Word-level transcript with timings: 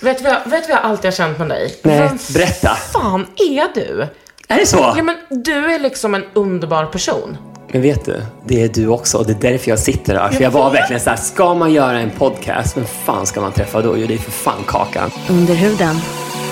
Vet 0.00 0.18
du 0.18 0.24
vad, 0.24 0.32
jag- 0.32 0.50
vet 0.50 0.68
vad 0.68 0.76
jag 0.76 0.84
alltid 0.84 1.04
har 1.04 1.12
känt 1.12 1.38
med 1.38 1.48
dig? 1.48 1.74
Nej, 1.82 1.98
Vem 1.98 2.18
berätta. 2.34 2.74
fan 2.92 3.26
är 3.36 3.74
du? 3.74 4.06
Är 4.48 4.58
det 4.58 4.66
så? 4.66 4.76
Ja, 4.96 5.02
men 5.02 5.16
du 5.44 5.74
är 5.74 5.78
liksom 5.78 6.14
en 6.14 6.24
underbar 6.34 6.86
person. 6.86 7.36
Men 7.72 7.82
vet 7.82 8.04
du, 8.04 8.22
det 8.46 8.62
är 8.62 8.68
du 8.68 8.86
också 8.88 9.18
och 9.18 9.26
det 9.26 9.32
är 9.32 9.52
därför 9.52 9.70
jag 9.70 9.78
sitter 9.78 10.14
här. 10.14 10.28
För 10.30 10.42
jag 10.42 10.50
var 10.50 10.70
verkligen 10.70 11.00
så 11.00 11.10
här, 11.10 11.16
ska 11.16 11.54
man 11.54 11.72
göra 11.72 12.00
en 12.00 12.10
podcast, 12.10 12.76
vem 12.76 12.84
fan 13.04 13.26
ska 13.26 13.40
man 13.40 13.52
träffa 13.52 13.80
då? 13.82 13.98
Jo, 13.98 14.06
det 14.06 14.14
är 14.14 14.18
för 14.18 14.30
fan 14.30 14.64
Kakan. 14.66 15.10
Under 15.28 15.54
huden 15.54 16.00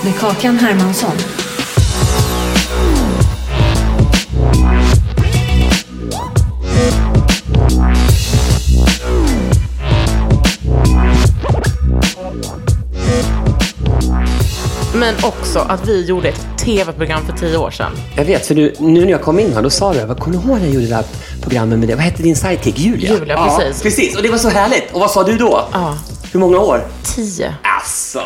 med 0.03 0.19
Kakan 0.19 0.57
Hermansson. 0.59 1.11
Men 14.99 15.15
också 15.23 15.59
att 15.59 15.87
vi 15.87 16.05
gjorde 16.05 16.29
ett 16.29 16.47
tv-program 16.57 17.25
för 17.25 17.33
tio 17.33 17.57
år 17.57 17.71
sedan. 17.71 17.91
Jag 18.15 18.25
vet, 18.25 18.45
för 18.45 18.55
du, 18.55 18.73
nu 18.79 19.01
när 19.01 19.11
jag 19.11 19.21
kom 19.21 19.39
in 19.39 19.53
här, 19.53 19.61
då 19.61 19.69
sa 19.69 19.93
du, 19.93 20.05
vad 20.05 20.19
kommer 20.19 20.37
du 20.37 20.43
ihåg 20.43 20.57
när 20.57 20.65
jag 20.65 20.73
gjorde 20.73 20.85
det 20.85 20.95
där 20.95 21.05
programmet 21.41 21.79
med 21.79 21.87
det? 21.87 21.95
Vad 21.95 22.03
hette 22.03 22.23
din 22.23 22.35
sidekick? 22.35 22.79
Julia? 22.79 23.13
Julia, 23.13 23.33
ja, 23.33 23.57
precis. 23.59 23.83
precis. 23.83 24.17
Och 24.17 24.23
det 24.23 24.29
var 24.29 24.37
så 24.37 24.49
härligt. 24.49 24.93
Och 24.93 24.99
vad 24.99 25.11
sa 25.11 25.23
du 25.23 25.37
då? 25.37 25.67
Ja. 25.71 25.97
Hur 26.31 26.39
många 26.39 26.59
år? 26.59 26.87
Tio. 27.15 27.55
Alltså, 27.63 28.21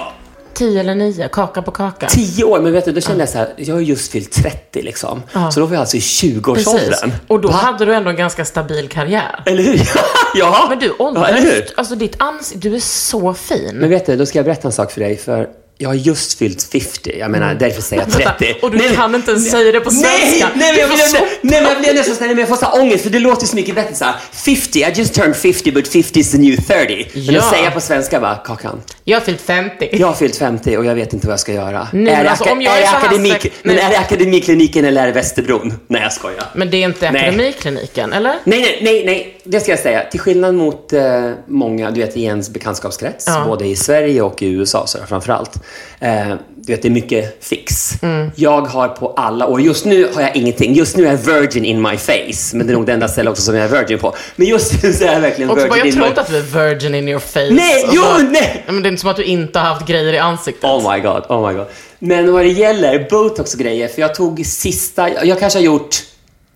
Tio 0.53 0.79
eller 0.79 0.95
nio, 0.95 1.27
kaka 1.27 1.61
på 1.61 1.71
kaka. 1.71 2.07
tio 2.07 2.43
år. 2.43 2.59
Men 2.59 2.73
vet 2.73 2.85
du, 2.85 2.91
då 2.91 3.01
kände 3.01 3.19
jag 3.19 3.29
så 3.29 3.37
här, 3.37 3.53
jag 3.57 3.75
har 3.75 3.81
just 3.81 4.11
fyllt 4.11 4.31
30 4.31 4.81
liksom. 4.81 5.21
Så 5.51 5.59
då 5.59 5.65
var 5.65 5.73
jag 5.73 5.79
alltså 5.79 5.97
i 5.97 5.99
20-årsåldern. 5.99 7.11
Och 7.27 7.41
då 7.41 7.47
Va? 7.47 7.53
hade 7.53 7.85
du 7.85 7.93
ändå 7.93 8.09
en 8.09 8.15
ganska 8.15 8.45
stabil 8.45 8.89
karriär. 8.89 9.43
Eller 9.45 9.63
hur? 9.63 9.81
ja. 10.35 10.65
Men 10.69 10.79
du, 10.79 10.85
ja, 10.85 11.05
åldern, 11.05 11.35
hur? 11.35 11.65
alltså 11.77 11.95
ditt 11.95 12.15
ansikte, 12.21 12.69
du 12.69 12.75
är 12.75 12.79
så 12.79 13.33
fin. 13.33 13.71
Men 13.73 13.89
vet 13.89 14.05
du, 14.05 14.15
då 14.15 14.25
ska 14.25 14.37
jag 14.39 14.45
berätta 14.45 14.67
en 14.67 14.71
sak 14.71 14.91
för 14.91 15.01
dig. 15.01 15.17
För 15.17 15.49
jag 15.81 15.89
har 15.89 15.95
just 15.95 16.37
fyllt 16.39 16.63
50. 16.63 17.15
Jag 17.19 17.31
menar, 17.31 17.53
därför 17.55 17.81
säger 17.81 18.01
jag 18.03 18.11
30. 18.37 18.45
Mm. 18.45 18.57
Och 18.61 18.71
du 18.71 18.95
kan 18.95 19.15
inte 19.15 19.31
ens 19.31 19.51
säga 19.51 19.71
det 19.71 19.79
på 19.79 19.91
Nej, 19.91 20.01
svenska. 20.29 20.49
nej, 20.55 20.71
men 20.71 20.79
jag 20.79 20.89
blir, 20.89 20.97
så 20.97 21.17
nej, 21.41 21.61
men 21.61 21.63
jag 21.63 21.79
blir 21.79 21.93
nästan 21.93 22.15
nej, 22.19 22.29
men 22.29 22.37
jag 22.37 22.47
får 22.49 22.55
så 22.55 22.65
här 22.65 22.81
ångest 22.81 23.03
för 23.03 23.09
det 23.09 23.19
låter 23.19 23.47
så 23.47 23.55
mycket 23.55 23.75
bättre 23.75 23.95
så 23.95 24.05
här. 24.05 24.15
50, 24.31 24.79
I 24.79 24.91
just 24.95 25.13
turned 25.13 25.35
50 25.35 25.71
but 25.71 25.87
50 25.87 26.19
is 26.19 26.31
the 26.31 26.37
new 26.37 26.55
30. 26.55 27.07
Men 27.13 27.23
Ja. 27.23 27.39
att 27.41 27.49
säga 27.49 27.71
på 27.71 27.81
svenska 27.81 28.19
bara, 28.19 28.35
Kakan, 28.35 28.81
Jag 29.11 29.17
har 29.19 29.25
fyllt 29.25 29.41
50. 29.41 29.89
jag 29.91 30.07
har 30.07 30.13
fyllt 30.13 30.35
50 30.37 30.77
och 30.77 30.85
jag 30.85 30.95
vet 30.95 31.13
inte 31.13 31.27
vad 31.27 31.31
jag 31.33 31.39
ska 31.39 31.53
göra. 31.53 31.87
Nej, 31.93 32.13
är, 32.13 32.23
det 32.23 32.29
alltså, 32.29 32.51
om 32.51 32.61
jag 32.61 32.77
är, 32.77 32.81
är 32.81 32.85
här 32.85 32.97
akademik, 32.97 33.53
men 33.63 33.77
är 33.77 33.89
det 33.89 33.97
Akademikliniken 33.99 34.85
eller 34.85 35.01
är 35.01 35.07
det 35.07 35.13
Västerbron? 35.13 35.73
Nej, 35.87 36.01
jag 36.01 36.13
skojar. 36.13 36.43
Men 36.55 36.69
det 36.69 36.77
är 36.77 36.85
inte 36.85 37.11
Nej. 37.11 37.21
Akademikliniken, 37.21 38.13
eller? 38.13 38.35
Nej, 38.43 38.61
nej, 38.61 38.79
nej, 38.81 39.05
nej, 39.05 39.37
det 39.43 39.59
ska 39.59 39.71
jag 39.71 39.79
säga. 39.79 40.03
Till 40.11 40.19
skillnad 40.19 40.55
mot 40.55 40.93
eh, 40.93 41.31
många, 41.47 41.91
du 41.91 42.01
vet, 42.01 42.17
i 42.17 42.23
ens 42.23 42.49
bekantskapskrets, 42.49 43.25
Ja. 43.27 43.45
både 43.47 43.65
i 43.65 43.75
Sverige 43.75 44.21
och 44.21 44.41
i 44.41 44.47
USA 44.47 44.87
så 44.87 44.97
framför 45.07 45.33
allt. 45.33 45.55
Eh, 45.99 46.33
du 46.65 46.73
vet, 46.73 46.81
det 46.81 46.87
är 46.87 46.89
mycket 46.89 47.37
fix. 47.43 47.91
Mm. 48.01 48.31
Jag 48.35 48.61
har 48.61 48.87
på 48.87 49.13
alla 49.17 49.47
år, 49.47 49.61
just 49.61 49.85
nu 49.85 50.09
har 50.13 50.21
jag 50.21 50.35
ingenting. 50.35 50.73
Just 50.73 50.97
nu 50.97 51.05
är 51.07 51.11
jag 51.11 51.17
virgin 51.17 51.65
in 51.65 51.81
my 51.81 51.97
face. 51.97 52.57
Men 52.57 52.67
det 52.67 52.73
är 52.73 52.75
nog 52.75 52.85
det 52.85 52.93
enda 52.93 53.07
stället 53.07 53.31
också 53.31 53.41
som 53.43 53.55
jag 53.55 53.65
är 53.65 53.69
virgin 53.81 53.99
på. 53.99 54.15
Men 54.35 54.47
just 54.47 54.83
nu 54.83 54.93
så 54.93 55.03
är 55.03 55.13
jag 55.13 55.21
verkligen 55.21 55.49
Och 55.51 55.59
så 55.59 55.67
bara, 55.67 55.73
virgin 55.75 55.79
jag 55.79 55.87
in 55.87 55.93
tror 55.93 56.03
my... 56.03 56.09
inte 56.09 56.21
att 56.21 56.29
du 56.29 56.37
är 56.37 56.69
virgin 56.69 56.95
in 56.95 57.07
your 57.07 57.19
face. 57.19 57.47
Nej, 57.51 57.83
Och 57.83 57.89
jo, 57.93 58.01
så- 58.01 58.17
nej! 58.23 58.63
Men 58.67 58.81
det 58.83 58.87
är 58.87 58.91
inte 58.91 59.01
som 59.01 59.09
att 59.09 59.15
du 59.15 59.23
inte 59.23 59.59
har 59.59 59.65
haft 59.73 59.87
grejer 59.87 60.13
i 60.13 60.17
ansiktet. 60.17 60.63
Oh 60.63 60.93
my 60.93 60.99
god, 60.99 61.23
oh 61.29 61.47
my 61.47 61.53
god. 61.57 61.67
Men 61.99 62.33
vad 62.33 62.41
det 62.45 62.49
gäller 62.51 63.07
botox 63.09 63.53
och 63.53 63.59
grejer, 63.59 63.87
för 63.87 64.01
jag 64.01 64.15
tog 64.15 64.45
sista, 64.45 65.25
jag 65.25 65.39
kanske 65.39 65.59
har 65.59 65.63
gjort, 65.63 65.95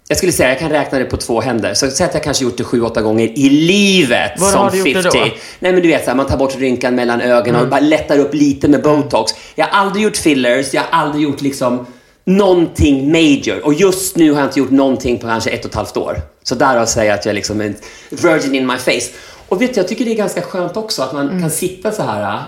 jag 0.08 0.18
skulle 0.18 0.32
säga 0.32 0.50
jag 0.50 0.60
kan 0.60 0.70
räkna 0.70 1.00
det 1.00 1.06
på 1.06 1.18
två 1.18 1.42
händer. 1.42 1.74
Så 1.74 1.92
säg 1.92 2.06
att 2.06 2.14
jag 2.14 2.24
kanske 2.24 2.44
gjort 2.44 2.58
det 2.58 2.64
sju, 2.64 2.82
åtta 2.82 3.02
gånger 3.02 3.40
i 3.40 3.50
livet 3.50 4.32
Var 4.40 4.52
som 4.52 4.62
har 4.62 4.72
du 4.72 4.78
gjort 4.78 5.04
50. 5.04 5.10
det 5.10 5.10
då? 5.10 5.26
Mm. 5.26 5.38
Nej 5.60 5.74
men 5.74 5.82
du 5.82 5.88
vet, 5.88 6.04
så 6.04 6.10
här, 6.10 6.18
man 6.18 6.28
tar 6.28 6.38
bort 6.38 6.56
rynkan 6.56 6.96
mellan 6.96 7.22
ögonen 7.22 7.62
och 7.62 7.68
bara 7.68 7.80
lättar 7.80 8.20
upp 8.20 8.34
lite 8.34 8.68
med 8.68 8.82
botox. 8.82 9.32
Jag 9.56 9.66
har 9.66 9.80
aldrig 9.80 10.04
gjort 10.04 10.18
fillers, 10.18 10.74
jag 10.74 10.82
har 10.82 11.00
aldrig 11.00 11.24
gjort 11.24 11.42
liksom 11.42 11.86
någonting 12.26 13.12
major. 13.12 13.66
Och 13.66 13.74
just 13.74 14.16
nu 14.16 14.32
har 14.32 14.40
jag 14.40 14.48
inte 14.48 14.60
gjort 14.60 14.72
någonting 14.72 15.18
på 15.20 15.28
kanske 15.28 15.50
ett 15.50 15.66
och 15.66 15.72
ett 15.72 15.76
halvt 15.76 15.98
år. 15.98 16.22
Så 16.44 16.56
därav 16.56 16.86
säger 16.86 17.10
jag 17.10 17.20
att 17.20 17.26
jag 17.26 17.32
är 17.32 17.36
liksom 17.36 17.62
en 17.62 17.76
virgin 18.10 18.56
in 18.56 18.68
my 18.68 18.78
face. 18.78 19.12
Och 19.50 19.62
vet 19.62 19.74
du, 19.74 19.80
jag 19.80 19.88
tycker 19.88 20.06
det 20.06 20.12
är 20.12 20.16
ganska 20.16 20.42
skönt 20.42 20.78
också 20.78 21.02
att 21.02 21.14
man 21.14 21.42
kan 21.42 21.52
sitta 21.52 21.92
så 21.92 22.04
här 22.04 22.44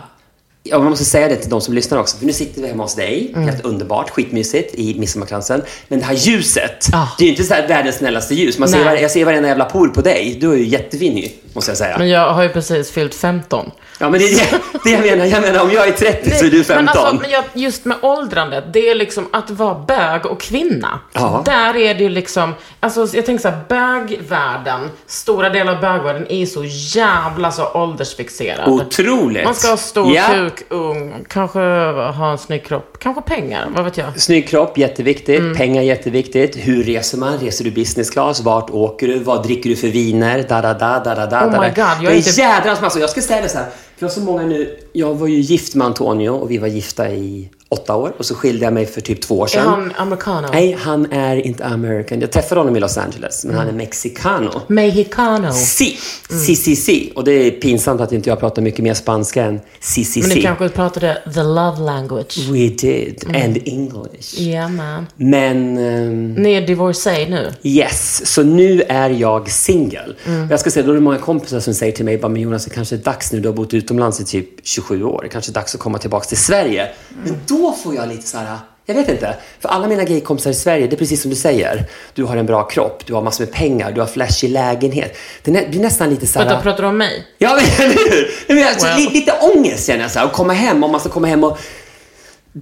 Ja, 0.71 0.79
man 0.79 0.89
måste 0.89 1.05
säga 1.05 1.27
det 1.27 1.35
till 1.35 1.49
de 1.49 1.61
som 1.61 1.73
lyssnar 1.73 1.97
också. 1.99 2.17
För 2.17 2.25
nu 2.25 2.33
sitter 2.33 2.61
vi 2.61 2.67
hemma 2.67 2.83
hos 2.83 2.95
dig, 2.95 3.31
Mm. 3.35 3.49
helt 3.49 3.65
underbart, 3.65 4.09
skitmysigt 4.09 4.75
i 4.75 4.99
midsommarkransen. 4.99 5.61
Men 5.87 5.99
det 5.99 6.05
här 6.05 6.13
ljuset, 6.13 6.87
Ah. 6.93 7.07
det 7.17 7.23
är 7.23 7.25
ju 7.25 7.31
inte 7.31 7.43
så 7.43 7.53
världens 7.67 7.95
snällaste 7.95 8.35
ljus. 8.35 8.59
Man 8.59 8.69
ser, 8.69 8.77
Nej. 8.77 8.85
var- 8.85 9.01
jag 9.01 9.11
ser 9.11 9.25
varenda 9.25 9.47
jävla 9.49 9.65
por 9.65 9.87
på 9.87 10.01
dig. 10.01 10.37
Du 10.41 10.51
är 10.51 10.55
ju 10.57 10.65
jättefin 10.65 11.17
ju, 11.17 11.29
måste 11.53 11.71
jag 11.71 11.77
säga. 11.77 11.97
Men 11.97 12.09
jag 12.09 12.33
har 12.33 12.43
ju 12.43 12.49
precis 12.49 12.91
fyllt 12.91 13.15
15. 13.15 13.71
ja, 13.99 14.09
men 14.09 14.19
det 14.19 14.25
är 14.25 14.35
det, 14.35 14.59
det 14.83 14.89
jag 14.89 15.01
menar. 15.01 15.25
Jag 15.25 15.41
menar, 15.41 15.63
om 15.63 15.71
jag 15.71 15.87
är 15.87 15.91
30 15.91 16.31
så 16.31 16.45
är 16.45 16.49
du 16.49 16.63
15. 16.63 16.85
Men, 16.85 16.87
alltså, 16.97 17.15
men 17.21 17.29
jag, 17.31 17.43
just 17.53 17.85
med 17.85 17.97
åldrandet, 18.01 18.63
det 18.73 18.89
är 18.89 18.95
liksom 18.95 19.27
att 19.33 19.49
vara 19.49 19.75
bög 19.87 20.25
och 20.25 20.41
kvinna. 20.41 20.99
Ja. 21.13 21.41
Där 21.45 21.75
är 21.77 21.93
det 21.93 22.03
ju 22.03 22.09
liksom, 22.09 22.53
alltså 22.79 23.07
jag 23.13 23.25
tänker 23.25 23.41
så 23.41 23.49
här, 23.49 23.59
bögvärlden, 23.69 24.89
stora 25.07 25.49
delar 25.49 25.73
av 25.75 25.81
bögvärlden 25.81 26.25
är 26.31 26.45
så 26.45 26.63
jävla 26.99 27.51
så 27.51 27.67
åldersfixerad. 27.73 28.67
Otroligt. 28.69 29.43
Man 29.45 29.55
ska 29.55 29.67
ha 29.69 29.77
stor 29.77 30.15
Ja. 30.15 30.23
kuk, 30.33 30.56
ung, 30.69 31.13
kanske 31.29 31.59
ha 31.59 32.31
en 32.31 32.37
snygg 32.37 32.65
kropp, 32.65 32.97
kanske 32.99 33.21
pengar, 33.21 33.67
vad 33.75 33.85
vet 33.85 33.97
jag. 33.97 34.19
Snygg 34.21 34.47
kropp, 34.47 34.77
jätteviktigt. 34.77 35.39
Mm. 35.39 35.55
Pengar, 35.55 35.81
jätteviktigt. 35.81 36.55
Hur 36.55 36.83
reser 36.83 37.17
man? 37.17 37.37
Reser 37.37 37.63
du 37.65 37.71
business 37.71 38.09
class? 38.09 38.41
Vart 38.41 38.69
åker 38.69 39.07
du? 39.07 39.19
Vad 39.19 39.43
dricker 39.43 39.69
du 39.69 39.75
för 39.75 39.87
viner? 39.87 40.45
Da, 40.49 40.61
da, 40.61 40.73
da, 40.73 40.99
da, 40.99 41.15
da, 41.15 41.25
da, 41.25 41.45
Oh 41.45 41.51
my 41.61 41.67
God, 41.67 41.85
jag 42.01 42.13
är 42.13 42.15
inte- 42.17 42.29
jädrans 42.41 42.81
massa. 42.81 42.99
Jag 42.99 43.09
ska 43.09 43.21
säga 43.21 43.41
det 43.41 43.49
så 43.49 43.57
här. 43.57 43.65
För 43.65 43.71
jag 44.05 44.07
har 44.07 44.13
så 44.13 44.21
många 44.21 44.41
nu. 44.43 44.79
Jag 44.93 45.13
var 45.15 45.27
ju 45.27 45.35
gift 45.39 45.75
med 45.75 45.87
Antonio 45.87 46.29
och 46.29 46.51
vi 46.51 46.57
var 46.57 46.67
gifta 46.67 47.09
i 47.09 47.49
åtta 47.69 47.95
år. 47.95 48.13
Och 48.17 48.25
så 48.25 48.35
skilde 48.35 48.65
jag 48.65 48.73
mig 48.73 48.85
för 48.85 49.01
typ 49.01 49.21
två 49.21 49.39
år 49.39 49.45
Är 49.45 49.47
sedan. 49.49 49.67
han 49.67 49.93
americano? 49.97 50.47
Nej, 50.53 50.77
han 50.79 51.11
är 51.11 51.35
inte 51.47 51.65
american. 51.65 52.21
Jag 52.21 52.31
träffade 52.31 52.61
honom 52.61 52.75
i 52.75 52.79
Los 52.79 52.97
Angeles, 52.97 53.45
men 53.45 53.55
han 53.55 53.67
är 53.67 53.71
mexicano. 53.73 54.61
Mexicano. 54.67 55.51
Si, 55.53 55.97
si, 56.45 56.55
si, 56.55 56.75
si. 56.75 57.11
Och 57.15 57.23
det 57.23 57.31
är 57.31 57.51
pinsamt 57.51 58.01
att 58.01 58.11
inte 58.11 58.29
jag 58.29 58.39
pratar 58.39 58.61
mycket 58.61 58.79
mer 58.83 58.93
spanska 58.93 59.43
än 59.43 59.59
si, 59.79 60.05
si, 60.05 60.19
Men 60.19 60.29
ni 60.29 60.35
si. 60.35 60.41
kanske 60.41 60.69
pratade 60.69 61.21
the 61.33 61.43
love 61.43 61.79
language? 61.79 62.37
We 62.49 62.57
did. 62.67 63.23
Mm. 63.29 63.41
And 63.45 63.57
English. 63.65 64.39
Yeah 64.41 64.69
man. 64.71 65.07
Men... 65.15 65.77
ehm, 65.77 66.33
Ni 66.33 66.53
är 66.53 66.67
divorcee 66.67 67.29
nu? 67.29 67.53
Yes, 67.63 68.25
så 68.33 68.43
nu 68.43 68.81
är 68.89 69.09
jag 69.09 69.49
singel. 69.51 70.15
Mm. 70.25 70.47
Jag 70.49 70.59
ska 70.59 70.71
säga, 70.71 70.85
då 70.85 70.91
är 70.91 70.95
det 70.95 71.01
många 71.01 71.17
kompisar 71.17 71.59
som 71.59 71.73
säger 71.73 71.91
till 71.91 72.05
mig, 72.05 72.17
bara, 72.17 72.29
men 72.29 72.41
Jonas, 72.41 72.65
det 72.65 72.69
kanske 72.73 72.95
är 72.95 72.99
dags 72.99 73.31
nu, 73.31 73.39
du 73.39 73.47
har 73.47 73.55
bott 73.55 73.73
utomlands 73.73 74.19
i 74.21 74.25
typ 74.25 74.49
27 74.63 75.03
år, 75.03 75.19
det 75.23 75.29
kanske 75.29 75.51
är 75.51 75.53
dags 75.53 75.75
att 75.75 75.81
komma 75.81 75.97
tillbaka 75.97 76.25
till 76.25 76.37
Sverige. 76.37 76.89
Men 77.23 77.35
då 77.47 77.56
får 77.77 77.95
jag 77.95 78.09
lite 78.09 78.27
så 78.27 78.37
här, 78.37 78.57
jag 78.85 78.95
vet 78.95 79.09
inte. 79.09 79.35
För 79.59 79.69
alla 79.69 79.87
mina 79.87 80.03
gaykompisar 80.03 80.51
i 80.51 80.53
Sverige, 80.53 80.87
det 80.87 80.95
är 80.95 80.97
precis 80.97 81.21
som 81.21 81.29
du 81.29 81.35
säger. 81.35 81.85
Du 82.13 82.23
har 82.23 82.37
en 82.37 82.45
bra 82.45 82.63
kropp, 82.63 83.03
du 83.05 83.13
har 83.13 83.21
massor 83.21 83.45
med 83.45 83.53
pengar, 83.53 83.91
du 83.91 84.01
har 84.01 84.07
flashig 84.07 84.49
lägenhet. 84.49 85.17
Det 85.43 85.69
blir 85.69 85.79
nästan 85.79 86.09
lite 86.09 86.27
så 86.27 86.39
här... 86.39 86.45
Vänta, 86.45 86.61
pratar 86.61 86.83
du 86.83 86.89
om 86.89 86.97
mig? 86.97 87.27
Ja, 87.37 87.55
men 87.55 87.87
eller 87.87 87.95
hur? 88.97 89.11
Lite 89.13 89.33
ångest 89.55 89.87
känner 89.87 90.01
jag 90.01 90.11
så 90.11 90.19
här, 90.19 90.25
att 90.25 90.33
komma 90.33 90.53
hem, 90.53 90.83
om 90.83 90.91
man 90.91 90.99
ska 90.99 91.09
komma 91.09 91.27
hem 91.27 91.43
och 91.43 91.59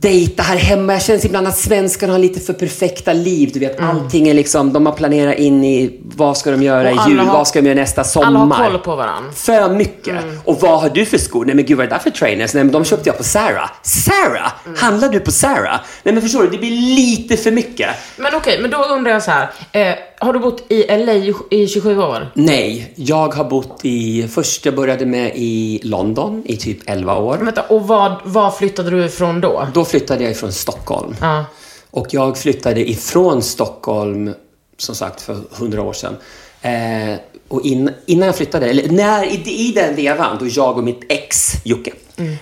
dejta 0.02 0.44
här 0.44 0.58
hemma. 0.58 0.94
Jag 0.94 1.02
känner 1.02 1.26
ibland 1.26 1.48
att 1.48 1.58
svenskarna 1.58 2.14
har 2.14 2.20
lite 2.20 2.40
för 2.40 2.54
perfekta 2.54 3.14
liv. 3.14 3.50
Du 3.54 3.60
vet, 3.60 3.80
allting 3.80 4.28
är 4.28 4.34
liksom, 4.34 4.74
de 4.74 4.86
har 4.86 4.94
planerat 4.94 5.36
in 5.38 5.64
i 5.64 6.00
vad 6.04 6.38
ska 6.38 6.52
de 6.52 6.64
göra 6.64 6.92
i 6.92 6.98
jul, 7.08 7.20
har- 7.20 7.34
vad 7.34 7.48
ska 7.48 7.62
de 7.62 7.68
göra 7.68 7.80
nästa 7.80 8.04
sommar. 8.04 8.28
Alla 8.28 8.40
har 8.40 8.70
koll 8.72 8.80
på 8.80 8.96
varandra. 8.96 9.32
För 9.36 9.70
mycket. 9.76 10.16
Och 10.44 10.62
vad 10.62 10.82
har 10.82 10.90
du 10.90 11.06
för 11.06 11.18
skor? 11.18 11.46
Nej 11.46 11.56
men 11.56 11.66
gud 11.66 11.78
vad 11.78 11.86
är 11.86 11.90
det 11.90 11.96
där 11.96 12.02
för 12.02 12.10
trainers? 12.10 12.54
Nej 12.54 12.64
men 12.64 12.74
de 12.74 12.86
köpte 12.86 13.10
jag 13.10 13.18
på 13.18 13.24
Zara. 13.24 13.70
Zara? 13.82 14.52
Handlar 14.78 15.10
du 15.10 15.20
på 15.20 15.32
Zara? 15.32 15.80
Nej 16.04 16.14
men 16.14 16.22
förstår 16.22 16.44
du, 16.44 16.50
det 16.50 16.58
blir 16.58 16.96
lite 16.96 17.38
för 17.38 17.52
mycket. 17.52 17.90
Men 18.18 18.36
okej, 18.36 18.60
men 18.62 18.72
då 18.72 18.78
undrar 18.78 19.12
jag 19.12 19.24
så 19.24 19.32
här. 19.32 19.50
Eh, 19.72 19.96
har 20.26 20.34
du 20.34 20.40
bott 20.40 20.72
i 20.72 20.84
LA 20.88 21.14
i, 21.14 21.34
i 21.50 21.68
27 21.68 22.00
år? 22.00 22.32
Nej, 22.34 22.94
jag 22.96 23.34
har 23.34 23.44
bott 23.44 23.80
i, 23.84 24.28
först 24.28 24.66
jag 24.66 24.76
började 24.76 25.06
med 25.06 25.32
i 25.36 25.80
London 25.84 26.44
i 26.46 26.58
typ 26.58 26.78
11 26.86 27.18
år. 27.18 27.38
Vänta, 27.38 27.62
och 27.62 27.88
vad, 27.88 28.16
vad 28.24 28.58
flyttade 28.58 28.90
du 28.90 29.06
ifrån 29.06 29.42
då? 29.42 29.68
Då 29.74 29.86
flyttade 29.86 30.24
jag 30.24 30.32
ifrån 30.32 30.52
Stockholm. 30.52 31.16
Ja. 31.22 31.46
Och 31.92 32.08
jag 32.10 32.38
flyttade 32.38 32.90
ifrån 32.90 33.42
Stockholm, 33.42 34.34
som 34.78 34.96
sagt, 34.96 35.22
för 35.22 35.42
100 35.58 35.82
år 35.82 35.94
sedan. 35.94 36.16
Eh, 36.62 37.20
och 37.48 37.66
in, 37.66 37.90
innan 38.06 38.26
jag 38.26 38.36
flyttade, 38.36 38.70
eller 38.70 38.90
när, 38.90 39.26
i, 39.26 39.70
i 39.70 39.72
den 39.72 39.96
vevan, 39.96 40.38
då 40.40 40.48
jag 40.48 40.78
och 40.78 40.84
mitt 40.84 41.02
ex, 41.10 41.52
Jocke, 41.64 41.92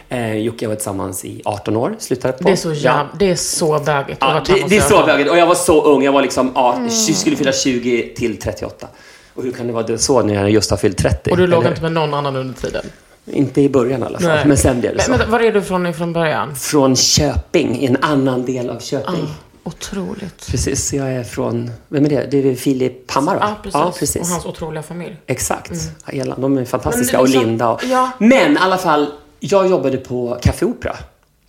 eh, 0.10 0.34
Jocke 0.38 0.68
var 0.68 0.76
tillsammans 0.76 1.26
i 1.26 1.42
18 1.46 1.76
år, 1.78 1.96
slutade 2.00 2.34
på. 2.34 2.40
Mm. 2.40 2.52
Det 2.52 2.70
är 2.70 2.76
så. 2.76 2.86
Ja. 2.88 3.08
det 3.20 3.30
är 3.30 3.36
så 3.36 3.80
bögigt. 3.80 4.18
Ja, 4.22 4.42
det, 4.46 4.66
det 4.70 4.78
är 4.78 4.82
så 4.82 5.06
bögigt. 5.06 5.30
Och 5.30 5.38
jag 5.38 5.48
var 5.48 5.56
så 5.56 5.84
ung. 5.84 6.04
Jag 6.04 6.12
var 6.12 6.22
liksom 6.22 6.52
ja, 6.56 6.76
Mm. 6.76 6.90
skulle 6.90 7.36
fylla 7.36 7.52
20 7.52 8.14
till 8.16 8.38
38. 8.40 8.88
Och 9.34 9.44
hur 9.44 9.52
kan 9.52 9.68
det 9.68 9.74
vara 9.74 9.98
så 9.98 10.22
när 10.22 10.34
jag 10.34 10.50
just 10.50 10.70
har 10.72 10.78
fyllt 10.78 10.98
30? 10.98 11.32
Och 11.32 11.38
du 11.38 11.48
låg 11.48 11.66
inte 11.66 11.82
med 11.82 11.92
någon 11.92 12.14
annan 12.14 12.36
under 12.36 12.54
tiden? 12.62 12.86
Inte 13.26 13.62
i 13.62 13.70
början 13.70 14.02
i 14.02 14.06
alla 14.06 14.20
fall, 14.20 14.28
Nej. 14.28 14.46
men 14.46 14.58
sen 14.58 14.80
blev 14.80 14.92
det 14.92 14.98
Men, 14.98 15.06
så. 15.06 15.12
vänta, 15.12 15.26
var 15.28 15.40
är 15.40 15.52
du 15.52 15.62
från 15.62 15.88
ifrån 15.88 16.14
början? 16.14 16.56
Från 16.56 16.96
Köping, 16.96 17.86
en 17.86 17.98
annan 18.02 18.46
del 18.46 18.70
av 18.70 18.80
Köping. 18.80 19.28
Otroligt. 19.64 20.48
Precis, 20.52 20.94
jag 20.94 21.14
är 21.14 21.24
från, 21.24 21.72
vem 21.88 22.06
är 22.06 22.10
det? 22.10 22.28
Det 22.32 22.50
är 22.52 22.56
Filip 22.56 23.12
Hammar 23.12 23.36
va? 23.36 23.56
Ja, 23.74 23.94
precis. 24.00 24.22
Och 24.22 24.28
hans 24.28 24.46
otroliga 24.46 24.84
familj. 24.84 25.16
Exakt. 25.28 25.72
Hela, 26.08 26.36
de 26.36 26.58
är 26.58 26.66
fantastiska. 26.66 27.18
Men 27.18 27.20
är 27.20 27.22
och 27.24 27.28
liksom- 27.30 27.46
Linda. 27.50 27.70
Och, 27.70 27.84
ja. 27.84 28.12
Men 28.20 28.54
i 28.54 28.58
alla 28.60 28.78
fall, 28.78 29.08
jag 29.46 29.70
jobbade 29.70 29.98
på 29.98 30.38
Café 30.42 30.66
Opera 30.66 30.96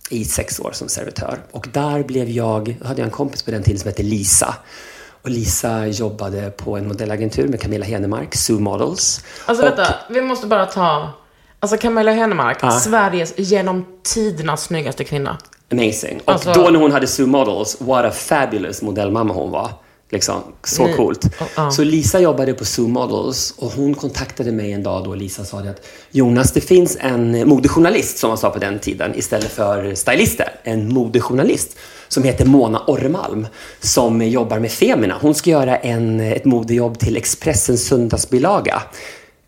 i 0.09 0.25
sex 0.25 0.59
år 0.59 0.71
som 0.73 0.89
servitör. 0.89 1.39
Och 1.51 1.67
där 1.73 2.03
blev 2.03 2.29
jag, 2.29 2.75
hade 2.85 3.01
jag 3.01 3.05
en 3.05 3.11
kompis 3.11 3.43
på 3.43 3.51
den 3.51 3.63
tiden 3.63 3.79
som 3.79 3.87
hette 3.87 4.03
Lisa. 4.03 4.55
Och 5.21 5.29
Lisa 5.29 5.87
jobbade 5.87 6.51
på 6.51 6.77
en 6.77 6.87
modellagentur 6.87 7.47
med 7.47 7.61
Camilla 7.61 7.85
Henemark, 7.85 8.35
Sue 8.35 8.59
Models. 8.59 9.23
Alltså 9.45 9.63
och, 9.63 9.69
vänta, 9.69 9.95
vi 10.09 10.21
måste 10.21 10.47
bara 10.47 10.65
ta... 10.65 11.09
Alltså 11.59 11.77
Camilla 11.77 12.11
Henemark, 12.11 12.57
Ja. 12.61 12.71
Sveriges 12.71 13.33
genom 13.37 13.85
tiderna 14.03 14.57
snyggaste 14.57 15.03
kvinna. 15.03 15.37
Amazing. 15.71 16.21
Och 16.25 16.33
Alltså- 16.33 16.53
då 16.53 16.69
när 16.69 16.79
hon 16.79 16.91
hade 16.91 17.07
Sue 17.07 17.25
Models, 17.27 17.77
what 17.81 18.05
a 18.05 18.11
fabulous 18.11 18.81
modellmamma 18.81 19.33
hon 19.33 19.51
var. 19.51 19.69
Liksom, 20.11 20.41
så 20.63 20.87
Ni- 20.87 20.93
coolt. 20.93 21.25
ja. 21.55 21.71
Så 21.71 21.83
Lisa 21.83 22.19
jobbade 22.19 22.53
på 22.53 22.65
Sue 22.65 22.87
Models 22.87 23.53
och 23.57 23.71
hon 23.71 23.93
kontaktade 23.95 24.51
mig 24.51 24.71
en 24.71 24.83
dag 24.83 25.03
då 25.03 25.15
Lisa 25.15 25.45
sa 25.45 25.59
att 25.59 25.85
Jonas, 26.11 26.51
det 26.51 26.61
finns 26.61 26.97
en 26.99 27.49
modejournalist 27.49 28.17
som 28.17 28.27
man 28.27 28.37
sa 28.37 28.49
på 28.49 28.59
den 28.59 28.79
tiden 28.79 29.15
istället 29.15 29.51
för 29.51 29.95
stylister. 29.95 30.49
En 30.63 30.93
modejournalist 30.93 31.77
som 32.07 32.23
heter 32.23 32.45
Mona 32.45 32.83
Orremalm 32.87 33.47
som 33.79 34.21
jobbar 34.21 34.59
med 34.59 34.71
Femina. 34.71 35.17
Hon 35.21 35.35
ska 35.35 35.49
göra 35.49 35.77
en, 35.77 36.19
ett 36.19 36.45
modejobb 36.45 36.99
till 36.99 37.17
Expressens 37.17 37.87
söndagsbilaga 37.87 38.81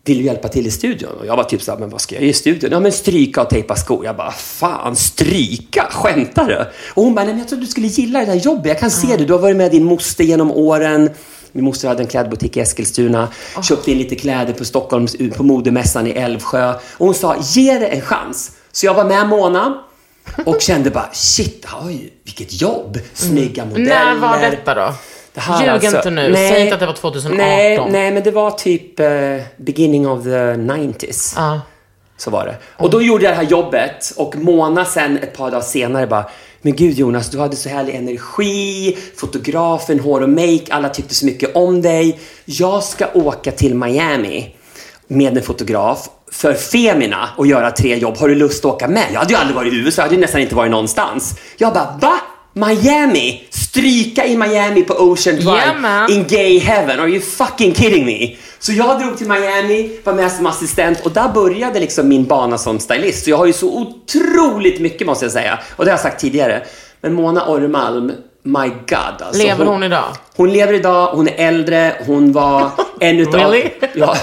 vill 0.08 0.18
du 0.18 0.24
hjälpa 0.24 0.48
till 0.48 0.66
i 0.66 0.70
studion? 0.70 1.10
Och 1.20 1.26
jag 1.26 1.36
var 1.36 1.44
typ 1.44 1.62
såhär, 1.62 1.78
men 1.78 1.90
vad 1.90 2.00
ska 2.00 2.14
jag 2.14 2.22
göra 2.22 2.30
i 2.30 2.34
studion? 2.34 2.70
Ja 2.72 2.80
men 2.80 2.92
stryka 2.92 3.42
och 3.42 3.50
tejpa 3.50 3.76
skor. 3.76 4.04
Jag 4.04 4.16
bara, 4.16 4.32
fan 4.32 4.96
stryka? 4.96 5.86
Skämtar 5.90 6.44
du? 6.48 6.56
Och 6.94 7.04
hon 7.04 7.14
bara, 7.14 7.24
nej 7.24 7.34
men 7.34 7.38
jag 7.38 7.48
trodde 7.48 7.64
du 7.64 7.70
skulle 7.70 7.86
gilla 7.86 8.18
det 8.18 8.26
där 8.26 8.34
jobbet. 8.34 8.66
Jag 8.66 8.78
kan 8.78 8.90
se 8.90 9.16
det. 9.16 9.24
Du 9.24 9.32
har 9.32 9.40
varit 9.40 9.56
med 9.56 9.70
din 9.70 9.84
moster 9.84 10.24
genom 10.24 10.50
åren. 10.50 11.10
Min 11.52 11.64
moster 11.64 11.88
hade 11.88 12.02
en 12.02 12.08
klädbutik 12.08 12.56
i 12.56 12.60
Eskilstuna. 12.60 13.28
Köpte 13.62 13.90
in 13.92 13.98
lite 13.98 14.16
kläder 14.16 14.52
på 14.52 14.64
Stockholms, 14.64 15.16
på 15.36 15.42
modemässan 15.42 16.06
i 16.06 16.10
Älvsjö. 16.10 16.74
Och 16.74 17.06
hon 17.06 17.14
sa, 17.14 17.36
ge 17.40 17.78
det 17.78 17.86
en 17.86 18.00
chans. 18.00 18.50
Så 18.72 18.86
jag 18.86 18.94
var 18.94 19.04
med 19.04 19.28
Mona. 19.28 19.82
Och 20.46 20.60
kände 20.60 20.90
bara, 20.90 21.10
shit, 21.12 21.66
oj, 21.86 22.12
vilket 22.24 22.60
jobb. 22.60 22.98
Snygga 23.14 23.64
modeller. 23.64 23.88
När 23.88 24.14
var 24.14 24.40
detta 24.40 24.74
då? 24.74 24.94
Ljug 25.60 25.68
alltså- 25.68 25.96
inte 25.96 26.10
nu. 26.10 26.34
Säg 26.34 26.62
inte 26.62 26.74
att 26.74 26.80
det 26.80 26.86
var 26.86 26.92
2018. 26.92 27.38
Nej, 27.38 27.80
nej, 27.90 28.10
men 28.10 28.22
det 28.22 28.30
var 28.30 28.50
typ 28.50 29.00
eh, 29.00 29.08
beginning 29.56 30.08
of 30.08 30.24
the 30.24 30.54
90s. 30.54 31.32
Ja. 31.36 31.60
Så 32.16 32.30
var 32.30 32.46
det. 32.46 32.56
Och 32.76 32.90
då 32.90 33.02
gjorde 33.02 33.24
jag 33.24 33.32
det 33.32 33.36
här 33.36 33.42
jobbet 33.42 34.12
och 34.16 34.36
Mona 34.36 34.84
sen 34.84 35.18
ett 35.18 35.36
par 35.36 35.50
dagar 35.50 35.62
senare 35.62 36.06
bara 36.06 36.24
men 36.62 36.76
gud 36.76 36.98
Jonas, 36.98 37.30
du 37.30 37.38
hade 37.38 37.56
så 37.56 37.68
härlig 37.68 37.94
energi, 37.94 38.98
fotografen, 39.16 40.00
hår 40.00 40.20
och 40.20 40.28
make, 40.28 40.64
alla 40.70 40.88
tyckte 40.88 41.14
så 41.14 41.26
mycket 41.26 41.56
om 41.56 41.82
dig. 41.82 42.20
Jag 42.44 42.84
ska 42.84 43.06
åka 43.14 43.50
till 43.50 43.74
Miami 43.74 44.54
med 45.08 45.36
en 45.36 45.42
fotograf 45.42 46.08
för 46.32 46.54
Femina 46.54 47.28
och 47.36 47.46
göra 47.46 47.70
tre 47.70 47.96
jobb. 47.96 48.16
Har 48.16 48.28
du 48.28 48.34
lust 48.34 48.64
att 48.64 48.74
åka 48.74 48.88
med? 48.88 49.06
Jag 49.12 49.18
hade 49.18 49.32
ju 49.32 49.38
aldrig 49.38 49.56
varit 49.56 49.72
i 49.72 49.76
USA, 49.76 50.02
jag 50.02 50.04
hade 50.04 50.14
ju 50.14 50.20
nästan 50.20 50.40
inte 50.40 50.54
varit 50.54 50.70
någonstans. 50.70 51.38
Jag 51.56 51.74
bara, 51.74 51.98
va? 52.00 52.20
Miami? 52.58 53.42
Stryka 53.50 54.24
i 54.26 54.36
Miami 54.36 54.82
på 54.82 54.94
Ocean 54.94 55.36
Drive 55.36 55.50
Yeah, 55.56 55.80
man. 55.80 56.10
in 56.12 56.24
gay 56.28 56.58
heaven? 56.58 57.00
Are 57.00 57.08
you 57.08 57.20
fucking 57.20 57.74
kidding 57.74 58.06
me? 58.06 58.36
Så 58.58 58.72
jag 58.72 59.00
drog 59.00 59.18
till 59.18 59.28
Miami, 59.28 59.90
var 60.04 60.12
med 60.12 60.32
som 60.32 60.46
assistent 60.46 61.00
och 61.00 61.10
där 61.12 61.28
började 61.28 61.80
liksom 61.80 62.08
min 62.08 62.24
bana 62.24 62.58
som 62.58 62.78
stylist. 62.80 63.24
Så 63.24 63.30
jag 63.30 63.36
har 63.36 63.46
ju 63.46 63.52
så 63.52 63.68
otroligt 63.80 64.80
mycket 64.80 65.06
måste 65.06 65.24
jag 65.24 65.32
säga. 65.32 65.58
Och 65.76 65.84
det 65.84 65.90
har 65.90 65.92
jag 65.92 66.00
sagt 66.02 66.20
tidigare. 66.20 66.62
Men 67.00 67.14
Mona 67.14 67.46
Ormalm, 67.48 68.12
my 68.42 68.68
god 68.68 69.22
alltså. 69.22 69.42
Lever 69.42 69.64
hon 69.64 69.82
idag? 69.82 70.04
Hon 70.36 70.52
lever 70.52 70.72
idag, 70.72 71.06
hon 71.06 71.28
är 71.28 71.34
äldre, 71.48 71.92
hon 72.06 72.32
var 72.32 72.70
en 73.00 73.18
utav... 73.20 73.34
Really? 73.40 73.70
Ja, 73.94 74.16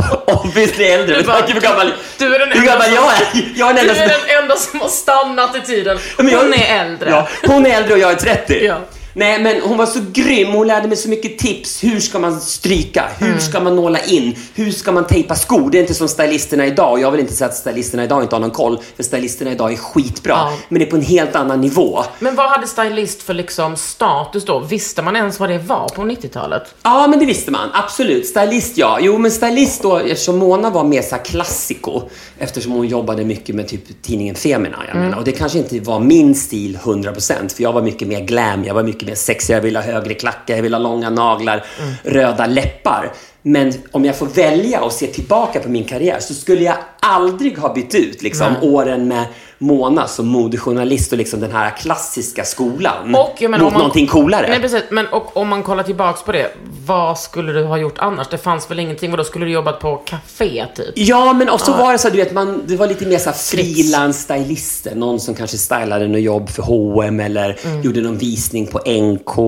obviously 0.26 0.84
äldre. 0.84 1.16
Med 1.16 1.26
tanke 1.26 1.46
på 1.46 1.52
hur 1.52 1.60
gammal, 1.60 1.92
Du 2.18 2.34
är 2.34 2.38
den 2.38 2.52
hur 2.52 2.66
gammal 2.66 2.92
jag 2.94 3.04
är. 3.12 3.52
Jag 3.56 3.70
är 3.70 3.74
den 3.74 3.84
Du 3.86 3.90
enda 3.90 4.04
är 4.04 4.08
som... 4.08 4.26
den 4.28 4.42
enda 4.42 4.56
som 4.56 4.80
har 4.80 4.88
stannat 4.88 5.56
i 5.56 5.60
tiden. 5.60 5.98
Men 6.16 6.28
jag- 6.28 6.38
Hon 6.38 6.54
är 6.54 6.80
äldre. 6.80 7.10
Ja, 7.10 7.28
hon 7.46 7.66
är 7.66 7.70
äldre 7.76 7.92
och 7.92 7.98
jag 7.98 8.10
är 8.10 8.16
30. 8.16 8.64
Ja. 8.66 8.76
Nej, 9.14 9.42
men 9.42 9.60
hon 9.62 9.78
var 9.78 9.86
så 9.86 9.98
grym. 10.12 10.48
Hon 10.52 10.66
lärde 10.66 10.88
mig 10.88 10.96
så 10.96 11.08
mycket 11.08 11.38
tips. 11.38 11.84
Hur 11.84 12.00
ska 12.00 12.18
man 12.18 12.40
stryka? 12.40 13.04
Hur 13.18 13.26
Mm. 13.28 13.40
ska 13.40 13.60
man 13.60 13.76
nåla 13.76 13.98
in? 14.04 14.34
Hur 14.54 14.70
ska 14.70 14.92
man 14.92 15.06
tejpa 15.06 15.34
skor? 15.34 15.70
Det 15.70 15.78
är 15.78 15.80
inte 15.80 15.94
som 15.94 16.08
stylisterna 16.08 16.66
idag. 16.66 17.00
Jag 17.00 17.10
vill 17.10 17.20
inte 17.20 17.32
säga 17.32 17.48
att 17.48 17.56
stylisterna 17.56 18.04
idag 18.04 18.22
inte 18.22 18.34
har 18.34 18.40
någon 18.40 18.50
koll, 18.50 18.78
för 18.96 19.02
stylisterna 19.02 19.50
idag 19.52 19.72
är 19.72 19.76
skitbra. 19.76 20.32
Ja. 20.32 20.52
Men 20.68 20.78
det 20.78 20.84
är 20.86 20.90
på 20.90 20.96
en 20.96 21.02
helt 21.02 21.36
annan 21.36 21.60
nivå. 21.60 22.04
Men 22.18 22.34
vad 22.36 22.50
hade 22.50 22.66
stylist 22.66 23.22
för 23.22 23.34
liksom 23.34 23.76
status 23.76 24.44
då? 24.44 24.58
Visste 24.58 25.02
man 25.02 25.16
ens 25.16 25.40
vad 25.40 25.48
det 25.50 25.58
var 25.58 25.88
på 25.88 26.02
90-talet? 26.02 26.62
Ja, 26.82 27.06
men 27.06 27.18
det 27.18 27.26
visste 27.26 27.50
man. 27.50 27.68
Absolut. 27.72 28.26
Stylist, 28.26 28.78
ja. 28.78 28.98
Jo, 29.00 29.18
men 29.18 29.30
stylist 29.30 29.82
då, 29.82 29.96
eftersom 29.96 30.38
Mona 30.38 30.70
var 30.70 30.84
mer 30.84 31.02
så 31.02 31.16
klassiko, 31.16 32.02
eftersom 32.38 32.72
hon 32.72 32.86
jobbade 32.88 33.24
mycket 33.24 33.54
med 33.54 33.68
typ 33.68 34.02
tidningen 34.02 34.34
Femina, 34.34 34.78
jag 34.88 34.96
menar. 34.96 35.18
Och 35.18 35.24
det 35.24 35.32
kanske 35.32 35.58
inte 35.58 35.80
var 35.80 36.00
min 36.00 36.34
stil 36.34 36.78
100%, 36.82 37.54
för 37.56 37.62
jag 37.62 37.72
var 37.72 37.82
mycket 37.82 38.08
mer 38.08 38.20
glam, 38.20 38.64
jag 38.64 38.74
var 38.74 38.82
mycket 38.82 39.01
mer 39.06 39.14
sexig, 39.14 39.54
jag 39.54 39.60
ville 39.60 39.78
ha 39.78 39.86
högre 39.86 40.14
klackar, 40.14 40.54
jag 40.54 40.62
ville 40.62 40.76
ha 40.76 40.82
långa 40.82 41.10
naglar, 41.10 41.64
röda 42.04 42.46
läppar. 42.46 43.12
Men 43.42 43.72
om 43.90 44.04
jag 44.04 44.16
får 44.16 44.26
välja 44.26 44.80
och 44.80 44.92
se 44.92 45.06
tillbaka 45.06 45.60
på 45.60 45.68
min 45.68 45.84
karriär 45.84 46.20
så 46.20 46.34
skulle 46.34 46.64
jag 46.64 46.76
aldrig 47.06 47.58
ha 47.58 47.74
bytt 47.74 47.94
ut 47.94 48.22
liksom, 48.22 48.54
åren 48.62 49.08
med 49.08 49.24
Mona 49.58 50.06
som 50.08 50.26
modejournalist 50.28 51.12
och 51.12 51.18
liksom 51.18 51.40
den 51.40 51.52
här 51.52 51.70
klassiska 51.70 52.44
skolan 52.44 53.14
Och, 53.14 53.42
menar, 53.42 53.58
mot 53.58 53.66
om 53.66 53.72
man- 53.72 53.78
någonting 53.78 54.06
coolare. 54.06 54.46
Nej 54.48 54.60
precis, 54.60 54.82
men 54.90 55.06
och, 55.06 55.36
om 55.36 55.48
man 55.48 55.62
kollar 55.62 55.82
tillbaks 55.82 56.22
på 56.22 56.32
det, 56.32 56.50
vad 56.86 57.18
skulle 57.18 57.52
du 57.52 57.64
ha 57.64 57.78
gjort 57.78 57.98
annars? 57.98 58.28
Det 58.30 58.38
fanns 58.38 58.70
väl 58.70 58.78
ingenting, 58.78 59.10
och 59.10 59.16
då 59.16 59.24
skulle 59.24 59.44
du 59.44 59.50
jobbat 59.52 59.80
på 59.80 59.96
café 59.96 60.66
typ? 60.76 60.86
Ja, 60.94 61.32
men 61.32 61.48
också 61.48 61.72
var 61.72 61.92
det 61.92 61.98
så 61.98 62.06
att 62.08 62.14
du 62.14 62.18
vet, 62.20 62.32
man, 62.32 62.62
det 62.66 62.76
var 62.76 62.86
lite 62.86 63.06
mer 63.06 63.18
så 63.18 63.30
här 63.30 63.36
frilans-stylister. 63.36 64.94
Någon 64.94 65.20
som 65.20 65.34
kanske 65.34 65.58
stylade 65.58 66.08
något 66.08 66.20
jobb 66.20 66.48
för 66.50 66.62
H&M 66.62 67.20
eller 67.20 67.58
gjorde 67.82 68.00
någon 68.00 68.18
visning 68.18 68.66
på 68.66 68.78
NK. 68.86 69.38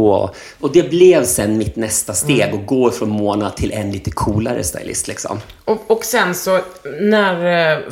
Och 0.60 0.72
det 0.72 0.90
blev 0.90 1.24
sen 1.24 1.58
mitt 1.58 1.76
nästa 1.76 2.12
steg, 2.12 2.42
att 2.42 2.66
gå 2.66 2.90
från 2.90 3.08
Mona 3.10 3.50
till 3.50 3.72
en 3.72 3.92
lite 3.92 4.10
coolare 4.10 4.64
stylist 4.64 5.08
liksom. 5.08 5.38
Och, 5.64 5.90
och 5.90 6.04
sen 6.04 6.34
så, 6.34 6.60
när 7.00 7.72
eh, 7.76 7.82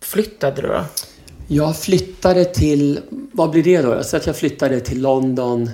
flyttade 0.00 0.62
du 0.62 0.68
då? 0.68 0.84
Jag 1.48 1.76
flyttade 1.76 2.44
till, 2.44 3.00
vad 3.32 3.50
blir 3.50 3.62
det 3.62 3.82
då? 3.82 4.02
Så 4.04 4.16
att 4.16 4.26
jag 4.26 4.36
flyttade 4.36 4.80
till 4.80 5.00
London, 5.02 5.70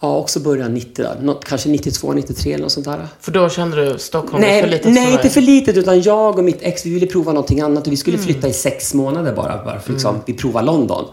ja 0.00 0.16
också 0.18 0.40
början 0.40 0.74
90 0.74 1.02
där. 1.04 1.16
Något, 1.22 1.44
kanske 1.44 1.68
92, 1.68 2.12
93 2.12 2.52
eller 2.52 2.62
något 2.62 2.72
sånt 2.72 2.86
där. 2.86 3.08
För 3.20 3.32
då 3.32 3.48
kände 3.48 3.84
du 3.92 3.98
Stockholm 3.98 4.44
är 4.44 4.48
Nej, 4.48 4.62
för 4.62 4.68
litet 4.68 4.92
nej 4.92 5.12
inte 5.12 5.30
för 5.30 5.40
litet. 5.40 5.76
Utan 5.76 6.00
jag 6.02 6.38
och 6.38 6.44
mitt 6.44 6.62
ex, 6.62 6.86
vi 6.86 6.90
ville 6.90 7.06
prova 7.06 7.32
någonting 7.32 7.60
annat. 7.60 7.78
Och 7.80 7.86
vi 7.86 7.90
Mm. 7.90 7.96
skulle 7.96 8.18
flytta 8.18 8.48
i 8.48 8.52
sex 8.52 8.94
månader 8.94 9.32
bara. 9.32 9.64
bara 9.64 9.80
för 9.80 9.92
liksom, 9.92 10.20
Vi 10.26 10.32
provar 10.34 10.62
London. 10.62 11.04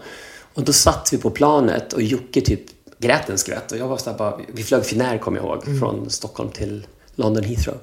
Och 0.54 0.62
då 0.62 0.72
satt 0.72 1.08
vi 1.12 1.18
på 1.18 1.30
planet 1.30 1.92
och 1.92 2.02
Jocke 2.02 2.40
typ 2.40 2.60
grät 2.98 3.30
en 3.30 3.38
skvätt. 3.38 3.72
Och 3.72 3.78
jag 3.78 3.88
var 3.88 3.96
så 3.96 4.12
bara, 4.12 4.38
vi 4.54 4.62
flög 4.62 4.84
Finnair 4.84 5.18
kommer 5.18 5.38
jag 5.38 5.46
ihåg, 5.46 5.62
Mm. 5.66 5.78
från 5.80 6.10
Stockholm 6.10 6.50
till 6.50 6.86
London 7.14 7.44
Heathrow. 7.44 7.76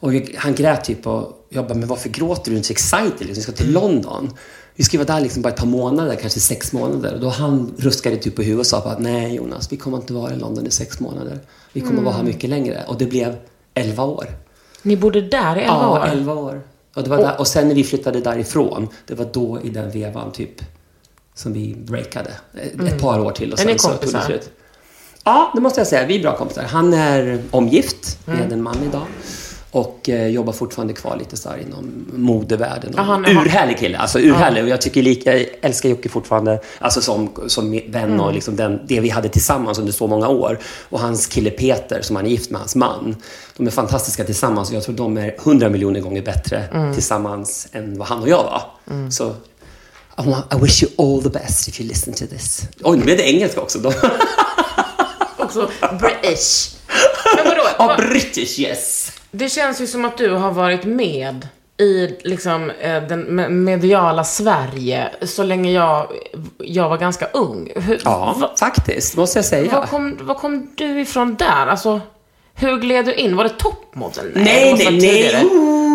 Och 0.00 0.12
han 0.36 0.54
grät 0.54 0.84
typ 0.84 1.06
och 1.06 1.46
jag 1.48 1.66
bara, 1.66 1.74
men 1.74 1.88
varför 1.88 2.08
gråter 2.08 2.44
du? 2.44 2.50
Du 2.50 2.54
är 2.54 2.56
inte 2.56 2.66
så 2.68 2.72
excited 2.72 3.26
liksom. 3.26 3.34
Vi 3.34 3.40
ska 3.40 3.52
till 3.52 3.72
London. 3.72 4.30
Vi 4.74 4.84
ska 4.84 4.98
vara 4.98 5.06
där 5.06 5.20
liksom 5.20 5.42
bara 5.42 5.48
ett 5.48 5.56
par 5.60 5.66
månader, 5.66 6.14
kanske 6.20 6.40
sex 6.40 6.72
månader. 6.72 7.14
Och 7.14 7.20
då 7.20 7.28
han 7.28 7.74
ruskade 7.78 8.16
typ 8.16 8.36
på 8.36 8.42
huvudet 8.42 8.60
och 8.60 8.66
sa 8.66 8.80
bara, 8.84 8.98
nej 8.98 9.34
Jonas, 9.34 9.72
vi 9.72 9.76
kommer 9.76 9.96
inte 9.96 10.12
vara 10.12 10.32
i 10.32 10.36
London 10.36 10.66
i 10.66 10.70
sex 10.70 11.00
månader. 11.00 11.40
Vi 11.72 11.80
kommer 11.80 12.02
vara 12.02 12.14
här 12.14 12.22
mycket 12.22 12.50
längre. 12.50 12.84
Och 12.88 12.98
det 12.98 13.06
blev 13.06 13.36
elva 13.74 14.04
år. 14.04 14.26
Ni 14.82 14.96
bodde 14.96 15.20
där 15.20 15.56
i 15.56 15.60
elva 15.60 15.74
Ja, 15.74 15.90
år? 16.00 16.06
11 16.12 16.34
år. 16.34 16.62
Och, 16.94 17.02
det 17.02 17.10
var 17.10 17.16
där, 17.18 17.40
och 17.40 17.46
sen 17.46 17.68
när 17.68 17.74
vi 17.74 17.84
flyttade 17.84 18.20
därifrån, 18.20 18.88
det 19.06 19.14
var 19.14 19.28
då 19.32 19.60
i 19.64 19.68
den 19.70 19.90
vevan 19.90 20.32
typ 20.32 20.60
som 21.34 21.52
vi 21.52 21.74
breakade. 21.74 22.30
Ett- 22.54 22.80
Ett 22.92 23.00
par 23.00 23.20
år 23.20 23.30
till 23.30 23.52
och 23.52 23.60
Mm. 23.60 23.74
Är 23.74 23.78
sen 23.78 23.90
ni 23.92 23.98
så 23.98 24.04
tog 24.04 24.14
det 24.14 24.26
slut. 24.26 24.50
Ja, 25.24 25.50
det 25.54 25.60
måste 25.60 25.80
jag 25.80 25.86
säga. 25.86 26.06
Vi 26.06 26.16
är 26.18 26.22
bra 26.22 26.36
kompisar. 26.36 26.62
Han 26.62 26.94
är 26.94 27.42
omgift 27.50 28.18
Mm. 28.26 28.38
med 28.40 28.52
en 28.52 28.62
man 28.62 28.76
idag. 28.88 29.06
Och 29.76 30.08
eh, 30.08 30.26
jobbar 30.26 30.52
fortfarande 30.52 30.94
kvar 30.94 31.16
lite 31.16 31.36
så 31.36 31.48
här 31.48 31.58
inom 31.58 32.06
modevärlden. 32.12 32.94
Och 32.98 33.04
han- 33.04 33.24
urhärlig 33.26 33.78
kille. 33.78 33.98
Alltså 33.98 34.18
urhärlig. 34.20 34.62
Och 34.62 34.68
jag 34.68 34.80
tycker 34.80 35.02
lika, 35.02 35.38
jag 35.38 35.46
älskar 35.60 35.88
Jocke 35.88 36.08
fortfarande. 36.08 36.60
Alltså 36.78 37.00
som, 37.00 37.30
som 37.46 37.70
vän 37.70 38.04
Mm. 38.04 38.20
och 38.20 38.32
liksom 38.32 38.56
den, 38.56 38.80
det 38.86 39.00
vi 39.00 39.08
hade 39.08 39.28
tillsammans 39.28 39.78
under 39.78 39.92
så 39.92 40.06
många 40.06 40.28
år. 40.28 40.58
Och 40.88 41.00
hans 41.00 41.26
kille 41.26 41.50
Peter, 41.50 42.02
som 42.02 42.16
han 42.16 42.26
är 42.26 42.30
gift 42.30 42.50
med, 42.50 42.60
hans 42.60 42.74
man. 42.74 43.16
De 43.56 43.66
är 43.66 43.70
fantastiska 43.70 44.24
tillsammans. 44.24 44.68
Och 44.70 44.76
jag 44.76 44.82
tror 44.82 44.94
de 44.94 45.16
är 45.16 45.34
hundra 45.38 45.68
miljoner 45.68 46.00
gånger 46.00 46.22
bättre 46.22 46.64
Mm. 46.72 46.94
tillsammans 46.94 47.68
än 47.72 47.98
vad 47.98 48.08
han 48.08 48.22
och 48.22 48.28
jag 48.28 48.42
var. 48.44 48.62
Så 49.10 49.28
I, 49.28 50.30
want, 50.30 50.54
I 50.54 50.56
wish 50.62 50.82
you 50.82 50.92
all 50.98 51.22
the 51.22 51.28
best 51.30 51.68
if 51.68 51.80
you 51.80 51.88
listen 51.88 52.14
to 52.14 52.24
this. 52.26 52.62
Oj, 52.82 52.96
nu 52.98 53.04
blev 53.04 53.16
det 53.16 53.22
engelska 53.30 53.60
också. 53.60 53.78
Också 55.38 55.70
British. 56.00 56.76
Men 57.36 57.44
vadå? 57.44 57.62
Ja, 57.78 57.86
Va- 57.86 57.96
British, 57.96 58.58
yes. 58.58 59.05
Det 59.38 59.48
känns 59.48 59.80
ju 59.80 59.86
som 59.86 60.04
att 60.04 60.18
du 60.18 60.30
har 60.34 60.50
varit 60.52 60.84
med 60.84 61.48
i 61.78 62.08
liksom, 62.24 62.70
eh, 62.80 63.02
den 63.02 63.26
me- 63.40 63.48
mediala 63.48 64.24
Sverige 64.24 65.08
så 65.22 65.42
länge 65.42 65.72
jag, 65.72 66.06
jag 66.58 66.88
var 66.88 66.96
ganska 66.98 67.26
ung. 67.26 67.72
Hur, 67.76 68.00
Ja, 68.04 68.36
va- 68.40 68.50
faktiskt, 68.58 69.16
måste 69.16 69.38
jag 69.38 69.44
säga. 69.46 69.72
var, 69.72 69.86
kom, 69.86 70.18
var 70.20 70.34
kom 70.34 70.70
du 70.76 71.00
ifrån 71.00 71.34
där? 71.34 71.66
Alltså, 71.66 72.00
hur 72.54 72.76
gled 72.78 73.04
du 73.04 73.14
in? 73.14 73.36
Var 73.36 73.44
det 73.44 73.50
toppmodell? 73.58 74.30
Nej, 74.34 74.74
nej, 74.78 74.98
nej. 75.00 75.44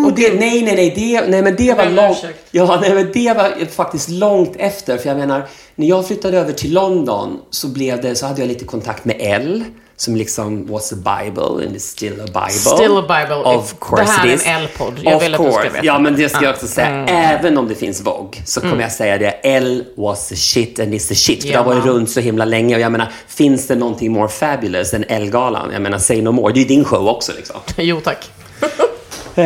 Oh, 0.06 0.14
det, 0.14 0.34
nej, 0.40 0.62
nej, 0.62 0.74
nej, 0.76 0.92
det, 0.96 1.26
nej, 1.28 1.42
men 1.42 1.56
det 1.56 1.74
var 1.74 1.86
långt. 1.90 2.24
Ja, 2.50 2.78
nej, 2.80 2.94
men 2.94 3.10
det 3.12 3.32
var 3.36 3.66
faktiskt 3.66 4.08
långt 4.08 4.52
efter. 4.56 4.96
För 4.98 5.08
jag 5.08 5.18
menar, 5.18 5.46
när 5.74 5.86
jag 5.86 6.06
flyttade 6.06 6.38
över 6.38 6.52
till 6.52 6.72
London 6.72 7.38
så 7.50 7.68
blev 7.68 8.00
det, 8.02 8.14
så 8.14 8.26
hade 8.26 8.40
jag 8.40 8.48
lite 8.48 8.64
kontakt 8.64 9.04
med 9.04 9.16
Elle. 9.20 9.64
Som 9.96 10.16
liksom 10.16 10.66
was 10.66 10.92
a 10.92 10.96
bible 10.96 11.66
and 11.66 11.76
is 11.76 11.88
still 11.90 12.20
a 12.20 12.26
bible. 12.26 12.50
Still 12.50 12.96
a 12.96 13.02
Bible. 13.02 13.34
Of 13.36 13.74
course 13.80 14.02
Det 14.04 14.10
här 14.10 14.26
är 14.26 14.32
en 14.32 14.40
Elle-podd. 14.56 15.00
Jag 15.02 15.16
of 15.16 15.22
vill 15.22 15.34
att 15.34 15.40
du 15.40 15.50
ska 15.50 15.60
course. 15.60 15.68
veta 15.74 15.86
Ja, 15.86 15.98
men 15.98 16.16
det 16.16 16.28
ska. 16.28 16.38
Mm. 16.38 16.46
jag 16.46 16.54
också 16.54 16.66
säga. 16.66 17.04
Även 17.06 17.58
om 17.58 17.68
det 17.68 17.74
finns 17.74 18.00
Vogue 18.00 18.42
så 18.44 18.60
kommer 18.60 18.80
jag 18.82 18.92
säga 18.92 19.18
det. 19.18 19.30
Elle 19.30 19.84
was 19.96 20.28
the 20.28 20.36
shit 20.36 20.80
and 20.80 20.94
is 20.94 21.08
the 21.08 21.14
shit. 21.14 21.42
För 21.42 21.48
det 21.48 21.56
har 21.58 21.64
varit 21.64 21.84
runt 21.84 22.10
så 22.10 22.20
himla 22.20 22.44
länge. 22.44 22.74
Och 22.74 22.80
jag 22.80 22.92
menar, 22.92 23.12
finns 23.28 23.66
det 23.66 23.74
någonting 23.74 24.12
more 24.12 24.28
fabulous 24.28 24.94
än 24.94 25.04
Elle-galan? 25.08 25.70
Jag 25.72 25.82
menar, 25.82 25.98
say 25.98 26.22
no 26.22 26.30
more. 26.32 26.52
Det 26.52 26.58
är 26.58 26.62
ju 26.62 26.68
din 26.68 26.84
show 26.84 27.08
också 27.08 27.32
liksom. 27.36 27.56
Jo, 27.76 28.00
tack. 28.00 28.30
Eh, 29.34 29.44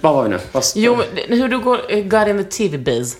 vad 0.00 0.14
var 0.14 0.22
vi 0.22 0.28
nu? 0.28 0.38
Vad 0.52 0.64
Jo, 0.74 0.96
hur 1.28 1.48
du 1.48 1.58
går, 1.58 1.80
eh, 1.88 2.04
got 2.04 2.28
in 2.28 2.38
the 2.44 2.50
TV-biz. 2.50 3.16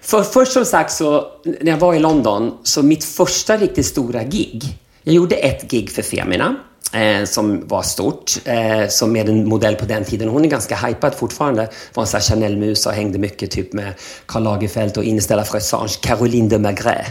För, 0.00 0.22
först 0.22 0.52
som 0.52 0.64
sagt 0.64 0.92
så, 0.92 1.26
när 1.44 1.72
jag 1.72 1.78
var 1.78 1.94
i 1.94 1.98
London, 1.98 2.58
så 2.62 2.82
mitt 2.82 3.04
första 3.04 3.56
riktigt 3.56 3.86
stora 3.86 4.24
gig, 4.24 4.64
jag 5.02 5.14
gjorde 5.14 5.36
ett 5.36 5.70
gig 5.70 5.90
för 5.90 6.02
Femina, 6.02 6.56
eh, 6.92 7.24
som 7.24 7.68
var 7.68 7.82
stort, 7.82 8.32
eh, 8.44 8.88
som 8.88 9.12
med 9.12 9.28
en 9.28 9.48
modell 9.48 9.76
på 9.76 9.84
den 9.84 10.04
tiden. 10.04 10.28
Hon 10.28 10.44
är 10.44 10.48
ganska 10.48 10.76
hypad 10.76 11.14
fortfarande. 11.14 11.68
Var 11.94 12.02
en 12.02 12.06
sån 12.06 12.20
här 12.20 12.24
Chanel-mus 12.24 12.86
och 12.86 12.92
hängde 12.92 13.18
mycket 13.18 13.50
typ 13.50 13.72
med 13.72 13.92
Karl 14.26 14.42
Lagerfeld 14.42 14.98
och 14.98 15.04
Ines 15.04 15.26
de 15.26 15.34
la 15.34 15.44
Fressange, 15.44 15.92
Caroline 16.02 16.48
de 16.48 16.58
Maigret. 16.58 17.06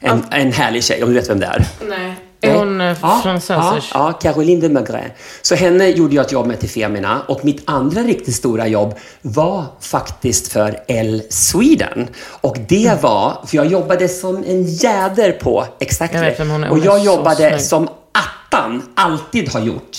En, 0.00 0.24
en 0.30 0.52
härlig 0.52 0.84
tjej, 0.84 1.02
om 1.02 1.08
du 1.08 1.14
vet 1.14 1.30
vem 1.30 1.40
det 1.40 1.46
är. 1.46 1.66
Nej. 1.88 2.14
Är 2.42 2.54
hon 2.58 2.80
eh, 2.80 2.96
Ja, 3.02 3.20
fransäsisk? 3.22 3.90
Ja, 3.94 4.06
ja, 4.06 4.12
Caroline 4.12 4.60
de 4.60 4.68
Maigret. 4.68 5.12
Så 5.42 5.54
henne 5.54 5.88
gjorde 5.88 6.14
jag 6.14 6.24
ett 6.26 6.32
jobb 6.32 6.46
med 6.46 6.60
till 6.60 6.68
Femina 6.70 7.22
och 7.28 7.44
mitt 7.44 7.62
andra 7.64 8.00
riktigt 8.02 8.34
stora 8.34 8.66
jobb 8.66 8.94
var 9.22 9.64
faktiskt 9.80 10.48
för 10.52 10.80
L 10.88 11.22
Sweden. 11.30 12.08
Och 12.40 12.56
det 12.68 12.86
Mm. 12.86 13.00
var, 13.00 13.38
för 13.46 13.56
jag 13.56 13.66
jobbade 13.66 14.08
som 14.08 14.36
en 14.46 14.64
jäder 14.64 15.32
på 15.32 15.64
Exactly. 15.80 16.18
Jag 16.20 16.26
vet 16.26 16.38
hon 16.38 16.64
är. 16.64 16.70
Och 16.70 16.78
jag 16.78 16.98
jobbade 17.04 17.58
som 17.58 17.88
attan 18.12 18.82
alltid 18.94 19.48
har 19.52 19.60
gjort 19.60 19.98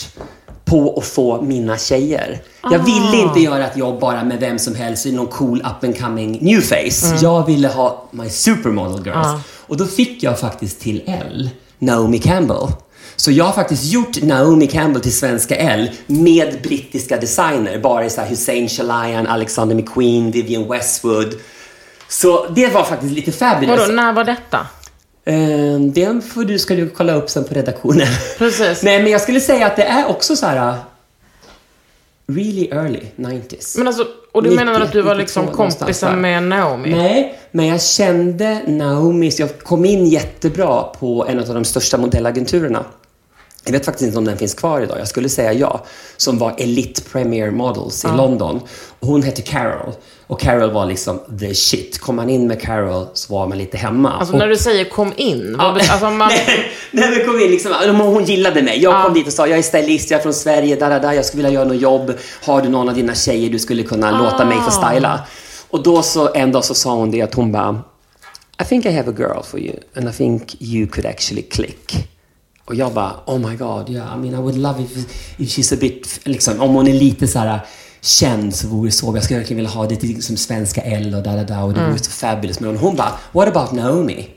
på 0.65 0.97
att 0.97 1.05
få 1.05 1.41
mina 1.41 1.77
tjejer. 1.77 2.41
Jag 2.63 2.73
Ah. 2.73 2.83
ville 2.83 3.17
inte 3.17 3.39
göra 3.39 3.67
ett 3.67 3.77
jobb 3.77 3.99
bara 3.99 4.23
med 4.23 4.39
vem 4.39 4.59
som 4.59 4.75
helst 4.75 5.05
i 5.05 5.11
någon 5.11 5.27
cool 5.27 5.61
up 5.61 5.83
and 5.83 5.99
coming 6.01 6.37
new 6.41 6.61
face. 6.61 7.05
Mm. 7.07 7.17
Jag 7.21 7.45
ville 7.45 7.67
ha 7.67 8.05
my 8.11 8.29
supermodel 8.29 9.05
girls. 9.05 9.27
Ah. 9.27 9.39
Och 9.67 9.77
då 9.77 9.85
fick 9.85 10.23
jag 10.23 10.39
faktiskt 10.39 10.81
till 10.81 11.01
L, 11.07 11.49
Naomi 11.81 12.19
Campbell. 12.19 12.67
Så 13.15 13.31
jag 13.31 13.45
har 13.45 13.53
faktiskt 13.53 13.85
gjort 13.85 14.21
Naomi 14.21 14.67
Campbell 14.67 15.01
till 15.01 15.17
svenska 15.17 15.55
L 15.55 15.89
med 16.07 16.61
brittiska 16.63 17.17
designer. 17.17 17.79
Bara 17.79 18.09
så 18.09 18.21
här 18.21 18.27
Hussein 18.27 18.69
Chalayan, 18.69 19.27
Alexander 19.27 19.75
McQueen, 19.75 20.31
Vivienne 20.31 20.67
Westwood. 20.67 21.33
Så 22.07 22.47
det 22.47 22.67
var 22.67 22.83
faktiskt 22.83 23.13
lite 23.13 23.31
fabulous. 23.31 23.79
Vadå, 23.79 23.93
när 23.93 24.13
var 24.13 24.23
detta? 24.23 24.67
Eh, 25.25 25.79
det 25.79 26.21
får 26.33 26.43
du, 26.43 26.59
ska 26.59 26.75
du 26.75 26.89
kolla 26.89 27.13
upp 27.13 27.29
sen 27.29 27.43
på 27.43 27.53
redaktionen. 27.53 28.07
Precis. 28.37 28.83
Nej, 28.83 29.03
men 29.03 29.11
jag 29.11 29.21
skulle 29.21 29.39
säga 29.41 29.67
att 29.67 29.75
det 29.75 29.83
är 29.83 30.07
också 30.07 30.35
så 30.35 30.45
här... 30.45 30.69
uh, 30.69 30.75
Really 32.27 32.67
early 32.71 33.01
90s. 33.15 33.77
Men 33.77 33.87
alltså, 33.87 34.07
och 34.31 34.43
du 34.43 34.49
90, 34.49 34.65
menar 34.65 34.81
att 34.81 34.91
du 34.91 35.01
var 35.01 35.15
92 35.15 35.19
liksom 35.19 35.47
kompisen 35.47 36.21
med 36.21 36.43
Naomi? 36.43 36.89
Nej, 36.89 37.39
men 37.51 37.67
jag 37.67 37.81
kände 37.81 38.61
Naomi, 38.67 39.31
så 39.31 39.41
jag 39.41 39.59
kom 39.59 39.85
in 39.85 40.05
jättebra 40.05 40.83
på 40.83 41.25
en 41.29 41.39
av 41.39 41.45
de 41.45 41.63
största 41.63 41.97
modellagenturerna. 41.97 42.85
Jag 43.65 43.71
vet 43.71 43.85
faktiskt 43.85 44.05
inte 44.07 44.17
om 44.17 44.25
den 44.25 44.37
finns 44.37 44.53
kvar 44.53 44.81
idag. 44.81 44.99
Jag 44.99 45.07
skulle 45.07 45.29
säga 45.29 45.53
ja. 45.53 45.85
Som 46.17 46.37
var 46.37 46.55
Elite 46.57 47.01
Premier 47.01 47.51
Models 47.51 48.05
i 48.05 48.07
London. 48.07 48.59
Och 48.99 49.07
hon 49.07 49.23
hette 49.23 49.41
Carol. 49.41 49.93
Och 50.27 50.39
Carol 50.39 50.71
var 50.71 50.85
liksom 50.85 51.19
the 51.39 51.55
shit. 51.55 51.99
Kom 51.99 52.15
man 52.15 52.29
in 52.29 52.47
med 52.47 52.61
Carol 52.61 53.05
så 53.13 53.33
var 53.33 53.47
man 53.47 53.57
lite 53.57 53.77
hemma. 53.77 54.11
Alltså 54.11 54.33
och, 54.33 54.39
när 54.39 54.47
du 54.47 54.57
säger 54.57 54.85
kom 54.85 55.13
in, 55.17 55.55
vad 55.57 55.73
bet- 55.75 55.91
alltså 55.91 56.09
man... 56.09 56.27
nej, 56.47 56.71
nej, 56.91 57.09
men 57.17 57.25
kom 57.25 57.39
in 57.41 57.51
liksom. 57.51 57.71
Hon 57.99 58.23
gillade 58.25 58.61
mig. 58.61 58.79
Jag 58.83 59.05
kom 59.05 59.13
dit 59.13 59.27
och 59.27 59.33
sa, 59.33 59.47
jag 59.47 59.57
är 59.59 59.63
stylist, 59.63 60.11
jag 60.11 60.17
är 60.17 60.23
från 60.23 60.33
Sverige, 60.33 60.75
da, 60.75 60.89
da, 60.89 60.99
da, 60.99 61.15
jag 61.15 61.25
skulle 61.25 61.43
vilja 61.43 61.59
göra 61.59 61.67
något 61.69 61.81
jobb. 61.81 62.13
Har 62.43 62.61
du 62.61 62.69
någon 62.69 62.89
av 62.89 62.95
dina 62.95 63.15
tjejer 63.15 63.49
du 63.49 63.59
skulle 63.59 63.83
kunna 63.83 64.23
låta 64.23 64.45
mig 64.45 64.57
få 64.65 64.71
styla? 64.71 65.19
Och 65.69 65.83
då 65.83 66.01
så, 66.01 66.33
en 66.33 66.51
dag 66.51 66.65
så 66.65 66.73
sa 66.73 66.95
hon 66.95 67.11
det 67.11 67.21
att 67.21 67.33
hon 67.33 67.51
bara, 67.51 67.81
I 68.61 68.65
think 68.65 68.85
I 68.85 68.91
have 68.91 69.11
a 69.11 69.13
girl 69.17 69.43
for 69.43 69.59
you 69.59 69.75
and 69.95 70.09
I 70.09 70.11
think 70.11 70.61
you 70.61 70.87
could 70.87 71.05
actually 71.05 71.41
click. 71.41 72.07
Och 72.71 72.77
jag 72.77 72.93
bara, 72.93 73.13
oh 73.25 73.49
my 73.49 73.55
god, 73.55 73.89
yeah, 73.89 74.15
I 74.15 74.17
mean 74.17 74.33
I 74.33 74.37
would 74.37 74.57
love 74.57 74.81
if, 74.83 74.97
if 75.37 75.49
she's 75.49 75.73
a 75.73 75.77
bit, 75.79 76.19
liksom, 76.23 76.61
om 76.61 76.73
hon 76.75 76.87
är 76.87 76.93
lite 76.93 77.27
så 77.27 77.39
här 77.39 77.59
känd 78.01 78.55
så 78.55 78.67
vore 78.67 78.87
det 78.87 78.91
så. 78.91 79.15
Jag 79.15 79.23
skulle 79.23 79.39
verkligen 79.39 79.57
vilja 79.57 79.71
ha 79.71 79.87
det 79.87 79.95
till 79.95 80.23
som 80.23 80.37
svenska 80.37 80.81
L 80.81 81.15
och 81.15 81.23
da 81.23 81.35
da 81.35 81.43
da 81.43 81.63
och 81.63 81.73
det 81.73 81.79
vore 81.89 81.99
så 81.99 82.11
fabulous. 82.11 82.59
Men 82.59 82.77
hon 82.77 82.95
bara, 82.95 83.13
what 83.31 83.47
about 83.47 83.71
Naomi? 83.71 84.27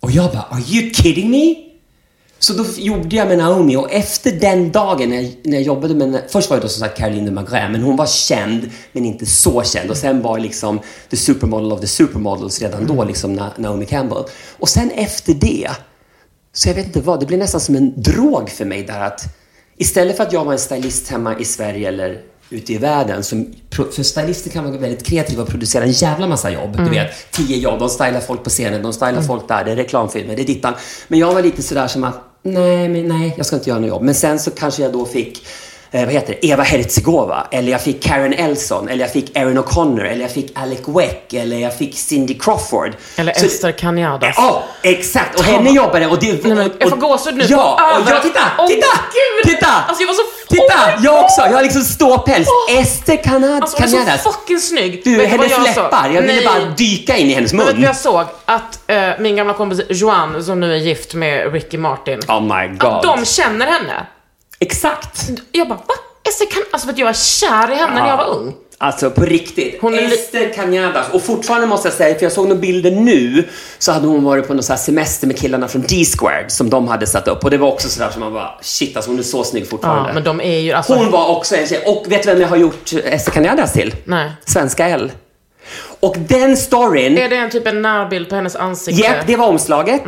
Och 0.00 0.10
jag 0.10 0.30
bara, 0.32 0.42
are 0.42 0.60
you 0.68 0.90
kidding 0.94 1.30
me? 1.30 1.54
Så 2.38 2.52
då 2.52 2.64
gjorde 2.76 3.16
jag 3.16 3.28
med 3.28 3.38
Naomi 3.38 3.76
och 3.76 3.92
efter 3.92 4.32
den 4.32 4.72
dagen 4.72 5.08
när 5.10 5.16
jag, 5.20 5.32
när 5.44 5.52
jag 5.52 5.62
jobbade 5.62 5.94
med, 5.94 6.22
först 6.28 6.50
var 6.50 6.56
det 6.56 6.62
då 6.62 6.68
som 6.68 6.80
sagt 6.80 6.98
Caroline 6.98 7.24
de 7.24 7.30
Maigret, 7.30 7.70
men 7.70 7.82
hon 7.82 7.96
var 7.96 8.06
känd 8.06 8.70
men 8.92 9.04
inte 9.04 9.26
så 9.26 9.62
känd 9.62 9.90
och 9.90 9.96
sen 9.96 10.22
var 10.22 10.38
liksom 10.38 10.80
the 11.10 11.16
supermodel 11.16 11.72
of 11.72 11.80
the 11.80 11.86
supermodels 11.86 12.60
redan 12.60 12.86
då 12.86 13.04
liksom 13.04 13.38
Na- 13.40 13.50
Naomi 13.60 13.86
Campbell. 13.86 14.24
Och 14.58 14.68
sen 14.68 14.90
efter 14.90 15.34
det, 15.34 15.68
så 16.52 16.68
jag 16.68 16.74
vet 16.74 16.86
inte 16.86 17.00
vad, 17.00 17.20
det 17.20 17.26
blev 17.26 17.38
nästan 17.38 17.60
som 17.60 17.74
en 17.74 18.02
drog 18.02 18.50
för 18.50 18.64
mig 18.64 18.82
där 18.82 19.00
att 19.00 19.24
istället 19.76 20.16
för 20.16 20.24
att 20.24 20.32
jag 20.32 20.44
var 20.44 20.52
en 20.52 20.58
stylist 20.58 21.08
hemma 21.08 21.38
i 21.38 21.44
Sverige 21.44 21.88
eller 21.88 22.20
ute 22.50 22.72
i 22.72 22.78
världen, 22.78 23.22
som, 23.22 23.54
för 23.70 24.02
stylister 24.02 24.50
kan 24.50 24.64
vara 24.64 24.78
väldigt 24.78 25.06
kreativa 25.06 25.42
och 25.42 25.48
producera 25.48 25.84
en 25.84 25.90
jävla 25.90 26.26
massa 26.26 26.50
jobb. 26.50 26.76
Du 26.76 26.90
vet, 26.90 27.10
tio 27.30 27.56
jobb, 27.56 27.78
de 27.78 27.88
stylar 27.88 28.20
folk 28.20 28.44
på 28.44 28.50
scenen, 28.50 28.82
de 28.82 28.92
stylar 28.92 29.22
folk 29.22 29.48
där, 29.48 29.64
det 29.64 29.72
är 29.72 29.76
reklamfilmer, 29.76 30.36
det 30.36 30.42
är 30.42 30.46
dittan. 30.46 30.74
Men 31.08 31.18
jag 31.18 31.34
var 31.34 31.42
lite 31.42 31.62
sådär 31.62 31.88
som 31.88 32.04
att, 32.04 32.14
nej, 32.42 32.88
men 32.88 33.08
nej, 33.08 33.34
jag 33.36 33.46
ska 33.46 33.56
inte 33.56 33.70
göra 33.70 33.80
något 33.80 33.88
jobb. 33.88 34.02
Men 34.02 34.14
sen 34.14 34.38
så 34.38 34.50
kanske 34.50 34.82
jag 34.82 34.92
då 34.92 35.06
fick 35.06 35.46
eh, 35.92 36.04
vad 36.04 36.12
heter 36.14 36.36
det, 36.40 36.46
Eva 36.48 36.62
Hertzegova, 36.62 37.46
eller 37.50 37.72
jag 37.72 37.80
fick 37.82 38.02
Karen 38.04 38.32
Elson, 38.32 38.88
eller 38.88 39.04
jag 39.04 39.12
fick 39.12 39.36
Erin 39.36 39.58
O'Connor, 39.58 40.04
eller 40.04 40.22
jag 40.22 40.30
fick 40.30 40.58
Alec 40.58 40.80
Weck, 40.86 41.32
eller 41.32 41.56
jag 41.58 41.78
fick 41.78 41.98
Cindy 41.98 42.34
Crawford. 42.38 42.92
Eller 43.16 43.32
Så- 43.32 43.46
Esther 43.46 43.72
Canyadas. 43.72 44.34
Ja, 44.38 44.62
exakt. 44.82 45.38
Och 45.38 45.44
henne 45.44 45.70
jobbade 45.70 46.06
och 46.06 46.18
det... 46.18 46.32
Nej, 46.44 46.54
men 46.54 46.70
jag 46.78 46.88
får 46.90 46.96
och- 46.96 47.00
gåshud 47.02 47.36
nu. 47.36 47.44
Ja, 47.48 47.74
och 47.74 48.00
jag, 48.00 48.08
över- 48.14 48.20
titta, 48.22 48.40
Åh, 48.58 48.66
titta, 48.66 48.86
titta! 49.44 49.66
Alltså 49.88 50.02
jag 50.02 50.06
var 50.08 50.14
så... 50.14 50.22
Titta, 50.48 50.64
Oh 50.98 51.04
jag 51.04 51.24
också. 51.24 51.40
Jag 51.40 51.52
har 51.52 51.62
liksom 51.62 51.82
ståpäls. 51.82 52.48
Ester 52.70 53.16
Canad, 53.24 53.62
Alltså 53.62 53.82
hon 53.96 54.08
är 54.08 54.16
så 54.18 54.32
fucking 54.32 54.58
snygg. 54.60 55.00
Du, 55.04 55.26
hennes 55.26 55.50
jag 55.50 55.62
läppar. 55.62 56.10
Jag 56.14 56.22
ville 56.22 56.44
bara 56.46 56.64
dyka 56.76 57.16
in 57.16 57.26
i 57.30 57.34
hennes 57.34 57.52
Men 57.52 57.66
vet 57.66 57.74
du 57.74 57.80
mun. 57.80 57.86
jag 57.86 57.96
såg? 57.96 58.24
Att 58.44 58.78
eh, 58.86 59.08
min 59.18 59.36
gamla 59.36 59.54
kompis 59.54 59.80
Joanne, 59.88 60.42
som 60.42 60.60
nu 60.60 60.72
är 60.72 60.76
gift 60.76 61.14
med 61.14 61.52
Ricky 61.52 61.78
Martin, 61.78 62.20
Oh 62.28 62.40
my 62.42 62.68
god. 62.68 62.84
att 62.90 63.02
de 63.02 63.24
känner 63.24 63.66
henne. 63.66 64.06
Exakt. 64.62 65.30
Jag 65.52 65.68
bara, 65.68 65.78
va? 65.78 65.94
Ester 66.28 66.46
kan, 66.46 66.62
alltså 66.72 66.86
vet 66.86 66.96
du, 66.96 67.00
jag 67.02 67.06
var 67.06 67.12
kär 67.12 67.72
i 67.72 67.74
henne 67.74 67.94
när 68.00 68.08
jag 68.08 68.16
var 68.16 68.28
ung. 68.34 68.54
Alltså 68.78 69.10
på 69.10 69.24
riktigt. 69.24 69.78
Hon 69.80 69.94
är 69.94 70.02
li- 70.08 70.14
Ester 70.14 70.52
Cañadas. 70.56 71.10
Och 71.12 71.22
fortfarande 71.22 71.66
måste 71.66 71.88
jag 71.88 71.94
säga, 71.96 72.14
för 72.14 72.22
jag 72.22 72.32
såg 72.32 72.48
några 72.48 72.60
bilder 72.60 72.90
nu, 72.90 73.48
så 73.78 73.92
hade 73.92 74.06
hon 74.06 74.24
varit 74.24 74.46
på 74.48 74.54
någon 74.54 74.62
så 74.62 74.72
här 74.72 74.80
semester 74.80 75.26
med 75.26 75.38
killarna 75.38 75.68
från 75.68 75.82
D-Squared 75.82 76.52
som 76.52 76.70
de 76.70 76.88
hade 76.88 77.06
satt 77.06 77.28
upp. 77.28 77.44
Och 77.44 77.50
det 77.50 77.58
var 77.58 77.68
också 77.72 77.88
sådär 77.88 78.10
som 78.10 78.20
man 78.20 78.32
bara, 78.32 78.50
shit 78.62 78.96
alltså 78.96 79.10
hon 79.10 79.18
är 79.18 79.22
så 79.22 79.44
snygg 79.44 79.68
fortfarande. 79.68 80.08
Ja, 80.08 80.14
men 80.14 80.24
de 80.24 80.40
är 80.40 80.58
ju 80.58 80.72
alltså... 80.72 80.94
Hon 80.94 81.10
var 81.10 81.36
också 81.36 81.56
en 81.56 81.66
tjej. 81.66 81.82
Och 81.86 82.04
vet 82.12 82.22
du 82.22 82.28
vem 82.30 82.40
jag 82.40 82.48
har 82.48 82.56
gjort 82.56 82.92
Ester 83.04 83.32
Cañadas 83.32 83.72
till? 83.72 83.94
Nej. 84.04 84.30
Svenska 84.46 84.88
L. 84.88 85.12
Och 86.00 86.16
den 86.18 86.56
storyn... 86.56 87.18
Är 87.18 87.28
det 87.28 87.36
en 87.36 87.50
typ 87.50 87.66
en 87.66 87.82
närbild 87.82 88.28
på 88.28 88.34
hennes 88.34 88.56
ansikte? 88.56 89.02
Ja, 89.02 89.12
det 89.26 89.36
var 89.36 89.46
omslaget. 89.46 90.02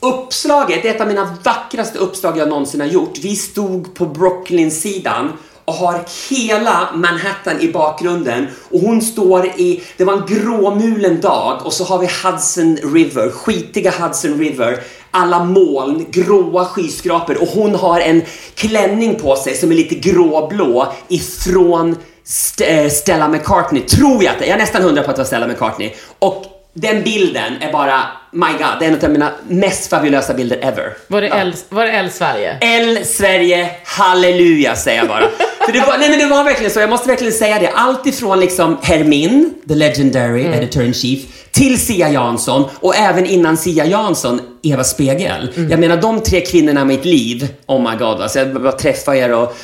Uppslaget, 0.00 0.82
det 0.82 0.88
är 0.88 0.94
ett 0.94 1.00
av 1.00 1.06
mina 1.08 1.36
vackraste 1.44 1.98
uppslag 1.98 2.38
jag 2.38 2.48
någonsin 2.48 2.80
har 2.80 2.88
gjort. 2.88 3.18
Vi 3.22 3.36
stod 3.36 3.94
på 3.94 4.06
Brooklyn-sidan 4.06 5.32
och 5.64 5.74
har 5.74 6.04
hela 6.30 6.88
Manhattan 6.94 7.60
i 7.60 7.72
bakgrunden 7.72 8.46
och 8.70 8.80
hon 8.80 9.02
står 9.02 9.46
i, 9.46 9.82
det 9.96 10.04
var 10.04 10.12
en 10.12 10.26
gråmulen 10.26 11.20
dag 11.20 11.60
och 11.64 11.72
så 11.72 11.84
har 11.84 11.98
vi 11.98 12.08
Hudson 12.24 12.76
River, 12.94 13.30
skitiga 13.30 13.90
Hudson 13.90 14.38
River, 14.38 14.80
alla 15.10 15.44
moln, 15.44 16.06
gråa 16.10 16.64
skyskrapor 16.64 17.42
och 17.42 17.48
hon 17.48 17.74
har 17.74 18.00
en 18.00 18.22
klänning 18.54 19.14
på 19.14 19.36
sig 19.36 19.54
som 19.56 19.70
är 19.70 19.76
lite 19.76 19.94
gråblå 19.94 20.92
ifrån 21.08 21.96
St- 22.24 22.64
eh, 22.64 22.90
Stella 22.90 23.28
McCartney, 23.28 23.82
tror 23.82 24.24
jag 24.24 24.32
att 24.32 24.38
det 24.38 24.44
är. 24.44 24.48
Jag 24.48 24.54
är 24.56 24.60
nästan 24.60 24.82
hundra 24.82 25.02
på 25.02 25.10
att 25.10 25.16
det 25.16 25.22
var 25.22 25.26
Stella 25.26 25.46
McCartney. 25.46 25.92
Och 26.18 26.44
den 26.74 27.02
bilden 27.02 27.52
är 27.60 27.72
bara, 27.72 28.02
my 28.32 28.46
god, 28.46 28.66
det 28.80 28.86
är 28.86 28.90
en 28.90 29.04
av 29.04 29.10
mina 29.10 29.32
mest 29.48 29.90
fabulösa 29.90 30.34
bilder 30.34 30.58
ever. 30.62 30.96
Var 31.06 31.20
det, 31.20 31.28
L, 31.28 31.54
var 31.68 31.84
det 31.84 31.90
L 31.90 32.10
Sverige? 32.12 32.58
L 32.60 32.98
Sverige, 33.04 33.70
halleluja 33.84 34.76
säger 34.76 34.98
jag 34.98 35.08
bara. 35.08 35.28
För 35.66 35.72
det 35.72 35.80
var, 35.80 35.98
nej 35.98 36.10
men 36.10 36.18
det 36.18 36.26
var 36.26 36.44
verkligen 36.44 36.70
så, 36.70 36.80
jag 36.80 36.90
måste 36.90 37.08
verkligen 37.08 37.32
säga 37.32 37.58
det. 37.58 37.70
Allt 37.74 38.06
ifrån 38.06 38.40
liksom 38.40 38.78
Hermin, 38.82 39.54
the 39.68 39.74
legendary 39.74 40.44
editor 40.44 40.82
in 40.82 40.94
chief, 40.94 41.20
till 41.50 41.80
Sia 41.80 42.10
Jansson 42.10 42.64
och 42.74 42.96
även 42.96 43.26
innan 43.26 43.56
Sia 43.56 43.86
Jansson, 43.86 44.40
Eva 44.62 44.84
Spegel. 44.84 45.52
Jag 45.70 45.80
menar 45.80 45.96
de 45.96 46.20
tre 46.20 46.40
kvinnorna 46.40 46.80
i 46.80 46.84
mitt 46.84 47.04
liv, 47.04 47.48
oh 47.66 47.90
my 47.90 47.96
god 47.96 48.22
alltså, 48.22 48.38
jag 48.38 48.62
bara 48.62 48.72
träffa 48.72 49.16
er 49.16 49.32
och 49.32 49.56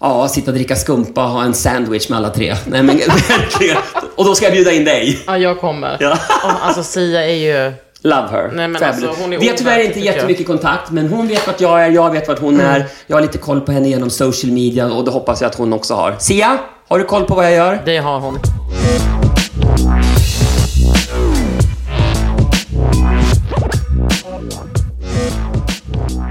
Ja, 0.00 0.28
sitta 0.28 0.50
och 0.50 0.54
dricka 0.54 0.76
skumpa 0.76 1.24
och 1.24 1.30
ha 1.30 1.42
en 1.44 1.54
sandwich 1.54 2.08
med 2.08 2.16
alla 2.18 2.30
tre. 2.30 2.54
Nej 2.66 2.82
men 2.82 2.96
verkligen. 3.28 3.76
Och 4.16 4.24
då 4.24 4.34
ska 4.34 4.44
jag 4.46 4.52
bjuda 4.52 4.72
in 4.72 4.84
dig. 4.84 5.18
Ja, 5.26 5.38
jag 5.38 5.60
kommer. 5.60 5.96
Ja. 6.00 6.12
Oh, 6.44 6.66
alltså 6.66 6.82
Sia 6.82 7.24
är 7.26 7.34
ju... 7.34 7.72
Love 8.02 8.28
her. 8.30 8.50
Nej, 8.54 8.68
men 8.68 8.80
Fabulous. 8.80 9.04
alltså, 9.08 9.22
hon 9.22 9.32
är 9.32 9.38
vi 9.38 9.48
har 9.48 9.56
tyvärr 9.56 9.80
inte 9.80 9.94
tycker 9.94 10.06
jag. 10.06 10.14
jättemycket 10.16 10.46
kontakt, 10.46 10.90
men 10.90 11.08
hon 11.08 11.28
vet 11.28 11.46
vart 11.46 11.60
jag 11.60 11.82
är, 11.84 11.90
jag 11.90 12.10
vet 12.10 12.28
vart 12.28 12.38
hon 12.38 12.60
är. 12.60 12.86
Jag 13.06 13.16
har 13.16 13.22
lite 13.22 13.38
koll 13.38 13.60
på 13.60 13.72
henne 13.72 13.88
genom 13.88 14.10
social 14.10 14.52
media 14.52 14.86
och 14.86 15.04
det 15.04 15.10
hoppas 15.10 15.40
jag 15.40 15.48
att 15.48 15.54
hon 15.58 15.72
också 15.72 15.94
har. 15.94 16.16
Sia, 16.18 16.58
har 16.88 16.98
du 16.98 17.04
koll 17.04 17.24
på 17.24 17.34
vad 17.34 17.44
jag 17.44 17.52
gör? 17.52 17.82
Det 17.84 17.96
har 17.98 18.20
hon. 18.20 18.38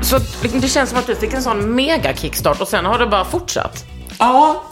Så 0.10 0.20
liksom, 0.42 0.62
det 0.62 0.68
känns 0.68 0.90
som 0.90 1.00
att 1.00 1.08
du 1.08 1.16
fick 1.16 1.34
en 1.34 1.44
sån 1.44 1.76
mega 1.76 2.16
kickstart 2.16 2.62
och 2.62 2.68
sen 2.68 2.86
har 2.86 3.00
det 3.00 3.08
bara 3.08 3.26
fortsatt. 3.26 3.86
Ja, 4.20 4.64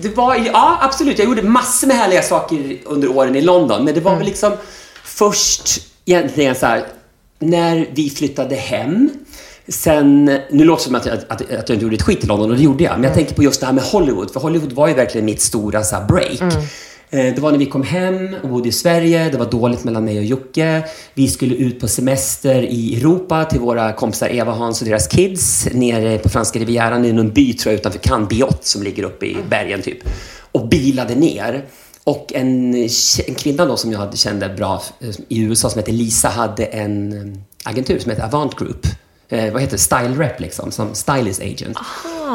det 0.00 0.16
var, 0.16 0.36
ja, 0.36 0.78
absolut. 0.80 1.18
Jag 1.18 1.28
gjorde 1.28 1.42
massor 1.42 1.86
med 1.86 1.96
härliga 1.96 2.22
saker 2.22 2.76
under 2.84 3.10
åren 3.10 3.36
i 3.36 3.40
London, 3.40 3.84
men 3.84 3.94
det 3.94 4.00
var 4.00 4.16
väl 4.16 4.26
liksom 4.26 4.52
först 5.04 5.82
egentligen 6.04 6.54
så 6.54 6.66
här, 6.66 6.84
när 7.38 7.88
vi 7.92 8.10
flyttade 8.10 8.54
hem. 8.54 9.10
Sen, 9.68 10.24
nu 10.50 10.64
låter 10.64 10.80
det 10.80 10.84
som 10.84 10.94
att 10.94 11.06
jag, 11.06 11.18
att, 11.28 11.40
att 11.40 11.50
jag 11.50 11.58
inte 11.58 11.84
gjorde 11.84 11.96
ett 11.96 12.02
skit 12.02 12.24
i 12.24 12.26
London, 12.26 12.50
och 12.50 12.56
det 12.56 12.62
gjorde 12.62 12.84
jag. 12.84 12.92
Men 12.92 13.04
jag 13.04 13.14
tänker 13.14 13.34
på 13.34 13.42
just 13.42 13.60
det 13.60 13.66
här 13.66 13.72
med 13.72 13.84
Hollywood, 13.84 14.32
för 14.32 14.40
Hollywood 14.40 14.72
var 14.72 14.88
ju 14.88 14.94
verkligen 14.94 15.24
mitt 15.24 15.40
stora 15.40 15.82
så 15.82 15.96
här, 15.96 16.04
break. 16.04 16.40
Eh, 16.40 16.62
Det 17.12 17.38
var 17.38 17.52
när 17.52 17.58
vi 17.58 17.66
kom 17.66 17.82
hem 17.82 18.36
och 18.42 18.48
bodde 18.48 18.68
i 18.68 18.72
Sverige, 18.72 19.30
det 19.30 19.38
var 19.38 19.50
dåligt 19.50 19.84
mellan 19.84 20.04
mig 20.04 20.18
och 20.18 20.24
Jocke. 20.24 20.84
Vi 21.14 21.28
skulle 21.28 21.54
ut 21.54 21.80
på 21.80 21.88
semester 21.88 22.62
i 22.62 22.96
Europa 22.96 23.44
till 23.44 23.60
våra 23.60 23.92
kompisar 23.92 24.28
Eva, 24.28 24.52
Hans 24.52 24.82
och 24.82 24.88
deras 24.88 25.06
kids 25.06 25.68
nere 25.72 26.18
på 26.18 26.28
franska 26.28 26.58
rivieran 26.58 27.04
i 27.04 27.12
någon 27.12 27.30
by 27.30 27.52
tror 27.52 27.72
jag 27.72 27.80
utanför 27.80 27.98
Cannes, 27.98 28.28
Biot, 28.28 28.64
som 28.64 28.82
ligger 28.82 29.02
uppe 29.02 29.26
i 29.26 29.36
bergen 29.50 29.82
typ. 29.82 29.98
Och 30.52 30.68
bilade 30.68 31.14
ner. 31.14 31.64
Och 32.04 32.32
en, 32.34 32.74
en 33.26 33.34
kvinna 33.36 33.66
då 33.66 33.76
som 33.76 33.92
jag 33.92 34.18
kände 34.18 34.48
bra 34.48 34.82
eh, 35.00 35.08
i 35.28 35.42
USA 35.42 35.70
som 35.70 35.78
heter 35.78 35.92
Lisa 35.92 36.28
hade 36.28 36.64
en 36.64 37.12
eh, 37.12 37.38
agentur 37.64 37.98
som 37.98 38.10
heter 38.10 38.24
Avant 38.24 38.58
Group. 38.58 38.86
Eh, 39.32 39.52
vad 39.52 39.62
heter 39.62 39.72
det? 39.76 39.78
Style 39.78 40.14
rep 40.18 40.40
liksom, 40.40 40.72
som 40.72 40.94
stylist 40.94 41.42
agent. 41.42 41.78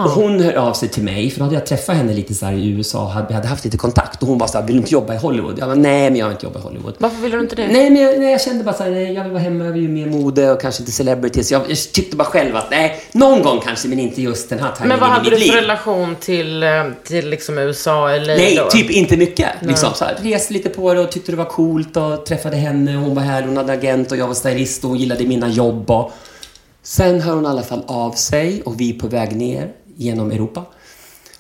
Och 0.05 0.12
hon 0.12 0.39
hör 0.39 0.53
av 0.53 0.73
sig 0.73 0.89
till 0.89 1.03
mig, 1.03 1.31
för 1.31 1.39
då 1.39 1.45
hade 1.45 1.55
jag 1.55 1.65
träffat 1.65 1.95
henne 1.95 2.13
lite 2.13 2.33
så 2.33 2.49
i 2.49 2.69
USA 2.69 3.03
och 3.03 3.10
hade, 3.10 3.27
vi 3.27 3.33
hade 3.33 3.47
haft 3.47 3.65
lite 3.65 3.77
kontakt. 3.77 4.21
Och 4.21 4.27
hon 4.27 4.38
var 4.38 4.47
så 4.47 4.57
här, 4.57 4.65
vill 4.65 4.75
du 4.75 4.79
inte 4.79 4.93
jobba 4.93 5.13
i 5.13 5.17
Hollywood? 5.17 5.60
Jag 5.60 5.67
bara, 5.67 5.75
nej 5.75 6.10
men 6.10 6.15
jag 6.19 6.25
vill 6.25 6.33
inte 6.33 6.45
jobba 6.45 6.60
i 6.60 6.62
Hollywood. 6.62 6.93
Varför 6.97 7.21
ville 7.21 7.36
du 7.36 7.41
inte 7.43 7.55
det? 7.55 7.67
Nej, 7.67 7.89
men 7.89 8.01
jag, 8.01 8.19
nej, 8.19 8.31
jag 8.31 8.41
kände 8.41 8.63
bara 8.63 8.75
så 8.75 8.83
här, 8.83 8.91
nej, 8.91 9.13
jag 9.13 9.23
vill 9.23 9.31
vara 9.31 9.43
hemma, 9.43 9.65
jag 9.65 9.71
vill 9.71 9.81
ju 9.81 9.88
mer 9.88 10.05
mode 10.05 10.51
och 10.51 10.62
kanske 10.62 10.81
inte 10.81 10.91
celebrities. 10.91 11.51
Jag, 11.51 11.62
jag 11.69 11.77
tyckte 11.77 12.15
bara 12.15 12.27
själv 12.27 12.55
att, 12.55 12.71
nej, 12.71 13.01
någon 13.12 13.41
gång 13.41 13.60
kanske, 13.65 13.88
men 13.88 13.99
inte 13.99 14.21
just 14.21 14.49
den 14.49 14.60
här 14.60 14.71
timingen 14.71 14.89
Men 14.89 14.99
vad 14.99 15.10
hade 15.10 15.29
du 15.29 15.38
för 15.38 15.55
relation 15.55 16.15
till, 16.19 16.63
eh, 16.63 16.69
till 17.03 17.29
liksom 17.29 17.57
USA 17.57 18.10
eller 18.12 18.38
Nej, 18.38 18.55
då? 18.55 18.69
typ 18.69 18.89
inte 18.89 19.17
mycket. 19.17 19.49
Liksom, 19.62 19.93
så 19.93 20.05
här, 20.05 20.17
reste 20.21 20.53
lite 20.53 20.69
på 20.69 20.93
det 20.93 20.99
och 20.99 21.12
tyckte 21.12 21.31
det 21.31 21.38
var 21.38 21.45
coolt 21.45 21.97
och 21.97 22.25
träffade 22.25 22.55
henne. 22.55 22.97
och 22.97 23.03
Hon 23.03 23.15
var 23.15 23.23
här, 23.23 23.41
hon 23.43 23.57
hade 23.57 23.73
agent 23.73 24.12
och 24.12 24.17
jag 24.17 24.27
var 24.27 24.33
stylist 24.33 24.83
och 24.83 24.89
hon 24.89 24.99
gillade 24.99 25.23
mina 25.25 25.49
jobb. 25.49 25.91
Och... 25.91 26.12
Sen 26.88 27.21
hör 27.21 27.34
hon 27.36 27.45
i 27.45 27.47
alla 27.47 27.63
fall 27.63 27.84
av 27.88 28.12
sig 28.12 28.62
och 28.62 28.82
vi 28.82 28.95
är 28.95 29.00
på 29.00 29.08
väg 29.08 29.36
ner 29.36 29.71
genom 29.95 30.32
Europa. 30.32 30.63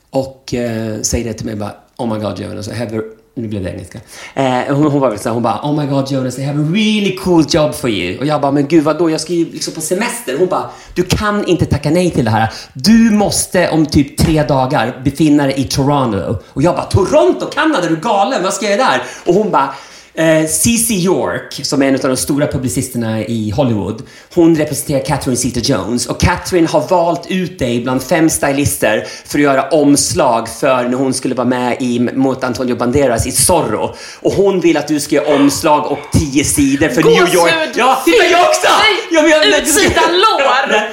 Och 0.09 0.53
eh, 0.53 1.01
säger 1.01 1.25
det 1.25 1.33
till 1.33 1.45
mig 1.45 1.55
bara, 1.55 1.75
Oh 1.97 2.13
my 2.13 2.19
God 2.19 2.39
Jonas, 2.39 2.67
I 2.67 2.73
have 2.73 2.97
a... 2.97 3.01
Nu 3.33 3.47
blev 3.47 3.63
det 3.63 3.69
engelska. 3.69 3.99
Eh, 4.35 4.75
hon, 4.75 4.91
hon 4.91 5.01
var 5.01 5.09
väl 5.09 5.19
så 5.19 5.29
här, 5.29 5.33
hon 5.33 5.43
bara, 5.43 5.61
Oh 5.63 5.79
my 5.79 5.85
God 5.85 6.11
Jonas, 6.11 6.39
I 6.39 6.43
have 6.43 6.59
a 6.59 6.65
really 6.73 7.15
cool 7.15 7.45
job 7.49 7.75
for 7.75 7.89
you. 7.89 8.19
Och 8.19 8.25
jag 8.25 8.41
bara, 8.41 8.51
men 8.51 8.67
gud 8.67 8.83
vadå, 8.83 9.09
jag 9.09 9.21
ska 9.21 9.33
ju 9.33 9.45
liksom 9.45 9.73
på 9.73 9.81
semester. 9.81 10.37
Hon 10.39 10.47
bara, 10.47 10.69
du 10.93 11.03
kan 11.03 11.45
inte 11.45 11.65
tacka 11.65 11.89
nej 11.89 12.11
till 12.11 12.25
det 12.25 12.31
här. 12.31 12.53
Du 12.73 13.11
måste 13.11 13.69
om 13.69 13.85
typ 13.85 14.17
tre 14.17 14.43
dagar 14.43 15.01
befinna 15.03 15.43
dig 15.43 15.59
i 15.59 15.63
Toronto. 15.63 16.37
Och 16.53 16.61
jag 16.61 16.75
bara, 16.75 16.85
Toronto, 16.85 17.45
Kanada, 17.45 17.85
är 17.85 17.89
du 17.89 17.95
galen? 17.95 18.43
Vad 18.43 18.53
ska 18.53 18.65
jag 18.65 18.77
göra 18.79 18.89
där? 18.89 19.03
Och 19.25 19.33
hon 19.33 19.51
bara, 19.51 19.75
Eh, 20.17 20.47
C.C. 20.47 20.93
York, 20.93 21.59
som 21.63 21.81
är 21.81 21.87
en 21.87 21.95
av 21.95 22.01
de 22.01 22.17
stora 22.17 22.47
publicisterna 22.47 23.21
i 23.21 23.51
Hollywood, 23.51 24.03
hon 24.33 24.55
representerar 24.55 25.05
Catherine 25.05 25.37
Zeta-Jones 25.37 26.05
och 26.07 26.19
Catherine 26.21 26.67
har 26.67 26.87
valt 26.87 27.31
ut 27.31 27.59
dig 27.59 27.81
bland 27.81 28.03
fem 28.03 28.29
stylister 28.29 29.07
för 29.25 29.39
att 29.39 29.43
göra 29.43 29.69
omslag 29.69 30.49
för 30.49 30.83
när 30.83 30.97
hon 30.97 31.13
skulle 31.13 31.35
vara 31.35 31.47
med 31.47 31.81
i, 31.81 31.99
mot 31.99 32.43
Antonio 32.43 32.75
Banderas 32.75 33.27
i 33.27 33.31
Zorro. 33.31 33.95
Och 34.21 34.31
hon 34.31 34.59
vill 34.59 34.77
att 34.77 34.87
du 34.87 34.99
ska 34.99 35.15
göra 35.15 35.35
omslag 35.35 35.91
och 35.91 35.99
tio 36.13 36.43
sidor 36.43 36.89
för 36.89 37.03
New 37.03 37.13
York. 37.13 37.31
Gåshud! 37.33 37.69
Ja, 37.75 38.01
titta 38.05 38.25
jag 38.25 38.41
också! 38.41 38.67
Jag 39.11 39.59
utsida 39.59 40.01
lår! 40.01 40.87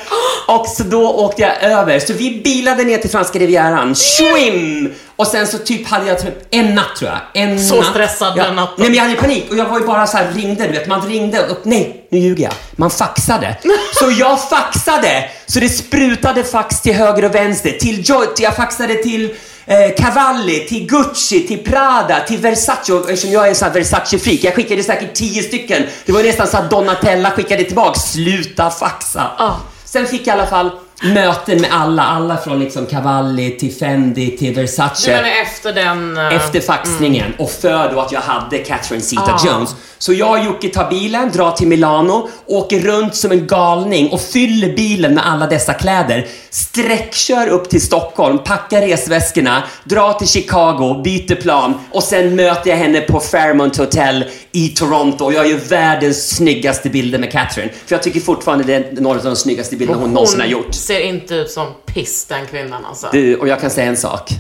Och 0.54 0.66
så 0.66 0.82
då 0.82 1.10
åkte 1.10 1.42
jag 1.42 1.62
över. 1.62 1.98
Så 1.98 2.12
vi 2.12 2.40
bilade 2.44 2.84
ner 2.84 2.98
till 2.98 3.10
franska 3.10 3.38
rivieran. 3.38 3.94
Swim! 3.94 4.94
Och 5.16 5.26
sen 5.26 5.46
så 5.46 5.58
typ 5.58 5.86
hade 5.88 6.06
jag 6.06 6.18
typ 6.18 6.34
en 6.50 6.74
natt 6.74 6.96
tror 6.98 7.10
jag. 7.10 7.42
En 7.42 7.64
Så 7.64 7.76
natt. 7.76 7.86
stressad 7.86 8.32
ja. 8.36 8.44
den 8.44 8.56
natten. 8.56 8.74
Nej 8.78 8.88
men 8.88 8.96
jag 8.96 9.04
hade 9.04 9.16
panik 9.16 9.46
och 9.50 9.56
jag 9.56 9.64
var 9.64 9.80
ju 9.80 9.86
bara 9.86 10.06
så 10.06 10.16
här 10.16 10.32
ringde, 10.32 10.66
du 10.66 10.72
vet. 10.72 10.86
Man 10.88 11.08
ringde 11.08 11.48
och 11.48 11.58
nej, 11.62 12.06
nu 12.10 12.18
ljuger 12.18 12.44
jag. 12.44 12.52
Man 12.76 12.90
faxade. 12.90 13.56
Så 13.94 14.10
jag 14.10 14.48
faxade! 14.48 15.30
Så 15.46 15.60
det 15.60 15.68
sprutade 15.68 16.44
fax 16.44 16.80
till 16.80 16.94
höger 16.94 17.24
och 17.24 17.34
vänster. 17.34 17.70
Till 17.70 18.10
Joy, 18.10 18.26
jag 18.38 18.56
faxade 18.56 18.94
till 18.94 19.34
eh, 19.66 19.94
Cavalli, 19.98 20.66
till 20.68 20.86
Gucci, 20.86 21.46
till 21.46 21.64
Prada, 21.64 22.20
till 22.20 22.38
Versace. 22.38 22.92
Och 22.92 23.10
eftersom 23.10 23.30
jag 23.32 23.44
är 23.44 23.48
en 23.48 23.54
sån 23.54 23.68
här 23.68 23.74
Versace-freak, 23.74 24.38
jag 24.42 24.54
skickade 24.54 24.82
säkert 24.82 25.14
tio 25.14 25.42
stycken. 25.42 25.82
Det 26.06 26.12
var 26.12 26.22
nästan 26.22 26.46
så 26.46 26.56
att 26.56 26.70
Donatella 26.70 27.30
skickade 27.30 27.64
tillbaka. 27.64 28.00
Sluta 28.00 28.70
faxa! 28.70 29.30
Ah. 29.38 29.54
Sen 29.84 30.06
fick 30.06 30.26
jag 30.26 30.36
i 30.36 30.40
alla 30.40 30.46
fall 30.50 30.70
möten 31.04 31.60
med 31.60 31.70
alla. 31.72 32.02
Alla 32.02 32.36
från 32.36 32.58
liksom 32.60 32.86
Cavalli 32.86 33.50
till 33.50 33.74
Fendi 33.74 34.36
till 34.36 34.54
Versace. 34.54 35.10
Du 35.10 35.16
menar 35.16 35.30
efter 35.42 35.72
den... 35.72 36.16
eh, 36.16 36.34
Efter 36.36 36.60
faxningen 36.60 37.32
och 37.38 37.50
för 37.50 37.92
då 37.92 38.00
att 38.00 38.12
jag 38.12 38.20
hade 38.20 38.58
Catherine 38.58 39.04
Ah. 39.04 39.26
Zeta-Jones. 39.26 39.74
Så 39.98 40.12
jag 40.12 40.30
och 40.38 40.44
Jocke 40.44 40.68
tar 40.68 40.90
bilen, 40.90 41.30
drar 41.32 41.50
till 41.50 41.68
Milano, 41.68 42.28
åker 42.46 42.80
runt 42.80 43.14
som 43.16 43.32
en 43.32 43.46
galning 43.46 44.08
och 44.12 44.20
fyller 44.20 44.76
bilen 44.76 45.14
med 45.14 45.26
alla 45.26 45.46
dessa 45.46 45.72
kläder. 45.74 46.26
Sträckkör 46.50 47.48
upp 47.48 47.68
till 47.70 47.80
Stockholm, 47.80 48.38
packar 48.38 48.80
resväskorna, 48.80 49.62
drar 49.84 50.12
till 50.12 50.28
Chicago, 50.28 51.00
byter 51.04 51.34
plan 51.34 51.74
och 51.90 52.02
sen 52.02 52.36
möter 52.36 52.70
jag 52.70 52.76
henne 52.76 53.00
på 53.00 53.20
Fairmont 53.20 53.76
Hotel 53.76 54.24
i 54.52 54.68
Toronto. 54.68 55.32
Jag 55.32 55.46
gör 55.50 55.58
världens 55.68 56.36
snyggaste 56.36 56.88
bilder 56.90 57.18
med 57.18 57.32
Catherine. 57.32 57.72
För 57.86 57.94
jag 57.94 58.02
tycker 58.02 58.20
fortfarande 58.20 58.64
det 58.64 58.74
är 58.74 59.00
några 59.00 59.18
av 59.18 59.24
de 59.24 59.36
snyggaste 59.36 59.76
bilderna 59.76 60.00
hon 60.00 60.10
någonsin 60.12 60.40
har 60.40 60.46
gjort. 60.46 60.74
Ser 60.94 61.00
inte 61.00 61.34
ut 61.34 61.50
som 61.50 61.66
piss 61.86 62.26
den 62.26 62.46
kvinnan 62.46 62.84
alltså. 62.84 63.08
Du, 63.12 63.36
och 63.36 63.48
jag 63.48 63.60
kan 63.60 63.70
säga 63.70 63.86
en 63.86 63.96
sak. 63.96 64.30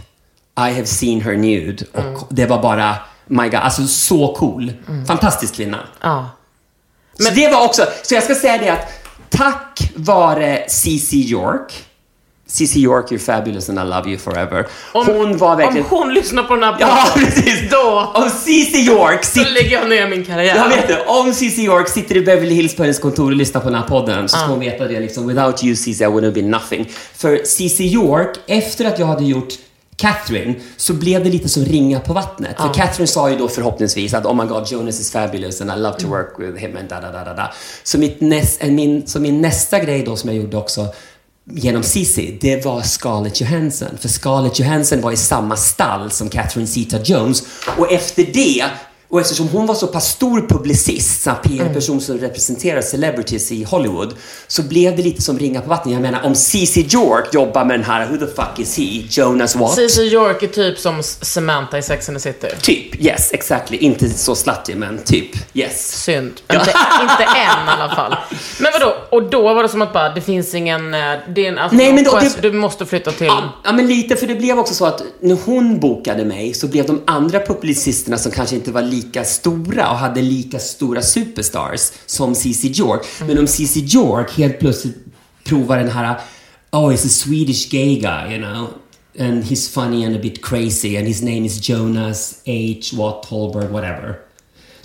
I 0.58 0.60
have 0.74 0.86
seen 0.86 1.20
her 1.20 1.36
nude. 1.36 1.84
Och 1.92 1.98
Mm. 2.00 2.20
det 2.30 2.46
var 2.46 2.62
bara, 2.62 2.96
my 3.26 3.42
god, 3.44 3.54
alltså 3.54 3.86
så 3.86 4.34
cool. 4.34 4.72
Fantastisk 5.06 5.54
kvinna. 5.54 5.78
Ja. 6.00 6.30
så 7.18 7.30
det 7.34 7.48
var 7.48 7.64
också, 7.64 7.82
så 8.02 8.14
jag 8.14 8.22
ska 8.24 8.34
säga 8.34 8.58
det 8.58 8.68
att 8.68 8.88
tack 9.30 9.92
vare 9.94 10.64
CC 10.68 11.12
York 11.14 11.84
CC 12.46 12.76
York, 12.76 13.10
you're 13.10 13.18
fabulous 13.18 13.68
and 13.68 13.78
I 13.78 13.82
love 13.82 14.08
you 14.10 14.18
forever. 14.18 14.66
Om, 14.92 15.06
hon 15.06 15.36
var 15.38 15.56
verkligen... 15.56 15.86
Om 15.86 15.98
hon 15.98 16.14
lyssnar 16.14 16.42
på 16.42 16.54
den 16.54 16.62
här 16.62 16.76
Ja, 16.80 17.04
podden, 17.14 17.28
precis. 17.30 17.70
då, 17.70 18.12
Om 18.14 18.30
CC 18.30 18.74
York 18.74 19.24
så 19.24 19.30
sitter... 19.30 19.50
lägger 19.50 19.80
jag 19.80 19.88
ner 19.88 20.08
min 20.08 20.24
karriär. 20.24 20.56
Jag 20.56 20.68
vet 20.68 20.88
det. 20.88 21.04
Om 21.06 21.32
CC 21.32 21.58
York 21.58 21.88
sitter 21.88 22.16
i 22.16 22.20
Beverly 22.20 22.54
Hills 22.54 22.76
på 22.76 22.82
hennes 22.82 22.98
kontor 22.98 23.30
och 23.30 23.36
lyssnar 23.36 23.60
på 23.60 23.70
den 23.70 23.78
här 23.78 23.88
podden 23.88 24.28
så 24.28 24.36
ska 24.36 24.46
hon 24.46 24.60
veta 24.60 24.84
det 24.84 25.00
liksom. 25.00 25.26
Without 25.26 25.64
you 25.64 25.76
CC 25.76 26.00
I 26.00 26.04
wouldn't 26.06 26.32
be 26.32 26.42
nothing. 26.42 26.90
För 27.14 27.36
CC 27.44 27.80
York, 27.80 28.36
efter 28.46 28.84
att 28.84 28.98
jag 28.98 29.06
hade 29.06 29.24
gjort 29.24 29.48
Catherine 29.96 30.54
så 30.76 30.92
blev 30.92 31.24
det 31.24 31.30
lite 31.30 31.48
som 31.48 31.64
ringa 31.64 32.00
på 32.00 32.12
vattnet. 32.12 32.56
För 32.60 32.74
Catherine 32.74 33.06
sa 33.06 33.30
ju 33.30 33.36
då 33.36 33.48
förhoppningsvis 33.48 34.14
att 34.14 34.26
oh 34.26 34.34
my 34.42 34.48
god, 34.48 34.72
Jonas 34.72 35.00
is 35.00 35.10
fabulous 35.12 35.60
and 35.60 35.70
I 35.70 35.76
love 35.76 35.98
to 36.00 36.06
work 36.08 36.34
with 36.38 36.56
him 36.58 36.76
and 36.76 36.88
da 36.88 37.00
da 37.00 37.10
da 37.12 37.24
da 37.24 37.34
da. 37.34 37.52
Så, 37.82 37.98
mitt 37.98 38.20
näst, 38.20 38.62
min, 38.62 39.06
så 39.06 39.20
min 39.20 39.40
nästa 39.40 39.78
grej 39.78 40.02
då 40.04 40.16
som 40.16 40.30
jag 40.30 40.38
gjorde 40.38 40.56
också 40.56 40.86
genom 41.50 41.82
Cissi, 41.82 42.38
det 42.40 42.64
var 42.64 42.82
Scarlett 42.82 43.40
Johansson. 43.40 43.98
För 44.00 44.08
Scarlett 44.08 44.58
Johansson 44.58 45.00
var 45.00 45.12
i 45.12 45.16
samma 45.16 45.56
stall 45.56 46.10
som 46.10 46.28
Catherine 46.28 46.66
Zeta-Jones. 46.66 47.44
Och 47.78 47.92
efter 47.92 48.24
det, 48.32 48.64
och 49.14 49.20
eftersom 49.20 49.48
hon 49.48 49.66
var 49.66 49.74
så 49.74 49.86
pass 49.86 50.08
stor 50.10 50.40
publicist, 50.48 51.26
här 51.26 51.34
PR-person 51.34 52.00
som 52.00 52.18
representerar 52.18 52.80
celebrities 52.82 53.52
i 53.52 53.64
Hollywood, 53.64 54.14
så 54.46 54.62
blev 54.62 54.96
det 54.96 55.02
lite 55.02 55.22
som 55.22 55.38
ringa 55.38 55.60
på 55.60 55.68
vattnet. 55.68 55.92
Jag 55.92 56.02
menar, 56.02 56.22
om 56.24 56.34
Cici 56.34 56.80
York 56.94 57.34
jobbar 57.34 57.64
med 57.64 57.78
den 57.78 57.84
här, 57.86 58.06
who 58.06 58.16
the 58.16 58.26
fuck 58.26 58.58
is 58.58 58.76
he? 58.78 58.84
Jonas 59.10 59.56
what? 59.56 59.74
CC 59.74 59.98
York 59.98 60.42
är 60.42 60.46
typ 60.46 60.78
som 60.78 61.02
Samantha 61.02 61.78
i 61.78 61.82
Sex 61.82 62.08
and 62.08 62.16
the 62.18 62.22
City. 62.32 62.46
Typ, 62.62 63.00
yes, 63.04 63.32
exactly. 63.32 63.76
Inte 63.76 64.08
så 64.10 64.34
slutty, 64.34 64.74
men 64.74 64.98
typ, 65.04 65.56
yes. 65.56 66.02
Synd. 66.04 66.32
Inte, 66.52 66.74
inte 67.02 67.24
än 67.24 67.68
i 67.68 67.70
alla 67.80 67.94
fall. 67.94 68.16
Men 68.60 68.72
vadå? 68.72 68.94
Och 69.10 69.30
då 69.30 69.54
var 69.54 69.62
det 69.62 69.68
som 69.68 69.82
att 69.82 69.92
bara, 69.92 70.14
det 70.14 70.20
finns 70.20 70.54
ingen... 70.54 70.94
eh, 70.94 71.00
Det 71.34 71.44
är 71.46 71.48
en, 71.52 71.58
alltså, 71.58 71.76
Nej, 71.76 71.92
men 71.92 72.04
då- 72.04 72.18
det- 72.20 72.42
du 72.42 72.52
måste 72.52 72.86
flytta 72.86 73.12
till... 73.12 73.26
Ja, 73.26 73.52
ja, 73.64 73.72
men 73.72 73.86
lite, 73.86 74.16
för 74.16 74.26
det 74.26 74.34
blev 74.34 74.58
också 74.58 74.74
så 74.74 74.86
att 74.86 75.02
när 75.20 75.36
hon 75.44 75.80
bokade 75.80 76.24
mig 76.24 76.54
så 76.54 76.66
blev 76.66 76.86
de 76.86 77.02
andra 77.06 77.40
publicisterna 77.40 78.18
som 78.18 78.32
kanske 78.32 78.56
inte 78.56 78.70
var 78.72 78.82
lika 78.82 79.03
lika 79.04 79.24
stora 79.24 79.90
och 79.90 79.96
hade 79.96 80.22
lika 80.22 80.58
stora 80.58 81.02
superstars 81.02 81.92
som 82.06 82.34
CC 82.34 82.64
York. 82.64 83.06
Men 83.26 83.38
om 83.38 83.46
CC 83.46 83.76
York 83.76 84.38
helt 84.38 84.58
plötsligt 84.58 84.96
provar 85.44 85.78
den 85.78 85.88
här 85.88 86.20
Oh, 86.70 86.90
he's 86.90 87.06
a 87.06 87.08
Swedish 87.08 87.70
gay 87.70 88.00
guy, 88.00 88.34
you 88.34 88.38
know. 88.38 88.68
And 89.18 89.44
he's 89.44 89.68
funny 89.68 90.04
and 90.04 90.16
a 90.16 90.18
bit 90.18 90.42
crazy 90.42 90.96
and 90.96 91.06
his 91.06 91.22
name 91.22 91.44
is 91.44 91.68
Jonas 91.68 92.42
H. 92.46 92.92
Watt 92.96 93.26
Holberg, 93.26 93.70
whatever. 93.70 94.23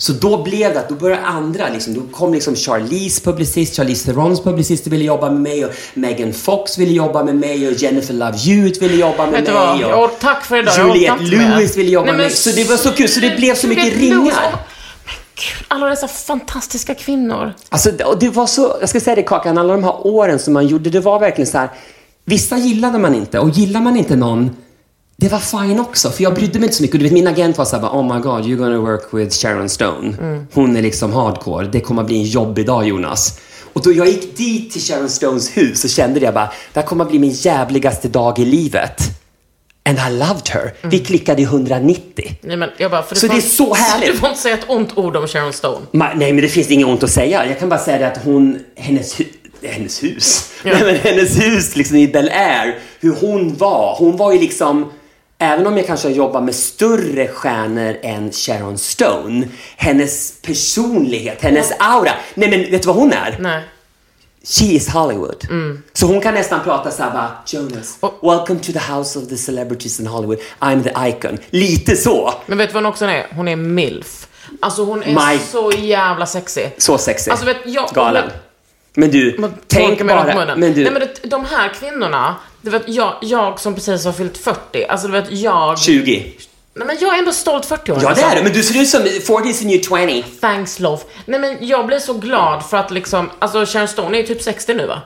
Så 0.00 0.12
då 0.12 0.42
blev 0.42 0.74
det 0.74 0.80
att 0.80 0.88
då 0.88 0.94
började 0.94 1.22
andra, 1.22 1.68
liksom, 1.68 1.94
då 1.94 2.00
kom 2.12 2.34
liksom 2.34 2.56
Charlize 2.56 3.20
publicist, 3.20 3.76
Charlize 3.76 4.06
Therons 4.06 4.40
publicister 4.42 4.90
ville 4.90 5.04
jobba 5.04 5.30
med 5.30 5.40
mig 5.40 5.64
och 5.64 5.70
Megan 5.94 6.32
Fox 6.32 6.78
ville 6.78 6.92
jobba 6.92 7.24
med 7.24 7.36
mig 7.36 7.68
och 7.68 7.72
Jennifer 7.72 8.14
Love 8.14 8.38
Hewitt 8.38 8.82
ville 8.82 8.96
jobba 8.96 9.26
med 9.26 9.44
mig. 9.44 9.52
vad? 9.52 9.74
och 9.74 9.90
Jag 9.90 10.18
tack 10.18 10.44
för 10.44 10.56
idag, 10.56 10.74
Juliette. 10.78 11.22
Lewis 11.24 11.76
ville 11.76 11.90
jobba 11.90 12.06
Nej, 12.06 12.16
med 12.16 12.26
mig. 12.26 12.30
Så 12.36 12.50
det 12.50 12.70
var 12.70 12.76
så 12.76 12.90
kul, 12.90 13.08
så 13.08 13.20
det 13.20 13.36
blev 13.36 13.54
så 13.54 13.66
mycket 13.66 13.96
ringar. 13.96 14.54
alla 15.68 15.86
dessa 15.86 16.08
fantastiska 16.08 16.94
kvinnor. 16.94 17.52
Alltså, 17.68 17.90
det 18.20 18.28
var 18.28 18.46
så, 18.46 18.76
jag 18.80 18.88
ska 18.88 19.00
säga 19.00 19.16
det 19.16 19.22
Kakan, 19.22 19.58
alla 19.58 19.72
de 19.72 19.84
här 19.84 20.06
åren 20.06 20.38
som 20.38 20.52
man 20.54 20.66
gjorde, 20.66 20.90
det 20.90 21.00
var 21.00 21.20
verkligen 21.20 21.50
så 21.50 21.58
här. 21.58 21.70
Vissa 22.24 22.56
gillade 22.56 22.98
man 22.98 23.14
inte 23.14 23.38
och 23.38 23.50
gillar 23.50 23.80
man 23.80 23.96
inte 23.96 24.16
någon, 24.16 24.56
det 25.20 25.28
var 25.28 25.38
fine 25.38 25.80
också. 25.80 26.10
För 26.10 26.22
jag 26.22 26.34
brydde 26.34 26.58
mig 26.58 26.66
inte 26.66 26.76
så 26.76 26.82
mycket. 26.82 26.98
Du 27.00 27.04
vet, 27.04 27.12
min 27.12 27.26
agent 27.26 27.58
var 27.58 27.64
så 27.64 27.76
här, 27.76 27.82
bara, 27.82 27.92
oh 28.00 28.14
my 28.14 28.20
god, 28.20 28.44
you're 28.44 28.56
gonna 28.56 28.78
work 28.78 29.02
with 29.14 29.36
Sharon 29.36 29.68
Stone. 29.68 30.44
Hon 30.52 30.76
är 30.76 30.82
liksom 30.82 31.12
hardcore. 31.12 31.66
Det 31.66 31.80
kommer 31.80 32.02
att 32.02 32.06
bli 32.08 32.16
en 32.16 32.22
jobbig 32.24 32.66
dag 32.66 32.88
Jonas. 32.88 33.38
Och 33.72 33.82
då 33.82 33.92
jag 33.92 34.06
gick 34.08 34.36
dit 34.36 34.72
till 34.72 34.80
Sharon 34.82 35.08
Stones 35.08 35.56
hus 35.56 35.80
så 35.80 35.88
kände 35.88 36.20
jag 36.20 36.34
bara, 36.34 36.50
det 36.72 36.80
här 36.80 36.86
kommer 36.86 37.04
att 37.04 37.10
bli 37.10 37.18
min 37.18 37.30
jävligaste 37.30 38.08
dag 38.08 38.38
i 38.38 38.44
livet. 38.44 39.00
And 39.84 39.98
I 39.98 40.18
loved 40.18 40.48
her. 40.48 40.74
Vi 40.82 40.98
klickade 40.98 41.42
i 41.42 41.44
190. 41.44 42.34
Nej, 42.42 42.56
men 42.56 42.70
jag 42.78 42.90
bara, 42.90 43.02
för 43.02 43.14
du 43.14 43.20
Så 43.20 43.26
får 43.26 43.34
det 43.34 43.40
är 43.40 43.42
så 43.42 43.74
härligt. 43.74 44.12
Du 44.12 44.18
får 44.18 44.28
inte 44.28 44.40
säga 44.40 44.54
ett 44.54 44.64
ont 44.68 44.98
ord 44.98 45.16
om 45.16 45.26
Sharon 45.26 45.52
Stone. 45.52 45.86
Ma- 45.92 46.14
Nej, 46.16 46.32
men 46.32 46.42
det 46.42 46.48
finns 46.48 46.70
inget 46.70 46.86
ont 46.86 47.02
att 47.02 47.10
säga. 47.10 47.46
Jag 47.46 47.58
kan 47.58 47.68
bara 47.68 47.80
säga 47.80 47.98
det 47.98 48.06
att 48.06 48.24
hon, 48.24 48.58
hennes, 48.76 49.18
hu- 49.20 49.26
hennes 49.62 50.02
hus, 50.02 50.50
Nej, 50.64 50.74
men 50.84 50.96
hennes 50.96 51.38
hus 51.40 51.76
liksom 51.76 51.96
i 51.96 52.08
Bel 52.08 52.28
Air, 52.28 52.78
hur 53.00 53.14
hon 53.20 53.56
var. 53.56 53.96
Hon 53.98 54.16
var 54.16 54.32
ju 54.32 54.38
liksom, 54.38 54.92
även 55.40 55.66
om 55.66 55.76
jag 55.76 55.86
kanske 55.86 56.08
jobbar 56.08 56.40
med 56.40 56.54
större 56.54 57.28
stjärnor 57.28 57.96
än 58.02 58.32
Sharon 58.32 58.78
Stone, 58.78 59.48
hennes 59.76 60.32
personlighet, 60.42 61.42
hennes 61.42 61.72
aura. 61.78 62.10
Nej, 62.34 62.50
men 62.50 62.60
vet 62.70 62.82
du 62.82 62.86
vad 62.86 62.96
hon 62.96 63.12
är? 63.12 63.36
Nej. 63.40 63.62
She 64.44 64.64
is 64.64 64.88
Hollywood. 64.88 65.46
Så 65.92 66.06
hon 66.06 66.20
kan 66.20 66.34
nästan 66.34 66.60
prata 66.64 66.90
såhär 66.90 67.10
bara, 67.10 67.30
Jonas, 67.46 67.96
Och- 68.00 68.18
welcome 68.22 68.60
to 68.60 68.72
the 68.72 68.92
house 68.92 69.18
of 69.18 69.28
the 69.28 69.36
celebrities 69.36 70.00
in 70.00 70.06
Hollywood. 70.06 70.38
I'm 70.60 70.82
the 70.82 71.08
icon. 71.08 71.38
Lite 71.50 71.96
så. 71.96 72.34
Men 72.46 72.58
vet 72.58 72.68
du 72.68 72.74
vad 72.74 72.82
hon 72.82 72.92
också 72.92 73.04
är? 73.04 73.26
Hon 73.36 73.48
är 73.48 73.56
milf. 73.56 74.26
Alltså 74.60 74.84
hon 74.84 75.02
är 75.02 75.06
My- 75.32 75.38
så 75.52 75.72
jävla 75.78 76.26
sexig. 76.26 76.74
Så 76.78 76.98
sexig. 76.98 77.30
Alltså 77.30 77.46
vet 77.46 77.56
jag... 77.64 77.88
Galen. 77.94 78.30
Men 78.94 79.10
du, 79.10 79.36
Man 79.38 79.54
tänk 79.66 80.06
bara, 80.06 80.34
munnen. 80.34 80.60
men 80.60 80.74
du, 80.74 80.82
Nej 80.82 80.92
men 80.92 81.02
det, 81.02 81.28
de 81.28 81.44
här 81.44 81.68
kvinnorna, 81.68 82.36
du 82.62 82.70
vet 82.70 82.82
jag, 82.86 83.14
jag 83.22 83.60
som 83.60 83.74
precis 83.74 84.04
har 84.04 84.12
fyllt 84.12 84.38
40, 84.38 84.84
alltså 84.88 85.06
du 85.06 85.12
vet 85.12 85.32
jag... 85.32 85.78
20. 85.78 86.32
Nej 86.74 86.86
men 86.86 86.96
jag 87.00 87.14
är 87.14 87.18
ändå 87.18 87.32
stolt 87.32 87.68
40-åring. 87.68 88.02
Ja, 88.02 88.14
det 88.14 88.22
är 88.22 88.36
det. 88.36 88.42
Men 88.42 88.52
du 88.52 88.62
ser 88.62 88.80
ut 88.82 88.88
som 88.88 89.02
40s 89.02 89.62
and 89.62 89.70
you're 89.70 90.22
20. 90.22 90.24
Thanks 90.40 90.80
love. 90.80 91.02
Nej 91.26 91.40
men 91.40 91.56
jag 91.60 91.86
blir 91.86 91.98
så 91.98 92.12
glad 92.12 92.64
för 92.66 92.76
att 92.76 92.90
liksom, 92.90 93.30
alltså 93.38 93.66
Sharon 93.66 93.88
Stone 93.88 94.16
är 94.16 94.20
ju 94.20 94.26
typ 94.26 94.42
60 94.42 94.74
nu 94.74 94.86
va? 94.86 95.02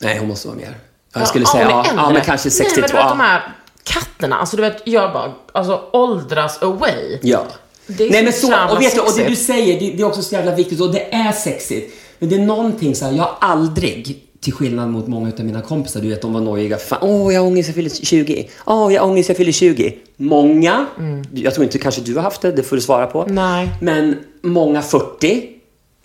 Nej, 0.00 0.18
hon 0.18 0.28
måste 0.28 0.48
vara 0.48 0.58
mer. 0.58 0.74
Jag 1.14 1.28
skulle 1.28 1.44
ja, 1.44 1.52
säga, 1.52 1.70
ja, 1.70 1.86
ja, 1.96 2.10
men 2.10 2.22
kanske 2.22 2.50
62. 2.50 2.80
Nej 2.80 2.80
men 2.80 2.90
du 2.90 2.96
vet 2.96 3.08
de 3.08 3.20
ja. 3.20 3.26
här 3.26 3.54
katterna, 3.84 4.38
alltså 4.38 4.56
du 4.56 4.62
vet 4.62 4.82
jag 4.84 5.12
bara, 5.12 5.32
alltså 5.52 5.82
åldras 5.92 6.62
away. 6.62 7.18
Ja. 7.22 7.46
Det 7.86 8.04
är 8.04 8.10
Nej, 8.10 8.32
så 8.32 8.48
men 8.50 8.68
så, 8.68 8.74
och 8.74 8.82
vet 8.82 8.94
du, 8.94 9.00
och 9.00 9.06
det 9.06 9.12
sexigt. 9.12 9.28
du 9.28 9.36
säger, 9.36 9.80
det, 9.80 9.96
det 9.96 10.02
är 10.02 10.06
också 10.06 10.22
så 10.22 10.34
jävla 10.34 10.54
viktigt 10.54 10.80
och 10.80 10.92
det 10.92 11.14
är 11.14 11.32
sexigt. 11.32 11.94
Men 12.18 12.28
det 12.28 12.34
är 12.34 12.40
någonting 12.40 12.94
så 12.94 13.04
här, 13.04 13.12
jag 13.12 13.22
har 13.22 13.36
aldrig, 13.40 14.22
till 14.40 14.52
skillnad 14.52 14.90
mot 14.90 15.06
många 15.08 15.32
av 15.38 15.44
mina 15.44 15.62
kompisar, 15.62 16.00
du 16.00 16.08
vet, 16.08 16.22
de 16.22 16.32
var 16.32 16.40
nojiga. 16.40 16.76
Fan, 16.76 16.98
åh, 17.02 17.34
jag 17.34 17.40
har 17.40 17.48
ångest, 17.48 17.68
jag 17.68 17.74
fyller 17.74 17.90
20. 17.90 18.48
Åh, 18.66 18.94
jag 18.94 19.02
har 19.02 19.08
ångest, 19.08 19.28
jag 19.28 19.36
fyller 19.36 19.52
20. 19.52 19.96
Många, 20.16 20.86
jag 21.32 21.54
tror 21.54 21.64
inte 21.64 21.78
kanske 21.78 22.00
du 22.00 22.14
har 22.14 22.22
haft 22.22 22.42
det, 22.42 22.52
det 22.52 22.62
får 22.62 22.76
du 22.76 22.82
svara 22.82 23.06
på. 23.06 23.26
Nej. 23.28 23.70
Men 23.80 24.16
många 24.42 24.82
40 24.82 25.42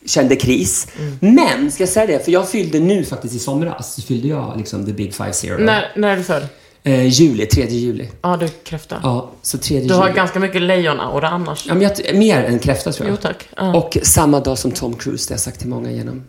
kände 0.06 0.36
kris. 0.36 0.88
Men, 1.20 1.72
ska 1.72 1.84
jag 1.84 1.90
säga 1.90 2.08
det, 2.08 2.26
för 2.26 2.32
jag 2.32 2.50
fyllde 2.50 2.80
nu 2.80 3.04
faktiskt 3.06 3.36
i 3.36 3.40
somras, 3.40 3.96
så 3.96 4.02
fyllde 4.02 4.28
jag 4.28 4.54
liksom 4.58 4.86
the 4.86 4.94
big 4.94 5.14
five 5.14 5.34
zero. 5.34 5.58
När, 5.58 5.92
när 5.96 6.10
är 6.10 6.18
du 6.18 6.24
född? 6.24 6.48
Eh, 6.84 7.08
juli, 7.08 7.46
3 7.46 7.66
juli. 7.70 8.10
Ja, 8.22 8.38
du 8.38 8.48
kräfta. 8.48 9.00
Ja, 9.04 9.30
så 9.42 9.58
3 9.58 9.80
Du 9.80 9.94
har 9.94 10.08
juli. 10.08 10.16
ganska 10.16 10.40
mycket 10.40 10.62
lejonaura 10.62 11.30
annars. 11.30 11.66
Ja, 11.68 11.74
men 11.74 11.84
jag, 11.84 12.16
mer 12.16 12.44
än 12.44 12.60
kräfta 12.60 12.92
tror 12.92 13.08
jag. 13.10 13.14
Jo, 13.14 13.22
tack. 13.22 13.48
Ja. 13.58 13.76
Och 13.76 13.98
samma 14.04 14.40
dag 14.40 14.58
som 14.58 14.72
Tom 14.72 14.94
Cruise, 14.94 15.28
det 15.28 15.32
har 15.32 15.36
jag 15.36 15.42
sagt 15.42 15.60
till 15.60 15.70
många 15.70 15.92
genom 15.92 16.24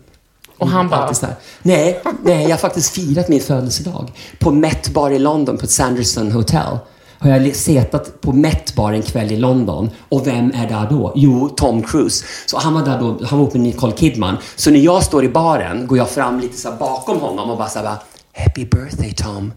Och 0.57 0.67
han 0.67 0.89
bara. 0.89 1.11
Nej, 1.61 2.01
nej, 2.23 2.43
jag 2.43 2.49
har 2.49 2.57
faktiskt 2.57 2.95
firat 2.95 3.29
min 3.29 3.41
födelsedag 3.41 4.11
på 4.39 4.51
Met 4.51 4.89
Bar 4.89 5.11
i 5.11 5.19
London 5.19 5.57
på 5.57 5.63
ett 5.63 5.71
Sanderson 5.71 6.31
Hotel. 6.31 6.77
Har 7.19 7.29
jag 7.29 7.55
setat 7.55 8.21
på 8.21 8.31
Met 8.31 8.75
Bar 8.75 8.91
en 8.93 9.01
kväll 9.01 9.31
i 9.31 9.37
London 9.37 9.89
och 10.09 10.27
vem 10.27 10.51
är 10.55 10.69
där 10.69 10.87
då? 10.89 11.13
Jo, 11.15 11.49
Tom 11.49 11.83
Cruise. 11.83 12.25
Så 12.45 12.57
han 12.57 12.73
var 12.73 12.85
där 12.85 12.99
då, 12.99 13.25
han 13.25 13.39
var 13.39 13.47
uppe 13.47 13.57
med 13.57 13.67
Nicole 13.67 13.93
Kidman. 13.93 14.37
Så 14.55 14.71
när 14.71 14.79
jag 14.79 15.03
står 15.03 15.23
i 15.23 15.29
baren 15.29 15.87
går 15.87 15.97
jag 15.97 16.09
fram 16.09 16.39
lite 16.39 16.57
så 16.57 16.71
bakom 16.71 17.19
honom 17.19 17.49
och 17.49 17.57
bara 17.57 17.69
så 17.69 17.79
här 17.79 17.95
Happy 18.33 18.65
birthday 18.65 19.13
Tom. 19.13 19.51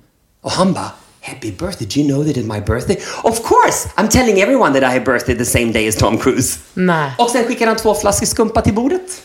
Och 0.46 0.52
han 0.52 0.72
bara, 0.72 0.90
Happy 1.20 1.52
birthday, 1.52 1.88
do 1.88 2.00
you 2.00 2.08
know 2.08 2.24
that 2.24 2.36
it's 2.36 2.54
my 2.54 2.60
birthday? 2.60 2.96
Of 3.24 3.42
course! 3.42 3.88
I'm 3.96 4.08
telling 4.08 4.40
everyone 4.40 4.80
that 4.80 4.82
I 4.82 4.92
have 4.92 5.04
birthday 5.04 5.34
the 5.34 5.44
same 5.44 5.72
day 5.72 5.88
as 5.88 5.96
Tom 5.96 6.18
Cruise. 6.18 6.58
nej. 6.74 7.12
Och 7.18 7.30
sen 7.30 7.44
skickar 7.44 7.66
han 7.66 7.76
två 7.76 7.94
flaskor 7.94 8.26
skumpa 8.26 8.60
till 8.62 8.74
bordet. 8.74 9.22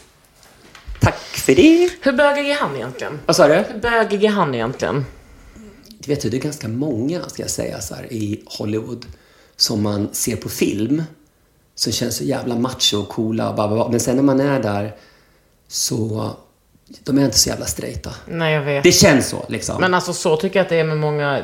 Tack 1.00 1.20
för 1.20 1.56
det. 1.56 1.90
Hur 2.02 2.14
bögig 2.14 2.50
är 2.50 2.56
han 2.56 2.76
egentligen? 2.76 3.20
Vad 3.26 3.36
sa 3.36 3.48
du? 3.48 3.54
Hur 3.54 3.80
bögig 3.80 4.24
är 4.24 4.30
han 4.30 4.56
egentligen? 4.56 5.06
Du 6.00 6.12
vet, 6.16 6.32
det 6.32 6.38
är 6.38 6.42
ganska 6.42 6.68
många, 6.68 7.30
ska 7.30 7.42
jag 7.42 7.52
säga, 7.52 7.82
så 7.82 7.96
här, 7.96 8.14
i 8.14 8.44
Hollywood 8.46 9.06
som 9.56 9.84
man 9.84 10.10
ser 10.12 10.36
på 10.36 10.50
film 10.50 11.04
som 11.76 11.92
känns 11.94 12.16
så 12.18 12.24
jävla 12.24 12.56
macho 12.56 12.98
och 12.98 13.10
coola 13.10 13.50
och 13.50 13.56
bara, 13.56 13.68
bara. 13.68 13.90
Men 13.90 14.00
sen 14.00 14.16
när 14.16 14.24
man 14.24 14.40
är 14.40 14.60
där 14.60 14.96
så, 15.68 16.32
de 17.04 17.18
är 17.18 17.26
inte 17.26 17.38
så 17.38 17.50
jävla 17.50 17.66
straighta. 17.66 18.10
Nej, 18.26 18.54
jag 18.54 18.62
vet. 18.62 18.84
Det 18.84 18.92
känns 18.92 19.28
så, 19.30 19.46
liksom. 19.50 19.82
Men 19.82 19.94
alltså 19.94 20.14
så 20.14 20.38
tycker 20.38 20.60
jag 20.60 20.64
att 20.64 20.70
det 20.70 20.80
är 20.80 20.84
med 20.84 20.98
många... 20.98 21.42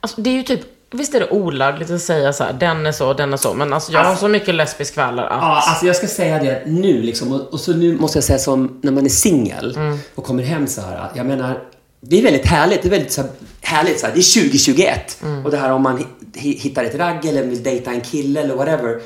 Alltså 0.00 0.20
det 0.20 0.30
är 0.30 0.34
ju 0.34 0.42
typ, 0.42 0.60
visst 0.90 1.14
är 1.14 1.20
det 1.20 1.30
olagligt 1.30 1.90
att 1.90 2.02
säga 2.02 2.32
så 2.32 2.44
här, 2.44 2.52
den 2.52 2.86
är 2.86 2.92
så, 2.92 3.12
den 3.12 3.32
är 3.32 3.36
så, 3.36 3.54
men 3.54 3.72
alltså 3.72 3.92
jag 3.92 4.04
har 4.04 4.16
så 4.16 4.28
mycket 4.28 4.54
lesbiskvällar 4.54 5.24
att... 5.24 5.30
Ja, 5.42 5.62
alltså 5.68 5.86
jag 5.86 5.96
ska 5.96 6.06
säga 6.06 6.38
det 6.38 6.62
nu 6.66 7.02
liksom. 7.02 7.32
Och, 7.32 7.40
och 7.52 7.60
så 7.60 7.72
nu 7.72 7.96
måste 7.96 8.16
jag 8.18 8.24
säga 8.24 8.38
som 8.38 8.80
när 8.82 8.92
man 8.92 9.04
är 9.04 9.08
singel 9.10 9.78
och 10.14 10.24
kommer 10.24 10.42
hem 10.42 10.66
så 10.66 10.80
här. 10.80 11.10
Jag 11.14 11.26
menar, 11.26 11.62
det 12.00 12.18
är 12.18 12.22
väldigt 12.22 12.46
härligt. 12.46 12.82
Det 12.82 12.88
är 12.88 12.90
väldigt 12.90 13.12
så 13.12 13.20
här, 13.22 13.30
härligt 13.60 14.00
så 14.00 14.06
här. 14.06 14.12
Det 14.14 14.20
är 14.20 14.42
2021. 14.42 15.18
Och 15.44 15.50
det 15.50 15.56
här 15.56 15.72
om 15.72 15.82
man 15.82 15.98
hi- 16.34 16.58
hittar 16.60 16.84
ett 16.84 16.94
ragg 16.94 17.24
eller 17.24 17.42
vill 17.42 17.62
dejta 17.62 17.90
en 17.90 18.00
kille 18.00 18.40
eller 18.40 18.54
whatever. 18.54 19.00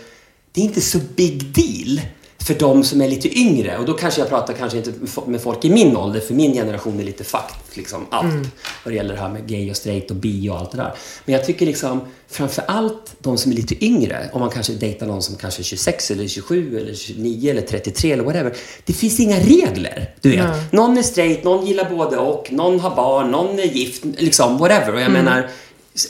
Det 0.52 0.60
är 0.60 0.64
inte 0.64 0.80
så 0.80 0.98
big 1.16 1.44
deal. 1.44 2.00
För 2.44 2.54
de 2.54 2.84
som 2.84 3.00
är 3.00 3.08
lite 3.08 3.38
yngre. 3.38 3.78
Och 3.78 3.84
då 3.84 3.92
kanske 3.92 4.20
jag 4.20 4.28
pratar 4.28 4.54
kanske 4.54 4.78
inte 4.78 4.92
med 5.26 5.40
folk 5.40 5.64
i 5.64 5.70
min 5.70 5.96
ålder, 5.96 6.20
för 6.20 6.34
min 6.34 6.52
generation 6.52 7.00
är 7.00 7.04
lite 7.04 7.24
fakt, 7.24 7.76
liksom 7.76 8.06
allt. 8.10 8.24
Mm. 8.32 8.46
Vad 8.84 8.92
det 8.92 8.96
gäller 8.96 9.14
det 9.14 9.20
här 9.20 9.28
med 9.28 9.46
gay 9.48 9.70
och 9.70 9.76
straight 9.76 10.10
och 10.10 10.16
bi 10.16 10.48
och 10.48 10.58
allt 10.58 10.70
det 10.70 10.76
där. 10.76 10.92
Men 11.24 11.32
jag 11.34 11.44
tycker 11.44 11.66
liksom, 11.66 12.00
framför 12.28 12.64
allt 12.68 13.14
de 13.18 13.38
som 13.38 13.52
är 13.52 13.56
lite 13.56 13.84
yngre, 13.84 14.30
om 14.32 14.40
man 14.40 14.50
kanske 14.50 14.72
dejtar 14.72 15.06
någon 15.06 15.22
som 15.22 15.36
kanske 15.36 15.62
är 15.62 15.64
26 15.64 16.10
eller 16.10 16.28
27 16.28 16.78
eller 16.78 16.94
29 16.94 17.50
eller 17.50 17.62
33 17.62 18.12
eller 18.12 18.24
whatever. 18.24 18.54
Det 18.84 18.92
finns 18.92 19.20
inga 19.20 19.36
regler, 19.40 20.14
du 20.20 20.30
vet. 20.30 20.72
Någon 20.72 20.98
är 20.98 21.02
straight, 21.02 21.44
någon 21.44 21.66
gillar 21.66 21.90
både 21.90 22.16
och, 22.16 22.52
någon 22.52 22.80
har 22.80 22.96
barn, 22.96 23.30
någon 23.30 23.58
är 23.58 23.64
gift, 23.64 24.04
liksom 24.04 24.58
whatever. 24.58 24.94
Och 24.94 25.00
jag 25.00 25.10
Mm. 25.10 25.24
menar, 25.24 25.48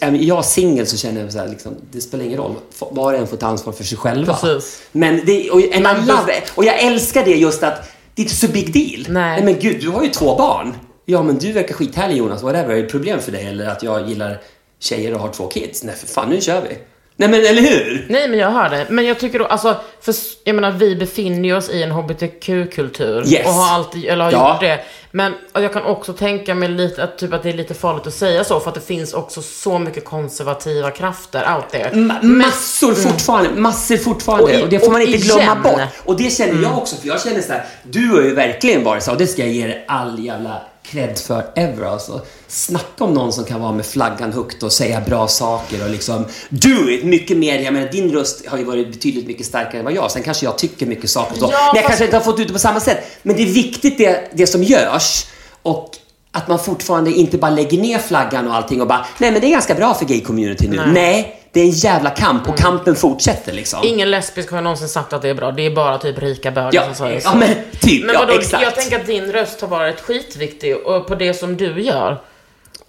är 0.01 0.13
jag 0.13 0.45
singel 0.45 0.87
så 0.87 0.97
känner 0.97 1.21
jag 1.21 1.33
så 1.33 1.39
här, 1.39 1.49
liksom, 1.49 1.75
det 1.93 2.01
spelar 2.01 2.25
ingen 2.25 2.39
roll. 2.39 2.55
Var 2.79 3.13
och 3.13 3.19
en 3.19 3.27
får 3.27 3.37
ta 3.37 3.47
ansvar 3.47 3.73
för 3.73 3.85
sig 3.85 3.99
själva. 3.99 4.35
Precis. 4.35 4.83
Men 4.93 5.21
det, 5.27 5.51
och, 5.51 5.61
and 5.61 5.87
I 5.87 6.07
love 6.07 6.39
it. 6.39 6.53
och 6.55 6.65
jag 6.65 6.81
älskar 6.81 7.25
det 7.25 7.35
just 7.35 7.63
att 7.63 7.89
det 8.15 8.23
är 8.23 8.25
inte 8.25 8.37
så 8.37 8.49
big 8.49 8.73
deal. 8.73 9.07
Nej. 9.09 9.45
men 9.45 9.59
gud, 9.59 9.81
du 9.81 9.89
har 9.89 10.03
ju 10.03 10.09
två 10.09 10.37
barn. 10.37 10.75
Ja, 11.05 11.23
men 11.23 11.39
du 11.39 11.53
verkar 11.53 11.75
skithärlig 11.75 12.17
Jonas, 12.17 12.43
whatever. 12.43 12.75
Är 12.75 12.83
det 12.83 12.89
problem 12.89 13.21
för 13.21 13.33
dig? 13.33 13.47
Eller 13.47 13.67
att 13.67 13.83
jag 13.83 14.09
gillar 14.09 14.41
tjejer 14.79 15.15
och 15.15 15.21
har 15.21 15.29
två 15.29 15.49
kids? 15.49 15.85
Nej, 15.85 15.95
för 15.95 16.07
fan, 16.07 16.31
nu 16.31 16.41
kör 16.41 16.63
vi. 16.63 16.79
Nej, 17.21 17.29
men 17.29 17.41
eller 17.47 17.63
hur? 17.63 18.07
Nej, 18.09 18.29
men 18.29 18.39
jag 18.39 18.51
hör 18.51 18.69
det. 18.71 18.87
Men 18.89 19.07
jag 19.07 19.19
tycker 19.19 19.39
då, 19.39 19.45
alltså, 19.47 19.77
för 20.01 20.15
jag 20.45 20.55
menar, 20.55 20.71
vi 20.71 20.97
befinner 20.97 21.57
oss 21.57 21.71
i 21.71 21.83
en 21.83 21.91
hbtq-kultur. 21.91 23.23
Yes. 23.33 23.47
Och 23.47 23.53
har 23.53 23.75
alltid, 23.75 24.05
eller 24.05 24.25
har 24.25 24.33
Ja. 24.33 24.53
gjort 24.53 24.61
det. 24.61 24.81
Men 25.13 25.35
och 25.53 25.63
jag 25.63 25.73
kan 25.73 25.83
också 25.83 26.13
tänka 26.13 26.55
mig 26.55 26.69
lite 26.69 27.03
att, 27.05 27.19
typ, 27.19 27.33
att 27.33 27.43
det 27.43 27.49
är 27.49 27.53
lite 27.53 27.75
farligt 27.75 28.07
att 28.07 28.15
säga 28.15 28.45
så, 28.45 28.61
för 28.61 28.69
att 28.69 28.75
det 28.75 28.81
finns 28.81 29.15
också 29.15 29.43
så 29.43 29.79
mycket 29.79 30.05
konservativa 30.05 30.91
krafter 30.91 31.55
out 31.57 31.71
there. 31.71 31.91
Ma- 31.91 32.23
massor 32.23 32.95
fortfarande, 32.95 33.51
massor 33.61 33.97
fortfarande. 33.97 34.45
Och 34.45 34.51
Och, 34.51 34.67
i- 34.67 34.71
det 34.71 34.79
får 34.79 34.93
man 34.93 35.01
och 35.01 35.07
inte 35.07 35.19
glömma 35.27 35.43
igen. 35.43 35.63
bort. 35.63 35.81
Och 36.05 36.17
det 36.17 36.31
känner 36.37 36.63
jag 36.63 36.79
också, 36.79 36.97
för 36.97 37.09
jag 37.09 37.21
känner 37.23 37.41
så 37.41 37.53
här, 37.53 37.65
du 37.83 38.09
har 38.09 38.23
ju 38.23 38.35
verkligen 38.35 38.85
varit 38.85 39.03
så, 39.03 39.11
och 39.13 39.19
det 39.19 39.27
ska 39.27 39.43
jag 39.43 39.51
ge 39.53 39.67
dig 39.67 39.85
all 39.89 40.25
jävla 40.25 40.61
cred 40.91 41.19
för 41.19 41.45
ever 41.55 41.87
alltså. 41.87 42.21
Snacka 42.49 43.05
om 43.05 43.15
någon 43.15 43.33
som 43.33 43.45
kan 43.45 43.61
vara 43.61 43.73
med 43.73 43.87
flaggan 43.87 44.33
högt 44.33 44.63
och 44.63 44.73
säga 44.73 45.01
bra 45.01 45.29
saker 45.29 45.85
och 45.85 45.91
liksom 45.91 46.25
do 46.49 46.91
it 46.91 47.05
mycket 47.05 47.37
mer. 47.37 47.59
Jag 47.59 47.75
menar, 47.75 47.89
din 47.89 48.13
röst 48.13 48.47
har 48.47 48.59
ju 48.59 48.65
varit 48.65 48.93
betydligt 48.93 49.27
mycket 49.27 49.47
starkare 49.47 49.79
än 49.79 49.85
vad 49.85 49.95
jag. 49.95 50.11
Sen 50.11 50.23
kanske 50.23 50.47
jag 50.47 50.59
tycker 50.59 50.87
mycket 50.87 51.11
saker 51.11 51.33
och 51.33 51.39
så. 51.39 51.45
Ja, 51.53 51.59
men 51.59 51.67
jag 51.67 51.77
fast- 51.77 51.87
kanske 51.89 52.05
inte 52.05 52.17
har 52.17 52.25
fått 52.25 52.41
ut 52.41 52.47
det 52.47 52.53
på 52.53 52.59
samma 52.59 52.81
sätt. 52.81 52.99
Men 53.23 53.37
det 53.37 53.43
är 53.43 53.47
viktigt 53.53 53.99
det, 53.99 54.31
det 54.35 54.47
som 54.47 54.63
görs. 54.63 55.27
Och 55.63 55.91
att 56.33 56.49
man 56.49 56.59
fortfarande 56.59 57.13
inte 57.13 57.39
bara 57.39 57.51
lägger 57.51 57.79
ner 57.79 57.99
flaggan 57.99 58.49
och 58.49 58.55
allting 58.55 58.81
och 58.81 58.87
bara, 58.87 59.07
nej 59.19 59.33
men 59.33 59.41
det 59.41 59.47
är 59.47 59.51
ganska 59.51 59.75
bra 59.75 59.95
för 59.95 60.05
gay-community 60.05 60.69
nu. 60.69 60.83
Nej. 60.93 61.40
Det 61.53 61.61
är 61.61 61.65
en 61.65 61.71
jävla 61.71 62.11
kamp 62.11 62.49
och 62.49 62.59
kampen 62.59 62.95
fortsätter 62.97 63.53
liksom. 63.53 63.79
Ingen 63.85 64.11
lesbisk 64.11 64.51
har 64.51 64.61
någonsin 64.61 64.89
sagt 64.89 65.13
att 65.13 65.23
det 65.23 65.29
är 65.29 65.35
bra. 65.35 65.51
Det 65.51 65.67
är 65.67 65.71
bara 65.71 65.99
typ 65.99 66.19
rika 66.19 66.51
bögar 66.51 66.71
Ja, 66.73 66.85
som 66.85 66.95
säger 66.95 67.21
så. 67.21 67.29
ja, 67.29 67.35
men 67.35 67.49
typ. 67.81 68.05
Men 68.07 68.15
Ja, 68.15 68.21
vadå, 68.21 68.33
exakt. 68.39 68.63
jag 68.63 68.75
tänker 68.75 68.97
att 69.01 69.07
din 69.07 69.33
röst 69.33 69.61
har 69.61 69.69
varit 69.69 70.01
skitviktig 70.01 70.77
och 70.77 71.07
på 71.07 71.15
det 71.15 71.35
som 71.35 71.57
du 71.57 71.81
gör. 71.83 72.21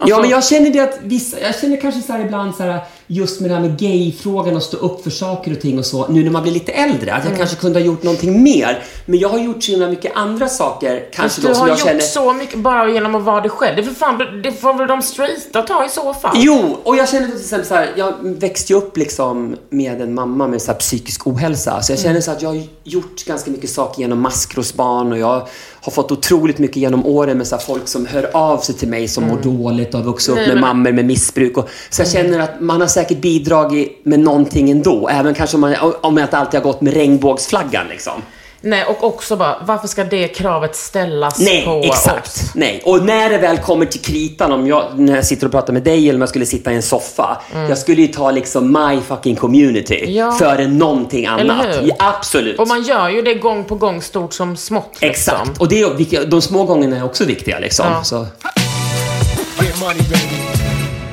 Ja, 0.08 0.14
Alltså- 0.16 0.20
men 0.20 0.30
jag 0.30 0.44
känner 0.44 0.70
det 0.70 0.80
att 0.80 0.98
vissa, 1.02 1.40
jag 1.40 1.60
känner 1.60 1.80
kanske 1.80 2.02
så 2.02 2.12
här 2.12 2.24
ibland 2.24 2.54
så 2.54 2.62
här, 2.62 2.80
just 3.06 3.40
med 3.40 3.50
det 3.50 3.54
här 3.54 3.62
med 3.62 3.78
gay-frågan 3.78 4.56
och 4.56 4.62
stå 4.62 4.76
upp 4.76 5.02
för 5.02 5.10
saker 5.10 5.52
och 5.52 5.60
ting 5.60 5.78
och 5.78 5.86
så, 5.86 6.08
nu 6.08 6.24
när 6.24 6.30
man 6.30 6.42
blir 6.42 6.52
lite 6.52 6.72
äldre, 6.72 7.14
att 7.14 7.24
jag 7.24 7.36
kanske 7.36 7.56
kunde 7.56 7.78
ha 7.78 7.86
gjort 7.86 8.02
någonting 8.02 8.42
mer. 8.42 8.82
Men 9.06 9.18
jag 9.18 9.28
har 9.28 9.38
gjort 9.38 9.62
så 9.64 9.70
himla 9.70 9.88
mycket 9.88 10.12
andra 10.16 10.48
saker, 10.48 11.08
kanske 11.12 11.42
då 11.42 11.48
du 11.48 11.54
som 11.54 11.60
har 11.60 11.68
jag 11.68 11.78
gjort 11.78 11.86
känner... 11.86 12.00
så 12.00 12.32
mycket 12.32 12.58
bara 12.58 12.90
genom 12.90 13.14
att 13.14 13.22
vara 13.22 13.40
dig 13.40 13.50
själv. 13.50 13.76
Det, 13.76 13.82
för 13.82 13.94
fan, 13.94 14.42
det 14.42 14.52
får 14.52 14.74
väl 14.74 14.88
de 14.88 15.02
straighta 15.02 15.62
ta 15.62 15.84
i 15.84 15.88
så 15.88 16.14
fall. 16.14 16.32
Jo, 16.34 16.76
och 16.82 16.96
jag 16.96 17.08
känner 17.08 17.26
till 17.26 17.40
exempel 17.40 17.68
så 17.68 17.74
här, 17.74 17.90
jag 17.96 18.14
växte 18.22 18.72
ju 18.72 18.78
upp 18.78 18.96
liksom 18.96 19.56
med 19.70 20.00
en 20.00 20.14
mamma 20.14 20.46
med 20.48 20.62
så 20.62 20.72
psykisk 20.72 21.26
ohälsa. 21.26 21.82
Så 21.82 21.92
jag 21.92 22.00
känner 22.00 22.20
så 22.20 22.30
att 22.30 22.42
jag 22.42 22.48
har 22.48 22.62
gjort 22.84 23.24
ganska 23.24 23.50
mycket 23.50 23.70
saker 23.70 24.00
genom 24.00 24.20
maskrosbarn 24.20 25.12
och 25.12 25.18
jag 25.18 25.48
har 25.82 25.92
fått 25.92 26.12
otroligt 26.12 26.58
mycket 26.58 26.76
genom 26.76 27.06
åren 27.06 27.38
med 27.38 27.46
så 27.46 27.58
folk 27.58 27.88
som 27.88 28.06
hör 28.06 28.30
av 28.36 28.58
sig 28.58 28.74
till 28.74 28.88
mig 28.88 29.08
som 29.08 29.24
mår 29.24 29.38
dåligt 29.42 29.94
och 29.94 30.00
har 30.00 30.06
vuxit 30.06 30.28
upp 30.28 30.36
Nej, 30.36 30.46
med 30.46 30.54
men- 30.54 30.60
mammor 30.60 30.92
med 30.92 31.04
missbruk. 31.04 31.56
Och, 31.56 31.68
så 31.90 32.02
jag 32.02 32.08
känner 32.10 32.38
att 32.38 32.60
man 32.60 32.80
har 32.80 32.88
säkert 32.88 33.20
bidragit 33.20 34.00
med 34.04 34.20
någonting 34.20 34.70
ändå. 34.70 35.08
Även 35.08 35.34
kanske 35.34 35.56
om 35.56 35.60
man, 35.60 35.74
om 36.00 36.16
jag 36.16 36.24
inte 36.26 36.38
alltid 36.38 36.60
har 36.60 36.64
gått 36.72 36.80
med 36.80 36.94
regnbågsflaggan 36.94 37.86
liksom. 37.90 38.22
Nej, 38.64 38.84
och 38.84 39.04
också 39.04 39.36
bara, 39.36 39.58
varför 39.64 39.88
ska 39.88 40.04
det 40.04 40.28
kravet 40.28 40.76
ställas 40.76 41.38
Nej, 41.40 41.64
på 41.64 41.80
exakt. 41.84 42.26
oss? 42.26 42.50
Nej. 42.54 42.82
Och 42.84 43.04
när 43.04 43.30
det 43.30 43.38
väl 43.38 43.58
kommer 43.58 43.86
till 43.86 44.00
kritan, 44.00 44.52
om 44.52 44.66
jag, 44.66 44.84
när 44.98 45.14
jag 45.14 45.24
sitter 45.26 45.46
och 45.46 45.52
pratar 45.52 45.72
med 45.72 45.82
dig 45.82 46.08
eller 46.08 46.14
om 46.14 46.20
jag 46.20 46.28
skulle 46.28 46.46
sitta 46.46 46.72
i 46.72 46.74
en 46.76 46.82
soffa. 46.82 47.42
Jag 47.68 47.78
skulle 47.78 48.02
ju 48.02 48.08
ta 48.08 48.30
liksom 48.30 48.72
my 48.72 49.00
fucking 49.00 49.36
community 49.36 49.98
Mm. 50.02 50.14
Ja. 50.14 50.32
före 50.32 50.66
någonting 50.68 51.24
Eller 51.24 51.54
annat. 51.54 51.66
hur? 51.66 51.88
Ja, 51.88 51.94
absolut. 51.98 52.58
Och 52.58 52.68
man 52.68 52.82
gör 52.82 53.08
ju 53.08 53.22
det 53.22 53.34
gång 53.34 53.64
på 53.64 53.74
gång, 53.74 54.02
stort 54.02 54.32
som 54.34 54.56
smått. 54.56 54.88
Liksom. 55.00 55.08
Exakt. 55.08 55.60
Och 55.60 55.68
det 55.68 55.80
är, 55.82 56.26
de 56.26 56.42
små 56.42 56.64
gångerna 56.64 56.96
är 56.96 57.04
också 57.04 57.24
viktiga 57.24 57.58
liksom. 57.58 57.86
Ja. 57.88 58.04
Så. 58.04 58.26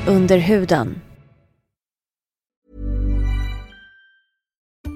Under 0.08 0.38
huden. 0.38 1.02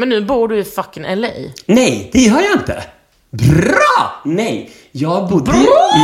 Men 0.00 0.08
nu 0.08 0.24
bor 0.24 0.48
du 0.48 0.58
i 0.58 0.64
fucking 0.64 1.02
LA. 1.02 1.28
Nej, 1.66 2.10
det 2.12 2.18
gör 2.18 2.40
jag 2.40 2.52
inte. 2.52 2.82
Bra! 3.30 4.22
Nej, 4.24 4.70
jag 4.92 5.28
bodde, 5.28 5.52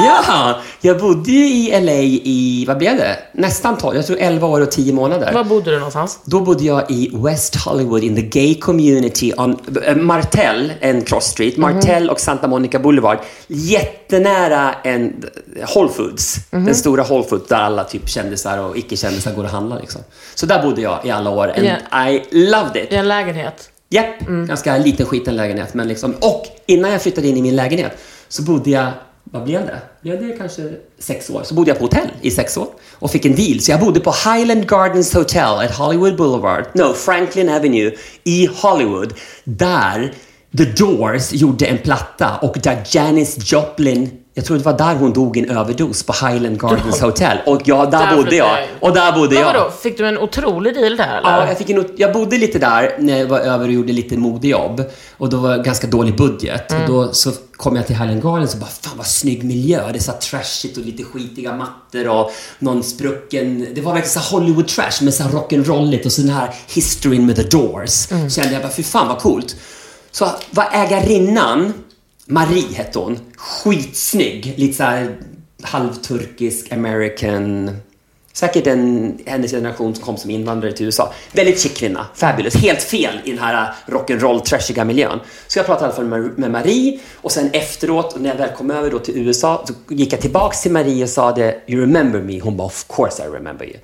ja, 0.07 0.61
jag 0.81 0.99
bodde 0.99 1.31
i 1.31 1.81
LA 1.81 1.93
i, 1.93 2.65
vad 2.69 2.79
blev 2.79 2.97
det? 2.97 3.19
Nästan 3.33 3.79
12, 3.79 3.97
jag 3.97 4.07
tror 4.07 4.19
11 4.21 4.47
år 4.47 4.61
och 4.61 4.71
10 4.71 4.93
månader. 4.93 5.33
Var 5.33 5.45
bodde 5.45 5.71
du 5.71 5.77
någonstans? 5.77 6.21
Då 6.25 6.41
bodde 6.41 6.65
jag 6.65 6.91
i 6.91 7.11
West 7.15 7.57
Hollywood 7.57 8.05
in 8.05 8.17
the 8.17 8.23
gay 8.23 8.55
community 8.55 9.33
on 9.37 9.59
eh, 9.85 9.97
Martell, 9.97 10.73
en 10.81 11.03
cross 11.03 11.25
street. 11.25 11.57
Martell 11.57 12.11
och 12.11 12.21
Santa 12.21 12.49
Monica 12.49 12.79
Boulevard. 12.79 13.19
Jättenära 13.47 14.75
en 14.85 15.25
Whole 15.75 15.89
Foods. 15.89 16.37
Den 16.51 16.75
stora 16.75 17.05
Whole 17.05 17.25
Foods 17.25 17.49
där 17.49 17.57
alla 17.57 17.85
typ 17.85 18.09
kändisar 18.09 18.59
och 18.59 18.77
icke-kändisar 18.77 19.33
går 19.33 19.45
och 19.45 19.51
handlar 19.51 19.81
liksom. 19.81 20.01
Så 20.35 20.47
där 20.47 20.63
bodde 20.63 20.81
jag 20.81 21.07
i 21.07 21.11
alla 21.11 21.31
år 21.31 21.53
and 21.57 21.65
Yeah. 21.67 22.11
I 22.13 22.23
loved 22.31 22.77
it. 22.85 22.93
I 22.93 22.97
en 22.97 23.09
lägenhet? 23.09 23.71
Japp, 23.91 24.27
ganska 24.47 24.79
liten 24.79 25.07
skiten 25.07 25.37
lägenhet. 25.37 25.75
Men 25.75 25.89
liksom, 25.89 26.15
och 26.21 26.47
innan 26.67 26.93
jag 26.93 27.03
flyttade 27.03 27.29
in 27.29 27.37
i 27.37 27.43
min 27.43 27.57
lägenhet 27.57 27.93
så 28.29 28.43
bodde 28.43 28.71
jag, 28.71 28.93
vad 29.25 29.45
blev 29.45 29.67
det? 29.67 29.81
Blev 30.03 30.27
det 30.27 30.37
kanske 30.37 30.73
sex 30.99 31.31
år? 31.31 31.43
Så 31.45 31.55
bodde 31.55 31.71
jag 31.71 31.79
på 31.79 31.85
hotell 31.85 32.09
i 32.21 32.31
sex 32.31 32.57
år 32.57 32.69
och 32.93 33.11
fick 33.11 33.25
en 33.25 33.35
deal. 33.35 33.61
Så 33.61 33.71
jag 33.71 33.81
bodde 33.81 34.01
på 34.01 34.11
Highland 34.11 34.69
Gardens 34.69 35.15
Hotel 35.15 35.59
at 35.59 35.75
Hollywood 35.75 36.17
Boulevard, 36.17 36.65
no, 36.75 36.93
Franklin 36.93 37.49
Avenue 37.49 37.93
i 38.25 38.49
Hollywood. 38.63 39.15
Där 39.45 40.15
The 40.59 40.65
Doors 40.65 41.33
gjorde 41.33 41.67
en 41.67 41.79
platta 41.79 42.37
och 42.37 42.59
där 42.63 42.83
Janis 42.91 43.53
Joplin 43.53 44.11
jag 44.37 44.45
tror 44.45 44.59
det 44.59 44.65
var 44.65 44.79
där 44.79 44.95
hon 44.95 45.13
dog 45.13 45.37
i 45.37 45.41
en 45.41 45.51
överdos 45.51 46.03
på 46.03 46.13
Highland 46.13 46.61
Gardens 46.61 47.01
Hotel. 47.01 47.39
Och 47.47 47.61
ja, 47.65 47.87
där, 47.87 48.07
Där 48.07 48.17
bodde 48.17 48.37
jag. 48.37 48.59
Och 48.81 48.93
där 48.95 49.13
bodde 49.13 49.35
Men 49.35 49.43
jag. 49.45 49.53
vadå, 49.53 49.71
fick 49.71 49.99
du 49.99 50.07
en 50.07 50.19
otrolig 50.19 50.75
deal 50.75 50.97
där 50.97 51.19
eller? 51.19 51.31
Ja, 51.31 51.49
jag, 51.49 51.59
fick 51.59 51.71
en, 51.71 51.89
jag 51.97 52.13
bodde 52.13 52.39
lite 52.39 52.59
där 52.59 52.97
när 52.99 53.19
jag 53.19 53.27
var 53.27 53.39
över 53.39 53.67
och 53.67 53.73
gjorde 53.73 53.93
lite 53.93 54.17
modejobb. 54.17 54.83
Och 55.17 55.29
då 55.31 55.37
var 55.37 55.57
det 55.57 55.63
ganska 55.63 55.87
dålig 55.87 56.17
budget. 56.17 56.71
Mm. 56.71 56.83
Och 56.83 56.89
då 56.89 57.13
så 57.13 57.33
kom 57.57 57.77
jag 57.77 57.87
till 57.87 57.97
Highland 57.97 58.23
Gardens 58.23 58.55
och 58.55 58.61
bara, 58.61 58.71
fan 58.71 58.97
vad 58.97 59.07
snygg 59.07 59.45
miljö. 59.45 59.93
Det 59.93 59.99
är 59.99 60.03
så 60.03 60.13
trashigt 60.13 60.77
och 60.77 60.85
lite 60.85 61.05
skitiga 61.05 61.53
mattor 61.53 62.09
och 62.09 62.33
någon 62.59 62.83
sprucken... 62.83 63.67
Det 63.75 63.81
var 63.81 63.93
verkligen 63.93 64.13
så 64.13 64.21
här 64.21 64.41
Hollywood 64.41 64.69
trash 64.69 65.05
med 65.05 65.15
så 65.15 65.23
här 65.23 65.31
rock'n'rolligt 65.31 66.07
och 66.07 66.13
så 66.13 66.21
den 66.21 66.31
här 66.31 66.55
historyn 66.69 67.27
med 67.27 67.37
The 67.37 67.43
Doors. 67.43 68.13
Mm. 68.13 68.31
Så 68.31 68.41
kände 68.41 68.53
jag 68.53 68.63
bara, 68.63 68.73
fy 68.73 68.83
fan 68.83 69.09
vad 69.09 69.19
coolt. 69.19 69.57
Så 70.11 70.29
var 70.51 70.69
ägarinnan, 70.73 71.73
Marie 72.29 72.75
hette 72.75 72.99
hon, 72.99 73.19
skitsnygg. 73.37 74.55
Lite 74.57 74.75
såhär 74.75 75.17
halvturkisk, 75.63 76.73
American... 76.73 77.77
Säkert 78.33 78.67
en, 78.67 79.19
hennes 79.27 79.51
generation 79.51 79.95
som 79.95 80.05
kom 80.05 80.17
som 80.17 80.31
invandrare 80.31 80.73
till 80.73 80.87
USA. 80.87 81.13
Väldigt 81.33 81.61
chic 81.61 81.79
kvinna. 81.79 82.07
Fabulous. 82.15 82.55
Helt 82.55 82.83
fel 82.83 83.21
i 83.25 83.31
den 83.31 83.39
här 83.39 83.75
rock'n'roll 83.87 84.41
trashiga 84.41 84.85
miljön. 84.85 85.21
Så 85.47 85.59
jag 85.59 85.67
pratade 85.67 85.85
i 85.85 85.87
alla 85.87 86.11
fall 86.11 86.31
med, 86.37 86.51
Marie 86.51 87.01
och 87.15 87.33
sen 87.33 87.51
efteråt, 87.53 88.21
när 88.21 88.31
jag 88.31 88.37
väl 88.37 88.57
kom 88.57 88.71
över 88.71 88.91
då 88.91 88.99
till 88.99 89.17
USA, 89.19 89.65
så 89.69 89.95
gick 89.95 90.13
jag 90.13 90.21
tillbaks 90.21 90.63
till 90.63 90.73
Marie 90.73 91.03
och 91.03 91.11
sa 91.11 91.33
det, 91.33 91.61
You 91.67 91.81
remember 91.81 92.21
me? 92.21 92.41
Hon 92.41 92.57
bara, 92.57 92.67
Of 92.67 92.87
course 92.89 93.25
I 93.25 93.27
remember 93.27 93.67
you. 93.67 93.77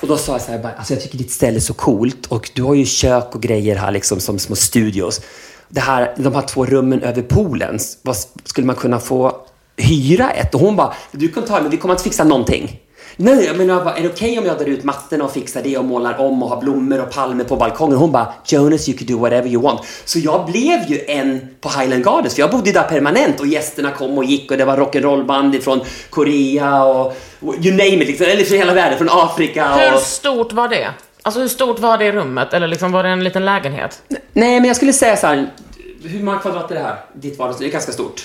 Och 0.00 0.08
då 0.08 0.16
sa 0.16 0.32
jag 0.32 0.40
så 0.40 0.52
här, 0.52 0.74
alltså 0.78 0.92
jag 0.92 1.02
tycker 1.02 1.18
ditt 1.18 1.32
ställe 1.32 1.58
är 1.58 1.60
så 1.60 1.74
coolt 1.74 2.26
och 2.26 2.50
du 2.54 2.62
har 2.62 2.74
ju 2.74 2.84
kök 2.84 3.34
och 3.34 3.42
grejer 3.42 3.76
här 3.76 3.90
liksom 3.90 4.20
som 4.20 4.38
små 4.38 4.56
studios. 4.56 5.20
Det 5.68 5.80
här, 5.80 6.14
de 6.16 6.34
här 6.34 6.42
två 6.42 6.66
rummen 6.66 7.02
över 7.02 7.22
poolen, 7.22 7.78
vad 8.02 8.16
skulle 8.44 8.66
man 8.66 8.76
kunna 8.76 9.00
få 9.00 9.36
hyra 9.76 10.30
ett? 10.30 10.54
Och 10.54 10.60
hon 10.60 10.76
bara, 10.76 10.94
du 11.12 11.28
kan 11.28 11.44
ta 11.44 11.56
det 11.56 11.62
men 11.62 11.70
vi 11.70 11.76
kommer 11.76 11.94
inte 11.94 12.04
fixa 12.04 12.24
någonting. 12.24 12.80
Nej, 13.16 13.44
jag 13.44 13.56
menar, 13.56 13.84
bara, 13.84 13.96
är 13.96 14.02
det 14.02 14.08
okej 14.08 14.38
om 14.38 14.46
jag 14.46 14.58
drar 14.58 14.66
ut 14.66 14.84
mattorna 14.84 15.24
och 15.24 15.32
fixar 15.32 15.62
det 15.62 15.78
och 15.78 15.84
målar 15.84 16.20
om 16.20 16.42
och 16.42 16.48
har 16.48 16.60
blommor 16.60 17.00
och 17.00 17.10
palmer 17.10 17.44
på 17.44 17.56
balkongen? 17.56 17.96
Hon 17.96 18.12
bara, 18.12 18.32
Jonas 18.46 18.88
you 18.88 18.98
could 18.98 19.10
do 19.10 19.18
whatever 19.18 19.48
you 19.48 19.62
want. 19.62 19.80
Så 20.04 20.18
jag 20.18 20.46
blev 20.46 20.90
ju 20.90 21.04
en 21.06 21.48
på 21.60 21.68
Highland 21.68 22.04
Gardens, 22.04 22.34
för 22.34 22.40
jag 22.40 22.50
bodde 22.50 22.72
där 22.72 22.82
permanent 22.82 23.40
och 23.40 23.46
gästerna 23.46 23.90
kom 23.90 24.18
och 24.18 24.24
gick 24.24 24.50
och 24.50 24.58
det 24.58 24.64
var 24.64 24.76
rock'n'roll-band 24.76 25.60
från 25.60 25.80
Korea 26.10 26.84
och 26.84 27.14
you 27.42 27.70
name 27.70 28.02
it, 28.02 28.08
liksom, 28.08 28.26
eller 28.26 28.44
från 28.44 28.58
hela 28.58 28.74
världen, 28.74 28.98
från 28.98 29.08
Afrika 29.10 29.74
och... 29.74 29.80
Hur 29.80 29.98
stort 29.98 30.52
var 30.52 30.68
det? 30.68 30.88
Alltså 31.28 31.40
hur 31.40 31.48
stort 31.48 31.78
var 31.78 31.98
det 31.98 32.12
rummet? 32.12 32.54
Eller 32.54 32.66
liksom 32.68 32.92
var 32.92 33.02
det 33.02 33.08
en 33.08 33.24
liten 33.24 33.44
lägenhet? 33.44 34.02
Nej, 34.08 34.60
men 34.60 34.64
jag 34.64 34.76
skulle 34.76 34.92
säga 34.92 35.16
så 35.16 35.26
här. 35.26 35.50
Hur 36.02 36.22
många 36.22 36.38
kvadrat 36.38 36.70
är 36.70 36.74
det 36.74 36.80
här? 36.80 36.96
Ditt 37.14 37.38
vardagsrum? 37.38 37.64
Det 37.64 37.70
är 37.70 37.72
ganska 37.72 37.92
stort. 37.92 38.24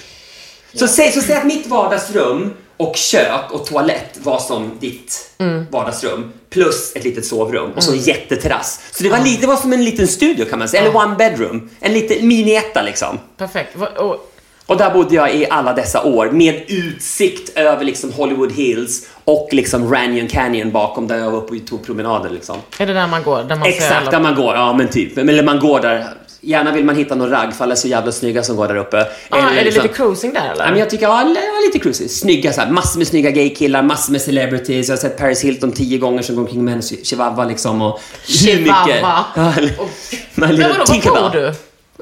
Så, 0.73 0.87
säg, 0.87 1.11
så 1.11 1.21
säg 1.21 1.35
att 1.35 1.45
mitt 1.45 1.67
vardagsrum 1.67 2.53
och 2.77 2.95
kök 2.95 3.51
och 3.51 3.65
toalett 3.65 4.19
var 4.23 4.39
som 4.39 4.77
ditt 4.79 5.29
vardagsrum. 5.69 6.31
Plus 6.49 6.95
ett 6.95 7.03
litet 7.03 7.25
sovrum 7.25 7.71
och 7.75 7.83
så 7.83 7.91
en 7.91 7.97
jätteterrass. 7.97 8.81
Så 8.91 9.03
det 9.03 9.09
var, 9.09 9.19
lite, 9.19 9.41
det 9.41 9.47
var 9.47 9.57
som 9.57 9.73
en 9.73 9.85
liten 9.85 10.07
studio 10.07 10.45
kan 10.45 10.59
man 10.59 10.69
säga. 10.69 10.83
Eller 10.83 10.95
one 10.95 11.15
bedroom. 11.15 11.69
En 11.79 11.93
liten 11.93 12.27
mini-etta 12.27 12.81
liksom. 12.81 13.19
Perfekt. 13.37 13.75
Och, 13.97 14.29
Och 14.65 14.77
där 14.77 14.89
bodde 14.93 15.15
jag 15.15 15.35
i 15.35 15.49
alla 15.49 15.73
dessa 15.73 16.03
år 16.03 16.29
med 16.31 16.63
utsikt 16.67 17.57
över 17.57 17.85
liksom 17.85 18.11
Hollywood 18.11 18.51
Hills 18.51 19.07
och 19.25 19.49
liksom 19.51 19.93
Ranyon 19.93 20.27
Canyon 20.27 20.71
bakom 20.71 21.07
där 21.07 21.17
jag 21.17 21.31
var 21.31 21.37
uppe 21.37 21.53
och 21.55 21.67
tog 21.67 21.85
promenader 21.85 22.29
liksom. 22.29 22.55
är 22.79 22.85
det 22.85 22.93
där 22.93 23.07
man 23.07 23.23
går? 23.23 23.43
Där 23.43 23.55
man 23.55 23.63
ser 23.63 23.69
Exakt, 23.69 23.93
alla... 24.01 24.11
där 24.11 24.19
man 24.19 24.35
går. 24.35 24.55
Ja, 24.55 24.73
men 24.73 24.87
typ. 24.87 25.17
Eller 25.17 25.43
man 25.43 25.59
går 25.59 25.79
där. 25.79 26.05
Gärna 26.45 26.71
vill 26.71 26.85
man 26.85 26.95
hitta 26.95 27.15
någon 27.15 27.29
är 27.71 27.75
så 27.75 27.87
jävla 27.87 28.11
snygga 28.11 28.43
som 28.43 28.55
går 28.55 28.67
där 28.67 28.75
uppe. 28.75 29.07
Ah, 29.29 29.37
Eller 29.37 29.51
är 29.51 29.55
det 29.55 29.63
liksom- 29.63 29.83
lite 29.83 29.93
cruising 29.95 30.33
där 30.33 30.51
eller? 30.53 30.63
Ja, 30.65 30.69
men 30.71 30.79
jag 30.79 30.89
tycker, 30.89 31.05
ja, 31.05 31.23
lite 31.67 31.79
cruisy. 31.79 32.07
Snygga 32.07 32.53
så 32.53 32.61
här, 32.61 32.71
massor 32.71 32.97
med 32.97 33.07
snygga 33.07 33.29
gaykillar, 33.31 33.81
massor 33.81 34.11
med 34.11 34.21
celebrities. 34.21 34.87
Jag 34.87 34.95
har 34.95 35.01
sett 35.01 35.17
Paris 35.17 35.43
Hilton 35.43 35.71
tio 35.71 35.97
gånger 35.97 36.21
som 36.21 36.35
går 36.35 36.41
omkring 36.41 36.65
med 36.65 36.73
en 36.73 36.81
chihuahua 36.81 37.45
liksom 37.45 37.81
och 37.81 37.99
hur 38.27 38.33
Chihuahua. 38.33 39.25
mycket... 39.35 39.57
Eller- 39.57 39.79
Och- 39.81 39.89
Men 40.35 40.55
lilla 40.55 40.67
vadå, 40.67 41.11
vad 41.11 41.31
bor 41.31 41.39
du? 41.39 41.53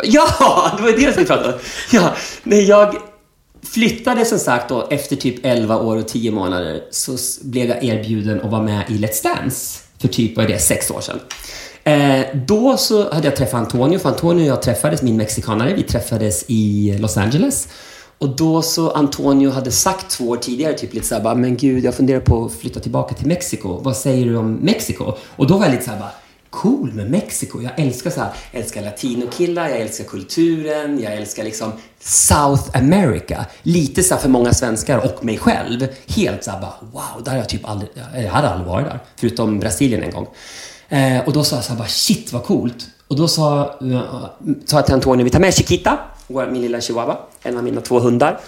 Ja, 0.03 0.71
det 0.77 0.84
var 0.84 0.91
det 0.91 1.01
jag 1.01 1.12
skulle 1.13 1.27
prata 1.27 1.47
om. 1.53 1.60
Ja, 1.91 2.13
när 2.43 2.62
jag 2.62 2.95
flyttade 3.63 4.26
som 4.26 4.39
sagt 4.39 4.69
då 4.69 4.88
efter 4.89 5.15
typ 5.15 5.45
11 5.45 5.80
år 5.80 5.97
och 5.97 6.08
10 6.08 6.32
månader 6.32 6.84
så 6.91 7.17
blev 7.41 7.69
jag 7.69 7.84
erbjuden 7.84 8.41
att 8.41 8.52
vara 8.52 8.62
med 8.62 8.84
i 8.89 8.93
Let's 8.93 9.24
Dance 9.24 9.80
för 10.00 10.08
typ, 10.08 10.38
vad 10.38 10.45
är 10.45 10.50
det, 10.50 10.60
6 10.60 10.91
år 10.91 11.02
sedan. 11.02 11.19
Eh, 11.84 12.26
då 12.47 12.78
så 12.78 13.13
hade 13.13 13.28
jag 13.28 13.36
träffat 13.36 13.60
Antonio, 13.60 14.00
för 14.00 14.10
Antonio 14.10 14.43
och 14.43 14.47
jag 14.47 14.62
träffades, 14.62 15.02
min 15.02 15.17
mexikanare, 15.17 15.74
vi 15.74 15.84
träffades 15.84 16.45
i 16.47 16.95
Los 17.00 17.17
Angeles. 17.17 17.67
Och 18.17 18.36
då 18.36 18.62
så 18.62 18.91
Antonio 18.91 19.50
hade 19.50 19.71
sagt 19.71 20.10
två 20.10 20.30
år 20.30 20.38
tidigare 20.38 20.74
typ 20.74 20.93
lite 20.93 21.08
såhär 21.08 21.21
bara, 21.21 21.36
men 21.36 21.58
gud 21.58 21.86
jag 21.86 21.95
funderar 21.95 22.19
på 22.19 22.45
att 22.45 22.54
flytta 22.54 22.80
tillbaka 22.80 23.15
till 23.15 23.28
Mexiko. 23.28 23.80
Vad 23.84 23.97
säger 23.97 24.26
du 24.26 24.38
om 24.38 24.54
Mexiko? 24.54 25.13
Och 25.36 25.47
då 25.47 25.58
var 25.58 25.65
jag 25.65 25.71
lite 25.71 25.84
såhär 25.84 26.00
bara, 26.00 26.12
cool 26.51 26.93
med 26.93 27.11
Mexiko. 27.11 27.61
Jag 27.61 27.79
älskar 27.79 28.09
så 28.09 28.19
här, 28.19 28.29
jag 28.51 28.61
älskar 28.61 28.81
latinokillar, 28.81 29.69
jag 29.69 29.79
älskar 29.79 30.03
kulturen, 30.05 30.99
jag 30.99 31.13
älskar 31.13 31.43
liksom 31.43 31.71
South 31.99 32.77
America. 32.77 33.45
Lite 33.63 34.03
så 34.03 34.13
här 34.13 34.21
för 34.21 34.29
många 34.29 34.53
svenskar 34.53 34.97
och 34.97 35.25
mig 35.25 35.37
själv. 35.37 35.87
Helt 36.07 36.43
så 36.43 36.51
här 36.51 36.61
bara, 36.61 36.75
wow, 36.81 37.23
där 37.23 37.31
har 37.31 37.37
jag 37.37 37.49
typ 37.49 37.69
aldrig, 37.69 37.89
jag 38.15 38.31
hade 38.31 38.49
aldrig 38.49 38.67
varit 38.67 38.85
där. 38.85 38.99
Förutom 39.15 39.59
Brasilien 39.59 40.03
en 40.03 40.11
gång. 40.11 40.27
Eh, 40.89 41.27
och 41.27 41.33
då 41.33 41.43
sa 41.43 41.55
jag 41.55 41.65
så 41.65 41.71
här 41.71 41.79
bara, 41.79 41.87
shit 41.87 42.33
vad 42.33 42.43
coolt. 42.43 42.87
Och 43.07 43.15
då 43.15 43.27
sa, 43.27 43.79
eh, 43.81 44.25
sa 44.65 44.77
jag 44.77 44.85
till 44.85 44.93
Antonio, 44.93 45.23
vi 45.23 45.29
tar 45.29 45.39
med 45.39 45.53
Chiquita, 45.53 45.99
min 46.27 46.61
lilla 46.61 46.81
chihuahua, 46.81 47.17
en 47.43 47.57
av 47.57 47.63
mina 47.63 47.81
två 47.81 47.99
hundar. 47.99 48.39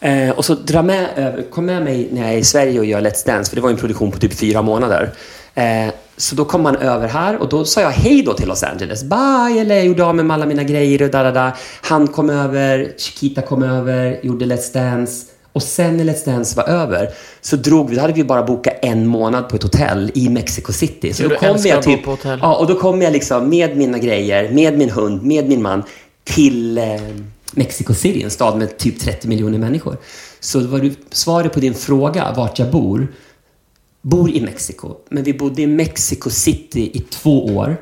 Eh, 0.00 0.30
och 0.30 0.44
så 0.44 0.54
dra 0.54 0.82
med, 0.82 1.08
eh, 1.16 1.44
kom 1.50 1.66
med 1.66 1.82
mig 1.82 2.08
när 2.12 2.22
jag 2.22 2.32
är 2.32 2.38
i 2.38 2.44
Sverige 2.44 2.78
och 2.78 2.84
gör 2.84 3.00
Let's 3.00 3.26
Dance, 3.26 3.50
för 3.50 3.56
det 3.56 3.62
var 3.62 3.70
en 3.70 3.76
produktion 3.76 4.10
på 4.10 4.18
typ 4.18 4.34
fyra 4.34 4.62
månader. 4.62 5.12
Eh, 5.54 5.88
så 6.16 6.34
då 6.34 6.44
kom 6.44 6.64
han 6.64 6.76
över 6.76 7.08
här 7.08 7.36
och 7.36 7.48
då 7.48 7.64
sa 7.64 7.80
jag 7.80 7.90
hej 7.90 8.22
då 8.22 8.34
till 8.34 8.48
Los 8.48 8.62
Angeles. 8.62 9.04
Bye 9.04 9.64
LA, 9.64 9.80
gjorde 9.80 10.04
av 10.04 10.14
med 10.14 10.30
alla 10.30 10.46
mina 10.46 10.62
grejer 10.62 11.02
och 11.02 11.10
da, 11.10 11.22
da, 11.22 11.30
da. 11.30 11.52
Han 11.82 12.08
kom 12.08 12.30
över, 12.30 12.92
Chiquita 12.98 13.42
kom 13.42 13.62
över, 13.62 14.20
gjorde 14.22 14.44
Let's 14.44 14.74
Dance. 14.74 15.26
Och 15.52 15.62
sen 15.62 15.96
när 15.96 16.04
Let's 16.04 16.24
Dance 16.24 16.56
var 16.56 16.64
över 16.64 17.08
så 17.40 17.56
drog 17.56 17.90
vi, 17.90 17.96
då 17.96 18.00
hade 18.00 18.12
vi 18.12 18.24
bara 18.24 18.42
bokat 18.42 18.74
en 18.82 19.06
månad 19.06 19.48
på 19.48 19.56
ett 19.56 19.62
hotell 19.62 20.10
i 20.14 20.28
Mexico 20.28 20.72
City. 20.72 21.12
Så 21.12 21.28
då 21.28 21.36
kom 21.36 21.56
jag 21.64 21.82
typ. 21.82 22.00
Ja, 22.24 22.56
och 22.56 22.66
då 22.66 22.74
kom 22.74 23.02
jag 23.02 23.12
liksom 23.12 23.48
med 23.48 23.76
mina 23.76 23.98
grejer, 23.98 24.50
med 24.50 24.78
min 24.78 24.90
hund, 24.90 25.22
med 25.22 25.48
min 25.48 25.62
man 25.62 25.82
till 26.24 26.78
eh, 26.78 26.84
Mexico 27.52 27.94
City, 27.94 28.22
en 28.22 28.30
stad 28.30 28.58
med 28.58 28.78
typ 28.78 29.00
30 29.00 29.28
miljoner 29.28 29.58
människor. 29.58 29.96
Så 30.40 30.60
vad 30.60 30.82
du, 30.82 30.94
svaret 31.10 31.52
på 31.52 31.60
din 31.60 31.74
fråga, 31.74 32.32
vart 32.36 32.58
jag 32.58 32.70
bor, 32.70 33.08
bor 34.04 34.30
i 34.30 34.40
Mexiko. 34.40 34.94
Men 35.08 35.22
vi 35.24 35.34
bodde 35.34 35.62
i 35.62 35.66
Mexico 35.66 36.30
City 36.30 36.90
i 36.94 37.00
två 37.00 37.46
år. 37.46 37.76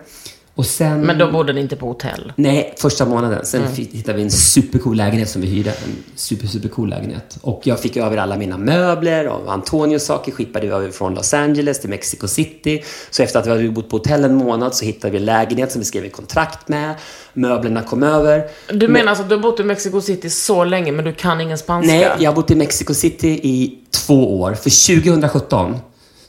Och 0.54 0.66
sen... 0.66 1.00
Men 1.00 1.18
då 1.18 1.32
bodde 1.32 1.52
ni 1.52 1.60
inte 1.60 1.76
på 1.76 1.86
hotell? 1.86 2.32
Nej, 2.36 2.74
första 2.78 3.04
månaden. 3.06 3.46
Sen 3.46 3.74
fick- 3.74 3.92
hittade 3.94 4.16
vi 4.18 4.22
en 4.24 4.30
supercool 4.30 4.96
lägenhet 4.96 5.28
som 5.28 5.42
vi 5.42 5.48
hyrde. 5.48 5.70
En 5.70 5.96
super, 6.14 6.46
supercool 6.46 6.88
lägenhet. 6.90 7.38
Och 7.42 7.60
jag 7.64 7.80
fick 7.80 7.96
över 7.96 8.16
alla 8.16 8.36
mina 8.36 8.58
möbler 8.58 9.28
och 9.28 9.52
Antonios 9.52 10.04
saker 10.04 10.32
skippade 10.32 10.66
vi 10.66 10.72
över 10.72 10.90
från 10.90 11.14
Los 11.14 11.34
Angeles 11.34 11.80
till 11.80 11.90
Mexico 11.90 12.28
City. 12.28 12.82
Så 13.10 13.22
efter 13.22 13.38
att 13.40 13.46
vi 13.46 13.50
hade 13.50 13.68
bott 13.68 13.88
på 13.90 13.96
hotell 13.96 14.24
en 14.24 14.34
månad 14.34 14.74
så 14.74 14.84
hittade 14.84 15.10
vi 15.12 15.18
en 15.18 15.24
lägenhet 15.24 15.72
som 15.72 15.78
vi 15.80 15.84
skrev 15.84 16.08
kontrakt 16.10 16.68
med. 16.68 16.94
Möblerna 17.32 17.82
kom 17.82 18.02
över. 18.02 18.44
Du 18.72 18.88
menar 18.88 19.06
alltså 19.10 19.22
att 19.22 19.28
du 19.28 19.34
har 19.36 19.42
bott 19.42 19.60
i 19.60 19.64
Mexico 19.64 20.00
City 20.00 20.30
så 20.30 20.64
länge 20.64 20.92
men 20.92 21.04
du 21.04 21.12
kan 21.12 21.40
ingen 21.40 21.58
spanska? 21.58 21.92
Nej, 21.92 22.10
jag 22.18 22.30
har 22.30 22.34
bott 22.36 22.50
i 22.50 22.54
Mexico 22.54 22.94
City 22.94 23.28
i 23.28 23.78
två 23.90 24.40
år. 24.40 24.54
För 24.54 24.96
2017, 25.02 25.76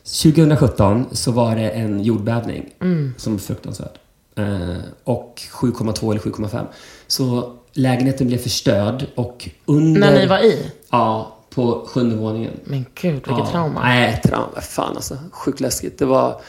2017 0.03 1.05
så 1.11 1.31
var 1.31 1.55
det 1.55 1.69
en 1.69 2.03
jordbävning 2.03 2.73
som 3.17 3.33
var 3.33 3.39
fruktansvärd. 3.39 3.99
Eh, 4.35 4.77
och 5.03 5.41
7,2 5.51 6.11
eller 6.11 6.21
7,5. 6.21 6.65
Så 7.07 7.53
lägenheten 7.73 8.27
blev 8.27 8.37
förstörd 8.37 9.05
och 9.15 9.49
under... 9.65 10.01
När 10.01 10.19
ni 10.19 10.25
var 10.25 10.39
i? 10.39 10.71
Ja, 10.89 11.37
på 11.49 11.85
sjunde 11.87 12.15
våningen. 12.15 12.51
Men 12.63 12.85
gud, 12.95 13.13
vilket 13.13 13.29
Ja. 13.37 13.49
trauma. 13.51 13.81
Nej, 13.83 14.21
trauma. 14.25 14.61
Fan 14.61 14.95
alltså. 14.95 15.17
Sjukt 15.31 15.59
läskigt. 15.59 15.99
Det 15.99 16.05
var 16.05 16.41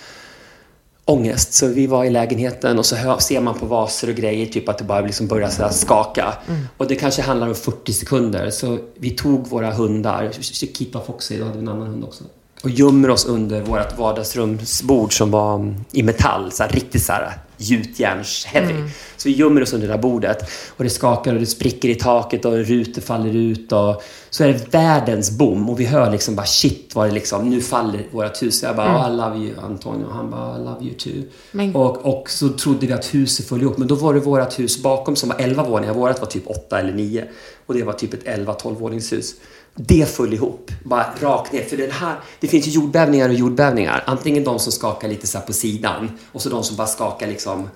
ångest. 1.05 1.53
Så 1.55 1.67
vi 1.67 1.87
var 1.87 2.05
i 2.05 2.11
lägenheten 2.11 2.79
och 2.79 2.87
så 2.87 2.97
hör, 2.97 3.19
ser 3.19 3.40
man 3.40 3.55
på 3.59 3.67
vaser 3.67 4.09
och 4.09 4.14
grejer 4.14 4.47
typ 4.47 4.69
att 4.69 4.79
det 4.79 4.85
bara 4.85 5.01
liksom 5.01 5.27
börjar 5.27 5.49
så 5.49 5.69
skaka. 5.71 6.35
Och 6.77 6.87
det 6.87 6.95
kanske 6.95 7.23
handlar 7.23 7.49
om 7.49 7.55
40 7.55 7.93
sekunder. 7.93 8.51
Så 8.51 8.79
vi 8.95 9.11
tog 9.11 9.47
våra 9.49 9.71
hundar, 9.73 10.29
Chiquita 10.40 11.01
Foxy, 11.01 11.38
då 11.38 11.45
hade 11.45 11.57
vi 11.57 11.62
en 11.62 11.69
annan 11.69 11.87
hund 11.87 12.05
också. 12.05 12.25
Och 12.64 12.70
gömmer 12.70 13.11
oss 13.11 13.27
under 13.27 13.61
vårt 13.62 13.98
vardagsrumsbord 13.98 15.16
som 15.18 15.31
var 15.31 15.55
mm, 15.55 15.74
i 15.92 16.03
metall, 16.03 16.53
så 16.53 16.62
här, 16.62 16.70
riktigt 16.70 17.03
så 17.03 17.12
här 17.12 17.38
gjutjärns-heavy. 17.59 18.88
Så 19.16 19.29
vi 19.29 19.35
gömmer 19.35 19.62
oss 19.62 19.72
under 19.72 19.87
det 19.88 19.92
där 19.94 20.00
bordet 20.03 20.50
och 20.77 20.85
det 20.85 20.90
skakar 20.90 21.35
och 21.35 21.40
det 21.40 21.46
spricker 21.46 21.88
i 21.88 21.94
taket 21.94 22.44
och 22.44 22.53
rutor 22.53 23.03
faller 23.03 23.37
ut 23.37 23.72
och 23.72 24.03
så 24.31 24.44
är 24.44 24.48
det 24.48 24.74
världens 24.74 25.31
bom 25.31 25.70
och 25.70 25.81
vi 25.81 25.85
hör 25.85 26.11
liksom 26.11 26.37
bara 26.37 26.46
shit 26.46 26.92
vad 26.94 27.09
det 27.09 27.12
liksom, 27.14 27.50
nu 27.50 27.61
faller 27.61 28.07
vårt 28.12 28.42
hus. 28.42 28.62
Jag 28.62 28.77
bara, 28.77 29.09
I 29.09 29.16
love 29.16 29.37
you 29.38 29.55
Antonio 29.64 30.05
och 30.07 30.14
han 30.14 30.31
bara, 30.31 30.57
I 30.57 30.59
love 30.64 30.85
you 30.85 30.94
too. 30.94 31.22
Men- 31.53 31.74
Och, 31.77 32.07
och 32.20 32.31
så 32.31 32.48
trodde 32.48 32.87
vi 32.87 32.92
att 32.92 33.14
huset 33.14 33.46
föll 33.48 33.62
ihop 33.62 33.79
men 33.79 33.88
då 33.88 33.94
var 33.94 34.14
det 34.14 34.20
vårt 34.20 34.59
hus 34.59 34.83
bakom 34.83 35.16
som 35.16 35.29
var 35.29 35.37
11 35.38 35.62
våningar, 35.64 35.94
vårt 35.94 36.20
var 36.20 36.27
typ 36.27 36.46
8 36.46 36.79
eller 36.81 36.92
9 36.92 37.24
och 37.66 37.74
det 37.74 37.83
var 37.83 37.92
typ 37.92 38.14
ett 38.14 38.24
11-12 38.24 38.74
våningshus. 38.79 39.34
Det 39.75 40.09
föll 40.09 40.33
ihop, 40.33 40.70
bara 40.85 41.07
rakt 41.20 41.53
ner. 41.53 41.62
För 41.62 41.77
den 41.77 41.91
här, 41.91 42.16
det 42.41 42.49
finns 42.49 42.66
ju 42.66 42.70
jordbävningar 42.70 43.29
och 43.29 43.35
jordbävningar. 43.35 44.05
Antingen 44.07 44.45
de 44.45 44.59
som 44.59 44.72
skakar 44.72 45.09
lite 45.09 45.27
så 45.27 45.41
på 45.41 45.53
sidan 45.53 46.11
och 46.33 46.43
så 46.43 46.49
de 46.49 46.64
som 46.64 46.77
bara 46.77 46.87
skakar 46.87 47.27
liksom 47.27 47.68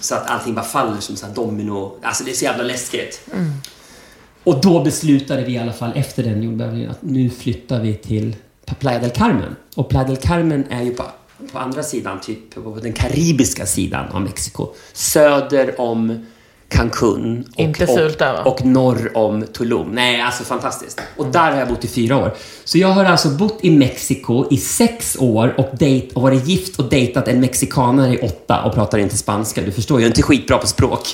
så 0.00 0.14
att 0.14 0.30
allting 0.30 0.54
bara 0.54 0.64
faller 0.64 1.00
som 1.00 1.16
så 1.16 1.26
domino. 1.26 1.96
Alltså 2.02 2.24
det 2.24 2.30
är 2.30 2.34
så 2.34 2.44
jävla 2.44 2.64
läskigt. 2.64 3.20
Och 4.44 4.60
då 4.60 4.84
beslutade 4.84 5.44
vi 5.44 5.52
i 5.52 5.58
alla 5.58 5.72
fall 5.72 5.92
efter 5.94 6.22
den 6.22 6.42
jordbävningen 6.42 6.90
att 6.90 7.02
nu 7.02 7.30
flyttar 7.30 7.80
vi 7.80 7.94
till 7.94 8.36
Playa 8.78 8.98
del 8.98 9.10
Carmen. 9.10 9.56
Och 9.76 9.88
Playa 9.88 10.06
del 10.06 10.16
Carmen 10.16 10.64
är 10.70 10.82
ju 10.82 10.94
på, 10.94 11.04
på 11.52 11.58
andra 11.58 11.82
sidan, 11.82 12.20
typ 12.20 12.54
på 12.54 12.78
den 12.82 12.92
karibiska 12.92 13.66
sidan 13.66 14.08
av 14.12 14.22
Mexiko. 14.22 14.68
Söder 14.92 15.80
om 15.80 16.26
Cancún. 16.72 17.44
Och, 17.54 17.60
Inte 17.60 17.86
fult 17.86 18.18
där, 18.18 18.32
va? 18.32 18.40
och, 18.40 18.52
och 18.60 18.64
norr 18.66 19.10
om 19.14 19.42
Tulum. 19.46 19.88
Nej, 19.92 20.20
alltså 20.20 20.44
fantastiskt. 20.44 21.00
Och 21.16 21.26
där 21.26 21.50
har 21.52 21.58
jag 21.58 21.68
bott 21.68 21.84
i 21.84 21.88
fyra 21.88 22.16
år. 22.16 22.34
Så 22.64 22.78
jag 22.78 22.88
har 22.88 23.04
alltså 23.04 23.28
bott 23.28 23.58
i 23.60 23.70
Mexiko 23.70 24.44
i 24.50 24.56
sex 24.56 25.16
år 25.20 25.54
och, 25.56 25.68
date, 25.72 26.08
och 26.14 26.22
varit 26.22 26.46
gift 26.48 26.78
och 26.78 26.84
dejtat 26.84 27.28
en 27.28 27.40
mexikanare 27.40 28.14
i 28.14 28.18
åtta 28.18 28.62
och 28.62 28.74
pratar 28.74 28.98
inte 28.98 29.16
spanska. 29.16 29.60
Du 29.62 29.72
förstår, 29.72 30.00
jag 30.00 30.04
är 30.04 30.08
inte 30.10 30.22
skitbra 30.22 30.58
på 30.58 30.66
språk. 30.66 31.08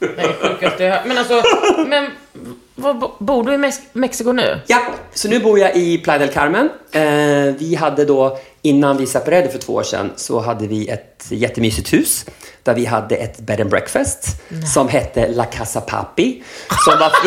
Är 0.00 0.48
sjukaste 0.48 0.84
jag 0.84 0.94
hört. 0.94 1.06
Men 1.06 1.18
alltså, 1.18 1.42
men 1.86 2.06
var, 2.74 2.94
bo- 2.94 3.12
bor 3.18 3.44
du 3.44 3.54
i 3.54 3.58
Mex- 3.58 3.80
Mexiko 3.92 4.32
nu? 4.32 4.60
Ja, 4.66 4.78
så 5.14 5.28
nu 5.28 5.40
bor 5.40 5.58
jag 5.58 5.76
i 5.76 5.98
Playa 5.98 6.18
del 6.18 6.28
Carmen. 6.28 6.68
Eh, 6.92 7.54
vi 7.58 7.74
hade 7.80 8.04
då, 8.04 8.38
innan 8.68 8.96
vi 8.96 9.06
separerade 9.06 9.48
för 9.50 9.58
två 9.58 9.74
år 9.74 9.82
sedan, 9.82 10.10
så 10.16 10.40
hade 10.40 10.66
vi 10.66 10.88
ett 10.88 11.26
jättemysigt 11.30 11.92
hus 11.92 12.24
där 12.62 12.74
vi 12.74 12.84
hade 12.86 13.16
ett 13.16 13.38
bed 13.40 13.60
and 13.60 13.70
breakfast 13.70 14.28
som 14.74 14.88
hette 14.88 15.28
La 15.28 15.44
Casa 15.44 15.80
Papi. 15.80 16.42
Som 16.84 16.98
var... 16.98 17.12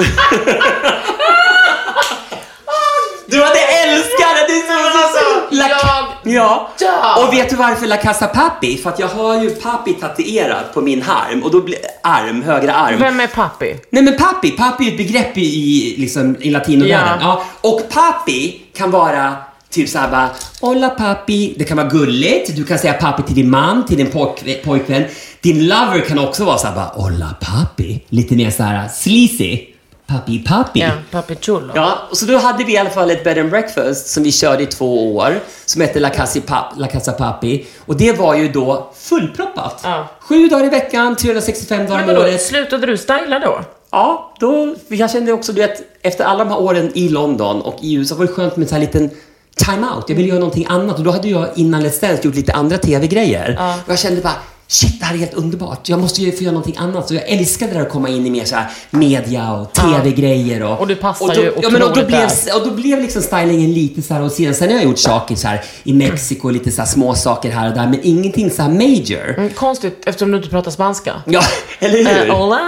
du 3.28 3.44
hade 3.44 3.60
älskat 3.60 4.36
det! 4.48 4.54
Det 4.54 4.60
är 4.60 4.62
så, 4.68 4.98
så, 4.98 5.04
så. 5.20 5.56
La... 5.56 5.68
jag 5.70 6.08
Ja. 6.24 6.70
dör. 6.80 7.28
Och 7.28 7.34
vet 7.34 7.50
du 7.50 7.56
varför 7.56 7.88
La 7.88 7.98
Casa 7.98 8.28
Papi? 8.28 8.78
För 8.78 8.89
att 8.89 9.00
jag 9.00 9.08
har 9.08 9.44
ju 9.44 9.50
Papi 9.50 9.94
tatuerat 9.94 10.74
på 10.74 10.82
min 10.82 11.04
arm 11.08 11.44
och 11.44 11.52
då 11.52 11.62
blir 11.62 11.78
arm, 12.04 12.44
högra 12.44 12.74
arm. 12.74 13.00
Vem 13.00 13.20
är 13.20 13.28
pappi? 13.28 13.76
Nej 13.89 14.04
men 14.04 14.18
papi, 14.18 14.52
papi 14.52 14.88
är 14.88 14.92
ett 14.92 14.98
begrepp 14.98 15.38
i, 15.38 15.42
i, 15.42 15.96
liksom, 15.98 16.36
i 16.39 16.50
latinovärlden. 16.50 17.18
Ja. 17.22 17.44
Ja. 17.62 17.70
Och 17.70 17.89
papi 17.89 18.62
kan 18.74 18.92
vara 18.92 19.36
typ 19.72 19.90
såhär 19.90 20.12
bara, 20.12 20.30
Hola 20.62 20.90
papi. 20.90 21.56
Det 21.58 21.64
kan 21.64 21.78
vara 21.78 21.88
gulligt. 21.88 22.56
Du 22.56 22.64
kan 22.64 22.80
säga 22.80 22.94
papi 22.94 23.24
till 23.24 23.36
din 23.36 23.50
man, 23.50 23.86
till 23.86 23.98
din 23.98 24.12
pojk, 24.12 24.64
pojkvän. 24.64 25.04
Din 25.42 25.68
lover 25.68 26.00
kan 26.00 26.20
också 26.20 26.46
vara 26.46 26.58
såhär 26.58 26.76
bara, 26.76 26.92
Hola 26.94 27.36
papi. 27.42 28.04
Lite 28.10 28.36
mer 28.36 28.52
såhär 28.52 28.88
sleazy. 28.88 29.68
Papi, 30.08 30.40
papi. 30.40 30.80
Ja, 30.80 30.92
pappi 31.12 31.36
chulo. 31.42 31.72
Ja, 31.76 31.98
och 32.10 32.18
så 32.18 32.26
då 32.26 32.38
hade 32.38 32.64
vi 32.64 32.74
i 32.74 32.78
alla 32.78 32.90
fall 32.90 33.12
ett 33.12 33.24
bed 33.24 33.38
and 33.38 33.50
breakfast 33.50 34.08
som 34.08 34.24
vi 34.24 34.32
körde 34.32 34.64
i 34.64 34.66
två 34.66 35.16
år. 35.16 35.40
Som 35.66 35.82
hette 35.82 36.00
La 36.00 36.10
Casa, 36.10 36.42
Pap, 36.42 36.66
La 36.78 36.88
Casa 36.88 37.12
Papi. 37.12 37.66
Och 37.86 37.98
det 37.98 38.20
var 38.20 38.36
ju 38.36 38.52
då 38.52 38.92
fullproppat. 38.96 39.82
Ja. 39.84 40.08
Sju 40.20 40.48
dagar 40.48 40.66
i 40.66 40.70
veckan, 40.70 41.16
365 41.16 41.88
dagar 41.88 42.04
om 42.04 42.22
året. 42.22 42.42
slutade 42.42 42.88
du 42.88 42.98
styla 42.98 43.40
då? 43.40 43.62
Ja, 43.92 44.36
då, 44.40 44.76
jag 44.88 45.12
kände 45.12 45.32
också 45.34 45.54
du 45.54 45.62
vet, 45.62 45.82
efter 46.02 46.24
alla 46.24 46.44
de 46.44 46.50
här 46.50 46.62
åren 46.62 46.92
i 46.94 47.10
London 47.10 47.62
och 47.62 47.78
i 47.82 47.94
USA 47.94 48.16
var 48.16 48.26
det 48.26 48.32
skönt 48.32 48.56
med 48.56 48.64
en 48.64 48.70
sån 48.70 48.76
här 48.76 48.86
liten 48.86 49.10
time-out. 49.66 50.03
Jag 50.07 50.16
ville 50.16 50.28
göra 50.28 50.39
någonting 50.39 50.66
annat 50.70 50.97
och 50.97 51.03
då 51.03 51.12
hade 51.12 51.28
jag 51.30 51.47
innan 51.55 51.82
Let's 51.86 52.01
Dance 52.01 52.22
gjort 52.24 52.36
lite 52.36 52.53
andra 52.53 52.78
TV-grejer. 52.78 53.59
Och 53.86 53.91
jag 53.91 53.99
kände 53.99 54.22
bara, 54.22 54.34
shit 54.68 54.99
det 54.99 55.05
här 55.05 55.14
är 55.14 55.20
helt 55.20 55.34
underbart. 55.34 55.89
Jag 55.89 55.99
måste 55.99 56.22
ju 56.22 56.32
få 56.32 56.43
göra 56.43 56.53
någonting 56.53 56.78
annat. 56.78 57.07
Så 57.07 57.14
jag 57.16 57.24
älskade 57.30 57.72
det 57.72 57.78
där 57.80 57.86
att 57.86 57.91
komma 57.91 58.09
in 58.09 58.28
i 58.28 58.30
mer 58.30 58.45
så 58.45 58.55
här 58.55 58.70
media 58.89 59.53
och 59.53 59.74
TV-grejer. 59.74 60.64
Och, 60.64 60.80
Och 60.80 60.88
du 60.88 60.95
passar 60.95 61.36
då, 61.36 61.41
ju 61.41 61.53
ja, 61.62 61.70
men 61.70 61.82
och 61.82 61.89
då 61.89 62.05
blev, 62.05 62.20
väl. 62.20 62.30
och 62.55 62.68
då 62.68 62.72
blev 62.76 63.01
liksom 63.01 63.22
stylingen 63.22 63.74
lite 63.74 64.01
så 64.01 64.14
här 64.14 64.22
och 64.24 64.32
sen, 64.32 64.55
sen 64.55 64.68
har 64.70 64.76
jag 64.76 64.84
gjort 64.84 64.99
saker 64.99 65.36
så 65.36 65.47
här 65.47 65.62
i 65.84 65.93
Mexiko, 65.93 66.49
lite 66.49 66.72
så 66.72 66.82
här 66.82 66.88
små 66.89 67.16
saker 67.16 67.49
här 67.51 67.70
och 67.70 67.76
där, 67.76 67.88
men 67.88 67.99
ingenting 68.03 68.51
så 68.51 68.62
här 68.62 68.70
major. 68.70 69.34
Mm, 69.38 69.49
konstigt 69.49 70.03
eftersom 70.05 70.32
du 70.32 70.38
inte 70.38 70.49
pratar 70.49 70.72
spanska. 70.72 71.14
Ja, 71.26 71.41
eller 71.80 71.97
hur? 71.97 72.30
Eh, 72.30 72.36
hola? 72.39 72.59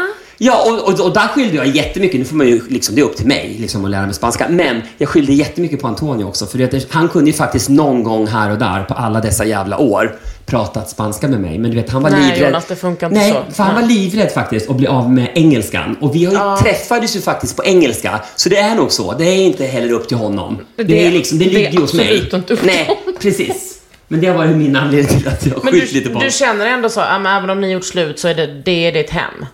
Ja, 0.45 0.63
och, 0.65 0.93
och, 0.93 1.05
och 1.07 1.13
där 1.13 1.27
skyllde 1.27 1.55
jag 1.55 1.67
jättemycket. 1.67 2.19
Nu 2.19 2.25
får 2.25 2.35
man 2.35 2.47
ju 2.47 2.61
liksom, 2.69 2.95
det 2.95 3.01
är 3.01 3.05
upp 3.05 3.17
till 3.17 3.27
mig 3.27 3.55
liksom, 3.59 3.85
att 3.85 3.91
lära 3.91 4.05
mig 4.05 4.13
spanska. 4.13 4.47
Men 4.49 4.81
jag 4.97 5.09
skyllde 5.09 5.33
jättemycket 5.33 5.81
på 5.81 5.87
Antonio 5.87 6.23
också. 6.25 6.45
För 6.45 6.57
det, 6.57 6.91
han 6.91 7.09
kunde 7.09 7.31
ju 7.31 7.37
faktiskt 7.37 7.69
någon 7.69 8.03
gång 8.03 8.27
här 8.27 8.51
och 8.51 8.57
där 8.57 8.83
på 8.83 8.93
alla 8.93 9.21
dessa 9.21 9.45
jävla 9.45 9.77
år 9.77 10.15
pratat 10.45 10.89
spanska 10.89 11.27
med 11.27 11.39
mig. 11.39 11.57
Men 11.59 11.71
du 11.71 11.77
vet, 11.77 11.89
han 11.89 12.03
var 12.03 12.09
Nej, 12.09 12.21
livrädd. 12.31 12.49
Jonas, 12.49 12.65
det 12.67 12.75
funkar 12.75 13.07
inte 13.07 13.19
Nej, 13.19 13.31
så. 13.47 13.53
för 13.55 13.63
han 13.63 13.73
Nej. 13.75 13.81
var 13.83 13.89
livrädd 13.89 14.31
faktiskt 14.31 14.69
att 14.69 14.75
bli 14.75 14.87
av 14.87 15.11
med 15.11 15.31
engelskan. 15.35 15.95
Och 16.01 16.15
vi 16.15 16.25
har 16.25 16.57
ju 16.57 16.63
träffades 16.63 17.15
ju 17.15 17.21
faktiskt 17.21 17.55
på 17.57 17.63
engelska. 17.65 18.19
Så 18.35 18.49
det 18.49 18.57
är 18.57 18.75
nog 18.75 18.91
så. 18.91 19.13
Det 19.13 19.25
är 19.25 19.37
inte 19.45 19.65
heller 19.65 19.93
upp 19.93 20.07
till 20.07 20.17
honom. 20.17 20.57
Det, 20.75 20.83
Det- 20.83 21.07
är 21.07 21.11
liksom, 21.11 21.37
det 21.39 21.45
det 21.45 21.51
är 21.51 21.53
ligger 21.53 21.71
ju 21.71 21.79
hos 21.79 21.93
mig. 21.93 22.05
absolut 22.07 22.33
inte 22.33 22.53
upp 22.53 22.59
till 22.59 22.67
Nej, 22.67 22.99
precis. 23.21 23.79
Men 24.07 24.21
det 24.21 24.27
har 24.27 24.35
varit 24.37 24.55
min 24.57 24.75
anledning 24.75 25.19
till 25.19 25.27
att 25.27 25.45
jag 25.45 25.63
Men 25.63 25.73
skyllt 25.73 25.91
lite 25.91 26.09
på 26.09 26.19
du 26.19 26.31
känner 26.31 26.65
ändå 26.65 26.89
så, 26.89 26.99
men 26.99 27.25
även 27.25 27.49
om 27.49 27.61
ni 27.61 27.71
gjort 27.71 27.85
slut 27.85 28.19
så 28.19 28.27
är 28.27 28.35
det, 28.35 28.61
det 28.65 28.71
är 28.87 28.91
ditt 28.91 29.09
hem? 29.09 29.45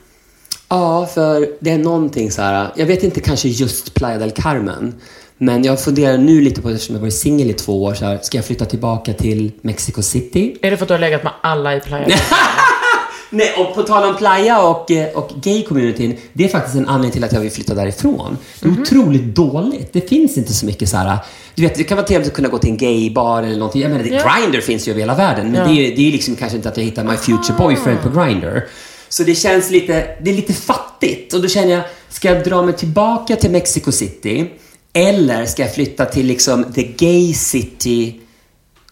Ja, 0.69 1.05
för 1.05 1.47
det 1.59 1.71
är 1.71 1.77
någonting 1.77 2.31
så 2.31 2.41
här. 2.41 2.67
Jag 2.75 2.85
vet 2.85 3.03
inte 3.03 3.19
kanske 3.21 3.47
just 3.47 3.93
Playa 3.93 4.17
del 4.17 4.31
Carmen. 4.31 4.95
Men 5.37 5.63
jag 5.63 5.81
funderar 5.81 6.17
nu 6.17 6.41
lite 6.41 6.61
på, 6.61 6.69
eftersom 6.69 6.95
jag 6.95 7.01
varit 7.01 7.13
singel 7.13 7.49
i 7.49 7.53
två 7.53 7.83
år, 7.83 7.93
så 7.93 8.05
här, 8.05 8.19
ska 8.21 8.37
jag 8.37 8.45
flytta 8.45 8.65
tillbaka 8.65 9.13
till 9.13 9.51
Mexico 9.61 10.01
City? 10.01 10.55
Är 10.61 10.71
det 10.71 10.77
för 10.77 10.83
att 10.83 10.87
du 10.87 10.93
har 10.93 10.99
legat 11.01 11.23
med 11.23 11.33
alla 11.41 11.75
i 11.75 11.79
Playa? 11.79 12.07
Nej, 13.31 13.53
och 13.57 13.75
på 13.75 13.83
tal 13.83 14.09
om 14.09 14.15
Playa 14.17 14.61
och, 14.61 14.91
eh, 14.91 15.17
och 15.17 15.29
gay-communityn, 15.43 16.17
det 16.33 16.43
är 16.45 16.47
faktiskt 16.47 16.75
en 16.75 16.87
anledning 16.87 17.11
till 17.11 17.23
att 17.23 17.33
jag 17.33 17.41
vill 17.41 17.51
flytta 17.51 17.73
därifrån. 17.73 18.37
Det 18.61 18.67
är 18.69 18.81
otroligt 18.81 19.35
dåligt. 19.35 19.93
Det 19.93 20.09
finns 20.09 20.37
inte 20.37 20.53
så 20.53 20.65
mycket 20.65 20.89
så 20.89 20.97
här. 20.97 21.17
Du 21.55 21.61
vet, 21.61 21.75
det 21.75 21.83
kan 21.83 21.97
vara 21.97 22.07
trevligt 22.07 22.27
att 22.27 22.33
kunna 22.35 22.49
gå 22.49 22.57
till 22.57 22.69
en 22.69 22.77
gaybar 22.77 23.43
eller 23.43 23.57
någonting. 23.57 23.81
Jag 23.81 23.91
menar, 23.91 24.05
Ja. 24.05 24.35
Grindr 24.39 24.61
finns 24.61 24.87
ju 24.87 24.91
över 24.91 24.99
hela 25.01 25.15
världen, 25.15 25.51
men 25.51 25.55
Ja. 25.61 25.67
det, 25.67 25.71
är, 25.91 25.95
det 25.95 26.07
är 26.07 26.11
liksom 26.11 26.35
kanske 26.35 26.55
inte 26.57 26.69
att 26.69 26.77
jag 26.77 26.83
hittar 26.83 27.03
my 27.03 27.15
future 27.17 27.57
boyfriend 27.57 28.01
på 28.01 28.09
Grindr. 28.09 28.61
Så 29.09 29.23
det 29.23 29.35
känns 29.35 29.71
lite, 29.71 30.17
det 30.21 30.31
är 30.31 30.35
lite 30.35 30.53
fattigt. 30.53 31.33
Och 31.33 31.41
då 31.41 31.47
känner 31.47 31.71
jag, 31.71 31.83
ska 32.09 32.33
jag 32.33 32.43
dra 32.43 32.61
mig 32.61 32.73
tillbaka 32.73 33.35
till 33.35 33.51
Mexico 33.51 33.91
City? 33.91 34.51
Eller 34.93 35.45
ska 35.45 35.61
jag 35.61 35.75
flytta 35.75 36.05
till 36.05 36.25
liksom 36.25 36.73
the 36.73 36.83
gay 36.83 37.33
city 37.33 38.19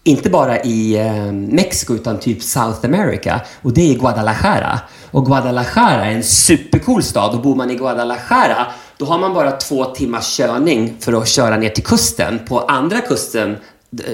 inte 0.04 0.30
bara 0.30 0.62
i 0.62 0.96
eh, 0.96 1.32
Mexiko 1.32 1.94
utan 1.94 2.20
typ 2.20 2.42
South 2.42 2.84
America 2.84 3.40
och 3.62 3.72
det 3.72 3.90
är 3.90 3.98
Guadalajara. 3.98 4.80
Och 5.10 5.26
Guadalajara 5.26 6.06
är 6.06 6.12
en 6.12 6.22
supercool 6.22 7.02
stad 7.02 7.34
och 7.34 7.42
bor 7.42 7.54
man 7.54 7.70
i 7.70 7.74
Guadalajara 7.74 8.66
då 8.96 9.04
har 9.04 9.18
man 9.18 9.34
bara 9.34 9.50
två 9.50 9.84
timmars 9.84 10.36
körning 10.36 10.94
för 11.00 11.12
att 11.12 11.28
köra 11.28 11.56
ner 11.56 11.68
till 11.68 11.84
kusten. 11.84 12.40
På 12.48 12.60
andra 12.60 13.00
kusten 13.00 13.56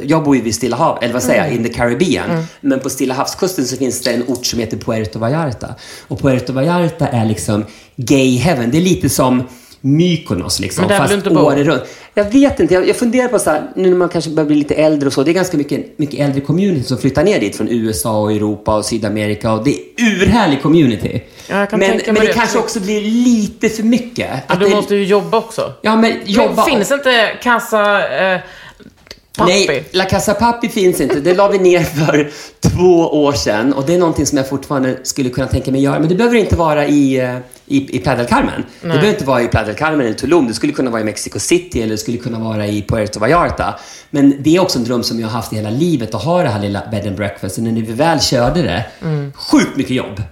jag 0.03 0.25
bor 0.25 0.37
ju 0.37 0.43
vid 0.43 0.55
Stilla 0.55 0.77
hav, 0.77 0.99
eller 1.03 1.13
vad 1.13 1.23
säger 1.23 1.45
jag, 1.45 1.55
in 1.55 1.65
the 1.65 1.73
Caribbean. 1.73 2.47
Men 2.61 2.81
på 2.81 2.91
Stilla 2.91 3.15
havskusten 3.15 3.65
så 3.67 3.77
finns 3.77 4.01
det 4.01 4.11
en 4.13 4.23
ort 4.27 4.47
som 4.47 4.59
heter 4.59 4.77
Puerto 4.77 5.19
Vallarta. 5.19 5.75
Och 6.09 6.21
Puerto 6.21 6.53
Vallarta 6.53 7.09
är 7.09 7.25
liksom 7.25 7.65
gay 7.97 8.37
heaven. 8.37 8.71
Det 8.71 8.79
är 8.79 8.83
lite 8.83 9.09
som 9.09 9.43
Mykonos 9.81 10.61
liksom. 10.61 10.87
Men 10.87 10.99
fast 10.99 11.27
året 11.27 11.67
runt. 11.67 11.83
Jag 12.15 12.25
vet 12.25 12.61
inte, 12.61 12.75
jag, 12.75 12.89
jag 12.89 12.97
funderar 12.97 13.29
på 13.29 13.39
så 13.39 13.51
här, 13.51 13.63
nu 13.77 13.89
när 13.91 13.97
man 13.97 14.09
kanske 14.09 14.31
börjar 14.31 14.47
bli 14.47 14.57
lite 14.57 14.75
äldre 14.75 15.07
och 15.07 15.13
så. 15.13 15.23
Det 15.23 15.31
är 15.31 15.33
ganska 15.33 15.57
mycket, 15.57 15.99
mycket 15.99 16.21
äldre 16.21 16.41
community 16.41 16.83
som 16.83 16.99
flyttar 16.99 17.25
ner 17.25 17.41
dit 17.41 17.57
från 17.57 17.69
USA 17.69 18.21
och 18.21 18.33
Europa 18.33 18.77
och 18.77 18.85
Sydamerika. 18.85 19.53
Och 19.53 19.65
det 19.65 19.71
är 19.71 19.81
urhärlig 19.99 20.63
community. 20.63 21.21
Ja, 21.49 21.67
men 21.71 21.81
men 21.81 22.15
det 22.15 22.21
det. 22.21 22.33
kanske 22.33 22.59
också 22.59 22.81
blir 22.81 23.01
lite 23.01 23.69
för 23.69 23.83
mycket. 23.83 24.31
Ja, 24.31 24.55
Att 24.55 24.61
du 24.61 24.67
det- 24.67 24.75
måste 24.75 24.95
ju 24.95 25.05
jobba 25.05 25.39
också. 25.39 25.73
Ja, 25.83 25.97
men 25.97 26.13
jobba... 26.25 26.55
Men 26.55 26.65
finns 26.65 26.93
inte 26.93 27.31
kassa... 27.43 28.09
Eh, 28.35 28.41
pappi? 29.37 29.67
Nej, 29.69 29.85
La 29.93 30.05
Casa 30.05 30.35
Papi 30.35 30.69
finns 30.69 31.01
inte. 31.01 31.21
Det 31.21 31.35
la 31.35 31.49
vi 31.49 31.59
ner 31.59 31.81
för 31.81 32.31
två 32.61 33.25
år 33.25 33.33
sedan 33.33 33.73
och 33.73 33.87
det 33.87 33.95
är 33.95 33.99
någonting 33.99 34.27
som 34.27 34.39
jag 34.39 34.49
fortfarande 34.49 34.99
skulle 35.03 35.31
kunna 35.31 35.47
tänka 35.47 35.71
mig 35.71 35.83
göra. 35.83 35.99
Men 35.99 36.09
det 36.09 36.15
behöver 36.15 36.37
inte 36.37 36.57
vara 36.57 36.87
i, 36.87 37.21
eh, 37.21 37.37
i, 37.67 37.97
i 37.97 37.99
Carmen. 37.99 38.65
Det 38.81 38.89
behöver 38.89 39.09
inte 39.09 39.25
vara 39.25 39.43
i 39.43 39.49
Playa 39.49 39.67
del 39.67 39.75
Carmen 39.75 40.01
eller 40.01 40.15
Tulum. 40.15 40.47
Det 40.49 40.55
skulle 40.55 40.73
kunna 40.73 40.91
vara 40.91 41.01
i 41.01 41.05
Mexico 41.05 41.39
City 41.39 41.83
eller 41.83 41.91
det 41.91 41.99
skulle 41.99 42.19
kunna 42.19 42.39
vara 42.39 42.67
i 42.67 42.83
Puerto 42.83 43.21
Vallarta. 43.21 43.75
Men 44.11 44.43
det 44.43 44.57
är 44.57 44.61
också 44.61 44.79
en 44.79 44.85
dröm 44.85 45.03
som 45.03 45.21
jag 45.21 45.29
har 45.29 45.33
haft 45.33 45.53
i 45.53 45.57
hela 45.57 45.71
livet 45.71 46.15
att 46.15 46.23
ha 46.23 46.43
det 46.43 46.49
här 46.49 46.61
lilla 46.61 46.83
bed 46.91 47.07
and 47.07 47.17
breakfast. 47.17 47.59
Och 47.59 47.65
när 47.65 47.73
vi 47.73 47.93
väl 47.93 48.21
körde 48.21 48.63
det, 48.63 48.85
sjukt 49.35 49.77
mycket 49.77 49.97
jobb. 49.97 50.23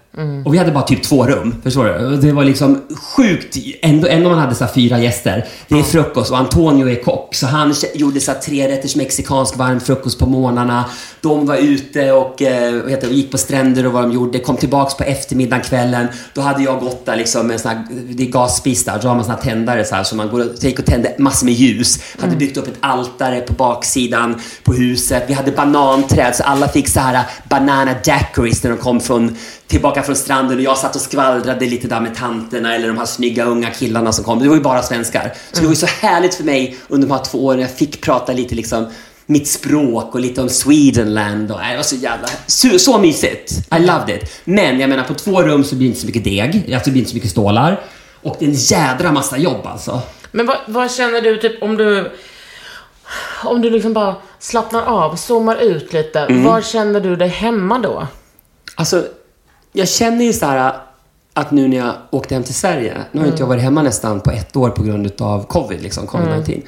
Och 0.44 0.54
vi 0.54 0.58
hade 0.58 0.72
bara 0.72 0.84
typ 0.84 1.02
två 1.02 1.26
rum, 1.26 1.54
förstår 1.62 1.84
du? 1.84 2.16
Det 2.16 2.32
var 2.32 2.44
liksom 2.44 2.82
sjukt, 3.16 3.56
ändå, 3.82 4.08
ändå 4.08 4.30
man 4.30 4.38
hade 4.38 4.54
så 4.54 4.66
fyra 4.74 4.98
gäster. 4.98 5.46
Det 5.68 5.78
är 5.78 5.82
frukost 5.82 6.30
och 6.30 6.38
Antonio 6.38 6.88
är 6.88 7.02
kock, 7.02 7.34
så 7.34 7.46
han 7.46 7.74
gjorde 7.94 8.20
så 8.20 8.32
tre 8.44 8.68
rätters 8.68 8.96
mexikansk 8.96 9.56
varm 9.56 9.80
frukost 9.80 10.18
på 10.18 10.26
morgnarna. 10.26 10.84
De 11.22 11.46
var 11.46 11.56
ute 11.56 12.12
och 12.12 12.42
eh, 12.42 12.88
heter 12.88 13.08
gick 13.08 13.30
på 13.30 13.38
stränder 13.38 13.86
och 13.86 13.92
vad 13.92 14.02
de 14.02 14.12
gjorde. 14.12 14.38
Kom 14.38 14.56
tillbaks 14.56 14.94
på 14.94 15.04
eftermiddagen, 15.04 15.64
kvällen. 15.64 16.06
Då 16.34 16.40
hade 16.40 16.62
jag 16.62 16.80
gått 16.80 17.06
där 17.06 17.16
liksom 17.16 17.46
med 17.46 17.54
en 17.54 17.60
sån 17.60 17.70
här, 17.70 17.86
det 18.08 18.22
är 18.22 18.26
gasspis 18.26 18.84
där. 18.84 18.98
Då 19.02 19.08
har 19.08 19.14
man 19.14 19.24
såna 19.24 19.36
här 19.36 19.42
tändare 19.42 19.84
så 19.84 19.94
här. 19.94 20.04
Så 20.04 20.16
man 20.16 20.28
går 20.28 20.40
och, 20.40 20.64
gick 20.64 20.78
och 20.78 20.84
tände 20.84 21.14
massor 21.18 21.46
med 21.46 21.54
ljus. 21.54 21.98
Hade 22.18 22.36
byggt 22.36 22.56
upp 22.56 22.68
ett 22.68 22.78
altare 22.80 23.40
på 23.40 23.52
baksidan 23.52 24.40
på 24.64 24.72
huset. 24.72 25.24
Vi 25.26 25.32
hade 25.32 25.52
bananträd 25.52 26.36
så 26.36 26.42
alla 26.42 26.68
fick 26.68 26.88
så 26.88 27.00
här 27.00 27.24
banana 27.48 27.94
daiquiris 28.04 28.62
när 28.62 28.70
de 28.70 28.76
kom 28.78 29.00
från, 29.00 29.36
tillbaka 29.66 30.02
från 30.02 30.16
stranden. 30.16 30.56
Och 30.56 30.62
jag 30.62 30.78
satt 30.78 30.96
och 30.96 31.02
skvallrade 31.02 31.66
lite 31.66 31.88
där 31.88 32.00
med 32.00 32.14
tanterna 32.14 32.74
eller 32.74 32.88
de 32.88 32.98
här 32.98 33.06
snygga 33.06 33.44
unga 33.44 33.70
killarna 33.70 34.12
som 34.12 34.24
kom. 34.24 34.38
Det 34.38 34.48
var 34.48 34.56
ju 34.56 34.62
bara 34.62 34.82
svenskar. 34.82 35.32
Så 35.52 35.60
det 35.60 35.66
var 35.66 35.72
ju 35.72 35.76
så 35.76 35.86
härligt 35.86 36.34
för 36.34 36.44
mig 36.44 36.76
under 36.88 37.08
de 37.08 37.14
här 37.14 37.24
två 37.24 37.44
åren. 37.44 37.60
Jag 37.60 37.70
fick 37.70 38.00
prata 38.00 38.32
lite 38.32 38.54
liksom 38.54 38.86
mitt 39.32 39.48
språk 39.48 40.14
och 40.14 40.20
lite 40.20 40.40
om 40.42 40.48
Swedenland. 40.48 41.52
Och, 41.52 41.58
det 41.70 41.76
var 41.76 41.82
så 41.82 41.96
jävla... 41.96 42.28
Så, 42.46 42.78
så 42.78 42.98
mysigt. 42.98 43.52
I 43.52 43.78
loved 43.78 44.16
it. 44.16 44.40
Men 44.44 44.80
jag 44.80 44.90
menar, 44.90 45.04
på 45.04 45.14
två 45.14 45.42
rum 45.42 45.64
så 45.64 45.74
blir 45.74 45.86
det 45.86 45.88
inte 45.88 46.00
så 46.00 46.06
mycket 46.06 46.24
deg. 46.24 46.74
Alltså, 46.74 46.84
det 46.84 46.90
blir 46.90 47.00
inte 47.00 47.10
så 47.10 47.16
mycket 47.16 47.30
stålar. 47.30 47.80
Och 48.22 48.36
det 48.38 48.44
är 48.44 48.48
en 48.48 48.54
jädra 48.54 49.12
massa 49.12 49.38
jobb 49.38 49.66
alltså. 49.66 50.00
Men 50.32 50.46
vad, 50.46 50.56
vad 50.66 50.90
känner 50.90 51.20
du, 51.20 51.36
typ 51.36 51.62
om 51.62 51.76
du... 51.76 52.12
Om 53.44 53.62
du 53.62 53.70
liksom 53.70 53.92
bara 53.92 54.16
slappnar 54.38 54.82
av, 54.82 55.16
zoomar 55.16 55.56
ut 55.56 55.92
lite. 55.92 56.20
Mm. 56.20 56.44
Var 56.44 56.62
känner 56.62 57.00
du 57.00 57.16
dig 57.16 57.28
hemma 57.28 57.78
då? 57.78 58.06
Alltså, 58.74 59.04
jag 59.72 59.88
känner 59.88 60.24
ju 60.24 60.32
så 60.32 60.46
här 60.46 60.74
att 61.34 61.50
nu 61.50 61.68
när 61.68 61.76
jag 61.76 61.94
åkte 62.10 62.34
hem 62.34 62.44
till 62.44 62.54
Sverige, 62.54 62.96
nu 63.12 63.20
har 63.20 63.28
inte 63.28 63.42
jag 63.42 63.46
varit 63.46 63.62
hemma 63.62 63.82
nästan 63.82 64.20
på 64.20 64.30
ett 64.30 64.56
år 64.56 64.70
på 64.70 64.82
grund 64.82 65.12
av 65.20 65.46
covid, 65.46 65.82
liksom, 65.82 66.06
covid-19. 66.06 66.62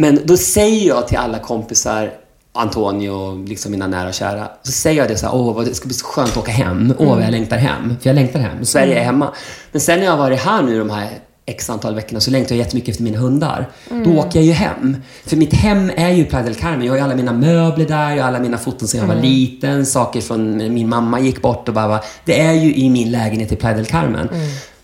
Men 0.00 0.20
då 0.24 0.36
säger 0.36 0.88
jag 0.88 1.08
till 1.08 1.18
alla 1.18 1.38
kompisar, 1.38 2.12
Antonio 2.52 3.10
och 3.10 3.48
liksom 3.48 3.72
mina 3.72 3.86
nära 3.86 4.08
och 4.08 4.14
kära, 4.14 4.48
så 4.62 4.72
säger 4.72 5.00
jag 5.00 5.08
det 5.08 5.16
så 5.16 5.26
här, 5.26 5.34
åh, 5.34 5.64
det 5.64 5.74
ska 5.74 5.86
bli 5.86 5.94
så 5.94 6.06
skönt 6.06 6.30
att 6.30 6.36
åka 6.36 6.52
hem. 6.52 6.94
Åh, 6.98 7.14
vad 7.14 7.24
jag 7.24 7.30
längtar 7.30 7.56
hem. 7.56 7.96
För 8.00 8.08
jag 8.08 8.14
längtar 8.14 8.40
hem. 8.40 8.64
Sverige 8.64 9.00
är 9.00 9.04
hemma. 9.04 9.32
Men 9.72 9.80
sen 9.80 9.98
när 9.98 10.04
jag 10.06 10.12
har 10.12 10.18
varit 10.18 10.40
här 10.40 10.62
nu 10.62 10.78
de 10.78 10.90
här 10.90 11.08
x 11.46 11.70
antal 11.70 11.94
veckorna 11.94 12.20
så 12.20 12.30
längtar 12.30 12.54
jag 12.54 12.64
jättemycket 12.64 12.88
efter 12.88 13.04
mina 13.04 13.18
hundar. 13.18 13.68
Då 14.04 14.10
åker 14.10 14.38
jag 14.38 14.46
ju 14.46 14.52
hem. 14.52 14.96
För 15.26 15.36
mitt 15.36 15.52
hem 15.54 15.90
är 15.96 16.10
ju 16.10 16.24
Playa 16.24 16.44
del 16.44 16.54
Carmen. 16.54 16.82
Jag 16.82 16.92
har 16.92 16.96
ju 16.96 17.04
alla 17.04 17.14
mina 17.14 17.32
möbler 17.32 17.86
där, 17.86 18.10
jag 18.10 18.22
har 18.22 18.28
alla 18.28 18.40
mina 18.40 18.58
foton 18.58 18.88
sedan 18.88 19.00
jag 19.00 19.14
var 19.14 19.22
liten, 19.22 19.86
saker 19.86 20.20
från 20.20 20.74
min 20.74 20.88
mamma 20.88 21.20
gick 21.20 21.42
bort 21.42 21.68
och 21.68 21.74
bara, 21.74 22.00
det 22.24 22.40
är 22.40 22.52
ju 22.52 22.74
i 22.74 22.90
min 22.90 23.10
lägenhet 23.10 23.52
i 23.52 23.56
Playa 23.56 23.76
del 23.76 23.86
Carmen. 23.86 24.28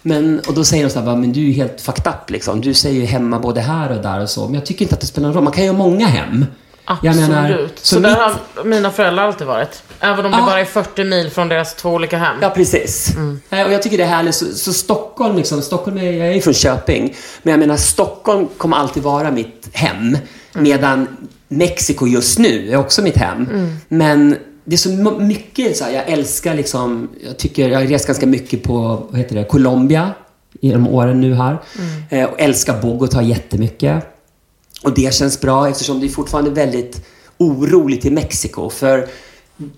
Men, 0.06 0.40
och 0.46 0.54
då 0.54 0.64
säger 0.64 0.84
de 0.84 0.90
så 0.90 1.00
här, 1.00 1.16
men 1.16 1.32
du 1.32 1.48
är 1.48 1.52
helt 1.52 1.80
fucked 1.80 2.06
up 2.06 2.30
liksom. 2.30 2.60
Du 2.60 2.74
säger 2.74 3.00
ju 3.00 3.06
hemma 3.06 3.38
både 3.38 3.60
här 3.60 3.96
och 3.96 4.02
där 4.02 4.20
och 4.22 4.30
så. 4.30 4.44
Men 4.44 4.54
jag 4.54 4.66
tycker 4.66 4.82
inte 4.84 4.94
att 4.94 5.00
det 5.00 5.06
spelar 5.06 5.28
någon 5.28 5.34
roll. 5.34 5.44
Man 5.44 5.52
kan 5.52 5.64
ju 5.64 5.70
ha 5.70 5.76
många 5.78 6.06
hem. 6.06 6.46
Absolut. 6.86 7.16
menar, 7.28 7.68
så 7.74 7.94
så 7.94 8.00
där 8.00 8.08
mitt- 8.10 8.18
har 8.18 8.64
mina 8.64 8.90
föräldrar 8.90 9.24
alltid 9.24 9.46
varit. 9.46 9.82
Även 10.00 10.24
om 10.24 10.30
det 10.32 10.38
Ja. 10.38 10.46
bara 10.46 10.60
är 10.60 10.64
40 10.64 11.04
mil 11.04 11.30
från 11.30 11.48
deras 11.48 11.74
två 11.74 11.90
olika 11.90 12.18
hem. 12.18 12.36
Ja, 12.40 12.50
precis. 12.50 13.16
Eh, 13.50 13.66
Och 13.66 13.72
jag 13.72 13.82
tycker 13.82 13.98
det 13.98 14.04
är 14.04 14.08
härligt. 14.08 14.34
Så, 14.34 14.46
så 14.46 14.72
Stockholm, 14.72 15.36
liksom, 15.36 15.62
Stockholm 15.62 15.98
är, 15.98 16.12
jag 16.12 16.28
är 16.28 16.32
ju 16.32 16.40
från 16.40 16.54
Köping, 16.54 17.14
men 17.42 17.50
jag 17.50 17.60
menar 17.60 17.76
Stockholm 17.76 18.48
kommer 18.58 18.76
alltid 18.76 19.02
vara 19.02 19.30
mitt 19.30 19.68
hem. 19.72 20.18
Medan 20.52 21.06
Mexiko 21.48 22.06
just 22.06 22.38
nu 22.38 22.70
är 22.72 22.76
också 22.76 23.02
mitt 23.02 23.16
hem. 23.16 23.48
Men 23.88 24.36
det 24.64 24.74
är 24.74 24.78
så 24.78 24.90
mycket 25.20 25.76
så 25.76 25.84
här, 25.84 25.92
jag 25.92 26.08
älskar 26.08 26.54
liksom, 26.54 27.08
jag 27.26 27.36
tycker, 27.36 27.68
jag 27.68 27.78
har 27.78 27.86
rest 27.86 28.06
ganska 28.06 28.26
mycket 28.26 28.62
på, 28.62 29.06
vad 29.10 29.20
heter 29.20 29.36
det, 29.36 29.44
Colombia 29.44 30.14
i 30.60 30.70
de 30.70 30.88
åren 30.88 31.20
nu 31.20 31.34
här. 31.34 31.58
Eh, 32.10 32.24
och 32.24 32.40
älskar 32.40 32.82
Bogotá 32.82 33.22
jättemycket. 33.22 34.04
Och 34.82 34.94
det 34.94 35.14
känns 35.14 35.40
bra 35.40 35.68
eftersom 35.68 36.00
det 36.00 36.06
är 36.06 36.08
fortfarande 36.08 36.50
väldigt 36.50 37.06
oroligt 37.38 38.04
i 38.04 38.10
Mexiko. 38.10 38.70
För 38.70 39.08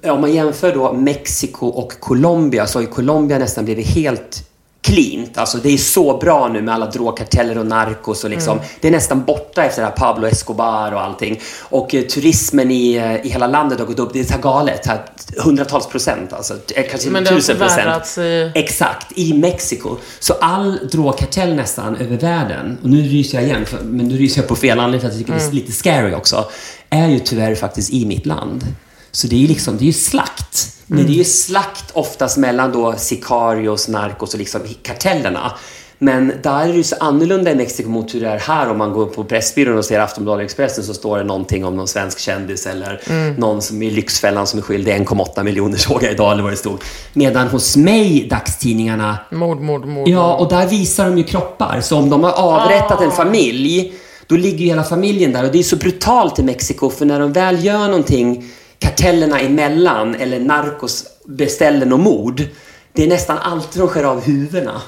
om 0.03 0.20
man 0.20 0.34
jämför 0.34 0.74
då 0.74 0.93
Mexiko 0.93 1.66
och 1.66 2.01
Colombia 2.01 2.66
så 2.66 2.78
har 2.78 2.82
ju 2.82 2.89
Colombia 2.89 3.39
nästan 3.39 3.64
blivit 3.64 3.87
helt 3.87 4.45
cleant. 4.87 5.39
Alltså 5.39 5.59
det 5.59 5.68
är 5.70 5.76
så 5.78 6.16
bra 6.18 6.49
nu 6.49 6.62
med 6.62 6.74
alla 6.74 6.87
drogkarteller 6.87 7.59
och 7.59 7.66
narkos 7.66 8.24
och 8.24 8.30
liksom. 8.30 8.61
Det 8.80 8.89
är 8.89 8.93
nästan 8.93 9.24
borta 9.24 9.64
efter 9.64 9.82
det 9.82 9.89
här 9.89 9.95
Pablo 9.97 10.26
Escobar 10.26 10.93
och 10.93 11.01
allting. 11.01 11.41
Och 11.62 11.95
eh, 11.95 12.03
turismen 12.03 12.70
i, 12.70 12.95
eh, 12.95 13.26
i 13.26 13.28
hela 13.28 13.47
landet 13.47 13.78
har 13.78 13.87
gått 13.87 13.99
upp. 13.99 14.12
Det 14.12 14.20
är 14.20 14.24
så 14.24 14.32
här 14.32 14.41
galet. 14.43 14.87
Här, 14.87 15.03
hundratals 15.39 15.87
procent 15.87 16.32
alltså. 16.32 16.55
Eh, 16.74 16.84
Kanske 16.91 17.11
Men 17.11 17.24
tusen 17.24 17.57
procent. 17.59 18.18
i- 18.18 18.53
Exakt, 18.55 19.07
i 19.18 19.32
Mexiko. 19.34 19.97
Så 20.20 20.34
all 20.41 20.78
drogkartell 20.93 21.55
nästan 21.55 21.97
över 21.97 22.16
världen, 22.16 22.78
och 22.82 22.91
nu 22.91 23.03
ryser 23.03 23.39
jag 23.39 23.47
igen, 23.49 23.66
för, 23.66 23.78
men 23.84 24.09
nu 24.09 24.16
ryser 24.16 24.41
jag 24.41 24.49
på 24.49 24.57
fel 24.57 24.78
anledning 24.80 25.01
för 25.01 25.09
att 25.09 25.14
jag 25.14 25.20
tycker 25.26 25.39
det 25.39 25.45
är 25.47 25.53
lite 25.53 25.72
scary 25.72 26.14
också, 26.14 26.45
är 26.91 27.09
ju 27.09 27.18
tyvärr 27.18 27.55
faktiskt 27.55 27.93
i 27.93 28.07
mitt 28.07 28.26
land. 28.26 28.64
Så 29.16 29.26
det 29.26 29.36
är 29.36 29.40
ju 29.40 29.46
liksom, 29.46 29.76
det 29.76 29.84
är 29.84 29.86
ju 29.86 29.92
slakt. 29.92 30.76
Men 30.86 31.06
det 31.06 31.12
är 31.12 31.14
ju 31.14 31.24
slakt 31.24 31.90
oftast 31.92 32.36
mellan 32.36 32.72
då 32.72 32.94
sicarios, 32.96 33.88
narkos 33.88 34.34
och 34.34 34.38
liksom 34.38 34.60
kartellerna. 34.82 35.52
Men 35.98 36.32
där 36.42 36.60
är 36.60 36.68
det 36.68 36.74
ju 36.74 36.82
så 36.82 36.96
annorlunda 37.00 37.50
i 37.50 37.54
Mexiko 37.54 37.88
mot 37.88 38.14
hur 38.14 38.20
det 38.20 38.28
är 38.28 38.38
här. 38.38 38.70
Om 38.70 38.78
man 38.78 38.92
går 38.92 39.06
på 39.06 39.24
Pressbyrån 39.24 39.78
och 39.78 39.84
ser 39.84 40.00
Aftonbladet 40.00 40.44
Expressen 40.44 40.84
så 40.84 40.94
står 40.94 41.18
det 41.18 41.24
någonting 41.24 41.64
om 41.64 41.76
någon 41.76 41.88
svensk 41.88 42.18
kändis 42.18 42.66
eller 42.66 43.00
någon 43.40 43.62
som 43.62 43.82
i 43.82 43.90
Lyxfällan 43.90 44.46
som 44.46 44.58
är 44.58 44.62
skyldig 44.62 44.92
1,8 44.92 45.44
miljoner 45.44 45.76
såg 45.76 46.02
jag 46.02 46.12
idag 46.12 46.32
eller 46.32 46.42
vad 46.42 46.52
det 46.52 46.56
stod. 46.56 46.80
Medan 47.12 47.48
hos 47.48 47.76
mig, 47.76 48.28
dagstidningarna, 48.30 49.18
Mord, 49.30 49.60
mord, 49.60 49.86
mord. 49.86 50.08
Ja, 50.08 50.36
och 50.36 50.48
där 50.48 50.66
visar 50.66 51.04
de 51.04 51.18
ju 51.18 51.24
kroppar. 51.24 51.80
Så 51.80 51.96
om 51.96 52.10
de 52.10 52.24
har 52.24 52.32
avrättat 52.32 53.00
en 53.00 53.12
familj, 53.12 53.92
då 54.26 54.36
ligger 54.36 54.58
ju 54.58 54.66
hela 54.66 54.84
familjen 54.84 55.32
där. 55.32 55.44
Och 55.44 55.52
det 55.52 55.58
är 55.58 55.62
så 55.62 55.76
brutalt 55.76 56.38
i 56.38 56.42
Mexiko, 56.42 56.90
för 56.90 57.04
när 57.04 57.20
de 57.20 57.32
väl 57.32 57.64
gör 57.64 57.88
någonting, 57.88 58.44
kartellerna 58.79 59.41
emellan, 59.41 60.14
eller 60.14 60.41
narkos 60.41 61.05
beställer 61.27 61.87
något 61.87 62.01
mord, 62.01 62.43
det 62.93 63.03
är 63.03 63.09
nästan 63.09 63.39
alltid 63.39 63.83
de 63.83 63.89
skär 63.89 64.05
av 64.05 64.20
huvudena. 64.20 64.83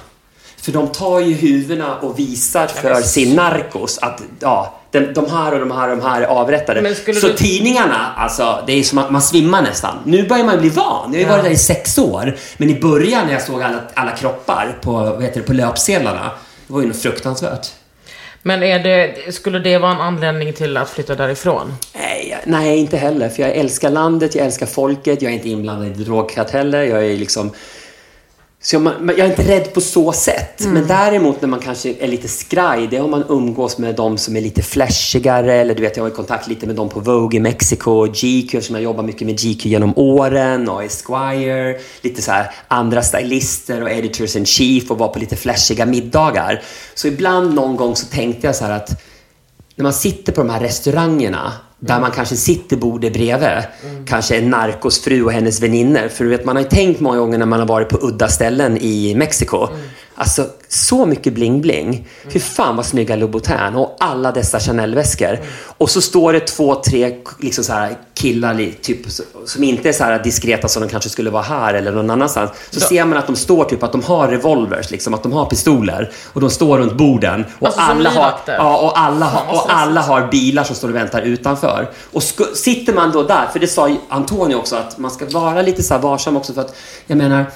För 0.57 0.73
de 0.73 0.89
tar 0.89 1.21
ju 1.21 1.35
huvudena 1.35 1.97
och 1.97 2.19
visar 2.19 2.67
för 2.67 2.95
sin 3.03 3.35
narkos 3.37 3.99
att 3.99 4.23
ja, 4.41 4.75
de, 4.91 5.01
de 5.01 5.31
här 5.31 5.53
och 5.53 5.61
de 5.61 5.71
här 5.71 5.91
och 5.91 5.97
de 5.97 6.03
här 6.03 6.23
är 6.23 6.27
avrättade. 6.27 6.83
Så 7.21 7.27
du- 7.27 7.35
tidningarna, 7.37 8.13
alltså, 8.17 8.63
det 8.67 8.73
är 8.73 8.83
som 8.83 8.99
att 8.99 9.11
man 9.11 9.23
svimmar 9.23 9.63
nästan. 9.63 9.97
Nu 10.05 10.29
börjar 10.29 10.45
man 10.45 10.61
bli 10.61 10.69
van. 10.69 11.13
Jag 11.13 11.19
har 11.19 11.19
ju 11.19 11.25
varit 11.31 11.45
där 11.45 11.51
i 11.51 11.57
sex 11.57 11.99
år. 11.99 12.37
Men 12.57 12.71
i 12.71 12.81
början 12.81 13.27
när 13.27 13.33
jag 13.33 13.43
såg 13.43 13.63
alla, 13.63 13.81
alla 13.95 14.11
kroppar 14.11 14.79
på, 14.83 14.93
vad 14.93 15.23
heter 15.23 15.41
det, 15.41 15.47
på 15.47 15.53
löpsedlarna, 15.53 16.31
det 16.67 16.73
var 16.73 16.81
ju 16.81 16.87
något 16.89 17.03
fruktansvärt. 17.03 17.67
Men 18.49 18.63
är 18.63 18.79
det, 18.79 19.35
skulle 19.35 19.59
det 19.59 19.79
vara 19.79 19.93
en 19.93 20.01
anledning 20.01 20.53
till 20.53 20.77
att 20.77 20.91
flytta 20.91 21.15
därifrån? 21.15 21.75
Nej, 21.95 22.39
nej, 22.45 22.79
inte 22.79 22.97
heller. 22.97 23.29
För 23.29 23.43
jag 23.43 23.53
älskar 23.53 23.91
landet, 23.91 24.35
jag 24.35 24.47
älskar 24.47 24.67
folket, 24.67 25.23
jag 25.23 25.33
är 25.33 25.37
inte 25.37 25.49
inblandad 25.49 25.87
i 25.87 26.05
drogkarteller. 26.05 26.83
Jag 26.83 27.07
är 27.07 27.17
liksom... 27.17 27.51
Så 28.61 28.77
jag, 28.77 28.85
jag 29.01 29.19
är 29.19 29.31
inte 29.31 29.49
rädd 29.49 29.75
på 29.75 29.81
så 29.81 30.13
sätt. 30.13 30.67
Men 30.67 30.87
däremot 30.87 31.41
när 31.41 31.49
man 31.49 31.61
kanske 31.61 31.95
är 32.01 32.09
lite 32.09 32.29
skraj, 32.29 32.87
det 32.87 32.97
är 32.97 33.03
om 33.03 33.11
man 33.11 33.25
umgås 33.29 33.79
med 33.79 33.95
de 33.95 34.19
som 34.19 34.37
är 34.37 34.41
lite 34.41 34.63
flashigare. 34.63 35.55
Eller 35.55 35.75
du 35.75 35.83
vet, 35.83 35.97
jag 35.97 36.05
har 36.05 36.11
kontakt 36.11 36.49
lite 36.49 36.67
med 36.67 36.77
dem 36.77 36.89
på 36.89 37.01
Vogue 37.01 37.37
i 37.37 37.41
Mexiko. 37.41 38.07
GQ, 38.07 38.65
som 38.65 38.75
jag 38.75 38.83
jobbar 38.83 39.03
mycket 39.03 39.27
med 39.27 39.41
GQ 39.41 39.67
genom 39.67 39.93
åren. 39.97 40.69
Och 40.69 40.85
Esquire. 40.85 41.79
Lite 42.03 42.23
så 42.23 42.31
här 42.31 42.51
andra 42.69 43.03
stylister 43.03 43.83
och 43.83 43.91
editors 43.91 44.37
in 44.37 44.47
chief 44.47 44.91
och 44.91 44.99
var 44.99 45.09
på 45.09 45.19
lite 45.19 45.37
flashiga 45.37 45.87
middagar. 45.87 46.63
Så 46.95 47.09
ibland 47.09 47.55
någon 47.55 47.77
gång 47.77 47.97
så 47.97 48.07
tänkte 48.07 48.47
jag 48.47 48.57
så 48.57 48.65
här 48.65 48.73
att 48.73 49.03
när 49.77 49.83
man 49.83 49.93
sitter 49.93 50.33
på 50.33 50.41
de 50.41 50.51
här 50.51 50.61
restaurangerna 50.61 51.53
där 51.81 52.01
man 52.01 52.11
kanske 52.11 52.37
sitter 52.37 52.77
bordet 52.77 53.13
bredvid, 53.13 53.63
kanske 54.07 54.37
en 54.37 54.51
narkosfru 54.51 55.25
och 55.25 55.33
hennes 55.33 55.63
väninnor. 55.63 56.09
För 56.09 56.25
du 56.25 56.31
vet, 56.31 56.45
man 56.45 56.57
har 56.57 56.63
ju 56.63 56.69
tänkt 56.69 57.01
många 57.01 57.19
gånger 57.19 57.39
när 57.39 57.47
man 57.47 57.61
har 57.61 57.67
varit 57.67 57.89
på 57.89 57.99
udda 58.03 58.29
ställen 58.29 58.79
i 58.81 59.15
Mexiko. 59.15 59.69
Alltså, 60.21 60.47
så 60.69 61.07
mycket 61.07 61.33
bling-bling. 61.33 62.05
Fy 62.33 62.41
fan 62.41 62.77
vad 62.77 62.87
snygga 62.87 63.17
Louboutin 63.17 63.75
och 63.75 63.97
alla 64.01 64.33
dessa 64.33 64.61
Chanel-väskor. 64.61 65.39
Och 65.79 65.91
så 65.91 66.01
står 66.01 66.33
det 66.33 66.41
två, 66.41 66.75
tre 66.75 67.17
liksom 67.41 67.65
så 67.65 67.73
här 67.73 67.97
killar 68.15 68.73
typ, 68.83 68.99
som 69.45 69.65
inte 69.65 69.89
är 69.89 69.93
så 69.93 70.05
här 70.05 70.23
diskreta 70.23 70.69
som 70.69 70.83
de 70.83 70.89
kanske 70.89 71.11
skulle 71.11 71.31
vara 71.31 71.43
här 71.43 71.75
eller 71.75 71.93
någon 71.93 72.11
annanstans. 72.11 72.51
Så 72.71 72.81
ser 72.81 73.05
man 73.05 73.19
att 73.19 73.27
de 73.27 73.37
står 73.37 73.65
typ 73.65 73.83
att 73.83 73.93
de 73.93 74.03
har 74.03 74.29
revolvers, 74.29 74.91
liksom, 74.91 75.15
att 75.15 75.23
de 75.23 75.33
har 75.33 75.47
pistoler. 75.47 76.13
Och 76.33 76.41
de 76.41 76.51
står 76.51 76.79
runt 76.79 76.97
borden. 76.97 77.45
Och 77.59 77.67
Alltså 77.67 77.81
alla 77.81 78.11
har, 78.11 78.35
ja, 78.47 78.79
och 78.79 78.99
alla, 78.99 79.27
har, 79.27 79.55
och 79.55 79.73
alla 79.73 80.01
har 80.01 80.27
bilar 80.27 80.65
som 80.65 80.77
står 80.77 80.89
och 80.89 80.95
väntar 80.95 81.23
utanför. 81.23 81.91
Och 82.13 82.23
sitter 82.55 82.93
man 82.93 83.13
då 83.13 83.23
där, 83.23 83.47
för 83.53 83.59
det 83.59 83.69
sa 83.69 83.97
Antonio 84.09 84.57
också, 84.57 84.77
att 84.77 84.99
man 84.99 85.11
ska 85.11 85.27
vara 85.27 85.63
lite 85.63 85.83
så 85.83 85.99
varsam 85.99 86.37
också 86.37 86.53
för 86.53 86.61
att, 86.61 86.77
jag 87.07 87.19
menar, 87.19 87.47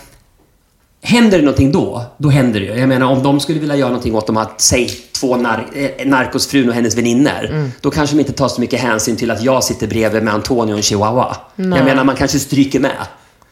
händer 1.03 1.39
det 1.39 1.45
någonting 1.45 1.73
då, 1.73 2.05
då 2.19 2.29
händer 2.29 2.61
det 2.61 2.67
ju. 2.67 2.73
Jag 2.73 2.89
menar, 2.89 3.07
om 3.07 3.23
de 3.23 3.41
skulle 3.41 3.61
vilja 3.61 3.77
göra 3.77 3.89
någonting 3.89 4.15
åt 4.15 4.27
de 4.27 4.37
här, 4.37 4.47
säg 4.57 4.89
två 5.13 5.37
nar 5.37 5.67
eh, 5.75 6.07
narkosfrun 6.07 6.69
och 6.69 6.75
hennes 6.75 6.97
väninnor, 6.97 7.71
då 7.81 7.91
kanske 7.91 8.17
de 8.17 8.21
inte 8.21 8.33
tar 8.33 8.49
så 8.49 8.61
mycket 8.61 8.81
hänsyn 8.81 9.17
till 9.17 9.31
att 9.31 9.43
jag 9.43 9.65
sitter 9.65 9.87
bredvid 9.87 10.23
med 10.23 10.35
Antonio 10.35 10.73
och 10.73 10.77
en 10.77 10.83
chihuahua. 10.83 11.37
Jag 11.57 11.69
menar, 11.69 12.05
man 12.05 12.17
kanske 12.17 12.39
stryker 12.39 12.81
med. 12.81 13.07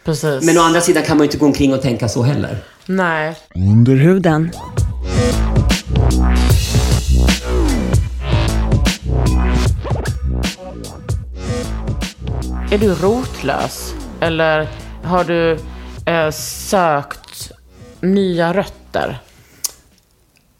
Precis. 0.05 0.42
Men 0.42 0.59
å 0.59 0.61
andra 0.61 0.80
sidan 0.80 1.03
kan 1.03 1.16
man 1.16 1.24
ju 1.24 1.26
inte 1.26 1.38
gå 1.38 1.46
omkring 1.46 1.74
och 1.74 1.82
tänka 1.82 2.09
så 2.09 2.22
heller. 2.22 2.59
Nej. 2.86 3.34
Under 3.55 3.96
huden. 3.96 4.51
är 12.72 12.78
du 12.78 12.94
rotlös? 12.94 13.94
Eller 14.20 14.68
har 15.05 15.24
du 15.24 15.59
eh, 16.07 16.30
sökt 16.30 17.30
nya 18.01 18.53
rötter? 18.53 19.18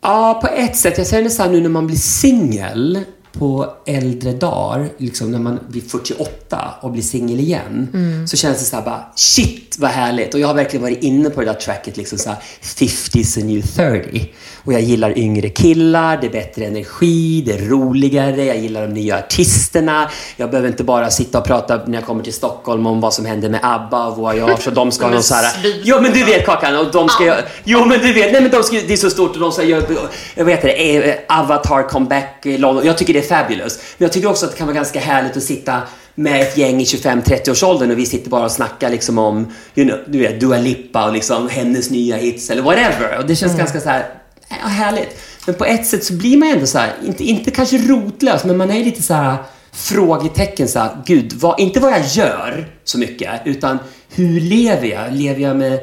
Ja, 0.01 0.38
på 0.43 0.49
ett 0.49 0.76
sätt. 0.76 0.99
Jag 0.99 1.07
säger 1.07 1.24
nästan 1.24 1.53
nu 1.53 1.61
när 1.61 1.68
man 1.68 1.86
blir 1.86 1.97
singel 1.97 3.01
på 3.32 3.74
äldre 3.86 4.32
dagar, 4.32 4.88
liksom 4.99 5.32
när 5.32 5.38
man 5.38 5.59
blir 5.68 5.82
48 5.82 6.74
och 6.80 6.91
blir 6.91 7.03
singel 7.03 7.41
igen, 7.41 7.88
så 8.28 8.36
känns 8.36 8.59
det 8.59 8.64
så 8.64 8.76
här 8.76 8.84
bara, 8.84 9.05
shit 9.16 9.76
vad 9.78 9.91
härligt. 9.91 10.34
Och 10.34 10.41
jag 10.41 10.47
har 10.49 10.55
verkligen 10.55 10.82
varit 10.82 11.03
inne 11.03 11.30
på 11.30 11.41
det 11.41 11.47
där 11.47 11.55
tracket, 11.55 11.97
liksom 11.97 12.18
så 12.18 12.28
här, 12.28 12.38
50's 12.62 13.41
a 13.41 13.45
new 13.45 13.62
30. 13.62 14.30
Och 14.64 14.72
jag 14.72 14.80
gillar 14.80 15.18
yngre 15.18 15.48
killar, 15.48 16.18
det 16.20 16.26
är 16.26 16.30
bättre 16.30 16.64
energi, 16.64 17.42
det 17.46 17.52
är 17.52 17.68
roligare, 17.68 18.44
jag 18.44 18.58
gillar 18.58 18.82
de 18.82 18.94
nya 18.94 19.18
artisterna. 19.18 20.11
Jag 20.36 20.50
behöver 20.50 20.68
inte 20.68 20.84
bara 20.84 21.11
sitta 21.11 21.38
och 21.38 21.44
prata 21.44 21.80
när 21.86 21.94
jag 21.94 22.06
kommer 22.06 22.22
till 22.22 22.32
Stockholm 22.32 22.86
om 22.86 23.00
vad 23.00 23.14
som 23.14 23.24
händer 23.24 23.48
med 23.48 23.61
ABBA 23.62 24.06
och 24.06 24.16
Voyage 24.16 24.66
och 24.66 24.72
de 24.72 24.92
ska 24.92 25.04
ha 25.04 25.12
någon 25.12 25.22
så 25.22 25.34
här... 25.34 25.52
Jo 25.82 26.00
men 26.00 26.12
du 26.12 26.24
vet 26.24 26.46
Kakan, 26.46 26.76
och 26.76 26.92
de 26.92 27.08
ska 27.08 27.24
göra... 27.24 27.40
Jo 27.64 27.84
men 27.84 28.00
du 28.00 28.12
vet, 28.12 28.32
nej 28.32 28.42
men 28.42 28.50
de 28.50 28.62
ska, 28.62 28.76
det 28.76 28.92
är 28.92 28.96
så 28.96 29.11
stort 29.11 29.30
och 29.30 29.40
de 29.40 29.52
ska 29.52 29.62
göra... 29.62 29.82
Jag 30.34 30.44
vet 30.44 30.62
det, 30.62 31.11
eh, 31.11 31.40
Avatar 31.40 31.88
comeback 31.88 32.46
i 32.46 32.58
London. 32.58 32.86
Jag 32.86 32.98
tycker 32.98 33.12
det 33.12 33.18
är 33.18 33.42
fabulous. 33.42 33.78
Men 33.98 34.04
jag 34.04 34.12
tycker 34.12 34.28
också 34.28 34.46
att 34.46 34.52
det 34.52 34.58
kan 34.58 34.66
vara 34.66 34.74
ganska 34.74 35.00
härligt 35.00 35.36
att 35.36 35.42
sitta 35.42 35.82
med 36.14 36.40
ett 36.40 36.56
gäng 36.56 36.80
i 36.80 36.84
25-30 36.84 37.50
års 37.50 37.62
åldern 37.62 37.90
och 37.90 37.98
vi 37.98 38.06
sitter 38.06 38.30
bara 38.30 38.44
och 38.44 38.50
snackar 38.50 38.90
liksom 38.90 39.18
om, 39.18 39.52
you 39.74 39.88
know, 39.88 39.98
du 40.06 40.18
vet, 40.18 40.40
Dua 40.40 40.58
Lipa 40.58 41.06
och 41.06 41.12
liksom 41.12 41.48
hennes 41.48 41.90
nya 41.90 42.16
hits 42.16 42.50
eller 42.50 42.62
whatever. 42.62 43.18
Och 43.18 43.26
det 43.26 43.36
känns 43.36 43.56
ganska 43.56 43.80
så 43.80 43.88
här, 43.88 44.20
ja, 44.51 44.66
härligt. 44.68 45.20
Men 45.46 45.55
på 45.55 45.64
ett 45.64 45.86
sätt 45.86 46.05
så 46.05 46.12
blir 46.12 46.36
man 46.36 46.48
ändå 46.48 46.66
så 46.66 46.78
här, 46.78 46.92
inte, 47.05 47.24
inte 47.24 47.51
kanske 47.51 47.78
rotlös, 47.78 48.44
men 48.44 48.57
man 48.57 48.70
är 48.70 48.84
lite 48.84 49.03
så 49.03 49.14
här 49.14 49.36
frågetecken 49.72 50.68
så 50.68 50.78
här, 50.78 50.96
gud, 51.07 51.32
vad, 51.32 51.61
inte 51.61 51.80
vad 51.80 51.92
jag 51.92 52.07
gör 52.07 52.68
så 52.84 52.98
mycket, 52.98 53.30
utan 53.44 53.78
hur 54.14 54.40
lever 54.40 54.86
jag? 54.86 55.12
Lever 55.12 55.40
jag 55.40 55.57
med, 55.57 55.80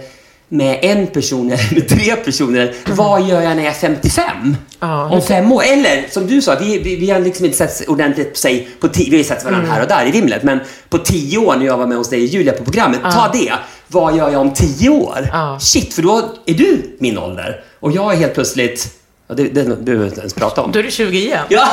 med 0.49 0.80
en 0.82 1.07
person 1.07 1.51
eller 1.51 1.74
med 1.74 1.88
tre 1.88 2.15
personer? 2.15 2.74
Vad 2.88 3.22
gör 3.22 3.41
jag 3.41 3.55
när 3.55 3.63
jag 3.63 3.74
är 3.74 3.78
55? 3.78 4.55
Ja, 4.80 5.09
Om 5.09 5.22
fem 5.22 5.51
år? 5.51 5.63
Eller 5.63 6.05
som 6.09 6.28
du 6.28 6.41
sa, 6.41 6.55
vi, 6.59 6.78
vi, 6.80 6.95
vi 6.95 7.09
har 7.09 7.20
liksom 7.20 7.45
inte 7.45 7.57
sett 7.57 7.88
ordentligt 7.88 8.34
på 8.34 8.38
sig 8.38 8.68
på 8.80 8.88
tio, 8.88 9.11
vi 9.11 9.18
har 9.18 9.24
sett 9.24 9.45
varandra 9.45 9.72
här 9.72 9.82
och 9.82 9.88
där 9.88 10.07
i 10.07 10.11
vimlet, 10.11 10.43
men 10.43 10.59
på 10.89 10.97
tio 10.97 11.38
år 11.38 11.55
när 11.55 11.65
jag 11.65 11.78
var 11.78 11.88
med 11.88 11.97
hos 11.97 12.09
dig 12.09 12.22
och 12.24 12.28
Julia 12.28 12.53
på 12.53 12.63
programmet, 12.63 13.01
ta 13.01 13.30
det. 13.34 13.53
Vad 13.88 14.16
gör 14.16 14.30
jag 14.30 14.42
om 14.42 14.54
tio 14.54 14.90
år? 14.90 15.30
Ja. 15.32 15.58
Shit, 15.60 15.94
för 15.94 16.02
då 16.02 16.30
är 16.46 16.54
du 16.54 16.98
min 17.00 17.18
ålder. 17.18 17.64
Och 17.80 17.92
jag 17.92 18.14
är 18.14 18.18
helt 18.18 18.34
plötsligt, 18.34 19.00
ja, 19.28 19.36
det, 19.36 19.44
det 19.44 19.64
behöver 19.64 20.04
vi 20.04 20.10
inte 20.10 20.20
ens 20.20 20.34
prata 20.34 20.62
om. 20.62 20.72
Då 20.72 20.80
är 20.80 20.84
du 20.84 20.92
20 20.92 21.18
igen. 21.18 21.46
Ja. 21.50 21.68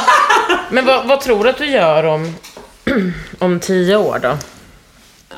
Men 0.71 0.87
vad, 0.87 1.07
vad 1.07 1.21
tror 1.21 1.45
du 1.45 1.51
att 1.51 1.59
du 1.59 1.67
gör 1.67 2.05
om, 2.05 2.35
om 3.39 3.61
tio 3.61 3.97
år 3.97 4.19
då? 4.23 4.37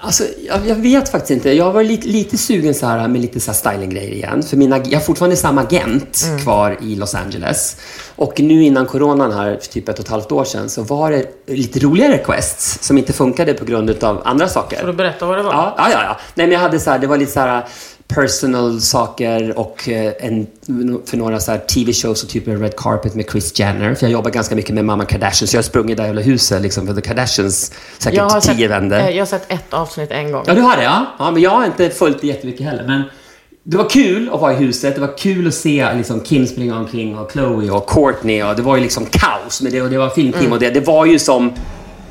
Alltså, 0.00 0.24
jag, 0.46 0.66
jag 0.66 0.74
vet 0.74 1.08
faktiskt 1.08 1.30
inte. 1.30 1.52
Jag 1.52 1.72
var 1.72 1.82
lite, 1.82 2.08
lite 2.08 2.38
sugen 2.38 2.74
så 2.74 2.86
här 2.86 3.08
med 3.08 3.20
lite 3.20 3.40
så 3.40 3.52
stylinggrejer 3.52 4.12
igen. 4.12 4.42
För 4.42 4.56
mina, 4.56 4.78
jag 4.78 4.98
har 4.98 5.04
fortfarande 5.04 5.36
samma 5.36 5.60
agent 5.60 6.26
kvar 6.42 6.78
i 6.82 6.96
Los 6.96 7.14
Angeles. 7.14 7.76
Och 8.16 8.40
nu 8.40 8.64
innan 8.64 8.86
coronan 8.86 9.32
här, 9.32 9.58
för 9.62 9.68
typ 9.68 9.88
ett 9.88 9.98
och 9.98 10.04
ett 10.04 10.10
halvt 10.10 10.32
år 10.32 10.44
sedan, 10.44 10.68
så 10.68 10.82
var 10.82 11.10
det 11.10 11.26
lite 11.46 11.78
roliga 11.78 12.10
requests 12.10 12.78
som 12.86 12.98
inte 12.98 13.12
funkade 13.12 13.54
på 13.54 13.64
grund 13.64 14.04
av 14.04 14.22
andra 14.24 14.48
saker. 14.48 14.80
Får 14.80 14.86
du 14.86 14.92
berätta 14.92 15.26
vad 15.26 15.38
det 15.38 15.42
var? 15.42 15.52
Ja, 15.52 15.74
ja, 15.78 15.88
ja. 15.92 16.02
ja. 16.02 16.16
Nej, 16.34 16.46
men 16.46 16.52
jag 16.52 16.60
hade 16.60 16.80
så 16.80 16.90
här, 16.90 16.98
det 16.98 17.06
var 17.06 17.16
lite 17.16 17.32
så 17.32 17.40
här 17.40 17.64
personal 18.08 18.80
saker 18.80 19.58
och 19.58 19.88
eh, 19.88 20.12
en, 20.20 20.46
för 21.06 21.16
några 21.16 21.40
så 21.40 21.56
TV-shows 21.56 22.22
och 22.22 22.28
typ 22.28 22.48
en 22.48 22.60
red 22.60 22.76
carpet 22.76 23.14
med 23.14 23.24
Chris 23.30 23.58
Jenner. 23.58 23.94
För 23.94 24.06
jag 24.06 24.12
jobbar 24.12 24.30
ganska 24.30 24.54
mycket 24.54 24.74
med 24.74 24.84
mamma 24.84 25.04
Kardashian, 25.04 25.48
så 25.48 25.56
jag 25.56 25.58
har 25.58 25.62
sprungit 25.64 25.96
där 25.96 26.04
hela 26.04 26.20
huset 26.20 26.62
liksom 26.62 26.86
för 26.86 26.94
The 26.94 27.00
Kardashians 27.00 27.72
säkert 27.98 28.16
Jag 28.18 28.30
har, 28.30 28.40
tio 28.40 28.54
sett, 28.56 28.70
vändor. 28.70 28.98
eh, 28.98 29.08
jag 29.10 29.18
har 29.20 29.26
sett 29.26 29.52
ett 29.52 29.72
avsnitt 29.74 30.10
en 30.10 30.32
gång. 30.32 30.44
Ja, 30.46 30.54
du 30.54 30.60
har 30.60 30.76
det? 30.76 30.82
Ja. 30.82 31.06
ja, 31.18 31.30
men 31.30 31.42
jag 31.42 31.50
har 31.50 31.64
inte 31.66 31.90
följt 31.90 32.20
det 32.20 32.26
jättemycket 32.26 32.66
heller. 32.66 32.84
Men 32.86 33.02
det 33.68 33.76
var 33.76 33.90
kul 33.90 34.30
att 34.32 34.40
vara 34.40 34.52
i 34.52 34.56
huset. 34.56 34.94
Det 34.94 35.00
var 35.00 35.18
kul 35.18 35.46
att 35.48 35.54
se 35.54 35.94
liksom, 35.96 36.20
Kim 36.20 36.46
springa 36.46 36.78
omkring 36.78 37.18
och 37.18 37.32
Chloe 37.32 37.70
och 37.70 37.88
Courtney. 37.90 38.42
Och 38.42 38.56
det 38.56 38.62
var 38.62 38.76
ju 38.76 38.82
liksom 38.82 39.06
kaos 39.10 39.62
med 39.62 39.72
det 39.72 39.82
och 39.82 39.90
det 39.90 39.98
var 39.98 40.08
filmteam 40.10 40.40
Mm. 40.44 40.52
och 40.52 40.58
det. 40.60 40.70
Det 40.70 40.80
var 40.80 41.06
ju 41.06 41.18
som 41.18 41.52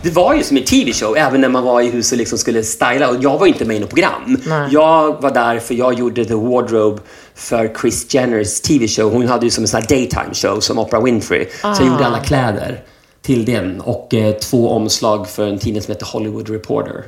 det 0.05 0.11
var 0.11 0.33
ju 0.33 0.43
som 0.43 0.57
en 0.57 0.63
TV-show, 0.63 1.17
även 1.17 1.41
när 1.41 1.49
man 1.49 1.63
var 1.63 1.81
i 1.81 1.89
huset 1.89 2.11
och 2.11 2.17
liksom 2.17 2.37
skulle 2.37 2.63
styla. 2.63 3.09
Och 3.09 3.23
jag 3.23 3.37
var 3.37 3.47
inte 3.47 3.65
med 3.65 3.77
i 3.77 3.79
något 3.79 3.89
program. 3.89 4.37
Nej. 4.45 4.67
Jag 4.71 5.21
var 5.21 5.31
där 5.31 5.59
för 5.59 5.75
jag 5.75 5.93
gjorde 5.93 6.25
The 6.25 6.33
Wardrobe 6.33 7.01
för 7.35 7.73
Chris 7.81 8.13
Jenners 8.13 8.61
TV-show. 8.61 9.11
Hon 9.11 9.27
hade 9.27 9.45
ju 9.45 9.49
som 9.49 9.63
en 9.63 9.67
sån 9.67 9.81
här 9.81 9.87
daytime 9.87 10.33
show 10.33 10.59
som 10.59 10.79
Oprah 10.79 11.03
Winfrey. 11.03 11.47
Så 11.61 11.67
jag 11.67 11.87
gjorde 11.87 12.05
alla 12.05 12.19
kläder 12.19 12.83
till 13.21 13.45
den 13.45 13.81
och 13.81 14.13
eh, 14.13 14.35
två 14.35 14.69
omslag 14.69 15.29
för 15.29 15.47
en 15.47 15.59
tidning 15.59 15.81
som 15.81 15.91
heter 15.91 16.05
Hollywood 16.05 16.49
Reporter. 16.49 17.03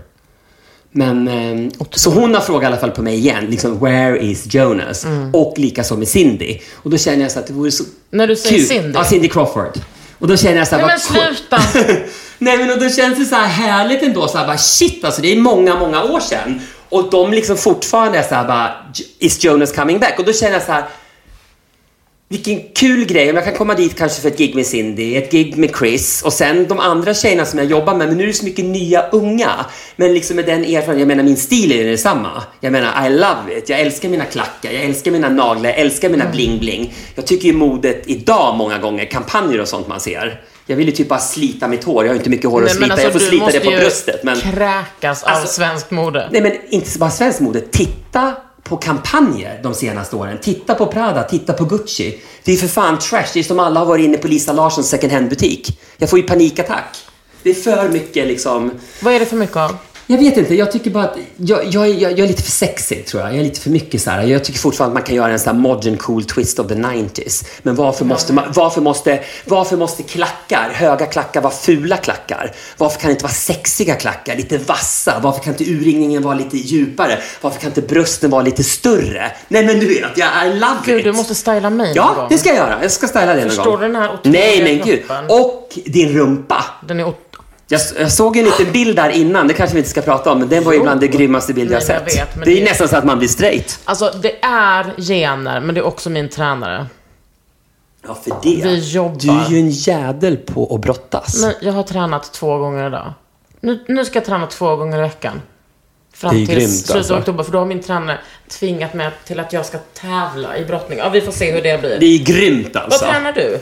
Men, 0.91 1.27
ehm, 1.27 1.71
så 1.91 2.09
hon 2.09 2.33
har 2.33 2.41
frågat 2.41 2.63
i 2.63 2.65
alla 2.65 2.77
fall 2.77 2.91
på 2.91 3.01
mig 3.01 3.15
igen, 3.15 3.45
liksom, 3.45 3.79
where 3.79 4.19
is 4.19 4.53
Jonas? 4.53 5.05
Och 5.33 5.53
likaså 5.57 5.97
med 5.97 6.07
Cindy. 6.07 6.59
Och 6.73 6.89
då 6.89 6.97
känner 6.97 7.21
jag 7.21 7.31
så 7.31 7.39
att 7.39 7.47
det 7.47 7.53
vore 7.53 7.71
så 7.71 7.83
När 8.09 8.27
du 8.27 8.35
säger 8.35 8.57
kul. 8.57 8.67
Cindy? 8.67 8.91
Ja, 8.93 9.03
Cindy 9.03 9.27
Crawford. 9.27 9.79
Och 10.19 10.27
då 10.27 10.37
känner 10.37 10.57
jag 10.57 10.67
så 10.67 10.75
här, 10.75 10.85
Nej, 10.87 10.97
men 11.11 11.35
sluta! 11.35 11.59
Nej 12.39 12.57
men 12.57 12.71
och 12.71 12.79
då 12.79 12.89
känns 12.89 13.19
det 13.19 13.25
så 13.25 13.35
här 13.35 13.47
härligt 13.47 14.03
ändå, 14.03 14.27
så 14.27 14.37
här, 14.37 14.47
bara, 14.47 14.57
shit 14.57 15.03
alltså 15.05 15.21
det 15.21 15.31
är 15.31 15.37
många, 15.37 15.79
många 15.79 16.03
år 16.03 16.19
sedan. 16.19 16.61
Och 16.89 17.09
de 17.09 17.31
liksom 17.31 17.57
fortfarande 17.57 18.17
är 18.17 18.23
så 18.23 18.35
här 18.35 18.47
bara, 18.47 18.73
is 19.19 19.43
Jonas 19.43 19.71
coming 19.71 19.99
back? 19.99 20.19
Och 20.19 20.25
då 20.25 20.33
känner 20.33 20.53
jag 20.53 20.63
så 20.63 20.71
här, 20.71 20.83
vilken 22.29 22.61
kul 22.75 23.05
grej 23.05 23.29
om 23.29 23.35
jag 23.35 23.45
kan 23.45 23.53
komma 23.53 23.73
dit 23.73 23.97
kanske 23.97 24.21
för 24.21 24.27
ett 24.27 24.37
gig 24.37 24.55
med 24.55 24.65
Cindy, 24.65 25.15
ett 25.15 25.31
gig 25.31 25.57
med 25.57 25.75
Chris 25.79 26.21
och 26.21 26.33
sen 26.33 26.67
de 26.67 26.79
andra 26.79 27.13
tjejerna 27.13 27.45
som 27.45 27.59
jag 27.59 27.67
jobbar 27.67 27.95
med. 27.95 28.07
Men 28.07 28.17
nu 28.17 28.23
är 28.23 28.27
det 28.27 28.33
så 28.33 28.45
mycket 28.45 28.65
nya 28.65 29.09
unga. 29.09 29.65
Men 29.95 30.13
liksom 30.13 30.35
med 30.35 30.45
den 30.45 30.63
erfarenheten, 30.63 30.99
jag 30.99 31.07
menar 31.07 31.23
min 31.23 31.37
stil 31.37 31.71
är 31.71 31.75
ju 31.75 31.83
detsamma. 31.83 32.43
Jag 32.59 32.71
menar 32.71 33.07
I 33.07 33.09
love 33.09 33.57
it. 33.57 33.69
Jag 33.69 33.79
älskar 33.79 34.09
mina 34.09 34.25
klackar, 34.25 34.71
jag 34.71 34.83
älskar 34.83 35.11
mina 35.11 35.29
naglar, 35.29 35.69
jag 35.69 35.79
älskar 35.79 36.09
mina 36.09 36.25
bling-bling. 36.25 36.93
Jag 37.15 37.27
tycker 37.27 37.47
ju 37.47 37.53
modet 37.53 38.03
idag 38.05 38.55
många 38.55 38.77
gånger, 38.77 39.05
kampanjer 39.05 39.61
och 39.61 39.67
sånt 39.67 39.87
man 39.87 39.99
ser. 39.99 40.41
Jag 40.69 40.75
vill 40.77 40.87
ju 40.87 40.91
typ 40.93 41.09
bara 41.09 41.19
slita 41.19 41.67
mitt 41.67 41.83
hår. 41.83 42.05
Jag 42.05 42.11
har 42.11 42.17
inte 42.17 42.29
mycket 42.29 42.49
hår 42.49 42.59
att 42.61 42.65
Nej, 42.65 42.73
slita. 42.75 42.81
men 42.87 42.91
alltså, 42.91 43.05
jag 43.05 43.13
får 43.13 43.19
slita 43.19 43.45
det 43.51 43.59
på 43.59 43.69
bröstet. 43.71 44.23
Men... 44.23 44.37
kräkas 44.39 45.23
av 45.23 45.29
Alltså- 45.29 45.47
svenskt 45.53 45.91
mode. 45.91 46.29
Nej 46.31 46.41
men 46.41 46.51
inte 46.69 46.99
bara 46.99 47.09
svenskt 47.11 47.39
mode. 47.39 47.61
Titta 47.61 48.33
på 48.63 48.77
kampanjer 48.77 49.59
de 49.63 49.73
senaste 49.73 50.15
åren. 50.15 50.37
Titta 50.41 50.75
på 50.75 50.85
Prada, 50.85 51.23
titta 51.23 51.53
på 51.53 51.65
Gucci. 51.65 52.19
Det 52.43 52.51
är 52.53 52.57
för 52.57 52.67
fan 52.67 52.99
trash. 52.99 53.25
Det 53.33 53.39
är 53.39 53.43
som 53.43 53.59
alla 53.59 53.79
har 53.79 53.85
varit 53.87 54.03
inne 54.05 54.17
på 54.17 54.27
Lisa 54.27 54.53
Larssons 54.53 54.89
second 54.89 55.13
hand-butik. 55.13 55.79
Jag 55.97 56.09
får 56.09 56.19
ju 56.19 56.25
panikattack. 56.27 56.97
Det 57.43 57.49
är 57.49 57.53
för 57.53 57.89
mycket 57.89 58.27
liksom... 58.27 58.71
Vad 59.01 59.13
är 59.13 59.19
det 59.19 59.25
för 59.25 59.35
mycket 59.35 59.57
av? 59.57 59.77
Jag 60.09 60.17
vet 60.17 60.37
inte, 60.37 60.55
jag 60.55 60.71
tycker 60.71 60.89
bara 60.91 61.03
att 61.03 61.17
jag, 61.37 61.65
jag, 61.65 61.89
jag, 61.89 62.11
jag 62.11 62.19
är 62.19 62.27
lite 62.27 62.43
för 62.43 62.51
sexig 62.51 63.05
tror 63.05 63.21
jag. 63.23 63.31
Jag 63.31 63.39
är 63.39 63.43
lite 63.43 63.59
för 63.61 63.69
mycket 63.69 64.01
så 64.01 64.09
här. 64.09 64.23
Jag 64.23 64.43
tycker 64.43 64.59
fortfarande 64.59 64.91
att 64.91 64.93
man 64.93 65.07
kan 65.07 65.15
göra 65.15 65.31
en 65.31 65.39
sån 65.39 65.55
här 65.55 65.61
modern 65.61 65.97
cool 65.97 66.23
twist 66.25 66.59
of 66.59 66.67
the 66.67 66.73
90s. 66.75 67.45
Men 67.63 67.75
varför 67.75 68.05
måste, 68.05 68.33
man, 68.33 68.45
varför 68.55 68.81
måste, 68.81 69.19
varför 69.45 69.77
måste 69.77 70.03
klackar, 70.03 70.69
höga 70.73 71.05
klackar 71.05 71.41
vara 71.41 71.53
fula 71.53 71.97
klackar? 71.97 72.51
Varför 72.77 72.99
kan 72.99 73.07
det 73.07 73.11
inte 73.11 73.23
vara 73.23 73.33
sexiga 73.33 73.95
klackar, 73.95 74.35
lite 74.35 74.57
vassa? 74.57 75.19
Varför 75.23 75.43
kan 75.43 75.53
inte 75.53 75.63
urringningen 75.71 76.23
vara 76.23 76.35
lite 76.35 76.57
djupare? 76.57 77.19
Varför 77.41 77.59
kan 77.59 77.69
inte 77.69 77.81
brösten 77.81 78.29
vara 78.29 78.41
lite 78.41 78.63
större? 78.63 79.31
Nej 79.47 79.65
men 79.65 79.79
du 79.79 79.87
vet, 79.87 80.17
jag 80.17 80.47
I 80.47 80.53
love 80.53 80.77
Gud, 80.85 80.97
it. 80.99 81.03
du 81.03 81.11
måste 81.11 81.35
styla 81.35 81.69
mig 81.69 81.87
någon 81.87 81.95
Ja, 81.95 82.13
gång. 82.15 82.25
det 82.29 82.37
ska 82.37 82.49
jag 82.49 82.57
göra. 82.57 82.79
Jag 82.81 82.91
ska 82.91 83.07
styla 83.07 83.25
det 83.25 83.39
någon 83.39 83.49
Förstår 83.49 83.63
gång. 83.65 83.79
du 83.79 83.85
den 83.87 83.95
här 83.95 84.13
otroliga 84.13 84.41
Nej 84.41 84.63
men 84.63 84.85
gud. 84.87 84.99
kroppen? 85.07 85.25
Och 85.29 85.79
din 85.85 86.09
rumpa. 86.17 86.65
Den 86.87 86.99
är 86.99 87.07
ot- 87.07 87.26
Jag, 87.69 87.81
jag 87.99 88.11
såg 88.11 88.37
en 88.37 88.45
liten 88.45 88.71
bild 88.71 88.95
där 88.95 89.09
innan, 89.09 89.47
det 89.47 89.53
kanske 89.53 89.73
vi 89.73 89.79
inte 89.79 89.89
ska 89.89 90.01
prata 90.01 90.31
om, 90.31 90.39
men 90.39 90.49
den 90.49 90.63
var 90.63 90.73
ju 90.73 90.79
bland 90.79 90.99
det 90.99 91.07
grymmaste 91.07 91.53
bild 91.53 91.71
jag 91.71 91.83
Nej, 91.87 91.87
jag 91.89 92.11
sett. 92.11 92.17
vet, 92.19 92.35
men 92.35 92.45
det 92.45 92.51
är 92.51 92.55
det- 92.55 92.63
nästan 92.63 92.87
så 92.87 92.95
att 92.97 93.03
man 93.05 93.17
blir 93.17 93.27
straight. 93.29 93.79
Alltså, 93.85 94.13
det 94.21 94.43
är 94.43 95.01
gener, 95.01 95.59
men 95.59 95.75
det 95.75 95.81
är 95.81 95.85
också 95.85 96.09
min 96.09 96.29
tränare. 96.29 96.85
Ja, 98.07 98.17
för 98.23 98.31
det. 98.43 98.63
Vi 98.63 98.79
jobbar. 98.91 99.15
Du 99.19 99.29
är 99.29 99.49
ju 99.49 99.57
en 99.59 99.69
jädel 99.69 100.37
på 100.37 100.75
att 100.75 100.81
brottas. 100.81 101.41
Men 101.41 101.53
jag 101.61 101.73
har 101.73 101.83
tränat 101.83 102.33
två 102.33 102.57
gånger 102.57 102.87
idag. 102.87 103.13
Nu, 103.61 103.79
nu 103.87 104.05
ska 104.05 104.15
jag 104.17 104.25
träna 104.25 104.47
två 104.47 104.75
gånger 104.75 104.97
i 104.97 105.01
veckan. 105.01 105.41
Fram 106.13 106.35
Det 106.35 106.41
är 106.41 106.45
till 106.45 106.55
grymt, 106.55 106.71
slutet 106.71 106.95
alltså. 106.95 107.13
av 107.13 107.19
oktober, 107.19 107.43
för 107.43 107.51
då 107.51 107.57
har 107.59 107.65
min 107.65 107.83
tränare 107.83 108.17
tvingat 108.49 108.93
mig 108.93 109.09
till 109.25 109.39
att 109.39 109.53
jag 109.53 109.65
ska 109.65 109.77
tävla 109.93 110.57
i 110.57 110.65
brottning. 110.65 110.97
Ja, 110.99 111.09
vi 111.09 111.21
får 111.21 111.31
se 111.31 111.51
hur 111.51 111.61
det 111.61 111.81
blir. 111.81 111.97
Det 111.99 112.05
är 112.05 112.19
grymt 112.23 112.69
Vad 112.73 112.83
alltså. 112.83 113.05
tränar 113.05 113.31
du? 113.33 113.59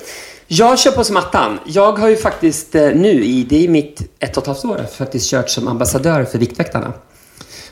Jag 0.48 0.80
kör 0.80 0.92
på 0.92 1.04
som 1.04 1.18
attan. 1.18 1.60
Jag 1.66 1.92
har 2.00 2.10
ju 2.10 2.16
faktiskt 2.16 2.76
eh, 2.76 2.82
nu 2.96 3.26
i, 3.26 3.44
det 3.44 3.64
är 3.66 3.68
mitt 3.68 4.02
ett 4.20 4.38
och 4.38 4.44
ett 4.44 4.48
halvt 4.48 4.66
år, 4.66 4.86
faktiskt 4.92 5.30
kört 5.30 5.50
som 5.50 5.68
ambassadör 5.68 6.24
för 6.24 6.40
Viktväktarna. 6.40 6.94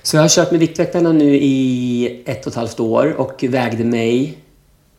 Så 0.02 0.16
jag 0.16 0.22
har 0.22 0.30
kört 0.30 0.52
med 0.52 0.60
Viktväktarna 0.60 1.12
nu 1.12 1.36
i 1.36 2.24
ett 2.26 2.46
och 2.46 2.52
ett 2.52 2.56
halvt 2.56 2.80
år 2.80 3.16
och 3.18 3.44
vägde 3.50 3.84
mig 3.84 4.38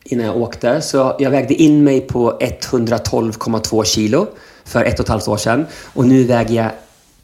innan 0.03 0.25
jag 0.25 0.37
åkte. 0.37 0.81
Så 0.81 1.15
jag 1.19 1.31
vägde 1.31 1.53
in 1.53 1.83
mig 1.83 2.01
på 2.01 2.39
112,2 2.39 3.83
kilo 3.83 4.27
för 4.65 4.83
ett 4.83 4.99
och 4.99 5.05
ett 5.05 5.09
halvt 5.09 5.27
år 5.27 5.37
sedan. 5.37 5.65
Och 5.93 6.07
nu 6.07 6.23
väger 6.23 6.63
jag 6.63 6.71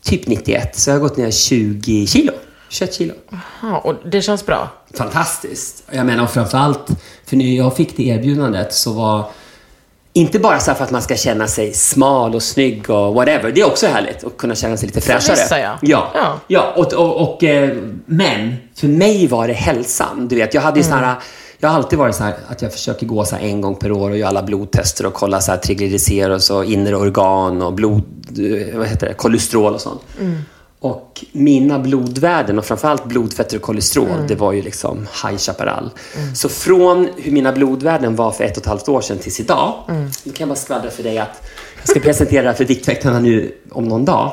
typ 0.02 0.28
91, 0.28 0.80
så 0.80 0.90
jag 0.90 0.96
har 0.96 1.02
gått 1.02 1.18
ner 1.18 1.32
20 1.32 2.08
kilo. 2.08 2.34
21 2.70 2.94
kilo. 2.94 3.14
Ja, 3.62 3.78
och 3.78 3.96
det 4.06 4.22
känns 4.22 4.46
bra. 4.46 4.70
Fantastiskt. 4.94 5.84
Jag 5.92 6.06
menar 6.06 6.24
och 6.24 6.32
framförallt, 6.32 6.88
för 7.26 7.36
när 7.36 7.58
jag 7.58 7.76
fick 7.76 7.98
det 7.98 8.04
erbjudandet 8.04 8.74
så 8.74 8.94
var 8.94 9.26
inte 10.14 10.40
bara 10.40 10.60
så 10.60 10.74
för 10.74 10.84
att 10.84 10.92
man 10.92 11.02
ska 11.02 11.16
känna 11.16 11.48
sig 11.48 11.74
smal 11.74 12.36
och 12.36 12.44
snygg 12.44 12.90
och 12.90 13.14
whatever. 13.14 13.52
Det 13.52 13.62
är 13.62 13.68
också 13.68 13.88
härligt 13.88 14.24
att 14.24 14.38
kunna 14.38 14.56
känna 14.56 14.78
sig 14.78 14.88
lite 14.88 15.02
fräschare. 15.02 15.36
vissa, 15.36 15.60
ja. 15.60 15.78
Ja. 15.82 16.12
Ja. 16.16 16.40
ja 16.48 16.74
och, 16.76 16.94
och, 16.94 17.22
och, 17.22 17.44
eh, 17.44 17.78
men 18.06 18.56
för 18.76 18.88
mig 18.88 19.28
var 19.28 19.48
det 19.48 19.54
hälsan. 19.54 20.28
Du 20.28 20.36
vet, 20.36 20.54
jag 20.54 20.62
hade 20.62 20.80
ju 20.80 20.86
Mm. 20.86 21.00
här, 21.10 21.16
jag 21.60 21.70
har 21.70 21.76
alltid 21.76 22.00
varit 22.00 22.16
så 22.16 22.24
här 22.24 22.36
att 22.48 22.62
jag 22.62 22.72
försöker 22.72 23.06
gå 23.06 23.26
så 23.26 23.36
en 23.36 23.62
gång 23.62 23.76
per 23.76 23.92
år 23.92 24.10
och 24.10 24.18
göra 24.18 24.30
alla 24.30 24.44
blodtester 24.44 25.06
och 25.06 25.14
kolla 25.14 25.42
så 25.42 25.52
här 25.52 25.58
och 26.52 26.66
inre 26.66 26.96
organ 26.96 27.62
och 27.62 27.74
blod, 27.74 28.04
eh, 28.38 28.78
vad 28.78 28.88
heter 28.88 29.08
det, 29.08 29.14
kolesterol 29.14 29.74
och 29.74 29.82
sånt. 29.82 30.02
Och 30.84 31.26
mina 31.32 31.80
blodvärden 31.80 32.60
och 32.60 32.66
framförallt 32.66 33.06
blodfetter 33.06 33.58
och 33.58 33.64
kolesterol, 33.64 34.28
det 34.28 34.36
var 34.36 34.52
ju 34.54 34.62
liksom 34.62 35.08
High 35.24 35.38
Chaparral. 35.38 35.90
Så 36.36 36.50
från 36.50 37.10
hur 37.18 37.32
mina 37.32 37.52
blodvärden 37.52 38.16
var 38.16 38.32
för 38.32 38.44
ett 38.44 38.58
och 38.58 38.64
ett 38.64 38.68
halvt 38.68 38.90
år 38.90 39.02
sedan 39.02 39.18
tills 39.18 39.40
idag, 39.40 39.74
nu 40.24 40.32
kan 40.32 40.34
jag 40.38 40.50
bara 40.50 40.56
skvallra 40.56 40.90
för 40.90 41.04
dig 41.04 41.18
att 41.18 41.44
jag 41.80 41.90
ska 41.90 42.00
presentera 42.00 42.42
det 42.42 42.48
här 42.48 42.56
för 42.56 42.66
Viktväktarna 42.66 43.20
nu 43.20 43.56
om 43.72 43.84
någon 43.84 44.06
dag. 44.06 44.32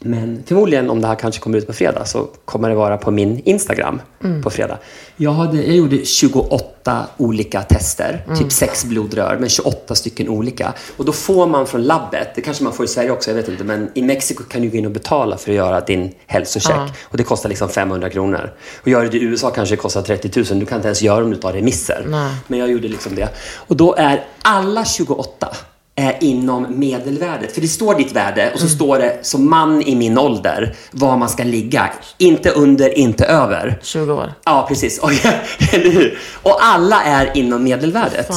Men 0.00 0.42
förmodligen 0.46 0.90
om 0.90 1.00
det 1.00 1.06
här 1.06 1.14
kanske 1.14 1.40
kommer 1.40 1.58
ut 1.58 1.66
på 1.66 1.72
fredag 1.72 2.04
så 2.04 2.28
kommer 2.44 2.68
det 2.68 2.74
vara 2.74 2.96
på 2.96 3.10
min 3.10 3.40
Instagram 3.44 4.00
på 4.42 4.50
fredag. 4.50 4.78
Jag, 5.16 5.32
hade, 5.32 5.56
jag 5.56 5.76
gjorde 5.76 6.04
28 6.04 7.06
olika 7.16 7.62
tester, 7.62 8.24
typ 8.38 8.52
sex 8.52 8.84
blodrör, 8.84 9.36
men 9.40 9.48
28 9.48 9.94
stycken 9.94 10.28
olika. 10.28 10.72
Och 10.96 11.04
då 11.04 11.12
får 11.12 11.46
man 11.46 11.66
från 11.66 11.82
labbet, 11.82 12.28
det 12.34 12.40
kanske 12.40 12.64
man 12.64 12.72
får 12.72 12.84
i 12.84 12.88
Sverige 12.88 13.10
också, 13.10 13.30
jag 13.30 13.36
vet 13.36 13.48
inte, 13.48 13.64
men 13.64 13.90
i 13.94 14.02
Mexiko 14.02 14.44
kan 14.44 14.62
du 14.62 14.70
gå 14.70 14.76
in 14.76 14.86
och 14.86 14.92
betala 14.92 15.36
för 15.38 15.50
att 15.50 15.56
göra 15.56 15.80
din 15.80 16.14
hälsocheck. 16.26 16.90
Och 17.04 17.16
det 17.16 17.24
kostar 17.24 17.48
liksom 17.48 17.68
500 17.68 18.10
kronor. 18.10 18.52
Och 18.82 18.88
gör 18.88 19.02
du 19.02 19.08
det 19.08 19.18
i 19.18 19.22
USA 19.22 19.50
kanske 19.50 19.74
det 19.74 19.80
kostar 19.80 20.02
30 20.02 20.30
000, 20.50 20.60
du 20.60 20.66
kan 20.66 20.76
inte 20.76 20.88
ens 20.88 21.02
göra 21.02 21.24
om 21.24 21.30
du 21.30 21.36
tar 21.36 21.52
remisser. 21.52 22.04
Men 22.46 22.58
jag 22.58 22.70
gjorde 22.70 22.88
liksom 22.88 23.14
det. 23.14 23.28
Och 23.56 23.76
då 23.76 23.94
är 23.94 24.24
alla 24.42 24.84
28 24.84 25.48
är 25.98 26.16
inom 26.20 26.66
medelvärdet. 26.78 27.52
För 27.52 27.60
det 27.60 27.68
står 27.68 27.94
ditt 27.94 28.12
värde 28.12 28.50
och 28.54 28.60
så 28.60 28.68
står 28.68 28.98
det 28.98 29.18
som 29.22 29.50
man 29.50 29.82
i 29.82 29.96
min 29.96 30.18
ålder 30.18 30.74
var 30.90 31.16
man 31.16 31.28
ska 31.28 31.44
ligga. 31.44 31.90
Inte 32.18 32.50
under, 32.50 32.98
inte 32.98 33.24
över. 33.24 33.78
20 33.82 34.12
år. 34.12 34.32
Ja, 34.44 34.64
precis. 34.68 35.00
Oj, 35.02 35.20
eller 35.72 35.90
hur? 35.90 36.18
Och 36.42 36.58
alla 36.60 37.02
är 37.02 37.36
inom 37.36 37.64
medelvärdet. 37.64 38.30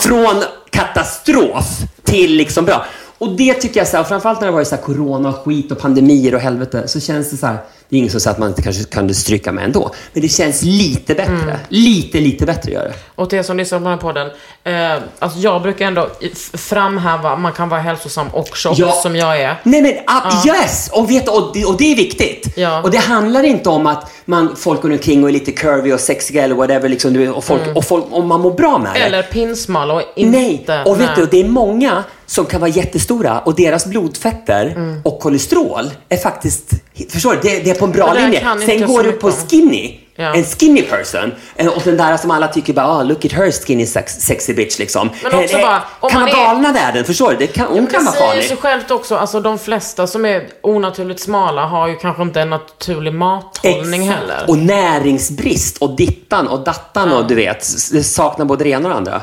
Från 0.00 0.42
katastrof 0.70 1.66
till 2.04 2.34
liksom 2.34 2.64
bra. 2.64 2.86
Och 3.18 3.36
det 3.36 3.54
tycker 3.54 3.80
jag, 3.80 3.88
så 3.88 3.96
här, 3.96 4.02
och 4.02 4.08
framförallt 4.08 4.40
när 4.40 4.46
det 4.46 4.52
varit 4.52 4.68
så 4.68 4.74
här 4.74 4.82
corona 4.82 5.28
och 5.28 5.34
skit 5.34 5.72
och 5.72 5.78
pandemier 5.78 6.34
och 6.34 6.40
helvete, 6.40 6.88
så 6.88 7.00
känns 7.00 7.30
det 7.30 7.36
så 7.36 7.46
här, 7.46 7.58
det 7.92 7.96
är 7.96 7.98
ingen 7.98 8.10
som 8.10 8.20
säger 8.20 8.32
att 8.32 8.38
man 8.38 8.48
inte 8.48 8.62
kanske 8.62 8.84
kunde 8.84 9.14
stryka 9.14 9.52
med 9.52 9.64
ändå, 9.64 9.90
men 10.12 10.22
det 10.22 10.28
känns 10.28 10.62
lite 10.62 11.14
bättre. 11.14 11.32
Mm. 11.32 11.56
Lite, 11.68 12.20
lite 12.20 12.46
bättre 12.46 12.72
gör 12.72 12.84
det. 12.84 12.94
Och 13.14 13.30
till 13.30 13.38
er 13.38 13.42
som 13.42 13.56
lyssnar 13.56 13.78
på 13.78 13.84
den 13.84 13.92
här 13.92 13.98
podden, 14.00 14.30
eh, 14.64 15.02
alltså 15.18 15.38
jag 15.38 15.62
brukar 15.62 15.86
ändå 15.86 16.08
framhäva, 16.54 17.36
man 17.36 17.52
kan 17.52 17.68
vara 17.68 17.80
hälsosam 17.80 18.28
och 18.28 18.56
tjock 18.56 18.78
Ja. 18.78 18.92
som 18.92 19.16
jag 19.16 19.40
är. 19.40 19.60
Nej 19.62 19.82
men 19.82 19.92
ah, 20.06 20.46
yes! 20.46 20.90
Och, 20.92 21.10
vet, 21.10 21.28
och, 21.28 21.50
det, 21.54 21.64
och 21.64 21.76
det 21.78 21.92
är 21.92 21.96
viktigt. 21.96 22.52
Ja. 22.56 22.82
Och 22.82 22.90
det 22.90 22.98
handlar 22.98 23.42
inte 23.42 23.68
om 23.68 23.86
att 23.86 24.10
man, 24.24 24.56
folk 24.56 24.82
går 24.82 24.90
omkring 24.92 25.22
och 25.22 25.28
är 25.28 25.32
lite 25.32 25.52
curvy 25.52 25.92
och 25.92 26.00
sexiga 26.00 26.44
eller 26.44 26.54
whatever. 26.54 26.88
Liksom, 26.88 27.32
och, 27.34 27.44
folk, 27.44 27.62
och 27.76 27.84
folk, 27.84 28.04
om 28.10 28.28
man 28.28 28.40
mår 28.40 28.54
bra 28.54 28.78
med 28.78 28.94
det. 28.94 28.98
Mm. 29.00 29.06
Eller 29.06 29.22
pinsmal 29.22 29.90
och 29.90 30.02
inte... 30.16 30.38
Nej, 30.38 30.82
och 30.84 31.00
vet 31.00 31.06
nej. 31.06 31.16
du, 31.16 31.26
det 31.26 31.40
är 31.40 31.48
många 31.48 32.04
som 32.32 32.46
kan 32.46 32.60
vara 32.60 32.70
jättestora 32.70 33.40
och 33.40 33.54
deras 33.54 33.86
blodfetter 33.86 34.66
Mm. 34.66 35.00
och 35.04 35.20
kolesterol 35.20 35.90
är 36.08 36.16
faktiskt, 36.16 36.70
förstår 37.10 37.32
du, 37.32 37.38
det, 37.42 37.60
det 37.64 37.70
är 37.70 37.74
på 37.74 37.84
en 37.84 37.92
bra 37.92 38.14
Det 38.14 38.20
linje. 38.20 38.46
Sen 38.66 38.86
går 38.86 39.02
du 39.02 39.12
på 39.12 39.30
skinny, 39.30 39.98
Ja. 40.16 40.34
en 40.34 40.44
skinny 40.44 40.82
person, 40.82 41.32
eh, 41.56 41.66
och 41.68 41.82
den 41.84 41.96
där 41.96 42.16
som 42.16 42.30
alla 42.30 42.48
tycker 42.48 42.72
bara, 42.72 42.86
ah, 42.86 43.02
look 43.02 43.24
at 43.24 43.32
her 43.32 43.50
skinny 43.50 43.86
sex, 43.86 44.12
sexy 44.20 44.54
bitch 44.54 44.78
liksom. 44.78 45.10
Men 45.22 45.34
också 45.34 45.56
Eh, 45.56 45.60
eh, 45.60 45.66
bara, 45.66 45.82
om 46.00 46.10
kan 46.10 46.20
man 46.20 46.30
vara 46.30 46.42
är- 46.42 46.46
galna 46.46 46.72
världen, 46.72 47.04
förstår 47.04 47.30
du? 47.30 47.36
Det 47.36 47.46
kan, 47.46 47.66
hon 47.66 47.86
kan 47.86 48.00
det 48.00 48.10
vara 48.10 48.12
säger 48.16 48.26
farlig. 48.28 48.44
sig 48.44 48.56
självt 48.56 48.90
också, 48.90 49.16
alltså 49.16 49.40
de 49.40 49.58
flesta 49.58 50.06
som 50.06 50.24
är 50.24 50.48
onaturligt 50.60 51.20
smala 51.20 51.66
har 51.66 51.88
ju 51.88 51.96
kanske 51.96 52.22
inte 52.22 52.40
en 52.40 52.50
naturlig 52.50 53.14
mathållning 53.14 54.02
Exakt. 54.02 54.20
heller. 54.20 54.44
Och 54.48 54.58
näringsbrist 54.58 55.78
och 55.78 55.96
dittan 55.96 56.48
och 56.48 56.60
dattan 56.64 57.12
och 57.12 57.26
du 57.26 57.34
vet, 57.34 57.66
det 57.92 58.02
saknar 58.02 58.44
både 58.44 58.64
det 58.64 58.70
ena 58.70 58.84
och 58.88 58.90
det 58.90 58.96
andra. 58.96 59.22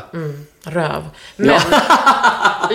Röv. 0.64 1.04
Men 1.36 1.48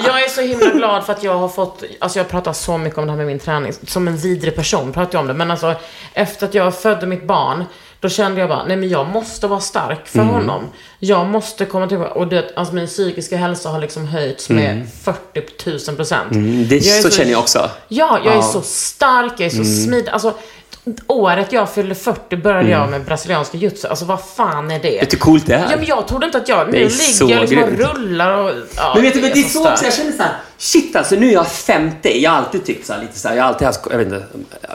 jag 0.04 0.24
är 0.24 0.28
så 0.28 0.40
himla 0.40 0.66
glad 0.70 1.06
för 1.06 1.12
att 1.12 1.22
jag 1.22 1.38
har 1.38 1.48
fått, 1.48 1.82
alltså 2.00 2.18
jag 2.18 2.28
pratar 2.28 2.52
så 2.52 2.78
mycket 2.78 2.98
om 2.98 3.04
det 3.06 3.10
här 3.12 3.16
med 3.16 3.26
min 3.26 3.38
träning, 3.38 3.72
som 3.86 4.08
en 4.08 4.16
vidrig 4.16 4.56
person 4.56 4.92
pratar 4.92 5.12
jag 5.14 5.20
om 5.20 5.26
det, 5.26 5.34
men 5.34 5.50
alltså 5.50 5.74
efter 6.14 6.46
att 6.46 6.54
jag 6.54 6.74
födde 6.78 7.06
mitt 7.06 7.26
barn, 7.26 7.64
då 8.00 8.08
kände 8.08 8.40
jag 8.40 8.48
bara, 8.48 8.64
nej 8.64 8.76
men 8.76 8.88
jag 8.88 9.08
måste 9.08 9.46
vara 9.46 9.60
stark 9.60 10.06
för 10.08 10.18
Mm. 10.18 10.34
honom. 10.34 10.62
Jag 10.98 11.26
måste 11.26 11.64
komma 11.64 11.86
tillbaka, 11.86 12.10
och 12.14 12.28
det, 12.28 12.52
alltså 12.56 12.74
min 12.74 12.86
psykiska 12.86 13.36
hälsa 13.36 13.68
har 13.68 13.78
liksom 13.80 14.06
höjts 14.06 14.48
med 14.50 14.86
40 15.02 15.88
000 15.90 15.96
procent. 15.96 16.30
Mm, 16.32 16.68
det, 16.68 16.76
är 16.76 17.02
så, 17.02 17.10
känner 17.10 17.30
jag 17.30 17.40
också. 17.40 17.70
Ja, 17.88 18.18
jag 18.24 18.32
är 18.32 18.38
Ja. 18.38 18.42
så 18.42 18.60
stark, 18.62 19.32
jag 19.38 19.46
är 19.46 19.50
så 19.50 19.64
smidig. 19.64 20.08
Alltså, 20.08 20.34
året 21.06 21.52
jag 21.52 21.70
fyllde 21.70 21.94
40 21.94 22.36
började 22.36 22.68
jag 22.70 22.90
med 22.90 23.04
brasilianska 23.04 23.56
jutsu. 23.58 23.88
Alltså 23.88 24.04
vad 24.04 24.20
fan 24.36 24.70
är 24.70 24.78
det? 24.78 24.98
Vet 25.00 25.10
du 25.10 25.16
hur 25.16 25.20
coolt 25.20 25.46
det 25.46 25.54
är? 25.54 25.66
Ja, 25.70 25.76
men 25.76 25.84
jag 25.86 26.08
trodde 26.08 26.26
inte 26.26 26.38
att 26.38 26.48
jag... 26.48 26.72
Nu 26.72 26.78
ligger 26.78 27.34
jag 27.34 27.40
liksom 27.40 27.62
och 27.62 27.96
rullar 27.96 28.30
och... 28.38 28.50
Ja, 28.76 28.92
Men 28.94 29.02
vet 29.02 29.14
du, 29.14 29.20
men 29.20 29.30
det 29.34 29.40
är 29.40 29.42
så 29.42 29.70
också, 29.70 29.84
jag 29.84 29.94
känner 29.94 30.12
såhär, 30.12 30.32
shit 30.58 30.96
alltså 30.96 31.14
nu 31.14 31.28
är 31.28 31.32
jag 31.32 31.46
50. 31.48 32.20
Jag 32.22 32.30
har 32.30 32.38
alltid 32.38 32.64
tyckt 32.64 32.86
såhär 32.86 33.00
lite 33.02 33.18
såhär, 33.18 33.36
jag 33.36 33.42
har 33.42 33.48
alltid 33.48 33.66
haft, 33.66 33.80
jag 33.90 33.98
vet 33.98 34.06
inte, 34.06 34.24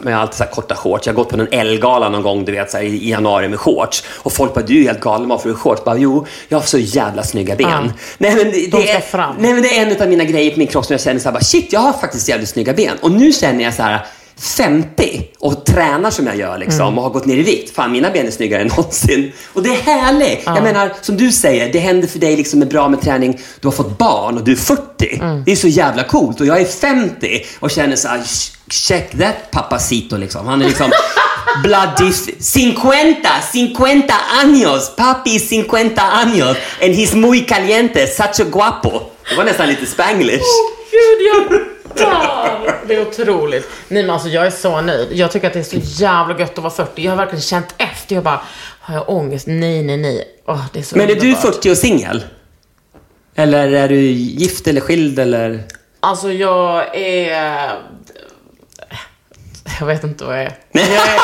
men 0.01 0.11
jag 0.11 0.17
har 0.17 0.21
alltid 0.21 0.37
såhär 0.37 0.51
korta 0.51 0.75
shorts. 0.75 1.07
Jag 1.07 1.13
har 1.13 1.15
gått 1.15 1.29
på 1.29 1.37
någon 1.37 1.47
L-gala 1.51 2.09
någon 2.09 2.21
gång, 2.21 2.45
du 2.45 2.51
vet, 2.51 2.71
såhär, 2.71 2.83
i 2.83 3.09
januari 3.09 3.49
med 3.49 3.59
shorts. 3.59 4.03
Och 4.17 4.33
folk 4.33 4.53
bara, 4.53 4.65
du 4.65 4.79
är 4.79 4.83
helt 4.83 4.99
galen, 5.01 5.29
varför 5.29 5.49
har 5.49 5.55
du 5.55 5.59
shorts? 5.59 5.83
Bara, 5.83 5.97
jo, 5.97 6.25
jag 6.47 6.57
har 6.57 6.65
så 6.65 6.77
jävla 6.77 7.23
snygga 7.23 7.55
ben. 7.55 7.69
Ja. 7.69 7.91
Nej, 8.17 8.35
men 8.35 8.51
det, 8.51 8.67
De 8.71 8.81
ska 8.81 8.91
är, 8.93 8.99
fram. 8.99 9.35
nej 9.39 9.53
men 9.53 9.61
det 9.61 9.77
är 9.77 9.85
en 9.85 10.01
av 10.01 10.09
mina 10.09 10.23
grejer 10.23 10.51
på 10.51 10.59
min 10.59 10.67
kropp 10.67 10.85
som 10.85 10.93
jag 10.93 11.01
känner 11.01 11.19
såhär, 11.19 11.33
bara, 11.33 11.43
shit, 11.43 11.73
jag 11.73 11.79
har 11.79 11.93
faktiskt 11.93 12.29
jävligt 12.29 12.49
snygga 12.49 12.73
ben. 12.73 12.97
Och 13.01 13.11
nu 13.11 13.31
känner 13.31 13.63
jag 13.63 13.73
så 13.73 13.83
här. 13.83 14.05
50 14.39 15.21
och 15.39 15.65
tränar 15.65 16.11
som 16.11 16.27
jag 16.27 16.35
gör 16.37 16.57
liksom, 16.57 16.81
Mm. 16.87 16.97
och 16.97 17.03
har 17.03 17.09
gått 17.09 17.25
ner 17.25 17.37
i 17.37 17.41
vikt. 17.43 17.75
Fan, 17.75 17.91
mina 17.91 18.09
ben 18.09 18.27
är 18.27 18.31
snyggare 18.31 18.61
än 18.61 18.67
någonsin. 18.77 19.31
Och 19.53 19.63
det 19.63 19.69
är 19.69 19.81
härligt. 19.81 20.41
Jag 20.45 20.63
menar, 20.63 20.91
som 21.01 21.17
du 21.17 21.31
säger, 21.31 21.73
det 21.73 21.79
händer 21.79 22.07
för 22.07 22.19
dig 22.19 22.37
liksom 22.37 22.59
med 22.59 22.67
bra 22.67 22.89
med 22.89 23.01
träning. 23.01 23.39
Du 23.61 23.67
har 23.67 23.71
fått 23.73 23.97
barn 23.97 24.37
och 24.37 24.43
du 24.43 24.51
är 24.51 24.55
40. 24.55 25.19
Mm. 25.21 25.43
Det 25.45 25.51
är 25.51 25.55
så 25.55 25.67
jävla 25.67 26.03
coolt. 26.03 26.39
Och 26.41 26.45
jag 26.47 26.61
är 26.61 26.65
50 26.65 27.45
och 27.59 27.71
känner 27.71 27.95
så 27.95 28.07
här, 28.07 28.17
"Sh- 28.17 28.51
check 28.69 29.11
that 29.19 29.35
papacito 29.51 30.17
liksom. 30.17 30.47
Han 30.47 30.61
är 30.61 30.65
liksom 30.67 30.91
bloody 31.63 32.11
50, 32.11 33.75
50 33.77 34.13
años. 34.43 34.95
Papi 34.97 35.39
50 35.39 36.01
años. 36.01 36.57
And 36.83 36.93
he's 36.95 37.15
muy 37.15 37.39
caliente, 37.45 38.07
such 38.07 38.39
a 38.39 38.49
guapo. 38.51 39.01
Det 39.29 39.35
var 39.35 39.43
nästan 39.43 39.67
lite 39.67 39.85
spanglish. 39.85 40.43
Gud, 40.91 41.27
jag! 41.51 41.59
Det 42.87 42.95
är 42.95 43.01
otroligt. 43.07 43.69
Nej 43.87 44.03
men 44.03 44.09
alltså 44.09 44.29
jag 44.29 44.45
är 44.45 44.51
så 44.51 44.81
nöjd. 44.81 45.07
Jag 45.11 45.31
tycker 45.31 45.47
att 45.47 45.53
det 45.53 45.59
är 45.59 45.63
så 45.63 46.03
jävla 46.03 46.39
gött 46.39 46.51
att 46.51 46.63
vara 46.63 46.73
40. 46.73 47.03
Jag 47.03 47.11
har 47.11 47.17
verkligen 47.17 47.41
känt 47.41 47.75
efter. 47.77 48.15
Jag 48.15 48.23
bara, 48.23 48.41
har 48.79 48.95
jag 48.95 49.09
ångest? 49.09 49.47
Nej, 49.47 49.83
nej, 49.83 49.97
nej. 49.97 50.27
Åh, 50.45 50.65
det 50.73 50.79
är 50.79 50.83
så 50.83 50.97
Men 50.97 51.09
är 51.09 51.15
du 51.15 51.21
underbart. 51.21 51.55
40 51.55 51.71
och 51.71 51.77
singel? 51.77 52.23
Eller 53.35 53.71
är 53.71 53.87
du 53.87 54.01
gift 54.01 54.67
eller 54.67 54.81
skild 54.81 55.19
eller? 55.19 55.63
Alltså 55.99 56.31
jag 56.31 56.95
är... 56.97 57.71
Jag 59.79 59.87
vet 59.87 60.03
inte 60.03 60.23
vad 60.23 60.37
jag 60.37 60.43
är. 60.43 60.57
Jag, 60.71 60.83
är, 60.83 61.19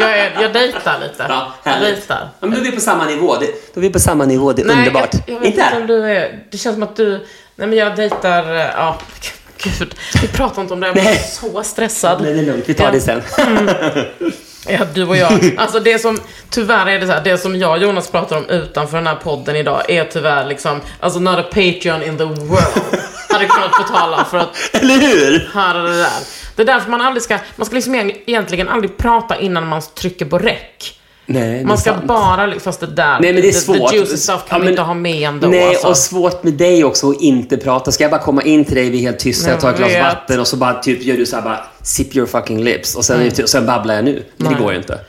jag, 0.00 0.18
är, 0.18 0.42
jag 0.42 0.52
dejtar 0.52 1.00
lite. 1.00 1.26
Ja, 1.28 1.52
jag 1.64 1.80
dejtar. 1.80 2.28
Ja, 2.40 2.46
men 2.46 2.50
då 2.50 2.56
är 2.56 2.62
vi 2.62 2.72
på 2.72 2.80
samma 2.80 3.04
nivå. 3.04 3.36
Det, 3.40 3.46
då 3.74 3.80
är 3.80 3.82
vi 3.82 3.90
på 3.90 3.98
samma 3.98 4.24
nivå. 4.24 4.52
Det 4.52 4.62
är 4.62 4.70
underbart. 4.70 5.14
Jag, 5.14 5.36
jag 5.36 5.40
vet 5.40 5.48
inte 5.48 5.62
inte 5.62 5.80
om 5.80 5.86
du 5.86 6.04
är... 6.04 6.44
Det 6.50 6.58
känns 6.58 6.74
som 6.74 6.82
att 6.82 6.96
du... 6.96 7.10
Nej 7.56 7.68
men 7.68 7.78
jag 7.78 7.96
dejtar... 7.96 8.44
Ja, 8.54 8.98
gud. 9.64 9.94
Vi 10.22 10.28
pratar 10.28 10.62
inte 10.62 10.74
om 10.74 10.80
det. 10.80 10.86
Jag 10.86 10.94
blir 10.94 11.14
så 11.14 11.62
stressad. 11.62 12.22
Nej, 12.22 12.32
det 12.34 12.40
är 12.40 12.44
lugnt. 12.44 12.64
Vi 12.66 12.74
tar 12.74 12.84
Ja. 12.84 12.90
det 12.90 13.00
sen. 13.00 13.22
Ja, 14.68 14.78
du 14.94 15.04
och 15.06 15.16
jag. 15.16 15.54
Alltså 15.58 15.80
det 15.80 15.98
som, 15.98 16.20
tyvärr 16.50 16.86
är 16.86 17.00
det 17.00 17.06
så 17.06 17.12
här, 17.12 17.20
det 17.24 17.38
som 17.38 17.56
jag 17.56 17.70
och 17.70 17.78
Jonas 17.78 18.10
pratar 18.10 18.36
om 18.36 18.48
utanför 18.48 18.96
den 18.96 19.06
här 19.06 19.14
podden 19.16 19.56
idag 19.56 19.90
är 19.90 20.04
tyvärr 20.04 20.46
liksom, 20.46 20.80
alltså 21.00 21.20
not 21.20 21.38
a 21.38 21.42
Patreon 21.42 22.02
in 22.02 22.18
the 22.18 22.24
world 22.24 23.00
hade 23.28 23.46
kunnat 23.46 23.70
betala 23.78 24.24
för 24.24 24.38
att 24.38 24.56
Eller 24.82 24.94
hur? 24.94 25.50
höra 25.54 25.82
det 25.82 25.96
där. 25.98 26.10
Det 26.56 26.62
är 26.62 26.66
därför 26.66 26.90
man 26.90 27.00
aldrig 27.00 27.22
ska, 27.22 27.38
man 27.56 27.66
ska 27.66 27.74
liksom 27.74 27.94
egentligen 28.26 28.68
aldrig 28.68 28.96
prata 28.96 29.36
innan 29.40 29.66
man 29.68 29.82
trycker 29.94 30.24
på 30.26 30.38
rec. 30.38 30.58
Nej, 31.26 31.64
Man 31.64 31.78
ska 31.78 31.92
sant. 31.92 32.04
bara, 32.04 32.60
fast 32.60 32.80
det 32.80 32.86
där, 32.86 33.20
Nej, 33.20 33.32
men 33.32 33.42
det 33.42 33.48
är 33.48 33.52
the, 33.52 33.58
svårt. 33.58 33.90
the 33.90 33.96
juicy 33.96 34.16
stuff 34.16 34.44
kan 34.48 34.58
Ja, 34.58 34.58
men- 34.58 34.68
inte 34.68 34.82
ha 34.82 34.94
med 34.94 35.28
ändå. 35.28 35.46
Nej, 35.48 35.68
alltså. 35.68 35.86
och 35.88 35.96
svårt 35.96 36.42
med 36.44 36.52
dig 36.52 36.84
också 36.84 37.10
att 37.10 37.20
inte 37.20 37.56
prata. 37.56 37.92
Ska 37.92 38.04
jag 38.04 38.10
bara 38.10 38.20
komma 38.22 38.42
in 38.42 38.64
till 38.64 38.74
dig, 38.74 38.90
vi 38.90 38.98
är 38.98 39.02
helt 39.02 39.18
tysta, 39.18 39.50
jag 39.50 39.60
tar 39.60 39.70
ett 39.70 39.76
glas 39.76 39.92
vatten 40.02 40.40
och 40.40 40.46
så 40.46 40.56
bara 40.56 40.74
typ 40.82 41.02
gör 41.02 41.16
du 41.16 41.26
så 41.26 41.36
här 41.36 41.42
bara 41.42 41.64
sip 41.82 42.16
your 42.16 42.26
fucking 42.26 42.62
lips 42.64 42.94
och 42.94 43.04
sen, 43.04 43.30
och 43.42 43.48
sen 43.48 43.66
babblar 43.66 43.94
jag 43.94 44.04
nu. 44.04 44.24
Men 44.36 44.52
det 44.52 44.58
går 44.58 44.72
ju 44.72 44.78
inte. 44.78 45.00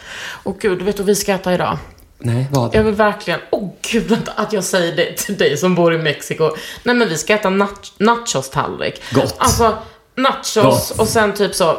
Och 0.44 0.60
gud, 0.60 0.82
vet 0.82 0.98
du 0.98 1.04
vad 1.04 1.08
vi 1.08 1.16
ska 1.16 1.34
äta 1.34 1.54
idag? 1.54 1.78
Nej, 2.20 2.46
vad? 2.52 2.76
Jag 2.76 2.84
vill 2.84 2.94
verkligen, 2.94 3.40
åh 3.52 3.64
oh, 3.64 3.70
gud 3.92 4.04
vänta, 4.10 4.32
att 4.36 4.54
jag 4.54 4.64
säger 4.64 4.96
det 4.96 5.18
till 5.18 5.38
dig 5.38 5.58
som 5.58 5.76
bor 5.76 5.94
i 5.94 5.98
Mexiko. 5.98 6.50
Nej 6.84 6.96
men 6.96 7.10
vi 7.10 7.18
ska 7.18 7.34
äta 7.34 7.50
nach- 7.50 7.92
nachos-tallrik. 7.98 9.02
Gott. 9.12 9.36
Alltså, 9.38 9.74
nachos 10.18 10.92
och 10.92 11.08
sen 11.08 11.34
typ 11.34 11.56
så 11.56 11.78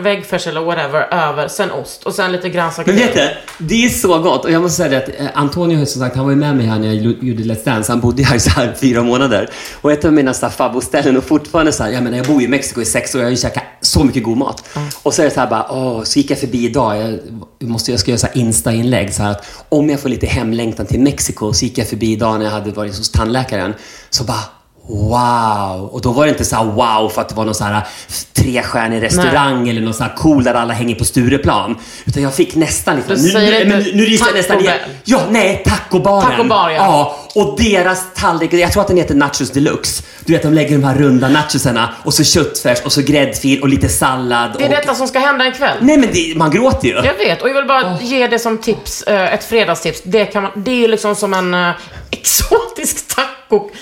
väggfärs 0.00 0.46
eller 0.46 0.60
whatever 0.60 1.14
över, 1.14 1.48
sen 1.48 1.70
ost 1.70 2.02
och 2.02 2.14
sen 2.14 2.32
lite 2.32 2.48
grönsaker. 2.48 2.92
Men 2.92 3.00
vet 3.00 3.14
du, 3.14 3.28
det 3.58 3.84
är 3.84 3.88
så 3.88 4.18
gott. 4.18 4.44
Och 4.44 4.50
jag 4.50 4.62
måste 4.62 4.76
säga 4.76 4.88
det 4.88 4.96
att 4.96 5.20
eh, 5.20 5.26
Antonio, 5.34 5.86
som 5.86 6.00
sagt, 6.00 6.16
han 6.16 6.24
var 6.24 6.32
ju 6.32 6.38
med 6.38 6.56
mig 6.56 6.66
här 6.66 6.78
när 6.78 6.86
jag 6.86 6.96
gjorde 6.96 7.42
Let's 7.42 7.64
Dance. 7.64 7.92
Han 7.92 8.00
bodde 8.00 8.22
här 8.22 8.36
i 8.36 8.40
så 8.40 8.50
här 8.50 8.74
fyra 8.80 9.02
månader. 9.02 9.50
Och 9.80 9.92
ett 9.92 10.04
av 10.04 10.12
mina 10.12 10.34
favoritställen 10.34 11.16
och 11.16 11.24
fortfarande 11.24 11.72
så 11.72 11.82
här, 11.82 11.90
jag 11.90 12.02
menar 12.02 12.16
jag 12.16 12.26
bor 12.26 12.40
ju 12.40 12.46
i 12.46 12.48
Mexiko 12.48 12.80
i 12.80 12.84
sex 12.84 13.14
år 13.14 13.18
och 13.18 13.22
jag 13.22 13.26
har 13.26 13.30
ju 13.30 13.36
käkat 13.36 13.64
så 13.80 14.04
mycket 14.04 14.22
god 14.22 14.38
mat. 14.38 14.64
Och 15.02 15.14
så 15.14 15.22
är 15.22 15.26
det 15.26 15.32
så 15.32 15.40
här 15.40 15.50
bara, 15.50 15.66
åh, 15.70 16.02
så 16.02 16.18
gick 16.18 16.30
jag 16.30 16.38
förbi 16.38 16.64
idag. 16.64 17.18
Jag, 17.58 17.68
måste, 17.68 17.90
jag 17.90 18.00
ska 18.00 18.10
göra 18.10 18.18
så 18.18 18.26
här 18.26 18.36
Insta-inlägg 18.36 19.14
så 19.14 19.22
här 19.22 19.30
att 19.30 19.46
om 19.68 19.90
jag 19.90 20.00
får 20.00 20.08
lite 20.08 20.26
hemlängtan 20.26 20.86
till 20.86 21.00
Mexiko 21.00 21.52
så 21.52 21.64
gick 21.64 21.78
jag 21.78 21.88
förbi 21.88 22.12
idag 22.12 22.38
när 22.38 22.44
jag 22.44 22.52
hade 22.52 22.70
varit 22.70 22.98
hos 22.98 23.10
tandläkaren. 23.10 23.74
Så 24.10 24.24
bara, 24.24 24.44
Wow! 24.90 25.88
Och 25.92 26.00
då 26.00 26.12
var 26.12 26.24
det 26.24 26.30
inte 26.30 26.44
så 26.44 26.64
wow 26.64 27.08
för 27.08 27.20
att 27.20 27.28
det 27.28 27.34
var 27.34 27.44
någon 27.44 27.54
så 27.54 27.64
här 27.64 27.86
trestjärnig 28.34 29.02
restaurang 29.02 29.68
eller 29.68 29.80
någon 29.80 29.94
så 29.94 30.02
här 30.02 30.14
cool 30.16 30.44
där 30.44 30.54
alla 30.54 30.74
hänger 30.74 30.94
på 30.94 31.04
Stureplan. 31.04 31.76
Utan 32.04 32.22
jag 32.22 32.34
fick 32.34 32.54
nästan 32.54 32.96
lite... 32.96 33.14
Nu, 33.14 33.28
inte 33.28 33.64
nu, 33.64 33.92
nu 33.94 34.04
ryser 34.04 34.12
jag 34.12 34.18
Taco 34.18 34.36
nästan 34.36 34.60
igen. 34.60 34.78
Ja, 35.04 35.20
nej, 35.30 35.62
tacobaren. 35.66 36.30
Taco 36.30 36.44
bar, 36.44 36.70
ja. 36.70 36.76
ja. 36.76 37.16
Och 37.34 37.60
deras 37.60 38.04
tallrik, 38.14 38.52
jag 38.52 38.72
tror 38.72 38.82
att 38.82 38.88
den 38.88 38.96
heter 38.96 39.14
Nachos 39.14 39.50
Deluxe. 39.50 40.02
Du 40.24 40.32
vet, 40.32 40.42
de 40.42 40.52
lägger 40.52 40.78
de 40.78 40.84
här 40.84 40.94
runda 40.94 41.28
nachosarna 41.28 41.94
och 42.04 42.14
så 42.14 42.24
köttfärs 42.24 42.80
och 42.84 42.92
så 42.92 43.02
gräddfil 43.02 43.62
och 43.62 43.68
lite 43.68 43.88
sallad. 43.88 44.54
Det 44.58 44.64
är 44.64 44.68
och... 44.68 44.74
detta 44.74 44.94
som 44.94 45.08
ska 45.08 45.18
hända 45.18 45.48
ikväll. 45.48 45.78
Nej, 45.80 45.98
men 45.98 46.08
det, 46.12 46.34
man 46.36 46.50
gråter 46.50 46.88
ju. 46.88 46.94
Jag 46.94 47.14
vet, 47.14 47.42
och 47.42 47.48
jag 47.48 47.54
vill 47.54 47.66
bara 47.66 47.98
ge 48.00 48.26
det 48.26 48.38
som 48.38 48.58
tips, 48.58 49.02
eh, 49.02 49.34
ett 49.34 49.44
fredagstips. 49.44 50.00
Det, 50.04 50.24
kan 50.24 50.42
man, 50.42 50.52
det 50.56 50.70
är 50.70 50.76
ju 50.76 50.88
liksom 50.88 51.16
som 51.16 51.34
en 51.34 51.54
eh, 51.54 51.70
exotisk 52.10 53.16
tacokväll, 53.16 53.76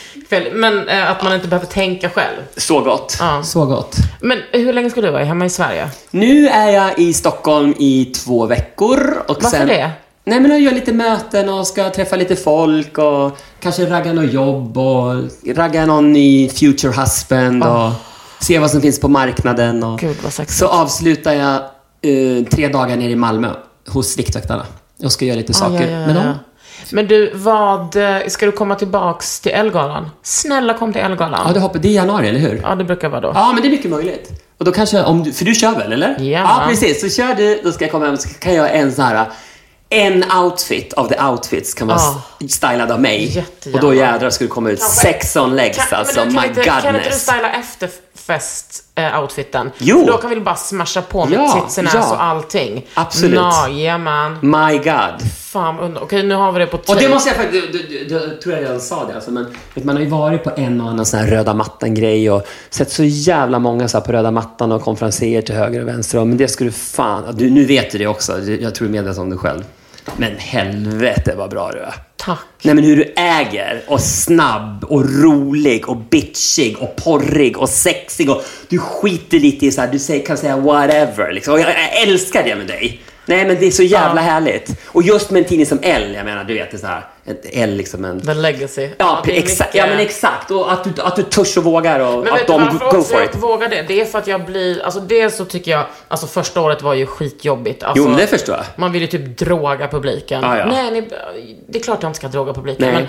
men 0.53 0.89
eh, 0.89 1.11
att 1.11 1.23
man 1.23 1.35
inte 1.35 1.49
behöver 1.49 1.67
tänka 1.67 2.11
själv. 2.11 2.37
Så 2.57 2.81
gott. 2.81 3.17
Ja. 3.21 3.43
Så 3.43 3.67
gott. 3.67 3.97
Men 4.21 4.39
hur 4.53 4.73
länge 4.73 4.91
ska 4.91 5.01
du 5.01 5.11
vara 5.11 5.25
hemma 5.25 5.47
i 5.47 5.51
Sverige? 5.51 5.89
Nu 6.11 6.49
är 6.49 6.71
jag 6.71 6.99
i 6.99 7.15
Stockholm 7.15 7.75
i 7.79 8.05
två 8.05 8.47
veckor. 8.47 9.23
Och 9.29 9.43
Varför 9.43 9.59
sen... 9.59 9.67
det? 9.67 9.91
Nej 10.25 10.41
men 10.41 10.51
jag 10.51 10.61
gör 10.61 10.73
lite 10.73 10.93
möten 10.93 11.49
och 11.49 11.67
ska 11.67 11.91
träffa 11.91 12.17
lite 12.17 12.37
folk 12.37 12.99
och 12.99 13.39
kanske 13.61 13.91
ragga 13.91 14.13
något 14.13 14.33
jobb 14.33 14.79
och 14.79 15.15
ragga 15.47 15.87
någon 15.87 16.13
ny 16.13 16.49
future 16.49 16.93
husband 16.93 17.65
och 17.65 17.91
se 18.41 18.59
vad 18.59 18.71
som 18.71 18.81
finns 18.81 19.01
på 19.01 19.09
marknaden. 19.09 19.83
Och 19.83 19.99
Gud, 19.99 20.17
vad 20.23 20.33
sexigt. 20.33 20.59
så 20.59 20.69
avslutar 20.69 21.33
jag 21.33 21.55
eh, 22.03 22.45
tre 22.45 22.69
dagar 22.69 22.97
nere 22.97 23.11
i 23.11 23.17
Malmö 23.17 23.51
hos 23.87 24.19
Viktväktarna. 24.19 24.67
Jag 24.97 25.13
ska 25.13 25.25
göra 25.25 25.37
lite 25.37 25.55
saker 25.55 25.91
Ja, 25.91 25.91
ja, 25.91 26.01
ja, 26.01 26.07
med 26.07 26.17
ja. 26.17 26.35
Dem. 26.91 26.97
Men 26.97 27.07
du, 27.07 27.31
vad, 27.35 27.97
eh, 27.97 28.19
ska 28.29 28.47
du 28.47 28.53
komma 28.53 28.75
tillbaks 28.75 29.41
till 29.41 29.53
Elgalan? 29.53 30.11
Snälla 30.23 30.75
kom 30.75 30.93
till 30.93 31.03
Elgalan. 31.03 31.41
Ja, 31.47 31.53
det, 31.53 31.61
hoppas, 31.61 31.83
det 31.83 31.89
är 31.89 31.91
i 31.91 31.95
januari, 31.95 32.29
eller 32.29 32.39
hur? 32.41 32.61
Ja, 32.63 32.75
det 32.75 32.85
brukar 32.85 33.09
vara 33.09 33.21
då. 33.21 33.33
Ja, 33.35 33.53
men 33.53 33.63
det 33.63 33.69
är 33.69 33.71
mycket 33.71 33.91
möjligt. 33.91 34.31
Och 34.59 34.65
då 34.65 34.73
kanske, 34.73 35.03
om 35.03 35.23
du, 35.23 35.33
för 35.33 35.45
du 35.45 35.55
kör 35.55 35.73
väl, 35.75 35.93
eller? 35.93 36.09
Ja. 36.19 36.25
Ja, 36.41 36.65
precis. 36.69 37.01
Så 37.01 37.09
kör 37.23 37.35
du, 37.35 37.61
då 37.65 37.73
ska 37.73 37.85
jag 37.85 37.93
komma 37.93 38.07
hem 38.07 38.17
så 38.17 38.29
kan 38.29 38.55
jag 38.55 38.77
en 38.77 38.93
sån 38.93 39.05
här, 39.05 39.27
en 39.91 40.25
outfit 40.45 40.93
av 40.93 41.09
the 41.09 41.23
outfits 41.23 41.75
kan 41.75 41.87
vara 41.89 41.99
Ja. 42.41 42.49
stylad 42.49 42.91
av 42.91 43.01
mig. 43.01 43.25
Jättegärna. 43.25 43.77
Och 43.83 43.89
då 43.89 43.95
jädrar 43.95 44.31
ska 44.31 44.45
det 44.45 44.49
komma 44.51 44.71
ut 44.71 44.81
sex 44.83 45.37
on 45.37 45.57
legs 45.57 45.77
Kan, 45.89 45.99
alltså. 45.99 46.21
men 46.21 46.29
du, 46.29 46.35
kan, 46.35 46.43
My 46.43 46.49
inte, 46.49 46.63
kan 46.65 46.77
inte 46.77 46.89
du 46.91 46.93
godness. 46.99 47.23
styla 47.23 47.49
efterfest-outfiten? 48.29 49.71
Jo. 49.79 50.05
Då 50.07 50.17
kan 50.17 50.31
vi 50.31 50.41
bara 50.41 50.57
smasha 50.57 51.03
på 51.03 51.27
med 51.27 51.39
Ja, 51.39 51.61
tits 51.63 51.79
and 51.79 51.89
ja. 51.95 52.11
och 52.11 52.23
allting. 52.23 52.87
Absolut. 52.95 53.41
Nå, 53.41 53.53
jajamän. 53.69 54.39
My 54.43 54.79
god. 54.79 55.31
Fan 55.53 55.79
under... 55.79 56.03
Okej, 56.03 56.23
nu 56.23 56.35
har 56.35 56.53
vi 56.53 56.59
det 56.59 56.67
på 56.67 56.77
Och 56.77 56.87
tape. 56.87 57.01
det 57.01 57.09
måste 57.09 57.31
jag 57.31 57.37
faktiskt, 57.37 57.65
jag 58.11 58.41
tror 58.41 58.55
jag 58.55 58.65
redan 58.65 58.81
sa 58.81 59.05
det 59.09 59.15
alltså, 59.15 59.31
men 59.31 59.47
vet, 59.75 59.85
man 59.85 59.97
har 59.97 60.03
ju 60.03 60.09
varit 60.09 60.45
på 60.45 60.51
en 60.57 60.81
och 60.81 60.89
annan 60.91 61.07
sån 61.07 61.21
här 61.21 61.27
röda 61.27 61.55
mattan-grej 61.55 62.31
och 62.31 62.47
sett 62.71 62.93
så 62.93 63.05
jävla 63.05 63.59
många 63.59 63.89
så 63.89 63.99
här 63.99 64.05
på 64.05 64.13
röda 64.13 64.31
mattan 64.31 64.73
och 64.73 64.83
konferenser 64.83 65.43
till 65.43 65.55
höger 65.55 65.83
och 65.83 65.89
vänster. 65.89 66.25
Men 66.25 66.37
det 66.37 66.49
skulle 66.49 66.73
fan, 66.73 67.35
du, 67.37 67.51
nu 67.51 67.65
vet 67.65 67.91
du 67.91 67.99
det 67.99 68.07
också, 68.07 68.39
jag 68.41 68.75
tror 68.75 68.89
du 68.89 68.95
är 68.99 69.03
medveten 69.03 69.23
om 69.23 69.31
det 69.31 69.37
själv. 69.37 69.65
Men 70.17 70.37
helvete 70.39 71.35
vad 71.37 71.51
bra 71.51 71.71
du 71.73 71.79
är. 71.79 71.95
Tack. 72.19 72.47
Nej 72.63 72.75
men 72.75 72.85
hur 72.85 72.97
du 72.97 73.13
äger 73.17 73.85
och 73.87 74.01
snabb 74.01 74.85
och 74.85 75.05
rolig 75.23 75.89
och 75.89 75.97
bitchig 75.97 76.79
och 76.79 76.97
porrig 76.97 77.59
och 77.59 77.69
sexig 77.69 78.31
och 78.31 78.45
du 78.69 78.79
skiter 78.79 79.39
lite 79.39 79.67
i 79.67 79.73
så 79.73 79.81
här, 79.81 79.89
du 79.93 79.99
säger, 79.99 80.27
kan 80.27 80.37
säga 80.37 80.57
whatever 80.57 81.33
liksom. 81.33 81.55
Och 81.55 81.61
jag, 81.61 81.69
jag 81.69 82.03
älskar 82.03 82.45
det 82.45 82.57
med 82.57 82.67
dig. 82.67 83.03
Nej 83.27 83.47
men 83.47 83.57
det 83.61 83.67
är 83.67 83.71
så 83.71 83.83
jävla 83.83 84.21
härligt. 84.21 84.81
Och 84.87 85.03
just 85.03 85.31
med 85.31 85.43
en 85.43 85.49
tidning 85.49 85.67
som 85.67 85.79
L, 85.83 86.15
jag 86.15 86.25
menar 86.25 86.45
du 86.45 86.55
vet 86.55 86.71
det 86.71 86.77
är 86.77 86.79
så 86.79 86.87
här, 86.87 87.05
ett 87.31 87.69
liksom 87.69 88.05
en... 88.05 88.21
The 88.21 88.35
legacy. 88.35 88.89
Ja, 88.99 89.23
exakt. 89.27 89.59
mycket- 89.61 89.75
ja 89.75 89.87
men 89.87 89.99
exakt. 89.99 90.51
Och 90.51 90.73
att 90.73 90.85
du, 90.85 91.03
att 91.03 91.17
du 91.17 91.23
törs 91.23 91.57
och 91.57 91.65
vågar 91.65 92.01
och 92.01 92.25
Men 92.25 92.33
att 92.35 92.47
de 92.47 92.63
varför 92.65 92.97
go 92.97 93.03
for 93.03 93.21
jag 93.21 93.25
it. 93.31 93.37
vågar 93.37 93.69
det? 93.69 93.85
Det 93.89 94.01
är 94.01 94.05
för 94.05 94.19
att 94.19 94.27
jag 94.27 94.45
blir, 94.45 94.83
alltså 94.83 95.01
dels 95.01 95.37
så 95.37 95.45
tycker 95.45 95.71
jag, 95.71 95.85
alltså 96.09 96.27
första 96.27 96.61
året 96.61 96.83
var 96.83 96.95
ju 96.95 97.07
skitjobbigt. 97.07 97.83
Alltså, 97.83 98.03
Jo 98.05 98.09
men 98.09 98.19
det 98.19 98.27
förstår 98.27 98.55
jag. 98.57 98.65
Man 98.77 98.93
vill 98.93 99.03
ju 99.03 99.09
typ 99.09 99.39
droga 99.39 99.89
publiken. 99.89 100.43
Ja, 100.43 100.59
ja. 100.59 100.67
Nej, 100.67 100.91
ni, 100.91 101.09
det 101.69 101.79
är 101.79 101.83
klart 101.83 102.03
jag 102.03 102.09
inte 102.11 102.19
ska 102.19 102.29
droga 102.29 102.53
publiken. 102.53 102.93
Nej. 102.95 103.09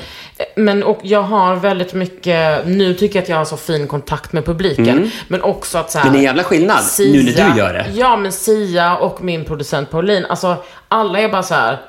Men, 0.56 0.66
men 0.66 0.84
och 0.84 1.00
jag 1.02 1.22
har 1.22 1.56
väldigt 1.56 1.94
mycket, 1.94 2.68
nu 2.68 2.94
tycker 2.94 3.16
jag 3.16 3.24
att 3.24 3.30
jag 3.30 3.38
har 3.38 3.46
så 3.46 3.58
fin 3.58 3.88
kontakt 3.88 4.34
med 4.34 4.46
publiken. 4.46 5.12
Men 5.28 5.42
också 5.42 5.78
att 5.78 5.92
så 5.92 6.00
här, 6.00 6.10
det 6.10 6.16
är 6.16 6.18
en 6.18 6.24
jävla 6.24 6.44
skillnad 6.44 6.84
nu 7.00 7.24
när 7.24 7.52
du 7.54 7.58
gör 7.60 7.74
det. 7.74 7.86
Ja, 7.94 8.18
men 8.18 8.32
Sia 8.32 8.98
och 8.98 9.24
min 9.24 9.46
producent 9.46 9.92
Pauline, 9.92 10.26
alltså 10.26 10.56
alla 10.88 11.20
är 11.20 11.30
bara 11.30 11.44
så 11.44 11.54
här. 11.54 11.82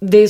Det 0.00 0.18
är, 0.18 0.28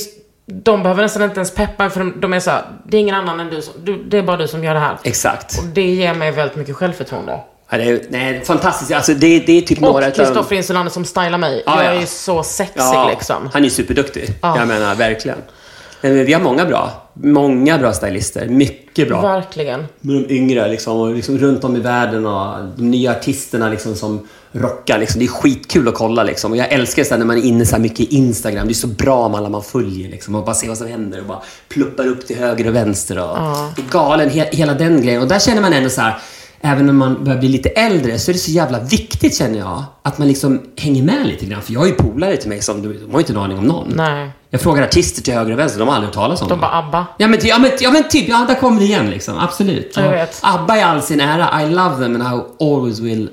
de 0.52 0.82
behöver 0.82 1.02
nästan 1.02 1.22
inte 1.22 1.36
ens 1.36 1.54
peppa 1.54 1.90
för 1.90 2.00
de, 2.00 2.20
de 2.20 2.32
är 2.32 2.40
så 2.40 2.50
här, 2.50 2.62
det 2.84 2.96
är 2.96 3.00
ingen 3.00 3.14
annan 3.14 3.40
än 3.40 3.50
du, 3.50 3.62
som, 3.62 3.74
du, 3.84 4.02
det 4.04 4.18
är 4.18 4.22
bara 4.22 4.36
du 4.36 4.48
som 4.48 4.64
gör 4.64 4.74
det 4.74 4.80
här. 4.80 4.98
Exakt. 5.02 5.58
Och 5.58 5.64
det 5.64 5.82
ger 5.82 6.14
mig 6.14 6.30
väldigt 6.30 6.56
mycket 6.56 6.76
självförtroende. 6.76 7.40
Ja, 7.70 7.78
det 7.78 7.84
är, 7.84 8.00
nej, 8.08 8.44
fantastiskt. 8.44 8.92
Alltså 8.92 9.14
det, 9.14 9.38
det 9.38 9.52
är 9.58 9.62
typ 9.62 9.78
Och 9.82 9.92
några 9.92 10.06
utav- 10.08 10.24
Kristoffer 10.24 10.56
Insulander 10.56 10.92
som 10.92 11.04
stylar 11.04 11.38
mig. 11.38 11.62
Ja, 11.66 11.76
jag 11.76 11.92
ja. 11.92 11.96
är 11.96 12.00
ju 12.00 12.06
så 12.06 12.42
sexig 12.42 12.80
Ja, 12.80 13.08
liksom. 13.10 13.50
Han 13.52 13.64
är 13.64 13.68
superduktig. 13.68 14.30
Ja. 14.42 14.58
Jag 14.58 14.68
menar, 14.68 14.94
verkligen. 14.94 15.38
Nej, 16.00 16.12
men 16.12 16.26
vi 16.26 16.32
har 16.32 16.40
många 16.40 16.64
bra. 16.64 17.08
Många 17.14 17.78
bra 17.78 17.92
stylister. 17.92 18.48
Mycket 18.48 19.08
bra. 19.08 19.22
Verkligen. 19.22 19.84
Med 20.00 20.16
de 20.16 20.34
yngre 20.34 20.68
liksom, 20.68 21.00
och 21.00 21.14
liksom 21.14 21.38
runt 21.38 21.64
om 21.64 21.76
i 21.76 21.80
världen 21.80 22.26
och 22.26 22.56
de 22.76 22.90
nya 22.90 23.10
artisterna 23.10 23.68
liksom 23.68 23.94
som 23.94 24.28
rockar. 24.52 24.98
Liksom. 24.98 25.18
Det 25.18 25.24
är 25.24 25.28
skitkul 25.28 25.88
att 25.88 25.94
kolla 25.94 26.22
liksom. 26.22 26.52
Och 26.52 26.56
jag 26.56 26.72
älskar 26.72 27.04
så 27.04 27.10
här, 27.10 27.18
när 27.18 27.26
man 27.26 27.38
är 27.38 27.42
inne 27.42 27.66
så 27.66 27.76
här 27.76 27.82
mycket 27.82 28.00
i 28.00 28.16
Instagram. 28.16 28.66
Det 28.66 28.72
är 28.72 28.74
så 28.74 28.86
bra 28.86 29.28
med 29.28 29.38
alla 29.38 29.48
man 29.48 29.62
följer 29.62 30.10
liksom. 30.10 30.34
Och 30.34 30.44
bara 30.44 30.54
se 30.54 30.68
vad 30.68 30.78
som 30.78 30.86
händer 30.86 31.20
och 31.20 31.26
bara 31.26 31.42
pluppar 31.68 32.06
upp 32.06 32.26
till 32.26 32.36
höger 32.36 32.68
och 32.68 32.74
vänster. 32.74 33.18
Och 33.18 33.36
Det 33.76 33.82
är 33.82 33.90
galen, 33.90 34.30
he 34.30 34.48
hela 34.52 34.74
den 34.74 35.02
grejen. 35.02 35.22
Och 35.22 35.28
där 35.28 35.38
känner 35.38 35.62
man 35.62 35.72
ändå 35.72 35.90
så 35.90 36.00
här. 36.00 36.18
Även 36.60 36.86
när 36.86 36.92
man 36.92 37.24
börjar 37.24 37.38
bli 37.38 37.48
lite 37.48 37.68
äldre 37.68 38.18
så 38.18 38.30
är 38.30 38.32
det 38.32 38.38
så 38.38 38.50
jävla 38.50 38.80
viktigt 38.80 39.36
känner 39.36 39.58
jag. 39.58 39.84
Att 40.02 40.18
man 40.18 40.28
liksom 40.28 40.62
hänger 40.76 41.02
med 41.02 41.26
lite 41.26 41.46
grann. 41.46 41.62
För 41.62 41.72
jag 41.72 41.80
har 41.80 41.86
ju 41.86 41.92
polare 41.92 42.36
till 42.36 42.48
mig 42.48 42.62
som, 42.62 42.82
de 42.82 42.88
har 42.88 42.94
ju 42.94 43.18
inte 43.18 43.32
en 43.32 43.38
aning 43.38 43.58
om 43.58 43.64
någon. 43.64 43.92
Nej. 43.96 44.30
Jag 44.50 44.60
frågar 44.60 44.82
artister 44.82 45.22
till 45.22 45.34
höger 45.34 45.52
och 45.52 45.58
vänster, 45.58 45.78
de 45.78 45.88
har 45.88 45.94
aldrig 45.94 46.06
hört 46.08 46.14
talas 46.14 46.42
om 46.42 46.48
De 46.48 46.60
bara 46.60 46.72
ABBA. 46.72 47.06
Ja 47.18 47.28
men, 47.28 47.38
ja, 47.42 47.58
men, 47.58 47.70
ja 47.80 47.90
men 47.90 48.08
typ, 48.08 48.28
ja 48.28 48.44
där 48.48 48.54
kommer 48.54 48.80
det 48.80 48.86
igen 48.86 49.10
liksom. 49.10 49.38
Absolut. 49.38 49.92
Jag 49.96 50.10
vet. 50.10 50.38
ABBA 50.42 50.78
i 50.78 50.82
all 50.82 51.02
sin 51.02 51.20
ära, 51.20 51.62
I 51.62 51.70
love 51.70 51.96
them 52.02 52.20
and 52.20 52.22
I 52.22 52.64
always 52.64 52.98
will 52.98 53.30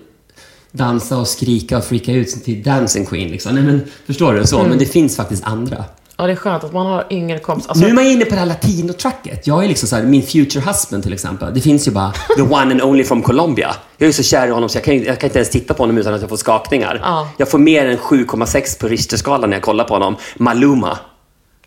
dansa 0.72 1.18
och 1.18 1.28
skrika 1.28 1.78
och 1.78 1.84
freaka 1.84 2.12
ut 2.12 2.44
till 2.44 2.64
Dancing 2.64 3.06
Queen 3.06 3.28
liksom. 3.28 3.56
Nej 3.56 3.64
men, 3.64 3.82
förstår 4.06 4.34
du? 4.34 4.48
Så. 4.48 4.64
Men 4.64 4.78
det 4.78 4.86
finns 4.86 5.16
faktiskt 5.16 5.44
andra. 5.44 5.84
Ja, 6.20 6.28
det 6.28 6.32
är 6.32 6.36
skönt 6.36 6.64
att 6.64 6.74
man 6.74 6.86
har 6.86 7.06
yngre 7.10 7.40
kompisar. 7.40 7.70
Alltså, 7.70 7.86
nu 7.86 7.90
är 7.92 7.96
man 7.96 8.04
inne 8.04 8.26
på 8.26 8.32
det 8.32 8.40
här 8.40 8.46
latino-tracket. 8.46 9.48
Jag 9.48 9.64
är 9.64 9.68
liksom 9.68 9.90
så 9.90 9.96
här, 9.96 10.04
min 10.04 10.24
future 10.24 10.66
husband 10.66 11.04
till 11.04 11.14
exempel. 11.14 11.54
Det 11.54 11.62
finns 11.62 11.88
ju 11.88 11.92
bara 11.92 12.12
the 12.36 12.42
one 12.42 12.72
and 12.72 12.82
only 12.82 13.04
from 13.04 13.22
Colombia. 13.22 13.76
Jag 13.98 14.08
är 14.10 14.14
så 14.14 14.24
kär 14.24 14.48
i 14.48 14.52
honom 14.52 14.70
så 14.70 14.78
jag 14.78 14.84
kan, 14.84 15.04
jag 15.04 15.20
kan 15.20 15.28
inte 15.28 15.40
ens 15.40 15.50
titta 15.50 15.74
på 15.74 15.84
honom 15.84 15.98
utan 15.98 16.14
att 16.14 16.22
jag 16.22 16.30
får 16.30 16.38
skakningar. 16.38 17.00
Ja. 17.04 17.30
Jag 17.38 17.50
får 17.52 17.60
mer 17.60 17.86
än 17.86 17.98
7,6 17.98 18.80
på 18.80 18.88
Richterskalan 18.88 19.50
när 19.50 19.58
jag 19.58 19.64
kollar 19.64 19.84
på 19.84 19.94
honom. 19.94 20.16
Maluma. 20.36 20.98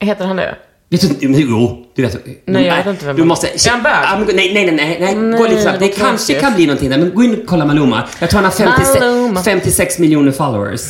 Heter 0.01 0.25
han 0.27 0.37
det? 0.37 0.57
Vet 0.91 1.21
du, 1.21 1.29
jo, 1.41 1.87
du 1.95 2.03
vet. 2.03 2.27
Nej, 2.47 2.67
jag 2.67 2.77
vet 2.77 2.87
inte 2.87 3.07
vem 3.07 3.17
Du 3.17 3.25
måste... 3.25 3.47
Är 3.49 3.71
han 3.71 3.83
bög? 3.83 4.35
Nej, 4.37 4.55
nej, 4.55 4.73
nej, 4.73 4.97
nej, 5.01 5.15
nej. 5.17 5.39
Gå 5.39 5.47
lite 5.47 5.63
fram. 5.63 5.75
Det 5.79 5.89
kanske 5.89 6.35
kan 6.35 6.55
bli 6.55 6.67
någonting 6.67 6.91
där, 6.91 6.99
men 6.99 7.15
gå 7.15 7.23
in 7.23 7.33
och 7.35 7.47
kolla 7.47 7.65
Maluma. 7.65 8.09
Jag 8.19 8.31
tror 8.31 8.43
han 8.43 8.45
har 8.45 8.77
50, 8.77 9.01
Maluma. 9.01 9.43
56 9.43 9.99
miljoner 9.99 10.33
followers. 10.33 10.81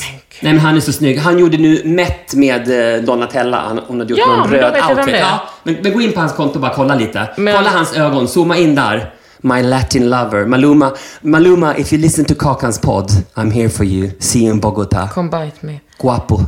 Nej, 0.42 0.52
men 0.52 0.58
han 0.58 0.76
är 0.76 0.80
så 0.80 0.92
snygg. 0.92 1.18
Han 1.18 1.38
gjorde 1.38 1.58
nu 1.58 1.82
Met 1.84 2.34
med 2.34 2.94
eh, 2.96 3.02
Donatella. 3.02 3.60
Han, 3.60 3.80
hon 3.86 3.98
hade 3.98 4.10
gjort 4.10 4.18
Ja, 4.18 4.36
någon 4.36 4.50
röd 4.50 4.74
outfit. 4.90 5.16
Ja, 5.20 5.40
men, 5.62 5.76
men 5.82 5.92
gå 5.92 6.00
in 6.00 6.12
på 6.12 6.20
hans 6.20 6.32
konto 6.32 6.54
och 6.54 6.60
bara 6.60 6.74
kolla 6.74 6.94
lite. 6.94 7.28
Men- 7.36 7.56
Kolla 7.56 7.70
hans 7.70 7.92
ögon. 7.96 8.28
Zooma 8.28 8.56
in 8.56 8.74
där. 8.74 9.12
My 9.42 9.62
Latin 9.62 10.10
lover. 10.10 10.46
Maluma, 10.46 10.92
Maluma, 11.20 11.76
if 11.76 11.92
you 11.92 12.02
listen 12.02 12.24
to 12.24 12.34
Kakans 12.34 12.80
podd, 12.80 13.10
I'm 13.34 13.50
here 13.52 13.68
for 13.68 13.86
you. 13.86 14.10
See 14.18 14.38
you 14.38 14.50
in 14.54 14.60
Bogota. 14.60 15.08
Come 15.14 15.30
bite 15.30 15.66
me. 15.66 15.80
Guapo. 16.00 16.40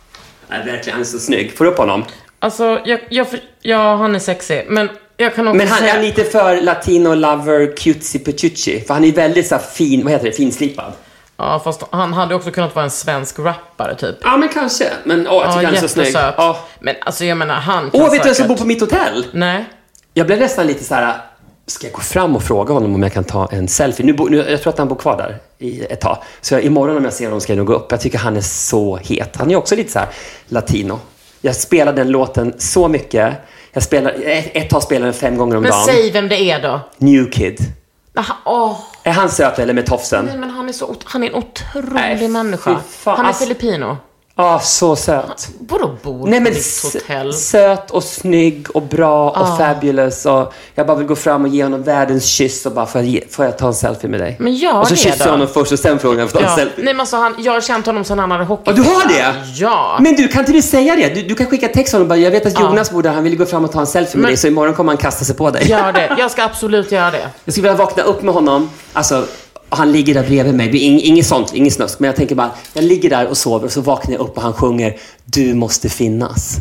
Nej, 0.50 0.58
verkligen. 0.66 0.92
Han 0.92 1.00
är 1.00 1.04
så 1.04 1.18
snygg. 1.18 1.56
Får 1.56 1.64
du 1.64 1.70
upp 1.70 1.78
honom? 1.78 2.04
Alltså, 2.38 2.80
jag, 2.84 3.00
jag, 3.08 3.26
ja, 3.62 3.96
han 3.96 4.14
är 4.14 4.18
sexig. 4.18 4.64
Men 4.68 4.88
jag 5.16 5.34
kan 5.34 5.48
också 5.48 5.56
Men 5.56 5.68
han 5.68 5.78
säga... 5.78 5.94
är 5.94 6.02
lite 6.02 6.24
för 6.24 6.60
latino 6.60 7.14
lover 7.14 7.76
cutesy 7.76 8.18
petucci. 8.18 8.80
För 8.86 8.94
han 8.94 9.04
är 9.04 9.12
väldigt 9.12 9.46
så 9.46 9.58
fin, 9.58 10.04
vad 10.04 10.12
heter 10.12 10.26
det, 10.26 10.32
finslipad. 10.32 10.92
Ja, 11.36 11.60
fast 11.64 11.82
han 11.90 12.12
hade 12.12 12.34
också 12.34 12.50
kunnat 12.50 12.74
vara 12.74 12.84
en 12.84 12.90
svensk 12.90 13.38
rappare 13.38 13.94
typ. 13.94 14.16
Ja, 14.22 14.36
men 14.36 14.48
kanske. 14.48 14.84
Men 15.04 15.28
åh, 15.28 15.34
jag 15.34 15.42
tycker 15.44 15.62
Ja, 15.62 15.66
han 15.66 15.76
är 15.76 15.80
så 15.80 15.88
snygg. 15.88 16.14
Ja. 16.14 16.58
Men 16.80 16.94
alltså 17.00 17.24
jag 17.24 17.38
menar, 17.38 17.54
han 17.54 17.90
kan 17.90 18.00
Åh, 18.00 18.10
vet 18.10 18.22
du 18.22 18.28
vem 18.28 18.34
som 18.34 18.48
bor 18.48 18.56
på 18.56 18.64
mitt 18.64 18.80
hotell? 18.80 19.26
Nej. 19.32 19.64
Jag 20.14 20.26
blev 20.26 20.38
nästan 20.38 20.66
lite 20.66 20.84
så 20.84 20.94
här. 20.94 21.14
ska 21.66 21.86
jag 21.86 21.94
gå 21.94 22.00
fram 22.00 22.36
och 22.36 22.42
fråga 22.42 22.74
honom 22.74 22.94
om 22.94 23.02
jag 23.02 23.12
kan 23.12 23.24
ta 23.24 23.48
en 23.52 23.68
selfie? 23.68 24.06
Nu, 24.06 24.12
bo, 24.12 24.24
nu, 24.24 24.36
jag 24.48 24.62
tror 24.62 24.72
att 24.72 24.78
han 24.78 24.88
bor 24.88 24.96
kvar 24.96 25.16
där 25.16 25.38
i 25.58 25.84
ett 25.84 26.00
tag. 26.00 26.18
Så 26.40 26.54
jag, 26.54 26.62
imorgon 26.62 26.96
om 26.96 27.04
jag 27.04 27.12
ser 27.12 27.24
honom 27.24 27.40
ska 27.40 27.52
jag 27.52 27.58
nog 27.58 27.66
gå 27.66 27.74
upp. 27.74 27.86
Jag 27.90 28.00
tycker 28.00 28.18
han 28.18 28.36
är 28.36 28.40
så 28.40 28.96
het. 28.96 29.36
Han 29.36 29.50
är 29.50 29.56
också 29.56 29.76
lite 29.76 29.92
så 29.92 29.98
här 29.98 30.08
latino. 30.48 31.00
Jag 31.46 31.56
spelar 31.56 31.92
den 31.92 32.10
låten 32.10 32.54
så 32.58 32.88
mycket. 32.88 33.34
Jag 33.72 33.82
spelar, 33.82 34.14
ett, 34.24 34.50
ett 34.56 34.70
tag 34.70 34.82
spelar 34.82 35.04
den 35.06 35.14
fem 35.14 35.36
gånger 35.36 35.56
om 35.56 35.62
Men 35.62 35.70
dagen. 35.72 35.84
säg 35.86 36.10
vem 36.10 36.28
det 36.28 36.36
är 36.50 36.62
då. 36.62 36.80
New 36.98 37.30
Kid. 37.30 37.58
Aha, 38.18 38.34
åh. 38.44 38.78
Är 39.02 39.12
han 39.12 39.30
söt 39.30 39.58
eller 39.58 39.74
med 39.74 39.86
tofsen? 39.86 40.24
Nej, 40.24 40.38
men 40.38 40.50
han 40.50 40.68
är, 40.68 40.72
så, 40.72 40.94
han 41.04 41.22
är 41.22 41.26
en 41.28 41.34
otrolig 41.34 41.88
Nej, 41.92 42.28
människa. 42.28 42.80
fan. 42.88 43.16
Han 43.16 43.24
är 43.24 43.28
Alltså- 43.28 43.44
filippino. 43.44 43.96
Ja, 44.38 44.60
så 44.60 44.96
söt. 44.96 45.48
Vadå 45.68 45.90
bor 46.02 46.26
Nej 46.26 46.38
på 46.38 46.44
men 46.44 46.52
ditt 46.52 46.82
hotell? 46.94 47.34
söt 47.34 47.90
och 47.90 48.04
snygg 48.04 48.66
och 48.74 48.82
bra 48.82 49.30
och 49.30 49.36
Ah. 49.38 49.56
fabulous. 49.56 50.26
Och 50.26 50.52
jag 50.74 50.86
bara 50.86 50.96
vill 50.96 51.06
gå 51.06 51.16
fram 51.16 51.42
och 51.42 51.48
ge 51.48 51.62
honom 51.62 51.82
världens 51.82 52.24
kyss 52.24 52.66
och 52.66 52.72
bara, 52.72 52.86
får 52.86 53.00
jag, 53.00 53.08
ge, 53.10 53.24
får 53.30 53.44
jag 53.44 53.58
ta 53.58 53.66
en 53.66 53.74
selfie 53.74 54.10
med 54.10 54.20
dig? 54.20 54.36
Men 54.40 54.54
gör 54.54 54.80
och 54.80 54.88
så 54.88 54.96
kysser 54.96 55.24
jag 55.24 55.30
honom 55.32 55.48
först 55.48 55.72
och 55.72 55.78
sen 55.78 55.98
frågar 55.98 56.18
jag 56.18 56.24
om 56.24 56.28
får 56.30 56.38
ta 56.40 56.44
en 56.50 56.56
selfie. 56.56 56.84
Nej 56.84 56.94
men 56.94 57.00
alltså 57.00 57.16
han, 57.16 57.34
jag 57.38 57.52
har 57.52 57.60
känt 57.60 57.86
honom 57.86 58.04
sedan 58.04 58.18
han 58.18 58.30
hade 58.30 58.44
hockey. 58.44 58.62
Ja, 58.66 58.72
du 58.72 58.82
har 58.82 59.08
det? 59.08 59.34
Ja. 59.54 59.96
Men 60.00 60.14
du, 60.16 60.28
kan 60.28 60.40
inte 60.40 60.52
du 60.52 60.62
säga 60.62 60.96
det? 60.96 61.14
Du, 61.14 61.22
du 61.22 61.34
kan 61.34 61.46
skicka 61.46 61.68
text 61.68 61.90
till 61.90 61.94
honom 61.94 62.08
bara, 62.08 62.18
jag 62.18 62.30
vet 62.30 62.46
att 62.46 62.60
Jonas 62.60 62.90
bor 62.90 63.02
där, 63.02 63.10
han 63.12 63.24
vill 63.24 63.36
gå 63.36 63.46
fram 63.46 63.64
och 63.64 63.72
ta 63.72 63.80
en 63.80 63.86
selfie 63.86 64.16
med 64.16 64.22
Men- 64.22 64.28
dig, 64.30 64.36
så 64.36 64.46
imorgon 64.46 64.74
kommer 64.74 64.92
han 64.92 64.96
kasta 64.98 65.24
sig 65.24 65.36
på 65.36 65.50
dig. 65.50 65.68
Gör 65.68 65.92
det. 65.92 66.14
Jag 66.18 66.30
ska 66.30 66.44
absolut 66.44 66.92
göra 66.92 67.10
det. 67.10 67.28
Jag 67.44 67.54
skulle 67.54 67.68
vilja 67.68 67.84
vakna 67.84 68.02
upp 68.02 68.22
med 68.22 68.34
honom, 68.34 68.70
alltså, 68.92 69.24
och 69.68 69.76
han 69.76 69.92
ligger 69.92 70.14
där 70.14 70.22
bredvid 70.22 70.54
mig. 70.54 70.68
Ing- 70.68 71.00
Inget 71.02 71.26
sånt, 71.26 71.54
inget 71.54 71.72
snusk. 71.72 71.98
Men 72.00 72.06
jag 72.08 72.16
tänker 72.16 72.34
bara, 72.34 72.50
jag 72.72 72.84
ligger 72.84 73.10
där 73.10 73.26
och 73.26 73.36
sover 73.36 73.66
och 73.66 73.72
så 73.72 73.80
vaknar 73.80 74.12
jag 74.14 74.20
upp 74.20 74.36
och 74.36 74.42
han 74.42 74.52
sjunger 74.52 74.96
Du 75.24 75.54
måste 75.54 75.88
finnas 75.88 76.56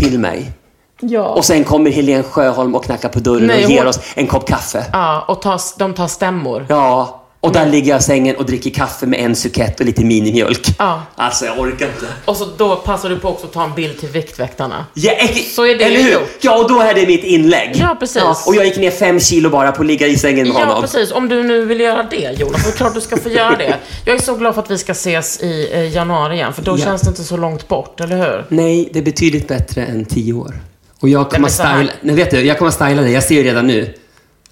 till 0.00 0.18
mig. 0.18 0.52
Ja. 1.00 1.28
Och 1.28 1.44
sen 1.44 1.64
kommer 1.64 1.90
Helene 1.90 2.22
Sjöholm 2.22 2.74
och 2.74 2.84
knackar 2.84 3.08
på 3.08 3.18
dörren 3.18 3.46
Nej, 3.46 3.64
och 3.64 3.70
ger 3.70 3.78
hon- 3.78 3.86
oss 3.88 4.00
en 4.14 4.26
kopp 4.26 4.46
kaffe. 4.48 4.84
Ja, 4.92 5.24
och 5.28 5.42
tar, 5.42 5.60
de 5.78 5.94
tar 5.94 6.08
stämmor. 6.08 6.66
Ja, 6.68 7.22
och 7.48 7.54
där 7.54 7.66
ligger 7.66 7.90
jag 7.90 8.00
i 8.00 8.02
sängen 8.02 8.36
och 8.36 8.46
dricker 8.46 8.70
kaffe 8.70 9.06
med 9.06 9.20
en 9.20 9.36
sukett 9.36 9.80
och 9.80 9.86
lite 9.86 10.04
minimjölk. 10.04 10.66
Ja. 10.78 11.02
Alltså, 11.16 11.44
jag 11.44 11.58
orkar 11.58 11.86
inte. 11.86 12.06
Och 12.24 12.36
så 12.36 12.44
då 12.56 12.76
passar 12.76 13.08
du 13.08 13.18
på 13.18 13.28
också 13.28 13.46
att 13.46 13.52
ta 13.52 13.64
en 13.64 13.74
bild 13.74 14.00
till 14.00 14.08
Viktväktarna. 14.08 14.86
Ja, 14.94 15.12
Så 15.54 15.66
är 15.66 15.78
det 15.78 15.84
eller 15.84 16.02
hur? 16.02 16.12
gjort. 16.12 16.28
Ja, 16.40 16.58
och 16.62 16.68
då 16.68 16.80
är 16.80 16.94
det 16.94 17.06
mitt 17.06 17.24
inlägg. 17.24 17.70
Ja, 17.74 17.96
precis. 18.00 18.22
och 18.46 18.54
jag 18.54 18.64
gick 18.64 18.76
ner 18.76 18.90
fem 18.90 19.20
kilo 19.20 19.50
bara 19.50 19.72
på 19.72 19.80
att 19.82 19.86
ligga 19.86 20.06
i 20.06 20.16
sängen 20.16 20.48
med 20.48 20.56
Ja, 20.56 20.64
honom. 20.64 20.82
precis. 20.82 21.12
Om 21.12 21.28
du 21.28 21.42
nu 21.42 21.64
vill 21.64 21.80
göra 21.80 22.02
det, 22.10 22.30
Jonas, 22.40 22.64
så 22.66 22.72
klart 22.76 22.94
du 22.94 23.00
ska 23.00 23.16
få 23.16 23.28
göra 23.28 23.56
det. 23.56 23.76
Jag 24.04 24.16
är 24.16 24.20
så 24.20 24.34
glad 24.34 24.54
för 24.54 24.62
att 24.62 24.70
vi 24.70 24.78
ska 24.78 24.92
ses 24.92 25.40
i 25.42 25.68
eh, 25.72 25.94
januari 25.94 26.34
igen, 26.34 26.52
för 26.52 26.62
då 26.62 26.72
Ja. 26.78 26.84
känns 26.84 27.02
det 27.02 27.08
inte 27.08 27.24
så 27.24 27.36
långt 27.36 27.68
bort, 27.68 28.00
eller 28.00 28.16
hur? 28.16 28.44
Nej, 28.48 28.88
det 28.92 28.98
är 28.98 29.02
betydligt 29.02 29.48
bättre 29.48 29.84
än 29.84 30.04
tio 30.04 30.32
år. 30.32 30.54
Och 31.00 31.08
jag 31.08 31.30
kommer 31.30 31.46
att 31.48 31.54
styla... 31.54 31.90
Nej, 32.00 32.14
vet 32.14 32.30
du, 32.30 32.40
jag 32.46 32.58
kommer 32.58 32.68
att 32.68 32.74
styla 32.74 33.02
dig. 33.02 33.12
Jag 33.12 33.22
ser 33.22 33.34
ju 33.34 33.42
redan 33.42 33.66
nu. 33.66 33.94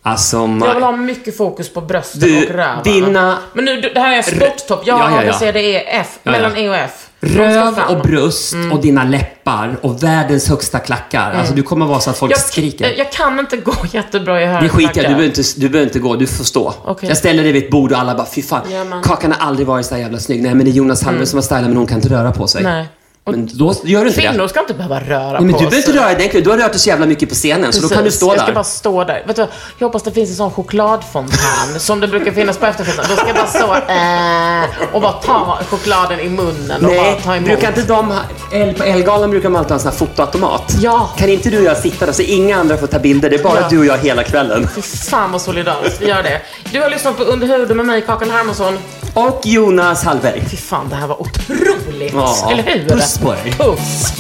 Alltså, 0.07 0.37
Jag 0.37 0.75
vill 0.75 0.83
ha 0.85 0.93
mycket 0.93 1.37
fokus 1.37 1.73
på 1.73 1.81
brösten 1.81 2.21
Du, 2.21 2.45
och 2.47 2.51
rövarna. 2.51 2.83
dina- 2.83 3.39
Men 3.53 3.65
nu, 3.65 3.81
det 3.81 4.01
här 4.01 4.19
är 4.19 4.23
sporttopp. 4.23 4.83
Ja, 4.87 4.99
Ja, 4.99 5.11
ja, 5.11 5.25
ja. 5.25 5.31
ABC, 5.31 5.41
det 5.41 5.77
är 5.95 6.01
F. 6.01 6.19
Ja, 6.23 6.31
mellan 6.33 6.57
E 6.57 6.69
och 6.69 6.77
F. 6.77 6.91
Röv. 7.21 7.79
Mm. 7.79 7.85
och 7.97 8.03
bröst 8.07 8.55
och 8.73 8.81
dina 8.83 9.05
läppar 9.05 9.77
och 9.83 10.03
världens 10.03 10.49
högsta 10.49 10.79
klackar. 10.79 11.33
Alltså, 11.33 11.55
du 11.55 11.63
kommer 11.63 11.87
vara 11.87 12.01
så 12.01 12.11
att 12.11 12.19
folk 12.19 12.33
jag, 12.33 12.39
skriker. 12.41 12.95
Jag 12.99 13.13
kan 13.13 13.39
inte 13.39 13.57
gå 13.57 13.75
jättebra 13.93 14.43
i 14.43 14.47
höga 14.47 14.61
Det 14.61 14.69
skiter 14.69 14.83
jag 14.83 14.93
klackar. 14.93 15.09
du 15.09 15.15
behöver, 15.15 15.27
inte, 15.39 15.43
du 15.57 15.69
behöver 15.69 15.89
inte 15.89 15.99
gå, 15.99 16.17
du 16.17 16.27
får 16.27 16.45
stå. 16.45 16.75
Okej. 16.85 17.09
Jag 17.09 17.19
ställer 17.19 17.43
dig 17.43 17.53
vid 17.53 17.65
ett 17.65 17.71
bord 17.71 17.93
och 17.93 17.99
alla 17.99 18.15
bara, 18.15 18.27
fy 18.35 18.43
fan, 18.43 18.63
Kakan 19.05 19.33
har 19.39 19.47
aldrig 19.49 19.67
varit 19.67 19.87
så 19.87 19.95
här 19.95 20.03
jävla 20.03 20.19
snygg. 20.19 20.43
Nej, 20.43 20.55
men 20.55 20.65
det 20.65 20.71
är 20.71 20.73
Jonas 20.73 21.03
Hallberg 21.05 21.27
som 21.27 21.37
har 21.37 21.43
stylat, 21.43 21.63
men 21.63 21.77
hon 21.77 21.87
kan 21.87 21.97
inte 21.99 22.09
röra 22.09 22.33
på 22.33 22.47
sig. 22.47 22.63
Nej. 22.63 22.87
Men 23.31 23.49
då 23.53 23.75
gör 23.85 24.01
du 24.05 24.09
inte 24.09 24.21
kvinnor 24.21 24.43
det. 24.43 24.49
ska 24.49 24.61
inte 24.61 24.75
behöva 24.75 25.01
röra 25.01 25.33
Nej, 25.33 25.41
men 25.41 25.53
på 25.53 25.59
du 25.59 25.65
behöver 25.65 25.71
sig. 25.71 25.91
inte 25.91 25.93
röra 26.05 26.15
dig, 26.15 26.41
du 26.45 26.51
har 26.51 26.57
rört 26.59 26.73
dig 26.73 26.81
så 26.81 26.89
jävla 26.89 27.07
mycket 27.07 27.29
på 27.29 27.35
scenen, 27.35 27.73
så 27.73 27.83
då 27.83 27.89
kan 27.89 28.05
du 28.05 28.11
stå 28.11 28.27
Jag 28.27 28.37
ska 28.37 28.47
där. 28.47 28.55
bara 28.55 28.65
stå 28.65 29.05
där. 29.05 29.25
Vet 29.27 29.37
du, 29.37 29.47
jag 29.79 29.87
hoppas 29.87 30.03
det 30.03 30.13
finns 30.13 30.31
en 30.31 30.37
sån 30.37 30.51
chokladfontän 30.51 31.39
som 31.79 32.01
det 32.01 32.09
brukar 32.09 32.33
finnas 32.33 32.59
på 32.59 32.67
efterfesten. 32.67 33.05
Då 33.11 33.17
ska 33.17 33.27
jag 33.27 33.37
bara 33.37 33.47
stå 33.47 33.75
äh, 33.93 34.95
och 34.95 35.01
bara 35.03 35.13
ta 35.13 35.59
chokladen 35.71 36.21
i 36.21 36.29
munnen 36.29 36.85
och 36.85 36.91
bara 36.91 37.03
Nej, 37.03 37.21
ta 37.25 37.37
emot. 37.37 37.49
brukar 37.49 37.69
inte 37.69 37.83
de 37.83 38.15
El- 38.53 38.75
på 38.75 38.85
Elgalan 38.85 39.31
brukar 39.31 39.49
man 39.49 39.59
alltid 39.59 39.71
ha 39.71 39.75
en 39.75 39.81
sån 39.81 39.91
här 39.91 39.99
fotoautomat. 39.99 40.75
Ja. 40.81 41.11
Kan 41.19 41.29
inte 41.29 41.51
du 41.51 41.59
och 41.59 41.65
jag 41.65 41.77
sitta 41.77 42.07
där 42.07 42.13
så 42.13 42.23
inga 42.23 42.57
andra 42.57 42.77
får 42.77 42.87
ta 42.87 42.99
bilder, 42.99 43.31
det 43.31 43.37
är 43.37 43.43
bara 43.43 43.61
Ja. 43.61 43.67
du 43.71 43.79
och 43.79 43.87
jag 43.87 43.99
hela 43.99 44.23
kvällen. 44.23 44.69
Fy 44.75 44.83
fan 44.83 45.33
vad 45.33 45.43
solidariskt. 45.43 46.01
Vi 46.01 46.07
gör 46.09 46.23
det. 46.23 46.41
Du 46.73 46.81
har 46.83 46.91
lyssnat 46.91 47.17
på 47.17 47.23
Under 47.23 47.47
huden 47.47 47.77
med 47.77 47.87
mig, 47.87 48.03
Kakan 48.03 48.31
Hermansson. 48.31 48.79
Och 49.15 49.41
Jonas 49.45 50.05
Hallberg. 50.05 50.43
Fy 50.51 50.57
fan, 50.57 50.89
det 50.91 50.97
här 50.97 51.07
var 51.07 51.21
otroligt. 51.21 52.15
Eller 52.51 52.63
hur? 52.63 52.89
puss 52.89 53.16
på 53.19 53.33
dig. 53.33 53.53
Puss. 53.53 54.13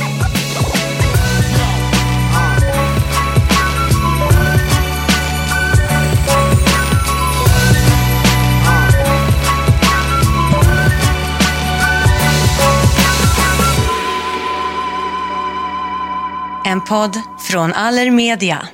En 16.66 16.80
podd 16.80 17.16
från 17.38 17.72
Allermedia. 17.72 18.68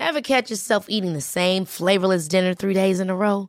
Ever 0.00 0.20
catch 0.20 0.50
yourself 0.50 0.86
eating 0.88 1.14
the 1.14 1.20
same 1.20 1.66
flavorless 1.66 2.28
dinner 2.28 2.54
three 2.54 2.74
days 2.74 3.00
in 3.00 3.10
a 3.10 3.16
row? 3.16 3.48